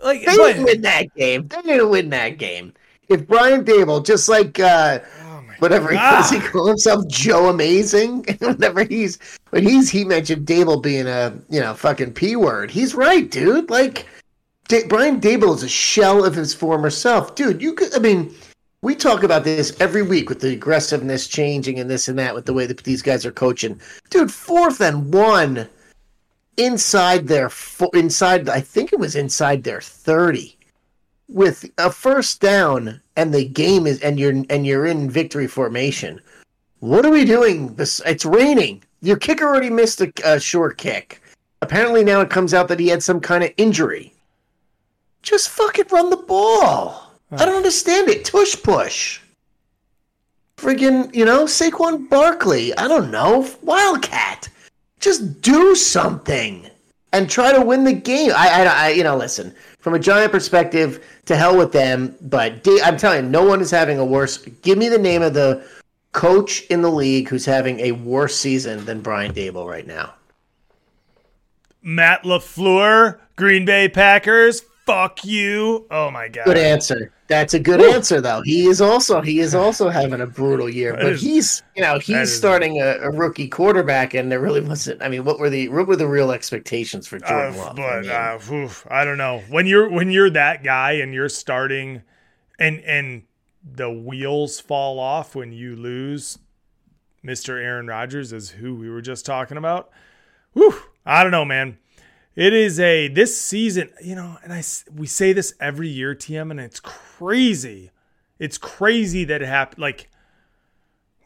like, 0.05 0.21
They 0.25 0.37
but- 0.37 0.47
didn't 0.49 0.65
win 0.65 0.83
that 0.83 1.15
game. 1.17 1.49
They 1.49 1.63
didn't 1.63 1.91
win 1.91 2.11
that 2.11 2.39
game. 2.39 2.73
If 3.09 3.27
Brian 3.27 3.65
Daboll, 3.65 4.05
just 4.05 4.29
like 4.29 4.61
uh, 4.61 5.01
whatever 5.59 5.91
he, 5.91 5.97
does 5.97 6.31
he 6.31 6.39
call 6.41 6.67
himself, 6.67 7.09
Joe 7.09 7.49
Amazing, 7.49 8.25
whenever 8.39 8.85
he's 8.85 9.19
when 9.51 9.67
he's 9.67 9.89
he 9.89 10.05
mentioned 10.05 10.47
Daboll 10.47 10.83
being 10.83 11.07
a 11.07 11.33
you 11.49 11.59
know 11.61 11.73
fucking 11.75 12.13
p 12.13 12.37
word. 12.37 12.71
He's 12.71 12.95
right, 12.95 13.29
dude. 13.31 13.71
Like 13.71 14.07
Da- 14.69 14.87
Brian 14.87 15.21
Daboll 15.21 15.57
is 15.57 15.63
a 15.63 15.69
shell 15.69 16.25
of 16.25 16.35
his 16.35 16.55
former 16.55 16.91
self, 16.91 17.35
dude. 17.35 17.61
You 17.61 17.75
could, 17.75 17.95
I 17.95 17.99
mean. 17.99 18.35
We 18.81 18.95
talk 18.95 19.25
about 19.25 19.43
this 19.43 19.77
every 19.81 20.03
week 20.03 20.29
with 20.29 20.39
the 20.39 20.53
aggressiveness 20.53 21.27
changing 21.27 21.81
and 21.81 21.91
this 21.91 22.07
and 22.07 22.17
that 22.21 22.33
with 22.33 22.47
the 22.47 22.53
way 22.53 22.65
that 22.65 22.85
these 22.85 23.03
guys 23.03 23.27
are 23.27 23.33
coaching. 23.33 23.81
Dude, 24.09 24.33
fourth 24.33 24.81
and 24.81 25.13
one 25.13 25.69
inside 26.59 27.27
their 27.27 27.51
inside 27.95 28.49
I 28.49 28.61
think 28.61 28.93
it 28.93 28.99
was 28.99 29.17
inside 29.17 29.65
their 29.65 29.81
30 29.81 30.57
with 31.29 31.71
a 31.79 31.91
first 31.91 32.41
down 32.41 33.01
and 33.17 33.33
the 33.33 33.47
game 33.47 33.87
is 33.87 34.01
and 34.01 34.19
you're 34.19 34.45
and 34.49 34.65
you're 34.67 34.87
in 34.87 35.11
victory 35.11 35.47
formation. 35.47 36.21
What 36.81 37.05
are 37.05 37.11
we 37.11 37.25
doing? 37.25 37.75
It's 37.79 38.25
raining. 38.25 38.85
Your 39.03 39.17
kicker 39.17 39.47
already 39.47 39.71
missed 39.71 40.01
a, 40.01 40.13
a 40.25 40.39
short 40.39 40.79
kick. 40.79 41.21
Apparently 41.63 42.05
now 42.05 42.21
it 42.21 42.31
comes 42.31 42.55
out 42.55 42.69
that 42.69 42.81
he 42.81 42.87
had 42.87 43.03
some 43.03 43.21
kind 43.21 43.43
of 43.43 43.51
injury. 43.57 44.13
Just 45.23 45.51
fucking 45.51 45.87
run 45.91 46.11
the 46.11 46.17
ball. 46.17 47.13
I 47.33 47.45
don't 47.45 47.57
understand 47.57 48.09
it. 48.09 48.25
Tush 48.25 48.57
push. 48.63 49.21
Friggin', 50.57 51.15
you 51.15 51.25
know, 51.25 51.45
Saquon 51.45 52.09
Barkley. 52.09 52.77
I 52.77 52.89
don't 52.89 53.11
know. 53.11 53.49
Wildcat. 53.63 54.49
Just 55.01 55.41
do 55.43 55.75
something 55.75 56.69
and 57.13 57.31
try 57.31 57.53
to 57.53 57.61
win 57.61 57.85
the 57.85 57.93
game. 57.93 58.33
I, 58.35 58.65
I, 58.65 58.65
I 58.65 58.89
you 58.91 59.05
know, 59.05 59.17
listen. 59.17 59.55
From 59.79 59.95
a 59.95 59.99
giant 59.99 60.33
perspective, 60.33 61.07
to 61.27 61.37
hell 61.37 61.57
with 61.57 61.73
them. 61.73 62.17
But 62.23 62.65
Da- 62.65 62.83
I'm 62.83 62.97
telling 62.97 63.25
you, 63.25 63.31
no 63.31 63.45
one 63.45 63.61
is 63.61 63.71
having 63.71 63.99
a 63.99 64.05
worse. 64.05 64.39
Give 64.63 64.77
me 64.77 64.89
the 64.89 64.99
name 64.99 65.23
of 65.23 65.35
the 65.35 65.65
coach 66.13 66.63
in 66.63 66.83
the 66.83 66.91
league 66.91 67.29
who's 67.29 67.45
having 67.45 67.79
a 67.81 67.93
worse 67.93 68.37
season 68.37 68.85
than 68.85 69.01
Brian 69.01 69.33
Daboll 69.33 69.69
right 69.69 69.87
now. 69.87 70.15
Matt 71.83 72.25
LaFleur, 72.25 73.19
Green 73.37 73.65
Bay 73.65 73.89
Packers, 73.89 74.63
fuck 74.89 75.25
you. 75.25 75.87
Oh 75.91 76.11
my 76.11 76.29
god. 76.29 76.47
Good 76.47 76.59
answer. 76.59 77.13
That's 77.29 77.53
a 77.53 77.59
good 77.61 77.79
Woo. 77.81 77.91
answer, 77.93 78.21
though. 78.23 78.41
He 78.43 78.67
is 78.67 78.81
also 78.81 79.21
he 79.21 79.41
is 79.41 79.55
also 79.55 79.91
having 79.91 80.21
a 80.23 80.27
brutal 80.27 80.69
year, 80.69 80.95
but 80.95 81.13
is- 81.13 81.21
he's 81.21 81.63
you 81.77 81.83
know 81.83 81.99
he's 81.99 82.35
starting 82.35 82.81
a, 82.81 82.97
a 83.03 83.11
rookie 83.11 83.49
quarterback, 83.49 84.15
and 84.15 84.33
there 84.33 84.41
really 84.41 84.63
wasn't. 84.63 85.03
I 85.03 85.09
mean, 85.09 85.25
what 85.25 85.39
were 85.39 85.51
the 85.51 85.69
what 85.69 85.87
were 85.87 85.97
the 85.97 86.09
real 86.09 86.31
expectations 86.33 87.07
for 87.07 87.17
Uh, 87.17 87.29
Jordan 87.29 87.57
Love? 87.59 87.79
I 87.79 87.83
but 87.83 88.01
mean, 88.03 88.11
uh, 88.11 88.65
oof, 88.65 88.87
I 88.91 89.05
don't 89.05 89.19
know 89.19 89.43
when 89.51 89.67
you're 89.67 89.89
when 89.91 90.11
you're 90.11 90.31
that 90.31 90.65
guy 90.65 90.93
and 90.93 91.13
you're 91.13 91.29
starting, 91.29 92.03
and 92.59 92.81
and 92.81 93.25
the 93.63 93.91
wheels 93.93 94.59
fall 94.59 94.99
off 94.99 95.35
when 95.35 95.53
you 95.53 95.77
lose. 95.77 96.39
Mr. 97.25 97.61
Aaron 97.63 97.89
Rodgers 97.89 98.33
is 98.33 98.49
who 98.51 98.75
we 98.77 98.89
were 98.89 99.03
just 99.03 99.27
talking 99.27 99.59
about. 99.59 99.91
Whew, 100.55 100.75
I 101.05 101.23
don't 101.25 101.33
know, 101.33 101.45
man. 101.45 101.77
It 102.37 102.53
is 102.53 102.79
a 102.79 103.09
this 103.09 103.41
season, 103.41 103.91
you 104.03 104.15
know, 104.15 104.39
and 104.45 104.53
I 104.53 104.63
we 104.95 105.07
say 105.07 105.33
this 105.33 105.55
every 105.61 105.89
year, 105.89 106.15
TM, 106.15 106.51
and 106.51 106.61
it's 106.61 106.81
crazy. 106.81 107.91
It's 108.39 108.59
crazy 108.59 109.25
that 109.25 109.43
it 109.43 109.49
happened. 109.49 109.81
Like 109.81 110.11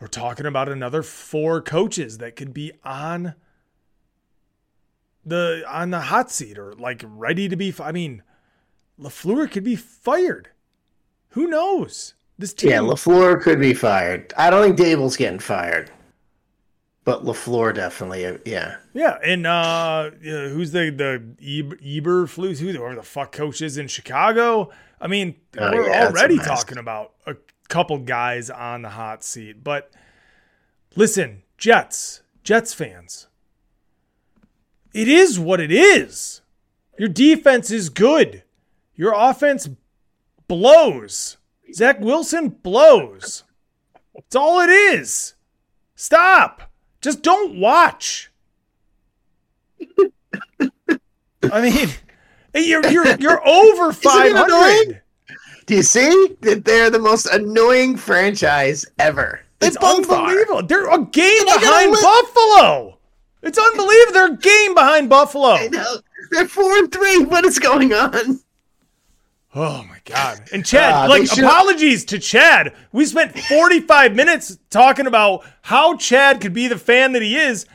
we're 0.00 0.06
talking 0.08 0.46
about 0.46 0.68
another 0.68 1.02
four 1.02 1.60
coaches 1.60 2.18
that 2.18 2.34
could 2.34 2.54
be 2.54 2.72
on 2.82 3.34
the 5.24 5.64
on 5.68 5.90
the 5.90 6.00
hot 6.00 6.30
seat 6.30 6.58
or 6.58 6.72
like 6.74 7.04
ready 7.06 7.48
to 7.48 7.56
be. 7.56 7.74
I 7.78 7.92
mean, 7.92 8.22
LaFleur 8.98 9.50
could 9.50 9.64
be 9.64 9.76
fired. 9.76 10.48
Who 11.30 11.46
knows? 11.46 12.14
This 12.38 12.52
team. 12.52 12.70
yeah, 12.70 12.78
LaFleur 12.78 13.40
could 13.40 13.60
be 13.60 13.74
fired. 13.74 14.32
I 14.36 14.50
don't 14.50 14.64
think 14.64 14.78
Daboll's 14.78 15.16
getting 15.16 15.38
fired, 15.38 15.90
but 17.04 17.24
LaFleur 17.24 17.74
definitely. 17.74 18.24
uh, 18.26 18.38
Yeah, 18.44 18.76
Yeah, 18.94 19.18
and 19.24 19.46
uh, 19.46 20.10
who's 20.10 20.72
the 20.72 20.90
the 20.90 21.22
Eberflus? 21.82 22.58
Who 22.58 22.72
the 22.72 23.02
fuck 23.02 23.32
coach 23.32 23.60
is 23.62 23.78
in 23.78 23.88
Chicago? 23.88 24.70
I 25.00 25.08
mean, 25.08 25.34
Oh, 25.58 25.70
we're 25.72 25.88
yeah, 25.88 26.06
already 26.06 26.38
talking 26.38 26.78
about 26.78 27.12
a 27.26 27.34
couple 27.68 27.98
guys 27.98 28.50
on 28.50 28.82
the 28.82 28.90
hot 28.90 29.24
seat. 29.24 29.64
But 29.64 29.90
listen, 30.94 31.42
Jets, 31.58 32.22
Jets 32.44 32.72
fans, 32.72 33.26
it 34.94 35.08
is 35.08 35.40
what 35.40 35.58
it 35.60 35.72
is. 35.72 36.40
Your 36.98 37.08
defense 37.08 37.70
is 37.70 37.88
good. 37.88 38.42
Your 38.94 39.12
offense 39.16 39.68
blows. 40.46 41.38
Zach 41.74 41.98
Wilson 42.00 42.50
blows. 42.50 43.44
That's 44.14 44.36
all 44.36 44.60
it 44.60 44.68
is. 44.70 45.34
Stop. 45.96 46.70
Just 47.02 47.22
don't 47.22 47.58
watch. 47.58 48.30
I 51.50 51.60
mean, 51.60 51.88
you're 52.54 52.86
you're 52.88 53.16
you're 53.16 53.46
over 53.46 53.92
five 53.92 54.32
hundred. 54.34 55.02
do 55.66 55.74
you 55.74 55.82
see 55.82 56.36
that 56.42 56.64
they're 56.64 56.90
the 56.90 56.98
most 57.00 57.26
annoying 57.26 57.96
franchise 57.96 58.86
ever? 58.98 59.40
They 59.58 59.68
It's 59.68 59.76
both 59.78 60.08
are. 60.10 60.20
unbelievable. 60.28 60.62
They're 60.62 60.88
a 60.90 61.04
game 61.04 61.44
behind. 61.44 61.92
Buffalo. 62.00 62.98
It's 63.42 63.58
unbelievable. 63.58 64.12
They're 64.12 64.32
a 64.34 64.36
game 64.36 64.74
behind 64.74 65.08
Buffalo. 65.10 65.48
I 65.54 65.66
know. 65.68 65.96
They're 66.30 66.46
four 66.48 66.78
and 66.78 66.90
three. 66.92 67.24
What 67.24 67.44
is 67.44 67.58
going 67.58 67.92
on? 67.92 68.40
Oh 69.54 69.84
my 69.86 69.98
god! 70.06 70.48
And 70.52 70.64
Chad, 70.64 70.92
Ah, 70.94 71.06
like 71.06 71.30
apologies 71.30 72.06
to 72.06 72.18
Chad. 72.18 72.74
We 72.90 73.04
spent 73.04 73.38
45 73.38 74.14
minutes 74.14 74.56
talking 74.70 75.06
about 75.06 75.44
how 75.60 75.96
Chad 75.96 76.40
could 76.40 76.54
be 76.54 76.68
the 76.68 76.78
fan 76.78 77.12
that 77.12 77.20
he 77.22 77.36
is. 77.36 77.66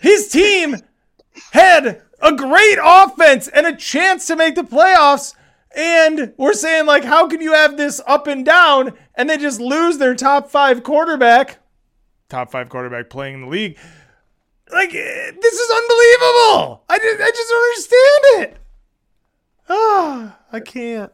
His 0.00 0.28
team 0.28 0.76
had 1.52 2.02
a 2.22 2.32
great 2.34 2.78
offense 2.80 3.48
and 3.48 3.66
a 3.66 3.74
chance 3.74 4.28
to 4.28 4.36
make 4.36 4.54
the 4.54 4.62
playoffs, 4.62 5.34
and 5.74 6.32
we're 6.36 6.52
saying 6.52 6.86
like, 6.86 7.02
how 7.02 7.26
can 7.26 7.40
you 7.40 7.52
have 7.52 7.76
this 7.76 8.00
up 8.06 8.28
and 8.28 8.44
down 8.44 8.92
and 9.16 9.28
they 9.28 9.38
just 9.38 9.60
lose 9.60 9.98
their 9.98 10.14
top 10.14 10.50
five 10.50 10.84
quarterback, 10.84 11.58
top 12.28 12.52
five 12.52 12.68
quarterback 12.68 13.10
playing 13.10 13.34
in 13.34 13.40
the 13.40 13.48
league? 13.48 13.76
Like 14.70 14.90
eh, 14.94 15.32
this 15.40 15.54
is 15.54 15.70
unbelievable. 15.70 16.84
I 16.88 16.98
just, 16.98 17.20
I 17.20 17.30
just 17.30 17.50
don't 17.50 17.64
understand 17.64 18.52
it. 18.52 18.62
Ah, 19.68 20.38
I 20.52 20.60
can't. 20.60 21.12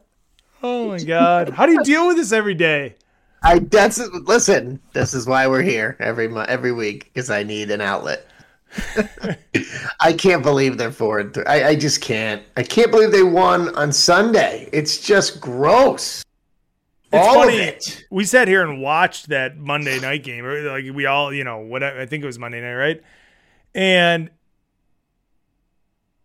Oh 0.61 0.87
my 0.89 0.99
god. 0.99 1.49
How 1.49 1.65
do 1.65 1.73
you 1.73 1.83
deal 1.83 2.07
with 2.07 2.17
this 2.17 2.31
every 2.31 2.53
day? 2.53 2.95
I 3.41 3.59
that's 3.59 3.97
listen. 3.99 4.79
This 4.93 5.13
is 5.13 5.27
why 5.27 5.47
we're 5.47 5.61
here 5.63 5.97
every 5.99 6.27
mo- 6.29 6.45
every 6.47 6.71
week 6.71 7.05
because 7.13 7.29
I 7.29 7.43
need 7.43 7.69
an 7.71 7.81
outlet. 7.81 8.25
I 9.99 10.13
can't 10.13 10.41
believe 10.41 10.77
they're 10.77 10.91
four 10.91 11.19
and 11.19 11.33
three. 11.33 11.43
I, 11.45 11.69
I 11.69 11.75
just 11.75 12.01
can't. 12.01 12.41
I 12.57 12.63
can't 12.63 12.89
believe 12.89 13.11
they 13.11 13.21
won 13.23 13.75
on 13.75 13.91
Sunday. 13.91 14.69
It's 14.71 14.97
just 15.05 15.41
gross. 15.41 16.23
It's 17.11 17.27
All 17.27 17.43
funny. 17.43 17.55
of 17.61 17.67
it. 17.75 18.05
We 18.09 18.23
sat 18.25 18.47
here 18.47 18.63
and 18.63 18.81
watched 18.81 19.27
that 19.29 19.57
Monday 19.57 19.99
night 19.99 20.23
game. 20.23 20.45
or, 20.45 20.61
Like 20.79 20.95
we 20.95 21.05
all, 21.05 21.31
you 21.33 21.43
know, 21.43 21.59
what 21.59 21.83
I 21.83 22.05
think 22.07 22.23
it 22.23 22.25
was 22.25 22.39
Monday 22.39 22.61
night, 22.61 22.73
right? 22.73 23.01
And 23.75 24.31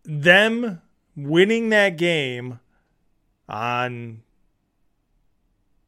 them 0.05 0.81
winning 1.27 1.69
that 1.69 1.97
game 1.97 2.59
on 3.47 4.21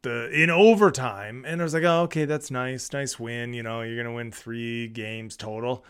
the 0.01 0.29
in 0.31 0.49
overtime, 0.49 1.45
and 1.47 1.61
I 1.61 1.63
was 1.63 1.73
like, 1.73 1.83
oh, 1.83 2.01
okay, 2.03 2.25
that's 2.25 2.49
nice, 2.49 2.91
nice 2.91 3.19
win. 3.19 3.53
You 3.53 3.63
know, 3.63 3.81
you're 3.81 4.01
gonna 4.01 4.15
win 4.15 4.31
three 4.31 4.87
games 4.87 5.35
total. 5.35 5.85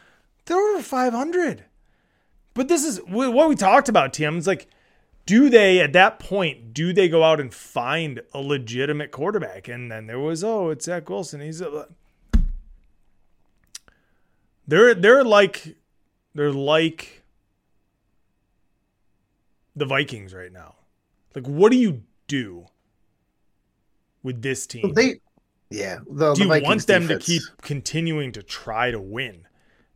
They're 0.45 0.57
over 0.57 0.83
500. 0.83 1.65
But 2.53 2.67
this 2.67 2.83
is 2.83 2.97
what 2.99 3.47
we 3.47 3.55
talked 3.55 3.87
about, 3.87 4.13
Tim. 4.13 4.37
It's 4.37 4.47
like, 4.47 4.67
do 5.25 5.49
they 5.49 5.79
at 5.79 5.93
that 5.93 6.19
point 6.19 6.73
do 6.73 6.91
they 6.91 7.07
go 7.07 7.23
out 7.23 7.39
and 7.39 7.53
find 7.53 8.21
a 8.33 8.39
legitimate 8.39 9.11
quarterback? 9.11 9.67
And 9.67 9.91
then 9.91 10.07
there 10.07 10.19
was, 10.19 10.43
oh, 10.43 10.69
it's 10.69 10.85
Zach 10.85 11.09
Wilson. 11.09 11.41
He's 11.41 11.61
a, 11.61 11.87
they're 14.67 14.93
they're 14.93 15.23
like 15.23 15.75
they're 16.33 16.51
like 16.51 17.20
the 19.75 19.85
Vikings 19.85 20.33
right 20.33 20.51
now. 20.51 20.75
Like, 21.35 21.47
what 21.47 21.71
do 21.71 21.77
you 21.77 22.03
do 22.27 22.65
with 24.23 24.41
this 24.41 24.67
team? 24.67 24.93
They, 24.93 25.21
yeah. 25.69 25.99
The, 26.09 26.33
do 26.33 26.43
you 26.43 26.49
want 26.49 26.85
them 26.87 27.03
defense- 27.03 27.25
to 27.25 27.31
keep 27.31 27.43
continuing 27.61 28.31
to 28.33 28.43
try 28.43 28.91
to 28.91 28.99
win, 28.99 29.47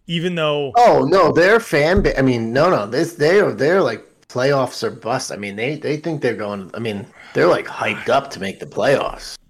even 0.07 0.35
though? 0.35 0.71
Oh 0.77 1.05
no, 1.09 1.31
their 1.31 1.59
fan. 1.59 2.01
Ba- 2.01 2.17
I 2.17 2.21
mean, 2.21 2.53
no, 2.53 2.69
no. 2.69 2.87
This 2.87 3.13
they 3.13 3.39
are 3.39 3.51
they're 3.51 3.81
like 3.81 4.05
playoffs 4.27 4.83
or 4.83 4.91
bust. 4.91 5.31
I 5.31 5.35
mean, 5.35 5.55
they 5.55 5.75
they 5.75 5.97
think 5.97 6.21
they're 6.21 6.35
going. 6.35 6.71
I 6.73 6.79
mean, 6.79 7.05
they're 7.33 7.47
like 7.47 7.65
hyped 7.65 8.09
up 8.09 8.29
to 8.31 8.39
make 8.39 8.59
the 8.59 8.65
playoffs. 8.65 9.37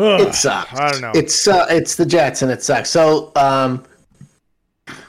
It 0.00 0.32
sucks. 0.32 0.78
I 0.78 0.92
don't 0.92 1.00
know. 1.00 1.12
It's 1.12 1.48
uh, 1.48 1.66
it's 1.70 1.96
the 1.96 2.06
Jets 2.06 2.42
and 2.42 2.52
it 2.52 2.62
sucks. 2.62 2.88
So, 2.88 3.32
um, 3.34 3.84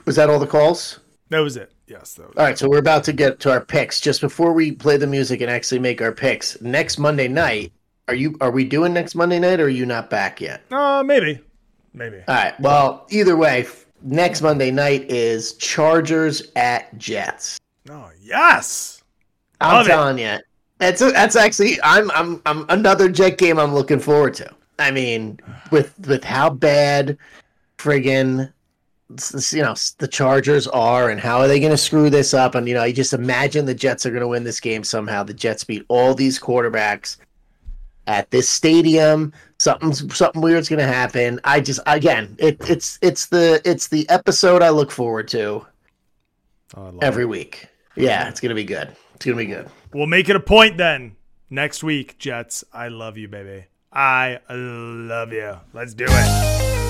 was 0.06 0.16
that 0.16 0.32
all 0.32 0.40
the 0.40 0.48
calls? 0.48 1.00
that 1.30 1.40
was 1.40 1.58
it. 1.58 1.72
Yes, 1.90 2.20
All 2.20 2.32
right, 2.38 2.56
so 2.58 2.70
we're 2.70 2.78
about 2.78 3.04
to 3.06 3.14
get 3.14 3.40
to 3.40 3.52
our 3.52 3.62
picks. 3.62 4.00
Just 4.00 4.22
before 4.22 4.54
we 4.54 4.72
play 4.72 4.98
the 4.98 5.08
music 5.08 5.42
and 5.42 5.50
actually 5.50 5.80
make 5.80 6.02
our 6.04 6.12
picks, 6.12 6.62
next 6.62 7.00
Monday 7.00 7.28
night, 7.28 7.72
are 8.08 8.14
you 8.14 8.38
are 8.42 8.52
we 8.52 8.64
doing 8.64 8.94
next 8.94 9.16
Monday 9.16 9.40
night 9.40 9.60
or 9.60 9.66
are 9.66 9.70
you 9.70 9.88
not 9.88 10.10
back 10.10 10.40
yet? 10.40 10.62
Uh, 10.72 11.02
maybe, 11.04 11.40
maybe. 11.94 12.18
All 12.28 12.36
right. 12.36 12.60
Well, 12.60 13.08
either 13.10 13.36
way, 13.36 13.66
next 14.04 14.42
Monday 14.42 14.70
night 14.70 15.10
is 15.10 15.54
Chargers 15.54 16.52
at 16.56 16.96
Jets. 17.00 17.60
Oh 17.90 18.12
yes, 18.22 19.04
I'm 19.60 19.74
Love 19.78 19.88
it. 19.88 19.90
telling 19.90 20.18
you, 20.20 20.38
that's 20.78 21.00
that's 21.00 21.36
actually 21.36 21.80
I'm 21.82 22.12
I'm 22.12 22.42
I'm 22.46 22.66
another 22.70 23.10
Jet 23.10 23.40
game 23.40 23.58
I'm 23.58 23.74
looking 23.74 24.00
forward 24.00 24.36
to. 24.36 24.50
I 24.78 24.92
mean, 24.92 25.40
with 25.72 25.98
with 26.08 26.24
how 26.24 26.52
bad 26.52 27.18
friggin' 27.80 28.52
you 29.52 29.62
know 29.64 29.76
the 29.98 30.08
Chargers 30.08 30.68
are, 30.68 31.10
and 31.10 31.20
how 31.20 31.40
are 31.40 31.48
they 31.48 31.60
going 31.60 31.72
to 31.72 31.78
screw 31.78 32.10
this 32.10 32.34
up? 32.34 32.56
And 32.56 32.68
you 32.68 32.74
know, 32.76 32.84
you 32.84 32.94
just 32.94 33.14
imagine 33.14 33.66
the 33.66 33.74
Jets 33.74 34.06
are 34.06 34.12
going 34.12 34.22
to 34.22 34.28
win 34.28 34.44
this 34.44 34.60
game 34.60 34.84
somehow. 34.84 35.24
The 35.24 35.34
Jets 35.34 35.64
beat 35.64 35.84
all 35.88 36.14
these 36.14 36.40
quarterbacks 36.40 37.18
at 38.08 38.30
this 38.32 38.48
stadium. 38.48 39.34
Something 39.58 39.94
something 39.94 40.42
weird's 40.42 40.70
going 40.70 40.80
to 40.80 40.88
happen. 40.88 41.40
I 41.44 41.60
just 41.60 41.80
again, 41.88 42.36
it, 42.40 42.58
it's 42.70 43.00
it's 43.02 43.26
the 43.28 43.62
it's 43.66 43.88
the 43.88 44.08
episode 44.10 44.62
I 44.62 44.70
look 44.70 44.92
forward 44.92 45.28
to 45.30 45.66
Oh, 46.78 46.82
love 46.84 47.00
every 47.02 47.24
it. 47.24 47.30
week. 47.30 47.66
Yeah, 47.96 48.30
it's 48.30 48.40
gonna 48.40 48.54
be 48.56 48.64
good. 48.64 48.96
It's 49.16 49.26
gonna 49.26 49.36
be 49.38 49.48
good. 49.48 49.68
We'll 49.94 50.06
make 50.06 50.30
it 50.30 50.36
a 50.36 50.40
point 50.40 50.78
then. 50.78 51.16
Next 51.50 51.84
week, 51.84 52.20
Jets. 52.20 52.64
I 52.72 52.90
love 52.90 53.18
you, 53.18 53.28
baby. 53.28 53.66
I 53.92 54.40
love 54.52 55.34
you. 55.34 55.58
Let's 55.74 55.96
do 55.96 56.06
it. 56.08 56.89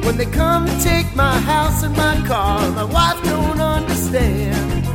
But 0.00 0.06
when 0.06 0.16
they 0.16 0.24
come 0.24 0.66
to 0.66 0.80
take 0.80 1.14
my 1.14 1.38
house 1.40 1.82
and 1.82 1.94
my 1.94 2.16
car, 2.26 2.70
my 2.70 2.84
wife 2.84 3.22
don't 3.22 3.60
understand. 3.60 4.86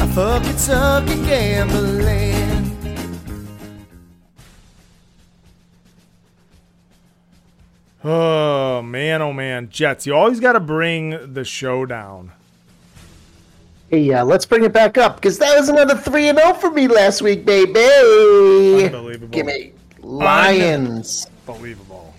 I 0.00 0.06
Fuck 0.06 0.44
it, 0.46 0.58
suck 0.58 1.06
and 1.08 1.26
gambling. 1.26 2.78
Oh 8.02 8.80
man, 8.80 9.20
oh 9.20 9.34
man, 9.34 9.68
Jets! 9.68 10.06
You 10.06 10.14
always 10.14 10.40
got 10.40 10.52
to 10.52 10.60
bring 10.60 11.34
the 11.34 11.44
show 11.44 11.84
down. 11.84 12.32
Hey, 13.90 14.10
uh, 14.14 14.24
let's 14.24 14.46
bring 14.46 14.64
it 14.64 14.72
back 14.72 14.96
up 14.96 15.16
because 15.16 15.38
that 15.38 15.58
was 15.58 15.68
another 15.68 15.96
three 15.96 16.28
and 16.28 16.38
zero 16.38 16.54
for 16.54 16.70
me 16.70 16.88
last 16.88 17.20
week, 17.20 17.44
baby. 17.44 18.86
Unbelievable. 18.86 19.28
Give 19.28 19.44
me 19.44 19.72
Lions. 20.00 21.26
Unbelievable. 21.46 22.09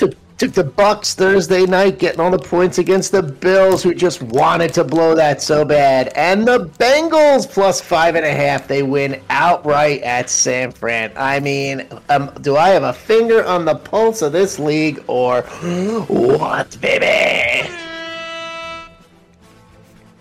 Took, 0.41 0.53
the 0.53 0.63
Bucs 0.63 1.13
Thursday 1.13 1.67
night, 1.67 1.99
getting 1.99 2.19
all 2.19 2.31
the 2.31 2.39
points 2.39 2.79
against 2.79 3.11
the 3.11 3.21
Bills, 3.21 3.83
who 3.83 3.93
just 3.93 4.23
wanted 4.23 4.73
to 4.73 4.83
blow 4.83 5.13
that 5.13 5.39
so 5.39 5.63
bad, 5.63 6.07
and 6.15 6.47
the 6.47 6.65
Bengals 6.79 7.47
plus 7.47 7.79
five 7.79 8.15
and 8.15 8.25
a 8.25 8.31
half. 8.33 8.67
They 8.67 8.81
win 8.81 9.21
outright 9.29 10.01
at 10.01 10.31
San 10.31 10.71
Fran. 10.71 11.11
I 11.15 11.39
mean, 11.39 11.87
um, 12.09 12.31
do 12.41 12.57
I 12.57 12.69
have 12.69 12.81
a 12.81 12.91
finger 12.91 13.45
on 13.45 13.65
the 13.65 13.75
pulse 13.75 14.23
of 14.23 14.31
this 14.31 14.57
league 14.57 15.03
or 15.05 15.43
what, 15.43 16.75
baby? 16.81 17.69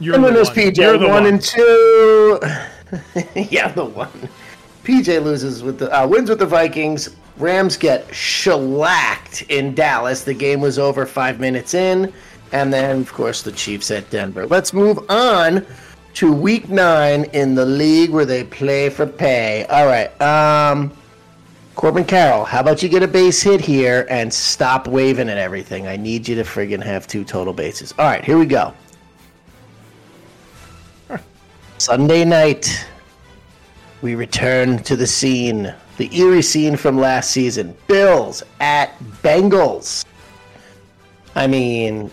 You're 0.00 0.16
and 0.16 0.24
the 0.24 0.32
one. 0.32 0.44
PJ 0.44 0.76
You're 0.76 0.98
the 0.98 1.08
one 1.08 1.24
one. 1.24 1.26
and 1.32 1.40
two. 1.40 2.40
yeah, 3.50 3.68
the 3.72 3.86
one. 3.86 4.28
PJ 4.84 5.24
loses 5.24 5.62
with 5.62 5.78
the 5.78 5.90
uh, 5.98 6.06
wins 6.06 6.28
with 6.28 6.40
the 6.40 6.46
Vikings. 6.46 7.08
Rams 7.40 7.76
get 7.76 8.14
shellacked 8.14 9.42
in 9.48 9.74
Dallas. 9.74 10.24
The 10.24 10.34
game 10.34 10.60
was 10.60 10.78
over 10.78 11.06
five 11.06 11.40
minutes 11.40 11.74
in, 11.74 12.12
and 12.52 12.72
then 12.72 13.00
of 13.00 13.12
course 13.12 13.42
the 13.42 13.52
Chiefs 13.52 13.90
at 13.90 14.08
Denver. 14.10 14.46
Let's 14.46 14.72
move 14.72 14.98
on 15.10 15.64
to 16.14 16.32
Week 16.32 16.68
Nine 16.68 17.24
in 17.32 17.54
the 17.54 17.64
league 17.64 18.10
where 18.10 18.24
they 18.24 18.44
play 18.44 18.90
for 18.90 19.06
pay. 19.06 19.64
All 19.66 19.86
right, 19.86 20.20
um, 20.20 20.92
Corbin 21.76 22.04
Carroll, 22.04 22.44
how 22.44 22.60
about 22.60 22.82
you 22.82 22.88
get 22.88 23.02
a 23.02 23.08
base 23.08 23.40
hit 23.40 23.60
here 23.60 24.06
and 24.10 24.32
stop 24.32 24.86
waving 24.86 25.28
at 25.30 25.38
everything? 25.38 25.86
I 25.86 25.96
need 25.96 26.28
you 26.28 26.34
to 26.34 26.42
friggin' 26.42 26.82
have 26.82 27.06
two 27.06 27.24
total 27.24 27.54
bases. 27.54 27.94
All 27.98 28.06
right, 28.06 28.24
here 28.24 28.36
we 28.36 28.44
go. 28.46 28.74
Sunday 31.78 32.26
night, 32.26 32.86
we 34.02 34.14
return 34.14 34.82
to 34.82 34.96
the 34.96 35.06
scene, 35.06 35.72
the 36.00 36.18
eerie 36.18 36.40
scene 36.40 36.76
from 36.76 36.96
last 36.96 37.30
season. 37.30 37.76
Bills 37.86 38.42
at 38.58 38.98
Bengals. 39.22 40.06
I 41.34 41.46
mean, 41.46 42.10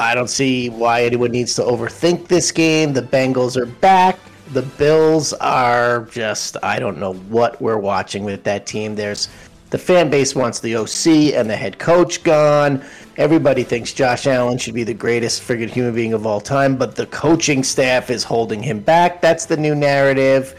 I 0.00 0.16
don't 0.16 0.28
see 0.28 0.68
why 0.68 1.04
anyone 1.04 1.30
needs 1.30 1.54
to 1.54 1.62
overthink 1.62 2.26
this 2.26 2.50
game. 2.50 2.92
The 2.92 3.02
Bengals 3.02 3.56
are 3.56 3.66
back. 3.66 4.18
The 4.52 4.62
Bills 4.62 5.32
are 5.34 6.06
just, 6.06 6.56
I 6.64 6.80
don't 6.80 6.98
know 6.98 7.12
what 7.12 7.62
we're 7.62 7.78
watching 7.78 8.24
with 8.24 8.42
that 8.42 8.66
team. 8.66 8.96
There's 8.96 9.28
the 9.70 9.78
fan 9.78 10.10
base 10.10 10.34
wants 10.34 10.58
the 10.58 10.74
OC 10.74 11.32
and 11.36 11.48
the 11.48 11.56
head 11.56 11.78
coach 11.78 12.24
gone. 12.24 12.84
Everybody 13.16 13.62
thinks 13.62 13.92
Josh 13.92 14.26
Allen 14.26 14.58
should 14.58 14.74
be 14.74 14.82
the 14.82 14.92
greatest 14.92 15.40
friggin' 15.40 15.70
human 15.70 15.94
being 15.94 16.14
of 16.14 16.26
all 16.26 16.40
time, 16.40 16.74
but 16.74 16.96
the 16.96 17.06
coaching 17.06 17.62
staff 17.62 18.10
is 18.10 18.24
holding 18.24 18.60
him 18.60 18.80
back. 18.80 19.20
That's 19.20 19.46
the 19.46 19.56
new 19.56 19.76
narrative. 19.76 20.56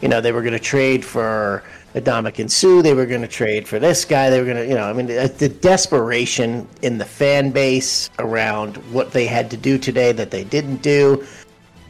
You 0.00 0.08
know, 0.08 0.20
they 0.20 0.30
were 0.30 0.42
going 0.42 0.52
to 0.52 0.60
trade 0.60 1.04
for 1.04 1.64
Adamic 1.94 2.38
and 2.38 2.50
Sue. 2.50 2.82
They 2.82 2.94
were 2.94 3.06
going 3.06 3.22
to 3.22 3.28
trade 3.28 3.68
for 3.68 3.78
this 3.78 4.04
guy. 4.04 4.30
They 4.30 4.38
were 4.38 4.46
going 4.46 4.56
to, 4.56 4.66
you 4.66 4.74
know, 4.74 4.84
I 4.84 4.92
mean, 4.92 5.06
the, 5.06 5.32
the 5.38 5.48
desperation 5.48 6.66
in 6.82 6.98
the 6.98 7.04
fan 7.04 7.50
base 7.50 8.10
around 8.18 8.76
what 8.92 9.12
they 9.12 9.26
had 9.26 9.50
to 9.50 9.56
do 9.56 9.78
today 9.78 10.12
that 10.12 10.30
they 10.30 10.44
didn't 10.44 10.82
do. 10.82 11.26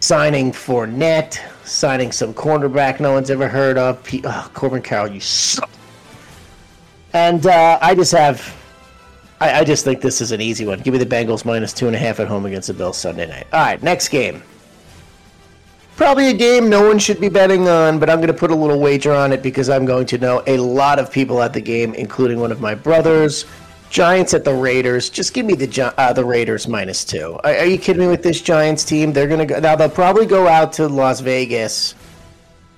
Signing 0.00 0.50
Fournette, 0.50 1.38
signing 1.64 2.10
some 2.10 2.34
cornerback 2.34 2.98
no 2.98 3.12
one's 3.12 3.30
ever 3.30 3.46
heard 3.46 3.78
of. 3.78 4.04
Oh, 4.24 4.50
Corbin 4.52 4.82
Carroll, 4.82 5.08
you 5.08 5.20
suck. 5.20 5.70
And 7.12 7.46
uh, 7.46 7.78
I 7.80 7.94
just 7.94 8.10
have, 8.12 8.56
I, 9.40 9.60
I 9.60 9.64
just 9.64 9.84
think 9.84 10.00
this 10.00 10.20
is 10.20 10.32
an 10.32 10.40
easy 10.40 10.66
one. 10.66 10.80
Give 10.80 10.92
me 10.92 10.98
the 10.98 11.06
Bengals 11.06 11.44
minus 11.44 11.72
two 11.72 11.86
and 11.86 11.94
a 11.94 11.98
half 11.98 12.18
at 12.18 12.26
home 12.26 12.46
against 12.46 12.68
the 12.68 12.74
Bills 12.74 12.98
Sunday 12.98 13.28
night. 13.28 13.46
All 13.52 13.60
right, 13.60 13.80
next 13.82 14.08
game. 14.08 14.42
Probably 15.96 16.28
a 16.28 16.34
game 16.34 16.70
no 16.70 16.86
one 16.86 16.98
should 16.98 17.20
be 17.20 17.28
betting 17.28 17.68
on, 17.68 17.98
but 17.98 18.08
I'm 18.08 18.18
going 18.18 18.28
to 18.28 18.34
put 18.34 18.50
a 18.50 18.54
little 18.54 18.80
wager 18.80 19.12
on 19.12 19.32
it 19.32 19.42
because 19.42 19.68
I'm 19.68 19.84
going 19.84 20.06
to 20.06 20.18
know 20.18 20.42
a 20.46 20.56
lot 20.56 20.98
of 20.98 21.10
people 21.10 21.42
at 21.42 21.52
the 21.52 21.60
game, 21.60 21.94
including 21.94 22.40
one 22.40 22.50
of 22.50 22.60
my 22.60 22.74
brothers. 22.74 23.44
Giants 23.90 24.32
at 24.32 24.42
the 24.42 24.54
Raiders. 24.54 25.10
Just 25.10 25.34
give 25.34 25.44
me 25.44 25.52
the 25.52 25.94
uh, 25.98 26.14
the 26.14 26.24
Raiders 26.24 26.66
minus 26.66 27.04
two. 27.04 27.38
Are, 27.44 27.54
are 27.54 27.66
you 27.66 27.76
kidding 27.76 28.00
me 28.00 28.08
with 28.08 28.22
this 28.22 28.40
Giants 28.40 28.84
team? 28.84 29.12
They're 29.12 29.28
going 29.28 29.40
to 29.40 29.44
go 29.46 29.60
now. 29.60 29.76
They'll 29.76 29.90
probably 29.90 30.24
go 30.24 30.48
out 30.48 30.72
to 30.74 30.88
Las 30.88 31.20
Vegas 31.20 31.94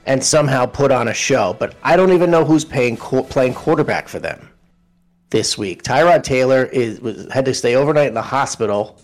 and 0.07 0.23
somehow 0.23 0.67
put 0.67 0.91
on 0.91 1.07
a 1.07 1.15
show. 1.15 1.55
But 1.57 1.77
I 1.85 1.97
don't 1.97 2.13
even 2.13 2.33
know 2.33 2.45
who's 2.45 2.65
paying 2.65 2.97
playing 2.97 3.55
quarterback 3.55 4.09
for 4.09 4.19
them 4.19 4.51
this 5.31 5.57
week. 5.57 5.85
Tyrod 5.85 6.25
Taylor 6.25 6.65
is 6.65 7.01
was, 7.01 7.33
had 7.33 7.45
to 7.45 7.55
stay 7.55 7.77
overnight 7.77 8.09
in 8.09 8.15
the 8.15 8.23
hospital 8.23 8.99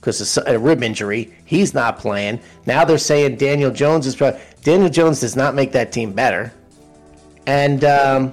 because 0.00 0.36
of 0.36 0.46
a 0.46 0.58
rib 0.58 0.82
injury. 0.82 1.32
He's 1.44 1.74
not 1.74 1.98
playing. 1.98 2.40
Now 2.66 2.84
they're 2.84 2.98
saying 2.98 3.36
Daniel 3.36 3.70
Jones 3.70 4.06
is 4.06 4.16
probably 4.16 4.40
Daniel 4.62 4.88
Jones 4.88 5.20
does 5.20 5.36
not 5.36 5.54
make 5.54 5.72
that 5.72 5.92
team 5.92 6.12
better. 6.12 6.52
And 7.46 7.84
um, 7.84 8.32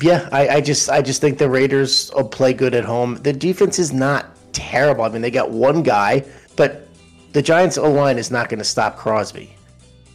yeah, 0.00 0.28
I, 0.32 0.48
I 0.48 0.60
just 0.60 0.90
I 0.90 1.02
just 1.02 1.20
think 1.20 1.38
the 1.38 1.48
Raiders 1.48 2.10
will 2.14 2.28
play 2.28 2.52
good 2.52 2.74
at 2.74 2.84
home. 2.84 3.16
The 3.16 3.32
defense 3.32 3.78
is 3.78 3.92
not 3.92 4.26
terrible. 4.52 5.04
I 5.04 5.08
mean, 5.08 5.22
they 5.22 5.30
got 5.30 5.50
one 5.50 5.82
guy, 5.82 6.24
but 6.56 6.88
the 7.32 7.42
Giants' 7.42 7.78
O 7.78 7.90
line 7.90 8.18
is 8.18 8.30
not 8.30 8.48
going 8.48 8.58
to 8.58 8.64
stop 8.64 8.96
Crosby. 8.96 9.54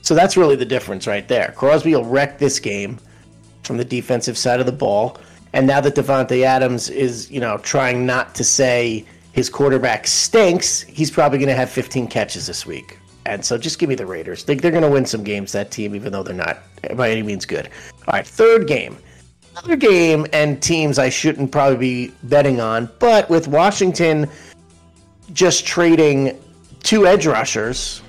So 0.02 0.14
that's 0.14 0.36
really 0.36 0.56
the 0.56 0.66
difference 0.66 1.08
right 1.08 1.28
there. 1.28 1.54
Crosby 1.56 1.96
will 1.96 2.04
wreck 2.04 2.38
this 2.38 2.60
game 2.60 3.00
from 3.64 3.78
the 3.78 3.86
defensive 3.86 4.38
side 4.38 4.60
of 4.60 4.66
the 4.66 4.72
ball. 4.74 5.18
And 5.54 5.66
now 5.66 5.80
that 5.82 5.96
Davante 5.96 6.44
Adams 6.44 6.90
is, 6.90 7.32
you 7.32 7.40
know, 7.40 7.58
trying 7.60 8.06
not 8.06 8.36
to 8.36 8.44
say 8.44 9.06
his 9.34 9.50
quarterback 9.50 10.08
stinks, 10.08 10.82
he's 10.82 11.12
probably 11.12 11.40
going 11.40 11.50
to 11.50 11.56
have 11.56 11.70
15 11.70 12.08
catches 12.08 12.48
this 12.48 12.66
week. 12.66 13.00
And 13.26 13.44
so 13.44 13.58
just 13.58 13.80
give 13.80 13.90
me 13.90 13.96
the 13.96 14.06
Raiders. 14.06 14.44
They, 14.44 14.56
they're 14.56 14.72
going 14.72 14.84
to 14.84 14.90
win 14.90 15.06
some 15.06 15.24
games, 15.24 15.52
that 15.54 15.72
team, 15.72 15.96
even 15.96 16.12
though 16.12 16.24
they're 16.24 16.36
not 16.36 16.60
by 16.96 17.10
any 17.10 17.24
means 17.24 17.46
good. 17.46 17.70
All 18.08 18.14
right, 18.14 18.28
third 18.28 18.68
game. 18.68 18.98
Another 19.52 19.76
game 19.76 20.28
and 20.34 20.62
teams 20.62 21.00
I 21.00 21.10
shouldn't 21.10 21.52
probably 21.52 21.78
be 21.78 22.14
betting 22.24 22.62
on, 22.62 22.90
but 23.00 23.30
with 23.30 23.48
Washington 23.48 24.30
just 25.34 25.66
trading 25.66 26.40
two 26.84 27.08
edge 27.08 27.26
rushers, 27.26 28.02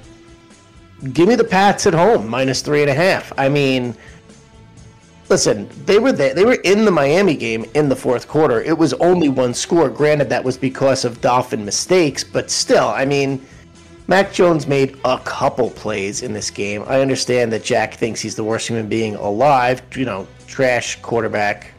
give 1.13 1.29
me 1.29 1.37
the 1.37 1.45
Pats 1.45 1.87
at 1.87 1.95
home 1.95 2.29
minus 2.29 2.61
three 2.61 2.83
and 2.83 2.91
a 2.91 2.95
half. 2.95 3.33
I 3.39 3.49
mean, 3.49 3.97
listen, 5.35 5.69
they 5.85 5.99
were 5.99 6.13
there. 6.13 6.33
They 6.33 6.45
were 6.45 6.61
in 6.63 6.85
the 6.85 6.93
Miami 6.93 7.35
game 7.35 7.65
in 7.75 7.89
the 7.89 7.97
fourth 7.97 8.29
quarter. 8.29 8.63
It 8.63 8.79
was 8.79 8.93
only 8.95 9.29
one 9.29 9.53
score. 9.53 9.89
Granted, 9.89 10.29
that 10.29 10.45
was 10.45 10.57
because 10.57 11.05
of 11.05 11.21
Dolphin 11.21 11.65
mistakes, 11.65 12.23
but 12.23 12.53
still, 12.53 12.87
I 12.87 13.05
mean, 13.05 13.45
Mac 14.07 14.33
Jones 14.33 14.69
made 14.69 14.97
a 15.05 15.19
couple 15.19 15.71
plays 15.71 16.23
in 16.23 16.33
this 16.33 16.51
game. 16.51 16.85
I 16.87 17.01
understand 17.01 17.53
that 17.53 17.65
Jack 17.65 17.95
thinks 17.95 18.21
he's 18.21 18.37
the 18.37 18.45
worst 18.45 18.69
human 18.69 18.89
being 18.89 19.17
alive. 19.17 19.83
You 19.97 20.05
know, 20.05 20.29
trash 20.47 21.03
quarterback, 21.03 21.73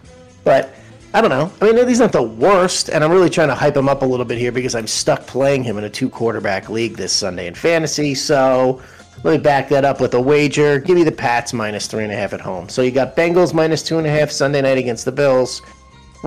but. 0.43 0.75
I 1.13 1.21
don't 1.21 1.29
know. 1.29 1.49
I 1.61 1.71
mean, 1.71 1.87
he's 1.87 2.01
not 2.01 2.11
the 2.11 2.21
worst, 2.21 2.89
and 2.89 3.01
I'm 3.01 3.09
really 3.09 3.29
trying 3.29 3.47
to 3.47 3.55
hype 3.55 3.77
him 3.77 3.87
up 3.87 4.01
a 4.01 4.05
little 4.05 4.25
bit 4.25 4.37
here 4.37 4.51
because 4.51 4.75
I'm 4.75 4.85
stuck 4.85 5.25
playing 5.25 5.63
him 5.63 5.77
in 5.77 5.85
a 5.85 5.89
two 5.89 6.09
quarterback 6.09 6.67
league 6.67 6.97
this 6.97 7.13
Sunday 7.13 7.47
in 7.47 7.55
fantasy. 7.55 8.15
So 8.15 8.81
let 9.23 9.31
me 9.31 9.37
back 9.37 9.69
that 9.69 9.85
up 9.85 10.01
with 10.01 10.13
a 10.13 10.21
wager. 10.21 10.79
Give 10.79 10.95
me 10.95 11.03
the 11.03 11.11
Pats 11.11 11.53
minus 11.53 11.87
three 11.87 12.03
and 12.03 12.11
a 12.11 12.15
half 12.15 12.33
at 12.33 12.41
home. 12.41 12.69
So 12.69 12.81
you 12.81 12.91
got 12.91 13.15
Bengals 13.15 13.53
minus 13.53 13.81
two 13.81 13.97
and 13.97 14.05
a 14.05 14.09
half 14.09 14.29
Sunday 14.29 14.61
night 14.61 14.77
against 14.77 15.05
the 15.05 15.11
Bills, 15.11 15.61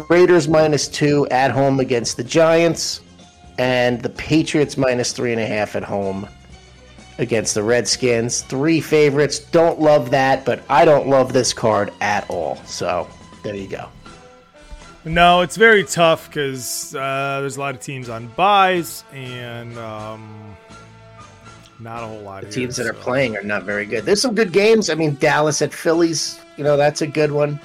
Raiders 0.08 0.48
minus 0.48 0.88
two 0.88 1.26
at 1.30 1.50
home 1.50 1.80
against 1.80 2.16
the 2.16 2.24
Giants, 2.24 3.00
and 3.58 4.00
the 4.02 4.08
Patriots 4.10 4.76
minus 4.76 5.12
three 5.12 5.32
and 5.32 5.40
a 5.40 5.46
half 5.46 5.76
at 5.76 5.84
home 5.84 6.28
against 7.18 7.54
the 7.54 7.62
Redskins. 7.62 8.42
Three 8.42 8.80
favorites. 8.80 9.38
Don't 9.38 9.80
love 9.80 10.10
that, 10.10 10.44
but 10.44 10.62
I 10.68 10.84
don't 10.84 11.08
love 11.08 11.32
this 11.32 11.52
card 11.52 11.92
at 12.00 12.28
all. 12.30 12.56
So 12.64 13.08
there 13.42 13.54
you 13.54 13.68
go. 13.68 13.88
No, 15.04 15.42
it's 15.42 15.56
very 15.56 15.84
tough 15.84 16.28
because 16.28 16.94
uh, 16.94 17.38
there's 17.40 17.56
a 17.56 17.60
lot 17.60 17.74
of 17.74 17.80
teams 17.80 18.08
on 18.08 18.26
buys 18.28 19.04
and 19.12 19.76
um, 19.78 20.56
not 21.80 22.02
a 22.02 22.06
whole 22.06 22.20
lot 22.20 22.42
The 22.42 22.48
of 22.48 22.54
teams 22.54 22.76
that 22.76 22.86
are 22.86 22.92
playing 22.92 23.36
are 23.36 23.42
not 23.42 23.64
very 23.64 23.86
good. 23.86 24.04
There's 24.04 24.20
some 24.20 24.34
good 24.34 24.52
games. 24.52 24.90
I 24.90 24.94
mean, 24.94 25.16
Dallas 25.16 25.62
at 25.62 25.72
Phillies, 25.72 26.40
you 26.56 26.64
know, 26.64 26.76
that's 26.76 27.02
a 27.02 27.06
good 27.06 27.30
one. 27.30 27.60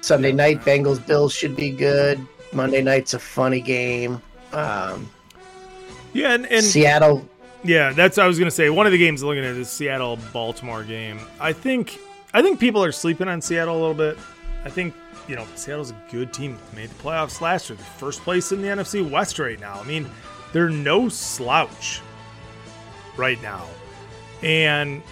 Sunday 0.00 0.32
night, 0.32 0.60
Bengals 0.62 1.04
Bills 1.04 1.32
should 1.32 1.56
be 1.56 1.70
good. 1.70 2.24
Monday 2.52 2.80
night's 2.80 3.14
a 3.14 3.18
funny 3.18 3.60
game. 3.60 4.22
Um, 4.52 5.10
Yeah, 6.12 6.32
and, 6.32 6.46
and 6.46 6.64
Seattle. 6.64 7.28
Yeah, 7.64 7.92
that's 7.92 8.16
what 8.16 8.24
I 8.24 8.26
was 8.26 8.38
gonna 8.38 8.50
say. 8.50 8.70
One 8.70 8.86
of 8.86 8.92
the 8.92 8.98
games 8.98 9.22
looking 9.22 9.44
at 9.44 9.56
is 9.56 9.68
Seattle 9.68 10.18
Baltimore 10.32 10.84
game. 10.84 11.18
I 11.40 11.52
think 11.52 11.98
I 12.32 12.40
think 12.40 12.60
people 12.60 12.82
are 12.82 12.92
sleeping 12.92 13.28
on 13.28 13.42
Seattle 13.42 13.76
a 13.76 13.80
little 13.80 13.94
bit. 13.94 14.16
I 14.64 14.70
think 14.70 14.94
you 15.26 15.36
know 15.36 15.44
Seattle's 15.56 15.90
a 15.90 16.02
good 16.10 16.32
team. 16.32 16.56
They 16.70 16.82
made 16.82 16.90
the 16.90 17.02
playoffs 17.02 17.40
last 17.40 17.68
year. 17.68 17.76
They're 17.76 17.84
first 17.84 18.22
place 18.22 18.52
in 18.52 18.62
the 18.62 18.68
NFC 18.68 19.08
West 19.08 19.38
right 19.38 19.58
now. 19.60 19.80
I 19.80 19.84
mean, 19.84 20.08
they're 20.52 20.70
no 20.70 21.08
slouch 21.08 22.00
right 23.18 23.40
now. 23.42 23.66
And 24.42 25.02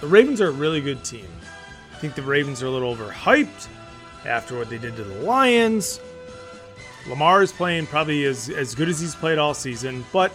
the 0.00 0.06
Ravens 0.06 0.40
are 0.40 0.48
a 0.48 0.52
really 0.52 0.80
good 0.80 1.04
team. 1.04 1.28
I 1.92 1.96
think 1.96 2.14
the 2.14 2.22
Ravens 2.22 2.62
are 2.62 2.66
a 2.66 2.70
little 2.70 2.94
overhyped 2.94 3.68
after 4.26 4.56
what 4.58 4.68
they 4.70 4.78
did 4.78 4.96
to 4.96 5.04
the 5.04 5.22
Lions. 5.22 6.00
Lamar 7.08 7.42
is 7.42 7.52
playing 7.52 7.86
probably 7.86 8.24
as, 8.24 8.48
as 8.48 8.74
good 8.74 8.88
as 8.88 9.00
he's 9.00 9.14
played 9.14 9.38
all 9.38 9.54
season, 9.54 10.04
but 10.12 10.32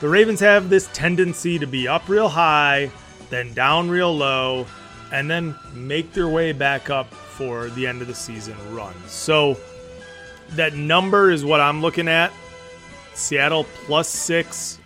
the 0.00 0.08
Ravens 0.08 0.40
have 0.40 0.68
this 0.68 0.88
tendency 0.92 1.58
to 1.58 1.66
be 1.66 1.88
up 1.88 2.08
real 2.08 2.28
high, 2.28 2.90
then 3.30 3.52
down 3.54 3.88
real 3.88 4.14
low, 4.14 4.66
and 5.12 5.30
then 5.30 5.54
make 5.74 6.12
their 6.12 6.28
way 6.28 6.52
back 6.52 6.90
up 6.90 7.12
for 7.12 7.68
the 7.70 7.86
end 7.86 8.02
of 8.02 8.08
the 8.08 8.14
season 8.14 8.56
run. 8.74 8.94
So 9.06 9.58
that 10.50 10.74
number 10.74 11.30
is 11.30 11.44
what 11.44 11.60
I'm 11.60 11.80
looking 11.82 12.08
at. 12.08 12.32
Seattle 13.14 13.64
plus 13.84 14.08
six. 14.08 14.78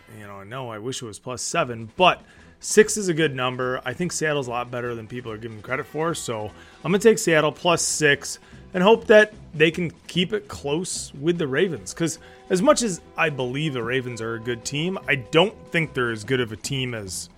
No, 0.50 0.68
I 0.68 0.78
wish 0.78 1.00
it 1.00 1.06
was 1.06 1.20
plus 1.20 1.42
seven, 1.42 1.88
but 1.96 2.22
six 2.58 2.96
is 2.96 3.08
a 3.08 3.14
good 3.14 3.36
number. 3.36 3.80
I 3.84 3.92
think 3.92 4.10
Seattle's 4.10 4.48
a 4.48 4.50
lot 4.50 4.68
better 4.68 4.96
than 4.96 5.06
people 5.06 5.30
are 5.30 5.38
giving 5.38 5.62
credit 5.62 5.86
for. 5.86 6.12
So 6.12 6.50
I'm 6.84 6.90
going 6.90 7.00
to 7.00 7.08
take 7.08 7.18
Seattle 7.18 7.52
plus 7.52 7.82
six 7.82 8.40
and 8.74 8.82
hope 8.82 9.06
that 9.06 9.32
they 9.54 9.70
can 9.70 9.92
keep 10.08 10.32
it 10.32 10.48
close 10.48 11.14
with 11.14 11.38
the 11.38 11.46
Ravens. 11.46 11.94
Because 11.94 12.18
as 12.50 12.62
much 12.62 12.82
as 12.82 13.00
I 13.16 13.30
believe 13.30 13.74
the 13.74 13.82
Ravens 13.84 14.20
are 14.20 14.34
a 14.34 14.40
good 14.40 14.64
team, 14.64 14.98
I 15.06 15.14
don't 15.14 15.54
think 15.70 15.94
they're 15.94 16.10
as 16.10 16.24
good 16.24 16.40
of 16.40 16.50
a 16.50 16.56
team 16.56 16.94
as 16.94 17.28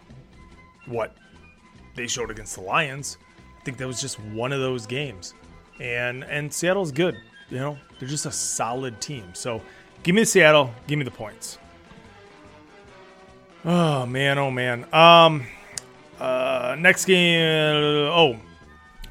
what 0.86 1.14
they 1.96 2.06
showed 2.06 2.30
against 2.30 2.54
the 2.54 2.62
Lions. 2.62 3.18
I 3.60 3.64
think 3.64 3.76
that 3.76 3.86
was 3.86 4.00
just 4.00 4.18
one 4.20 4.52
of 4.52 4.60
those 4.60 4.86
games. 4.86 5.34
And 5.80 6.24
and 6.24 6.50
Seattle's 6.50 6.92
good. 6.92 7.18
You 7.50 7.58
know, 7.58 7.78
they're 7.98 8.08
just 8.08 8.24
a 8.24 8.32
solid 8.32 9.02
team. 9.02 9.34
So 9.34 9.60
give 10.02 10.14
me 10.14 10.24
Seattle, 10.24 10.72
give 10.86 10.98
me 10.98 11.04
the 11.04 11.10
points. 11.10 11.58
Oh 13.64 14.06
man, 14.06 14.38
oh 14.38 14.50
man. 14.50 14.86
Um 14.92 15.46
uh 16.18 16.76
next 16.78 17.04
game 17.04 18.10
oh. 18.10 18.36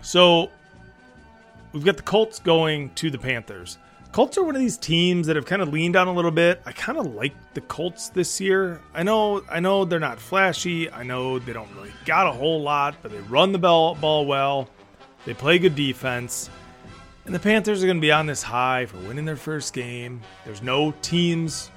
So 0.01 0.49
we've 1.73 1.85
got 1.85 1.97
the 1.97 2.03
Colts 2.03 2.39
going 2.39 2.89
to 2.95 3.09
the 3.09 3.17
Panthers. 3.17 3.77
Colts 4.11 4.37
are 4.37 4.43
one 4.43 4.55
of 4.55 4.61
these 4.61 4.77
teams 4.77 5.27
that 5.27 5.37
have 5.37 5.45
kind 5.45 5.61
of 5.61 5.69
leaned 5.69 5.95
on 5.95 6.09
a 6.09 6.13
little 6.13 6.31
bit. 6.31 6.61
I 6.65 6.73
kind 6.73 6.97
of 6.97 7.13
like 7.13 7.33
the 7.53 7.61
Colts 7.61 8.09
this 8.09 8.41
year. 8.41 8.81
I 8.93 9.03
know, 9.03 9.41
I 9.49 9.61
know 9.61 9.85
they're 9.85 10.01
not 10.01 10.19
flashy. 10.19 10.91
I 10.91 11.03
know 11.03 11.39
they 11.39 11.53
don't 11.53 11.73
really 11.75 11.93
got 12.05 12.27
a 12.27 12.31
whole 12.33 12.61
lot, 12.61 12.95
but 13.01 13.11
they 13.11 13.19
run 13.19 13.53
the 13.53 13.57
ball, 13.57 13.95
ball 13.95 14.25
well. 14.25 14.69
They 15.23 15.33
play 15.33 15.59
good 15.59 15.75
defense, 15.75 16.49
and 17.25 17.33
the 17.33 17.39
Panthers 17.39 17.83
are 17.83 17.85
going 17.85 17.97
to 17.97 18.01
be 18.01 18.11
on 18.11 18.25
this 18.25 18.43
high 18.43 18.85
for 18.85 18.97
winning 18.97 19.23
their 19.23 19.37
first 19.37 19.73
game. 19.73 20.19
There's 20.43 20.61
no 20.61 20.91
teams 21.01 21.71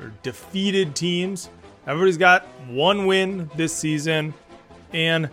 or 0.00 0.12
defeated 0.22 0.94
teams. 0.96 1.50
Everybody's 1.86 2.18
got 2.18 2.44
one 2.68 3.06
win 3.06 3.48
this 3.54 3.72
season, 3.72 4.34
and 4.92 5.26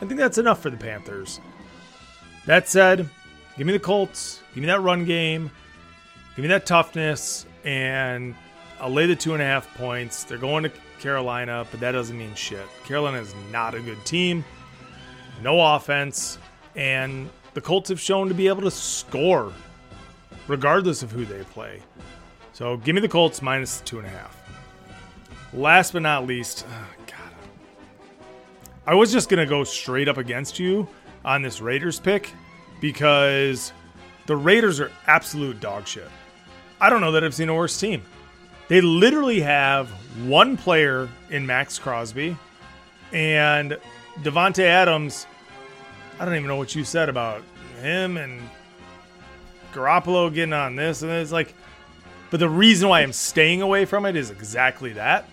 I 0.00 0.06
think 0.06 0.16
that's 0.16 0.38
enough 0.38 0.62
for 0.62 0.70
the 0.70 0.76
Panthers. 0.76 1.40
That 2.46 2.68
said, 2.68 3.08
give 3.58 3.66
me 3.66 3.74
the 3.74 3.78
Colts. 3.78 4.40
Give 4.54 4.62
me 4.62 4.68
that 4.68 4.80
run 4.80 5.04
game. 5.04 5.50
Give 6.34 6.44
me 6.44 6.48
that 6.48 6.64
toughness. 6.64 7.44
And 7.64 8.34
I'll 8.80 8.90
lay 8.90 9.06
the 9.06 9.16
two 9.16 9.34
and 9.34 9.42
a 9.42 9.44
half 9.44 9.72
points. 9.74 10.24
They're 10.24 10.38
going 10.38 10.62
to 10.62 10.72
Carolina, 10.98 11.66
but 11.70 11.80
that 11.80 11.92
doesn't 11.92 12.16
mean 12.16 12.34
shit. 12.34 12.66
Carolina 12.84 13.18
is 13.18 13.34
not 13.52 13.74
a 13.74 13.80
good 13.80 14.02
team. 14.06 14.44
No 15.42 15.60
offense. 15.74 16.38
And 16.74 17.28
the 17.52 17.60
Colts 17.60 17.90
have 17.90 18.00
shown 18.00 18.28
to 18.28 18.34
be 18.34 18.48
able 18.48 18.62
to 18.62 18.70
score 18.70 19.52
regardless 20.46 21.02
of 21.02 21.10
who 21.10 21.24
they 21.24 21.42
play. 21.44 21.82
So 22.52 22.78
give 22.78 22.94
me 22.94 23.00
the 23.00 23.08
Colts 23.08 23.42
minus 23.42 23.80
two 23.82 23.98
and 23.98 24.06
a 24.06 24.10
half. 24.10 24.37
Last 25.52 25.92
but 25.92 26.02
not 26.02 26.26
least, 26.26 26.66
oh 26.68 26.86
God, 27.06 27.32
I 28.86 28.94
was 28.94 29.12
just 29.12 29.28
to 29.30 29.46
go 29.46 29.64
straight 29.64 30.08
up 30.08 30.18
against 30.18 30.58
you 30.58 30.86
on 31.24 31.42
this 31.42 31.60
Raiders 31.60 31.98
pick 31.98 32.32
because 32.80 33.72
the 34.26 34.36
Raiders 34.36 34.78
are 34.78 34.92
absolute 35.06 35.58
dog 35.60 35.86
shit. 35.86 36.08
I 36.80 36.90
don't 36.90 37.00
know 37.00 37.12
that 37.12 37.24
I've 37.24 37.34
seen 37.34 37.48
a 37.48 37.54
worse 37.54 37.78
team. 37.78 38.02
They 38.68 38.82
literally 38.82 39.40
have 39.40 39.88
one 40.26 40.56
player 40.56 41.08
in 41.30 41.46
Maxx 41.46 41.78
Crosby 41.78 42.36
and 43.12 43.78
Davante 44.20 44.64
Adams. 44.64 45.26
I 46.20 46.24
don't 46.26 46.34
even 46.34 46.46
know 46.46 46.56
what 46.56 46.74
you 46.74 46.84
said 46.84 47.08
about 47.08 47.42
him 47.80 48.18
and 48.18 48.42
Garoppolo 49.72 50.32
getting 50.32 50.52
on 50.52 50.76
this 50.76 51.02
and 51.02 51.10
it's 51.10 51.32
like 51.32 51.54
but 52.30 52.40
the 52.40 52.48
reason 52.48 52.88
why 52.88 53.00
I'm 53.00 53.12
staying 53.12 53.62
away 53.62 53.84
from 53.84 54.04
it 54.04 54.16
is 54.16 54.30
exactly 54.30 54.92
that. 54.94 55.28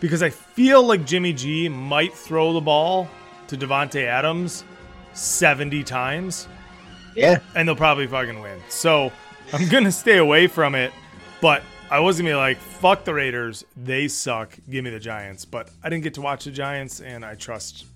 Because 0.00 0.22
I 0.22 0.30
feel 0.30 0.82
like 0.82 1.06
Jimmy 1.06 1.32
G 1.32 1.68
might 1.68 2.14
throw 2.14 2.52
the 2.52 2.60
ball 2.60 3.08
to 3.48 3.56
Davante 3.56 4.04
Adams 4.04 4.64
70 5.14 5.82
times. 5.84 6.48
Yeah. 7.14 7.38
And 7.54 7.66
they'll 7.66 7.76
probably 7.76 8.06
fucking 8.06 8.40
win. 8.40 8.60
So 8.68 9.10
I'm 9.52 9.68
going 9.70 9.84
to 9.84 9.92
stay 9.92 10.18
away 10.18 10.46
from 10.46 10.74
it. 10.74 10.92
But 11.40 11.62
I 11.90 12.00
was 12.00 12.16
going 12.16 12.26
to 12.26 12.32
be 12.32 12.36
like, 12.36 12.58
fuck 12.58 13.04
the 13.04 13.14
Raiders. 13.14 13.64
They 13.76 14.08
suck. 14.08 14.56
Give 14.68 14.84
me 14.84 14.90
the 14.90 14.98
Giants. 14.98 15.44
But 15.44 15.70
I 15.82 15.88
didn't 15.88 16.04
get 16.04 16.14
to 16.14 16.20
watch 16.20 16.44
the 16.44 16.50
Giants, 16.50 17.00
and 17.00 17.24
I 17.24 17.34
trust 17.34 17.86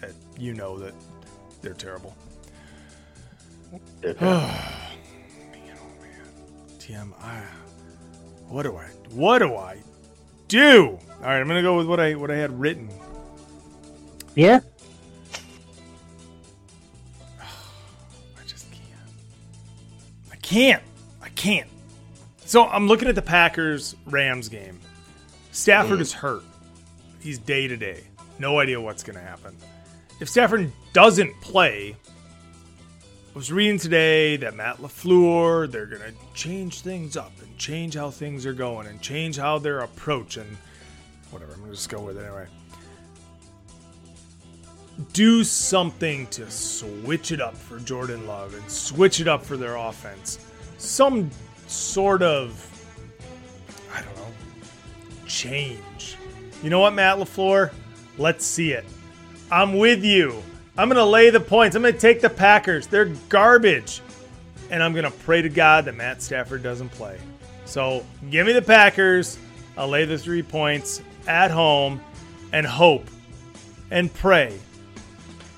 that 0.00 0.12
you 0.38 0.54
know 0.54 0.78
that 0.78 0.94
they're 1.60 1.74
terrible. 1.74 2.14
man, 4.02 4.16
oh 4.20 4.36
man. 6.00 6.26
TM, 6.78 7.12
I, 7.20 7.42
what 8.48 8.62
do 8.62 8.76
I, 8.76 8.84
what 9.10 9.38
do 9.38 9.56
I 9.56 9.78
do? 10.48 10.98
All 11.22 11.28
right, 11.28 11.38
I'm 11.38 11.46
going 11.46 11.56
to 11.56 11.62
go 11.62 11.76
with 11.76 11.86
what 11.86 12.00
I, 12.00 12.16
what 12.16 12.32
I 12.32 12.36
had 12.36 12.58
written. 12.58 12.88
Yeah. 14.34 14.58
I 17.40 18.42
just 18.44 18.68
can't. 18.72 18.82
I 20.32 20.36
can't. 20.36 20.82
I 21.22 21.28
can't. 21.28 21.70
So 22.44 22.66
I'm 22.66 22.88
looking 22.88 23.06
at 23.06 23.14
the 23.14 23.22
Packers 23.22 23.94
Rams 24.06 24.48
game. 24.48 24.80
Stafford 25.52 26.00
mm. 26.00 26.02
is 26.02 26.12
hurt. 26.12 26.42
He's 27.20 27.38
day 27.38 27.68
to 27.68 27.76
day. 27.76 28.02
No 28.40 28.58
idea 28.58 28.80
what's 28.80 29.04
going 29.04 29.16
to 29.16 29.24
happen. 29.24 29.54
If 30.18 30.28
Stafford 30.28 30.72
doesn't 30.92 31.40
play, 31.40 31.94
I 33.32 33.38
was 33.38 33.52
reading 33.52 33.78
today 33.78 34.36
that 34.38 34.56
Matt 34.56 34.78
LaFleur, 34.78 35.70
they're 35.70 35.86
going 35.86 36.02
to 36.02 36.14
change 36.34 36.80
things 36.80 37.16
up 37.16 37.32
and 37.40 37.56
change 37.58 37.94
how 37.94 38.10
things 38.10 38.44
are 38.44 38.52
going 38.52 38.88
and 38.88 39.00
change 39.00 39.36
how 39.36 39.60
their 39.60 39.80
approach 39.80 40.36
and 40.36 40.56
whatever. 41.32 41.52
I'm 41.54 41.64
to 41.64 41.70
just 41.70 41.88
go 41.88 42.00
with 42.00 42.16
it 42.16 42.24
anyway. 42.24 42.46
Do 45.12 45.42
something 45.42 46.26
to 46.28 46.50
switch 46.50 47.32
it 47.32 47.40
up 47.40 47.56
for 47.56 47.78
Jordan 47.80 48.26
Love 48.26 48.54
and 48.54 48.70
switch 48.70 49.20
it 49.20 49.28
up 49.28 49.44
for 49.44 49.56
their 49.56 49.76
offense. 49.76 50.38
Some 50.78 51.30
sort 51.66 52.22
of, 52.22 52.68
I 53.92 54.02
don't 54.02 54.16
know, 54.16 54.26
change. 55.26 56.16
You 56.62 56.70
know 56.70 56.80
what, 56.80 56.92
Matt 56.92 57.18
LaFleur? 57.18 57.72
Let's 58.18 58.44
see 58.44 58.72
it. 58.72 58.84
I'm 59.50 59.78
with 59.78 60.04
you. 60.04 60.42
I'm 60.76 60.88
going 60.88 60.96
to 60.96 61.04
lay 61.04 61.30
the 61.30 61.40
points. 61.40 61.76
I'm 61.76 61.82
going 61.82 61.94
to 61.94 62.00
take 62.00 62.20
the 62.20 62.30
Packers. 62.30 62.86
They're 62.86 63.06
garbage. 63.28 64.00
And 64.70 64.82
I'm 64.82 64.92
going 64.92 65.04
to 65.04 65.10
pray 65.10 65.42
to 65.42 65.48
God 65.48 65.84
that 65.86 65.94
Matt 65.94 66.22
Stafford 66.22 66.62
doesn't 66.62 66.90
play. 66.90 67.18
So 67.64 68.04
give 68.30 68.46
me 68.46 68.52
the 68.52 68.62
Packers. 68.62 69.38
I'll 69.76 69.88
lay 69.88 70.04
the 70.04 70.18
three 70.18 70.42
points 70.42 71.02
at 71.26 71.50
home 71.50 72.00
and 72.52 72.66
hope 72.66 73.06
and 73.90 74.12
pray 74.12 74.58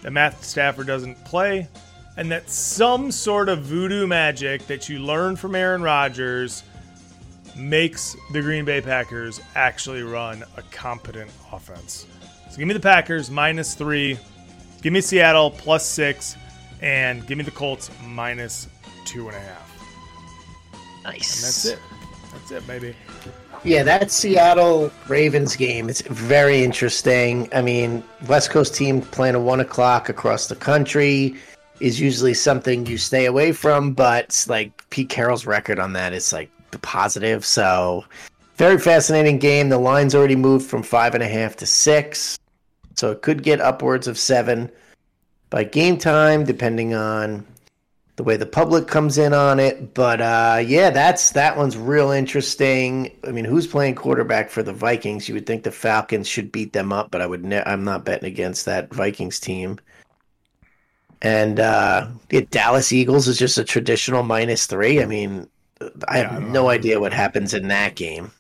that 0.02 0.10
Matt 0.10 0.42
Stafford 0.42 0.86
doesn't 0.86 1.22
play 1.24 1.68
and 2.16 2.30
that 2.30 2.48
some 2.48 3.10
sort 3.10 3.48
of 3.48 3.62
voodoo 3.62 4.06
magic 4.06 4.66
that 4.66 4.88
you 4.88 4.98
learned 4.98 5.38
from 5.38 5.54
Aaron 5.54 5.82
Rodgers 5.82 6.62
makes 7.56 8.16
the 8.32 8.40
Green 8.40 8.64
Bay 8.64 8.80
Packers 8.80 9.40
actually 9.54 10.02
run 10.02 10.44
a 10.56 10.62
competent 10.70 11.30
offense. 11.52 12.06
So 12.50 12.58
give 12.58 12.68
me 12.68 12.74
the 12.74 12.80
Packers 12.80 13.30
minus 13.30 13.74
three, 13.74 14.18
give 14.82 14.92
me 14.92 15.00
Seattle 15.00 15.50
plus 15.50 15.86
six, 15.86 16.36
and 16.82 17.26
give 17.26 17.38
me 17.38 17.44
the 17.44 17.50
Colts 17.50 17.90
minus 18.04 18.68
two 19.04 19.28
and 19.28 19.36
a 19.36 19.40
half. 19.40 19.70
Nice. 21.04 21.36
And 21.36 21.44
that's 21.44 21.64
it. 21.64 21.78
That's 22.32 22.50
it, 22.50 22.66
baby. 22.66 22.94
Yeah, 23.64 23.82
that 23.82 24.10
Seattle 24.10 24.92
Ravens 25.08 25.56
game, 25.56 25.88
it's 25.88 26.02
very 26.02 26.62
interesting. 26.62 27.48
I 27.54 27.62
mean, 27.62 28.04
West 28.28 28.50
Coast 28.50 28.74
team 28.74 29.00
playing 29.00 29.36
at 29.36 29.40
one 29.40 29.60
o'clock 29.60 30.10
across 30.10 30.48
the 30.48 30.54
country 30.54 31.34
is 31.80 31.98
usually 31.98 32.34
something 32.34 32.84
you 32.84 32.98
stay 32.98 33.24
away 33.24 33.52
from, 33.52 33.94
but 33.94 34.44
like 34.50 34.88
Pete 34.90 35.08
Carroll's 35.08 35.46
record 35.46 35.78
on 35.78 35.94
that 35.94 36.12
is 36.12 36.30
like 36.30 36.50
the 36.72 36.78
positive. 36.78 37.42
So 37.42 38.04
very 38.56 38.78
fascinating 38.78 39.38
game. 39.38 39.70
The 39.70 39.78
line's 39.78 40.14
already 40.14 40.36
moved 40.36 40.68
from 40.68 40.82
five 40.82 41.14
and 41.14 41.22
a 41.22 41.28
half 41.28 41.56
to 41.56 41.66
six. 41.66 42.38
So 42.96 43.12
it 43.12 43.22
could 43.22 43.42
get 43.42 43.62
upwards 43.62 44.06
of 44.06 44.18
seven 44.18 44.70
by 45.48 45.64
game 45.64 45.96
time, 45.96 46.44
depending 46.44 46.92
on 46.92 47.46
the 48.16 48.22
way 48.22 48.36
the 48.36 48.46
public 48.46 48.86
comes 48.86 49.18
in 49.18 49.32
on 49.34 49.58
it. 49.58 49.92
But 49.94 50.20
uh, 50.20 50.62
yeah, 50.64 50.90
that's 50.90 51.32
that 51.32 51.56
one's 51.56 51.76
real 51.76 52.10
interesting. 52.10 53.10
I 53.26 53.30
mean, 53.32 53.44
who's 53.44 53.66
playing 53.66 53.94
quarterback 53.96 54.50
for 54.50 54.62
the 54.62 54.72
Vikings? 54.72 55.28
You 55.28 55.34
would 55.34 55.46
think 55.46 55.62
the 55.64 55.72
Falcons 55.72 56.28
should 56.28 56.52
beat 56.52 56.72
them 56.72 56.92
up, 56.92 57.10
but 57.10 57.20
I 57.20 57.26
would. 57.26 57.44
Ne- 57.44 57.62
I'm 57.64 57.84
not 57.84 58.04
betting 58.04 58.28
against 58.28 58.66
that 58.66 58.92
Vikings 58.92 59.40
team. 59.40 59.78
And 61.22 61.58
uh, 61.58 62.08
yeah, 62.30 62.42
Dallas 62.50 62.92
Eagles 62.92 63.28
is 63.28 63.38
just 63.38 63.56
a 63.58 63.64
traditional 63.64 64.22
minus 64.22 64.66
three. 64.66 65.02
I 65.02 65.06
mean, 65.06 65.48
I 66.06 66.18
have 66.18 66.42
no 66.42 66.68
idea 66.68 67.00
what 67.00 67.12
happens 67.12 67.54
in 67.54 67.68
that 67.68 67.94
game. 67.94 68.30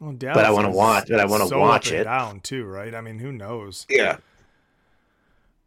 Well, 0.00 0.12
But 0.12 0.44
I 0.46 0.50
wanna 0.50 0.70
watch- 0.70 1.08
but 1.10 1.20
I 1.20 1.26
wanna 1.26 1.46
so 1.46 1.58
watch 1.58 1.92
it. 1.92 2.04
Down 2.04 2.40
too, 2.40 2.64
right? 2.64 2.94
I 2.94 3.00
mean, 3.00 3.18
who 3.18 3.32
knows? 3.32 3.86
Yeah. 3.88 4.16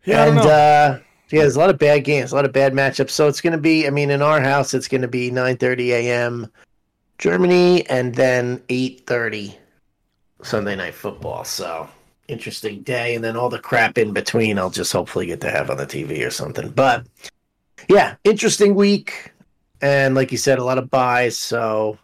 Yeah, 0.05 0.23
I 0.23 0.27
and 0.27 0.37
uh, 0.39 0.99
yeah, 1.29 1.41
there's 1.41 1.55
a 1.55 1.59
lot 1.59 1.69
of 1.69 1.79
bad 1.79 2.03
games, 2.03 2.31
a 2.31 2.35
lot 2.35 2.45
of 2.45 2.53
bad 2.53 2.73
matchups. 2.73 3.11
So 3.11 3.27
it's 3.27 3.41
going 3.41 3.53
to 3.53 3.59
be, 3.59 3.87
I 3.87 3.89
mean, 3.89 4.09
in 4.09 4.21
our 4.21 4.39
house, 4.39 4.73
it's 4.73 4.87
going 4.87 5.01
to 5.01 5.07
be 5.07 5.31
9:30 5.31 5.87
a.m. 5.89 6.47
Germany, 7.17 7.87
and 7.87 8.13
then 8.15 8.59
8:30 8.69 9.55
Sunday 10.43 10.75
night 10.75 10.93
football. 10.93 11.43
So 11.43 11.89
interesting 12.27 12.83
day, 12.83 13.15
and 13.15 13.23
then 13.23 13.35
all 13.35 13.49
the 13.49 13.59
crap 13.59 13.97
in 13.97 14.13
between. 14.13 14.59
I'll 14.59 14.69
just 14.69 14.93
hopefully 14.93 15.25
get 15.25 15.41
to 15.41 15.51
have 15.51 15.69
on 15.69 15.77
the 15.77 15.85
TV 15.85 16.25
or 16.25 16.31
something. 16.31 16.69
But 16.69 17.05
yeah, 17.89 18.15
interesting 18.23 18.75
week, 18.75 19.31
and 19.81 20.15
like 20.15 20.31
you 20.31 20.37
said, 20.37 20.59
a 20.59 20.63
lot 20.63 20.77
of 20.77 20.89
buys. 20.89 21.37
So. 21.37 21.97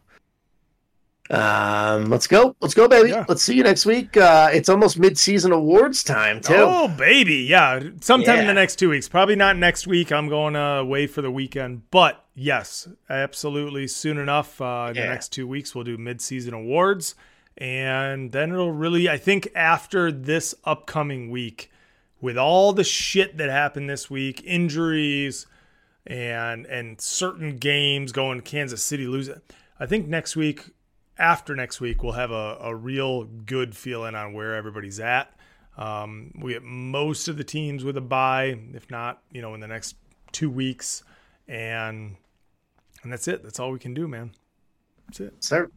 Um, 1.30 2.10
let's 2.10 2.26
go. 2.26 2.56
Let's 2.60 2.74
go, 2.74 2.88
baby. 2.88 3.14
Let's 3.28 3.44
see 3.44 3.54
you 3.54 3.62
next 3.64 3.86
week. 3.86 4.18
Uh, 4.18 4.50
it's 4.52 4.68
almost 4.68 4.98
mid-season 4.98 5.52
awards 5.52 6.04
time 6.04 6.42
too. 6.42 6.56
Oh 6.56 6.88
baby, 6.88 7.36
yeah. 7.36 7.82
Sometime 8.02 8.40
in 8.40 8.48
the 8.48 8.54
next 8.54 8.78
two 8.78 8.90
weeks. 8.90 9.08
Probably 9.08 9.36
not 9.36 9.56
next 9.56 9.86
week. 9.86 10.12
I'm 10.12 10.28
going 10.28 10.56
uh, 10.56 10.80
away 10.80 11.06
for 11.06 11.22
the 11.22 11.30
weekend, 11.30 11.84
but 11.92 12.26
yes, 12.34 12.88
absolutely. 13.10 13.88
Soon 13.88 14.18
enough, 14.18 14.60
uh, 14.60 14.88
in 14.90 14.96
the 14.96 15.08
next 15.08 15.30
two 15.30 15.48
weeks, 15.48 15.76
we'll 15.76 15.84
do 15.84 15.98
mid-season 15.98 16.54
awards, 16.56 17.14
and 17.58 18.32
then 18.32 18.52
it'll 18.52 18.72
really. 18.72 19.08
I 19.08 19.18
think 19.18 19.50
after 19.54 20.12
this 20.12 20.56
upcoming 20.64 21.30
week, 21.30 21.72
with 22.22 22.40
all 22.40 22.74
the 22.74 22.84
shit 22.84 23.38
that 23.38 23.52
happened 23.52 23.88
this 23.88 24.10
week, 24.10 24.42
injuries, 24.44 25.46
and 26.08 26.66
and 26.66 27.00
certain 27.00 27.58
games 27.58 28.12
going 28.12 28.42
Kansas 28.42 28.82
City 28.82 29.06
losing. 29.06 29.42
I 29.80 29.86
think 29.86 30.08
next 30.08 30.36
week, 30.36 30.72
after 31.20 31.56
next 31.56 31.82
week, 31.82 32.02
we'll 32.02 32.14
have 32.14 32.32
a, 32.32 32.58
a 32.62 32.74
real 32.74 33.26
good 33.26 33.76
feeling 33.76 34.16
on 34.16 34.34
where 34.34 34.56
everybody's 34.56 35.00
at. 35.00 35.34
Um, 35.78 36.32
we 36.42 36.54
get 36.54 36.64
most 36.64 37.28
of 37.28 37.38
the 37.38 37.44
teams 37.44 37.84
with 37.84 37.98
a 37.98 38.02
bye, 38.02 38.58
if 38.74 38.90
not, 38.90 39.22
you 39.32 39.42
know, 39.42 39.54
in 39.54 39.60
the 39.60 39.68
next 39.68 39.96
two 40.32 40.50
weeks, 40.50 41.04
and 41.48 42.16
and 43.04 43.12
that's 43.12 43.28
it. 43.28 43.44
That's 43.44 43.60
all 43.60 43.72
we 43.72 43.80
can 43.80 43.94
do, 43.94 44.08
man. 44.08 44.32
That's 45.08 45.20
it. 45.20 45.44
Sir. 45.44 45.70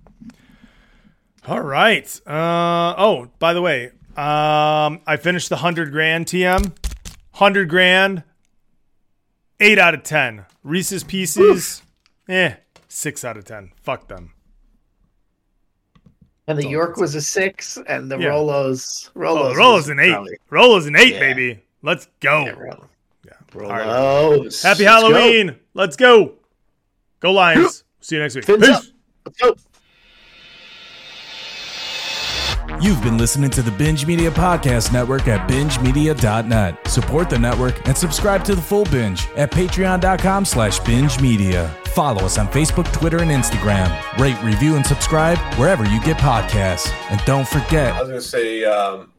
All 1.46 1.60
right. 1.60 2.20
Uh, 2.26 2.94
oh, 2.96 3.28
by 3.38 3.52
the 3.52 3.62
way, 3.62 3.86
um, 4.16 5.00
I 5.06 5.18
finished 5.20 5.48
the 5.48 5.56
hundred 5.56 5.90
grand 5.90 6.26
TM. 6.26 6.72
Hundred 7.32 7.68
grand. 7.68 8.24
Eight 9.60 9.78
out 9.78 9.94
of 9.94 10.02
ten. 10.02 10.46
Reese's 10.62 11.04
Pieces. 11.04 11.82
Eh, 12.28 12.54
six 12.88 13.24
out 13.24 13.36
of 13.36 13.44
ten. 13.44 13.72
Fuck 13.82 14.08
them. 14.08 14.32
And 16.58 16.62
the 16.62 16.68
York 16.70 16.96
was 16.96 17.14
a 17.14 17.20
six, 17.20 17.78
and 17.86 18.10
the 18.10 18.18
Yeah. 18.18 18.28
Rolos, 18.28 19.10
Oh, 19.16 19.20
Rolos, 19.20 19.54
Rolo's 19.56 19.88
an 19.88 19.98
eight. 20.00 20.12
probably- 20.12 20.38
Rolo's 20.50 20.86
an 20.86 20.96
eight, 20.96 21.14
Yeah. 21.14 21.20
baby. 21.20 21.62
Let's 21.82 22.08
go. 22.20 22.44
Yeah, 22.44 22.54
All 23.54 23.60
right. 23.68 23.86
Rolos. 23.86 24.62
Happy 24.62 24.84
Let's 24.84 25.02
go. 25.02 25.12
Halloween. 25.12 25.56
Let's 25.74 25.96
go. 25.96 26.34
Go 27.20 27.32
Lions. 27.32 27.84
See 28.00 28.16
you 28.16 28.22
next 28.22 28.34
week. 28.34 28.44
Fins 28.44 28.66
Peace. 28.66 29.56
You've 32.82 33.00
been 33.00 33.16
listening 33.16 33.48
to 33.50 33.62
the 33.62 33.70
Binge 33.70 34.06
Media 34.06 34.28
Podcast 34.28 34.92
Network 34.92 35.28
at 35.28 35.48
bingemedia.net. 35.48 36.88
Support 36.88 37.30
the 37.30 37.38
network 37.38 37.86
and 37.86 37.96
subscribe 37.96 38.42
to 38.42 38.56
the 38.56 38.60
full 38.60 38.84
binge 38.86 39.28
at 39.36 39.52
patreon.com 39.52 40.44
slash 40.44 40.80
binge 40.80 41.20
media. 41.20 41.68
Follow 41.94 42.24
us 42.24 42.38
on 42.38 42.48
Facebook, 42.48 42.92
Twitter, 42.92 43.18
and 43.18 43.30
Instagram. 43.30 43.88
Rate, 44.18 44.36
review, 44.42 44.74
and 44.74 44.84
subscribe 44.84 45.38
wherever 45.56 45.84
you 45.84 46.02
get 46.02 46.16
podcasts. 46.16 46.92
And 47.08 47.24
don't 47.24 47.46
forget. 47.46 47.94
I 47.94 48.02
was 48.02 48.08
going 48.08 48.20
to 48.20 48.26
say, 48.26 48.64
um, 48.64 49.12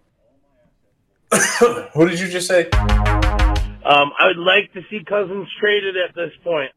did 2.10 2.20
you 2.20 2.28
just 2.28 2.50
say? 2.50 2.70
Um, 2.70 4.12
I 4.20 4.28
would 4.28 4.40
like 4.40 4.74
to 4.74 4.82
see 4.90 5.06
Cousins 5.06 5.48
traded 5.62 5.96
at 5.96 6.14
this 6.14 6.32
point. 6.44 6.72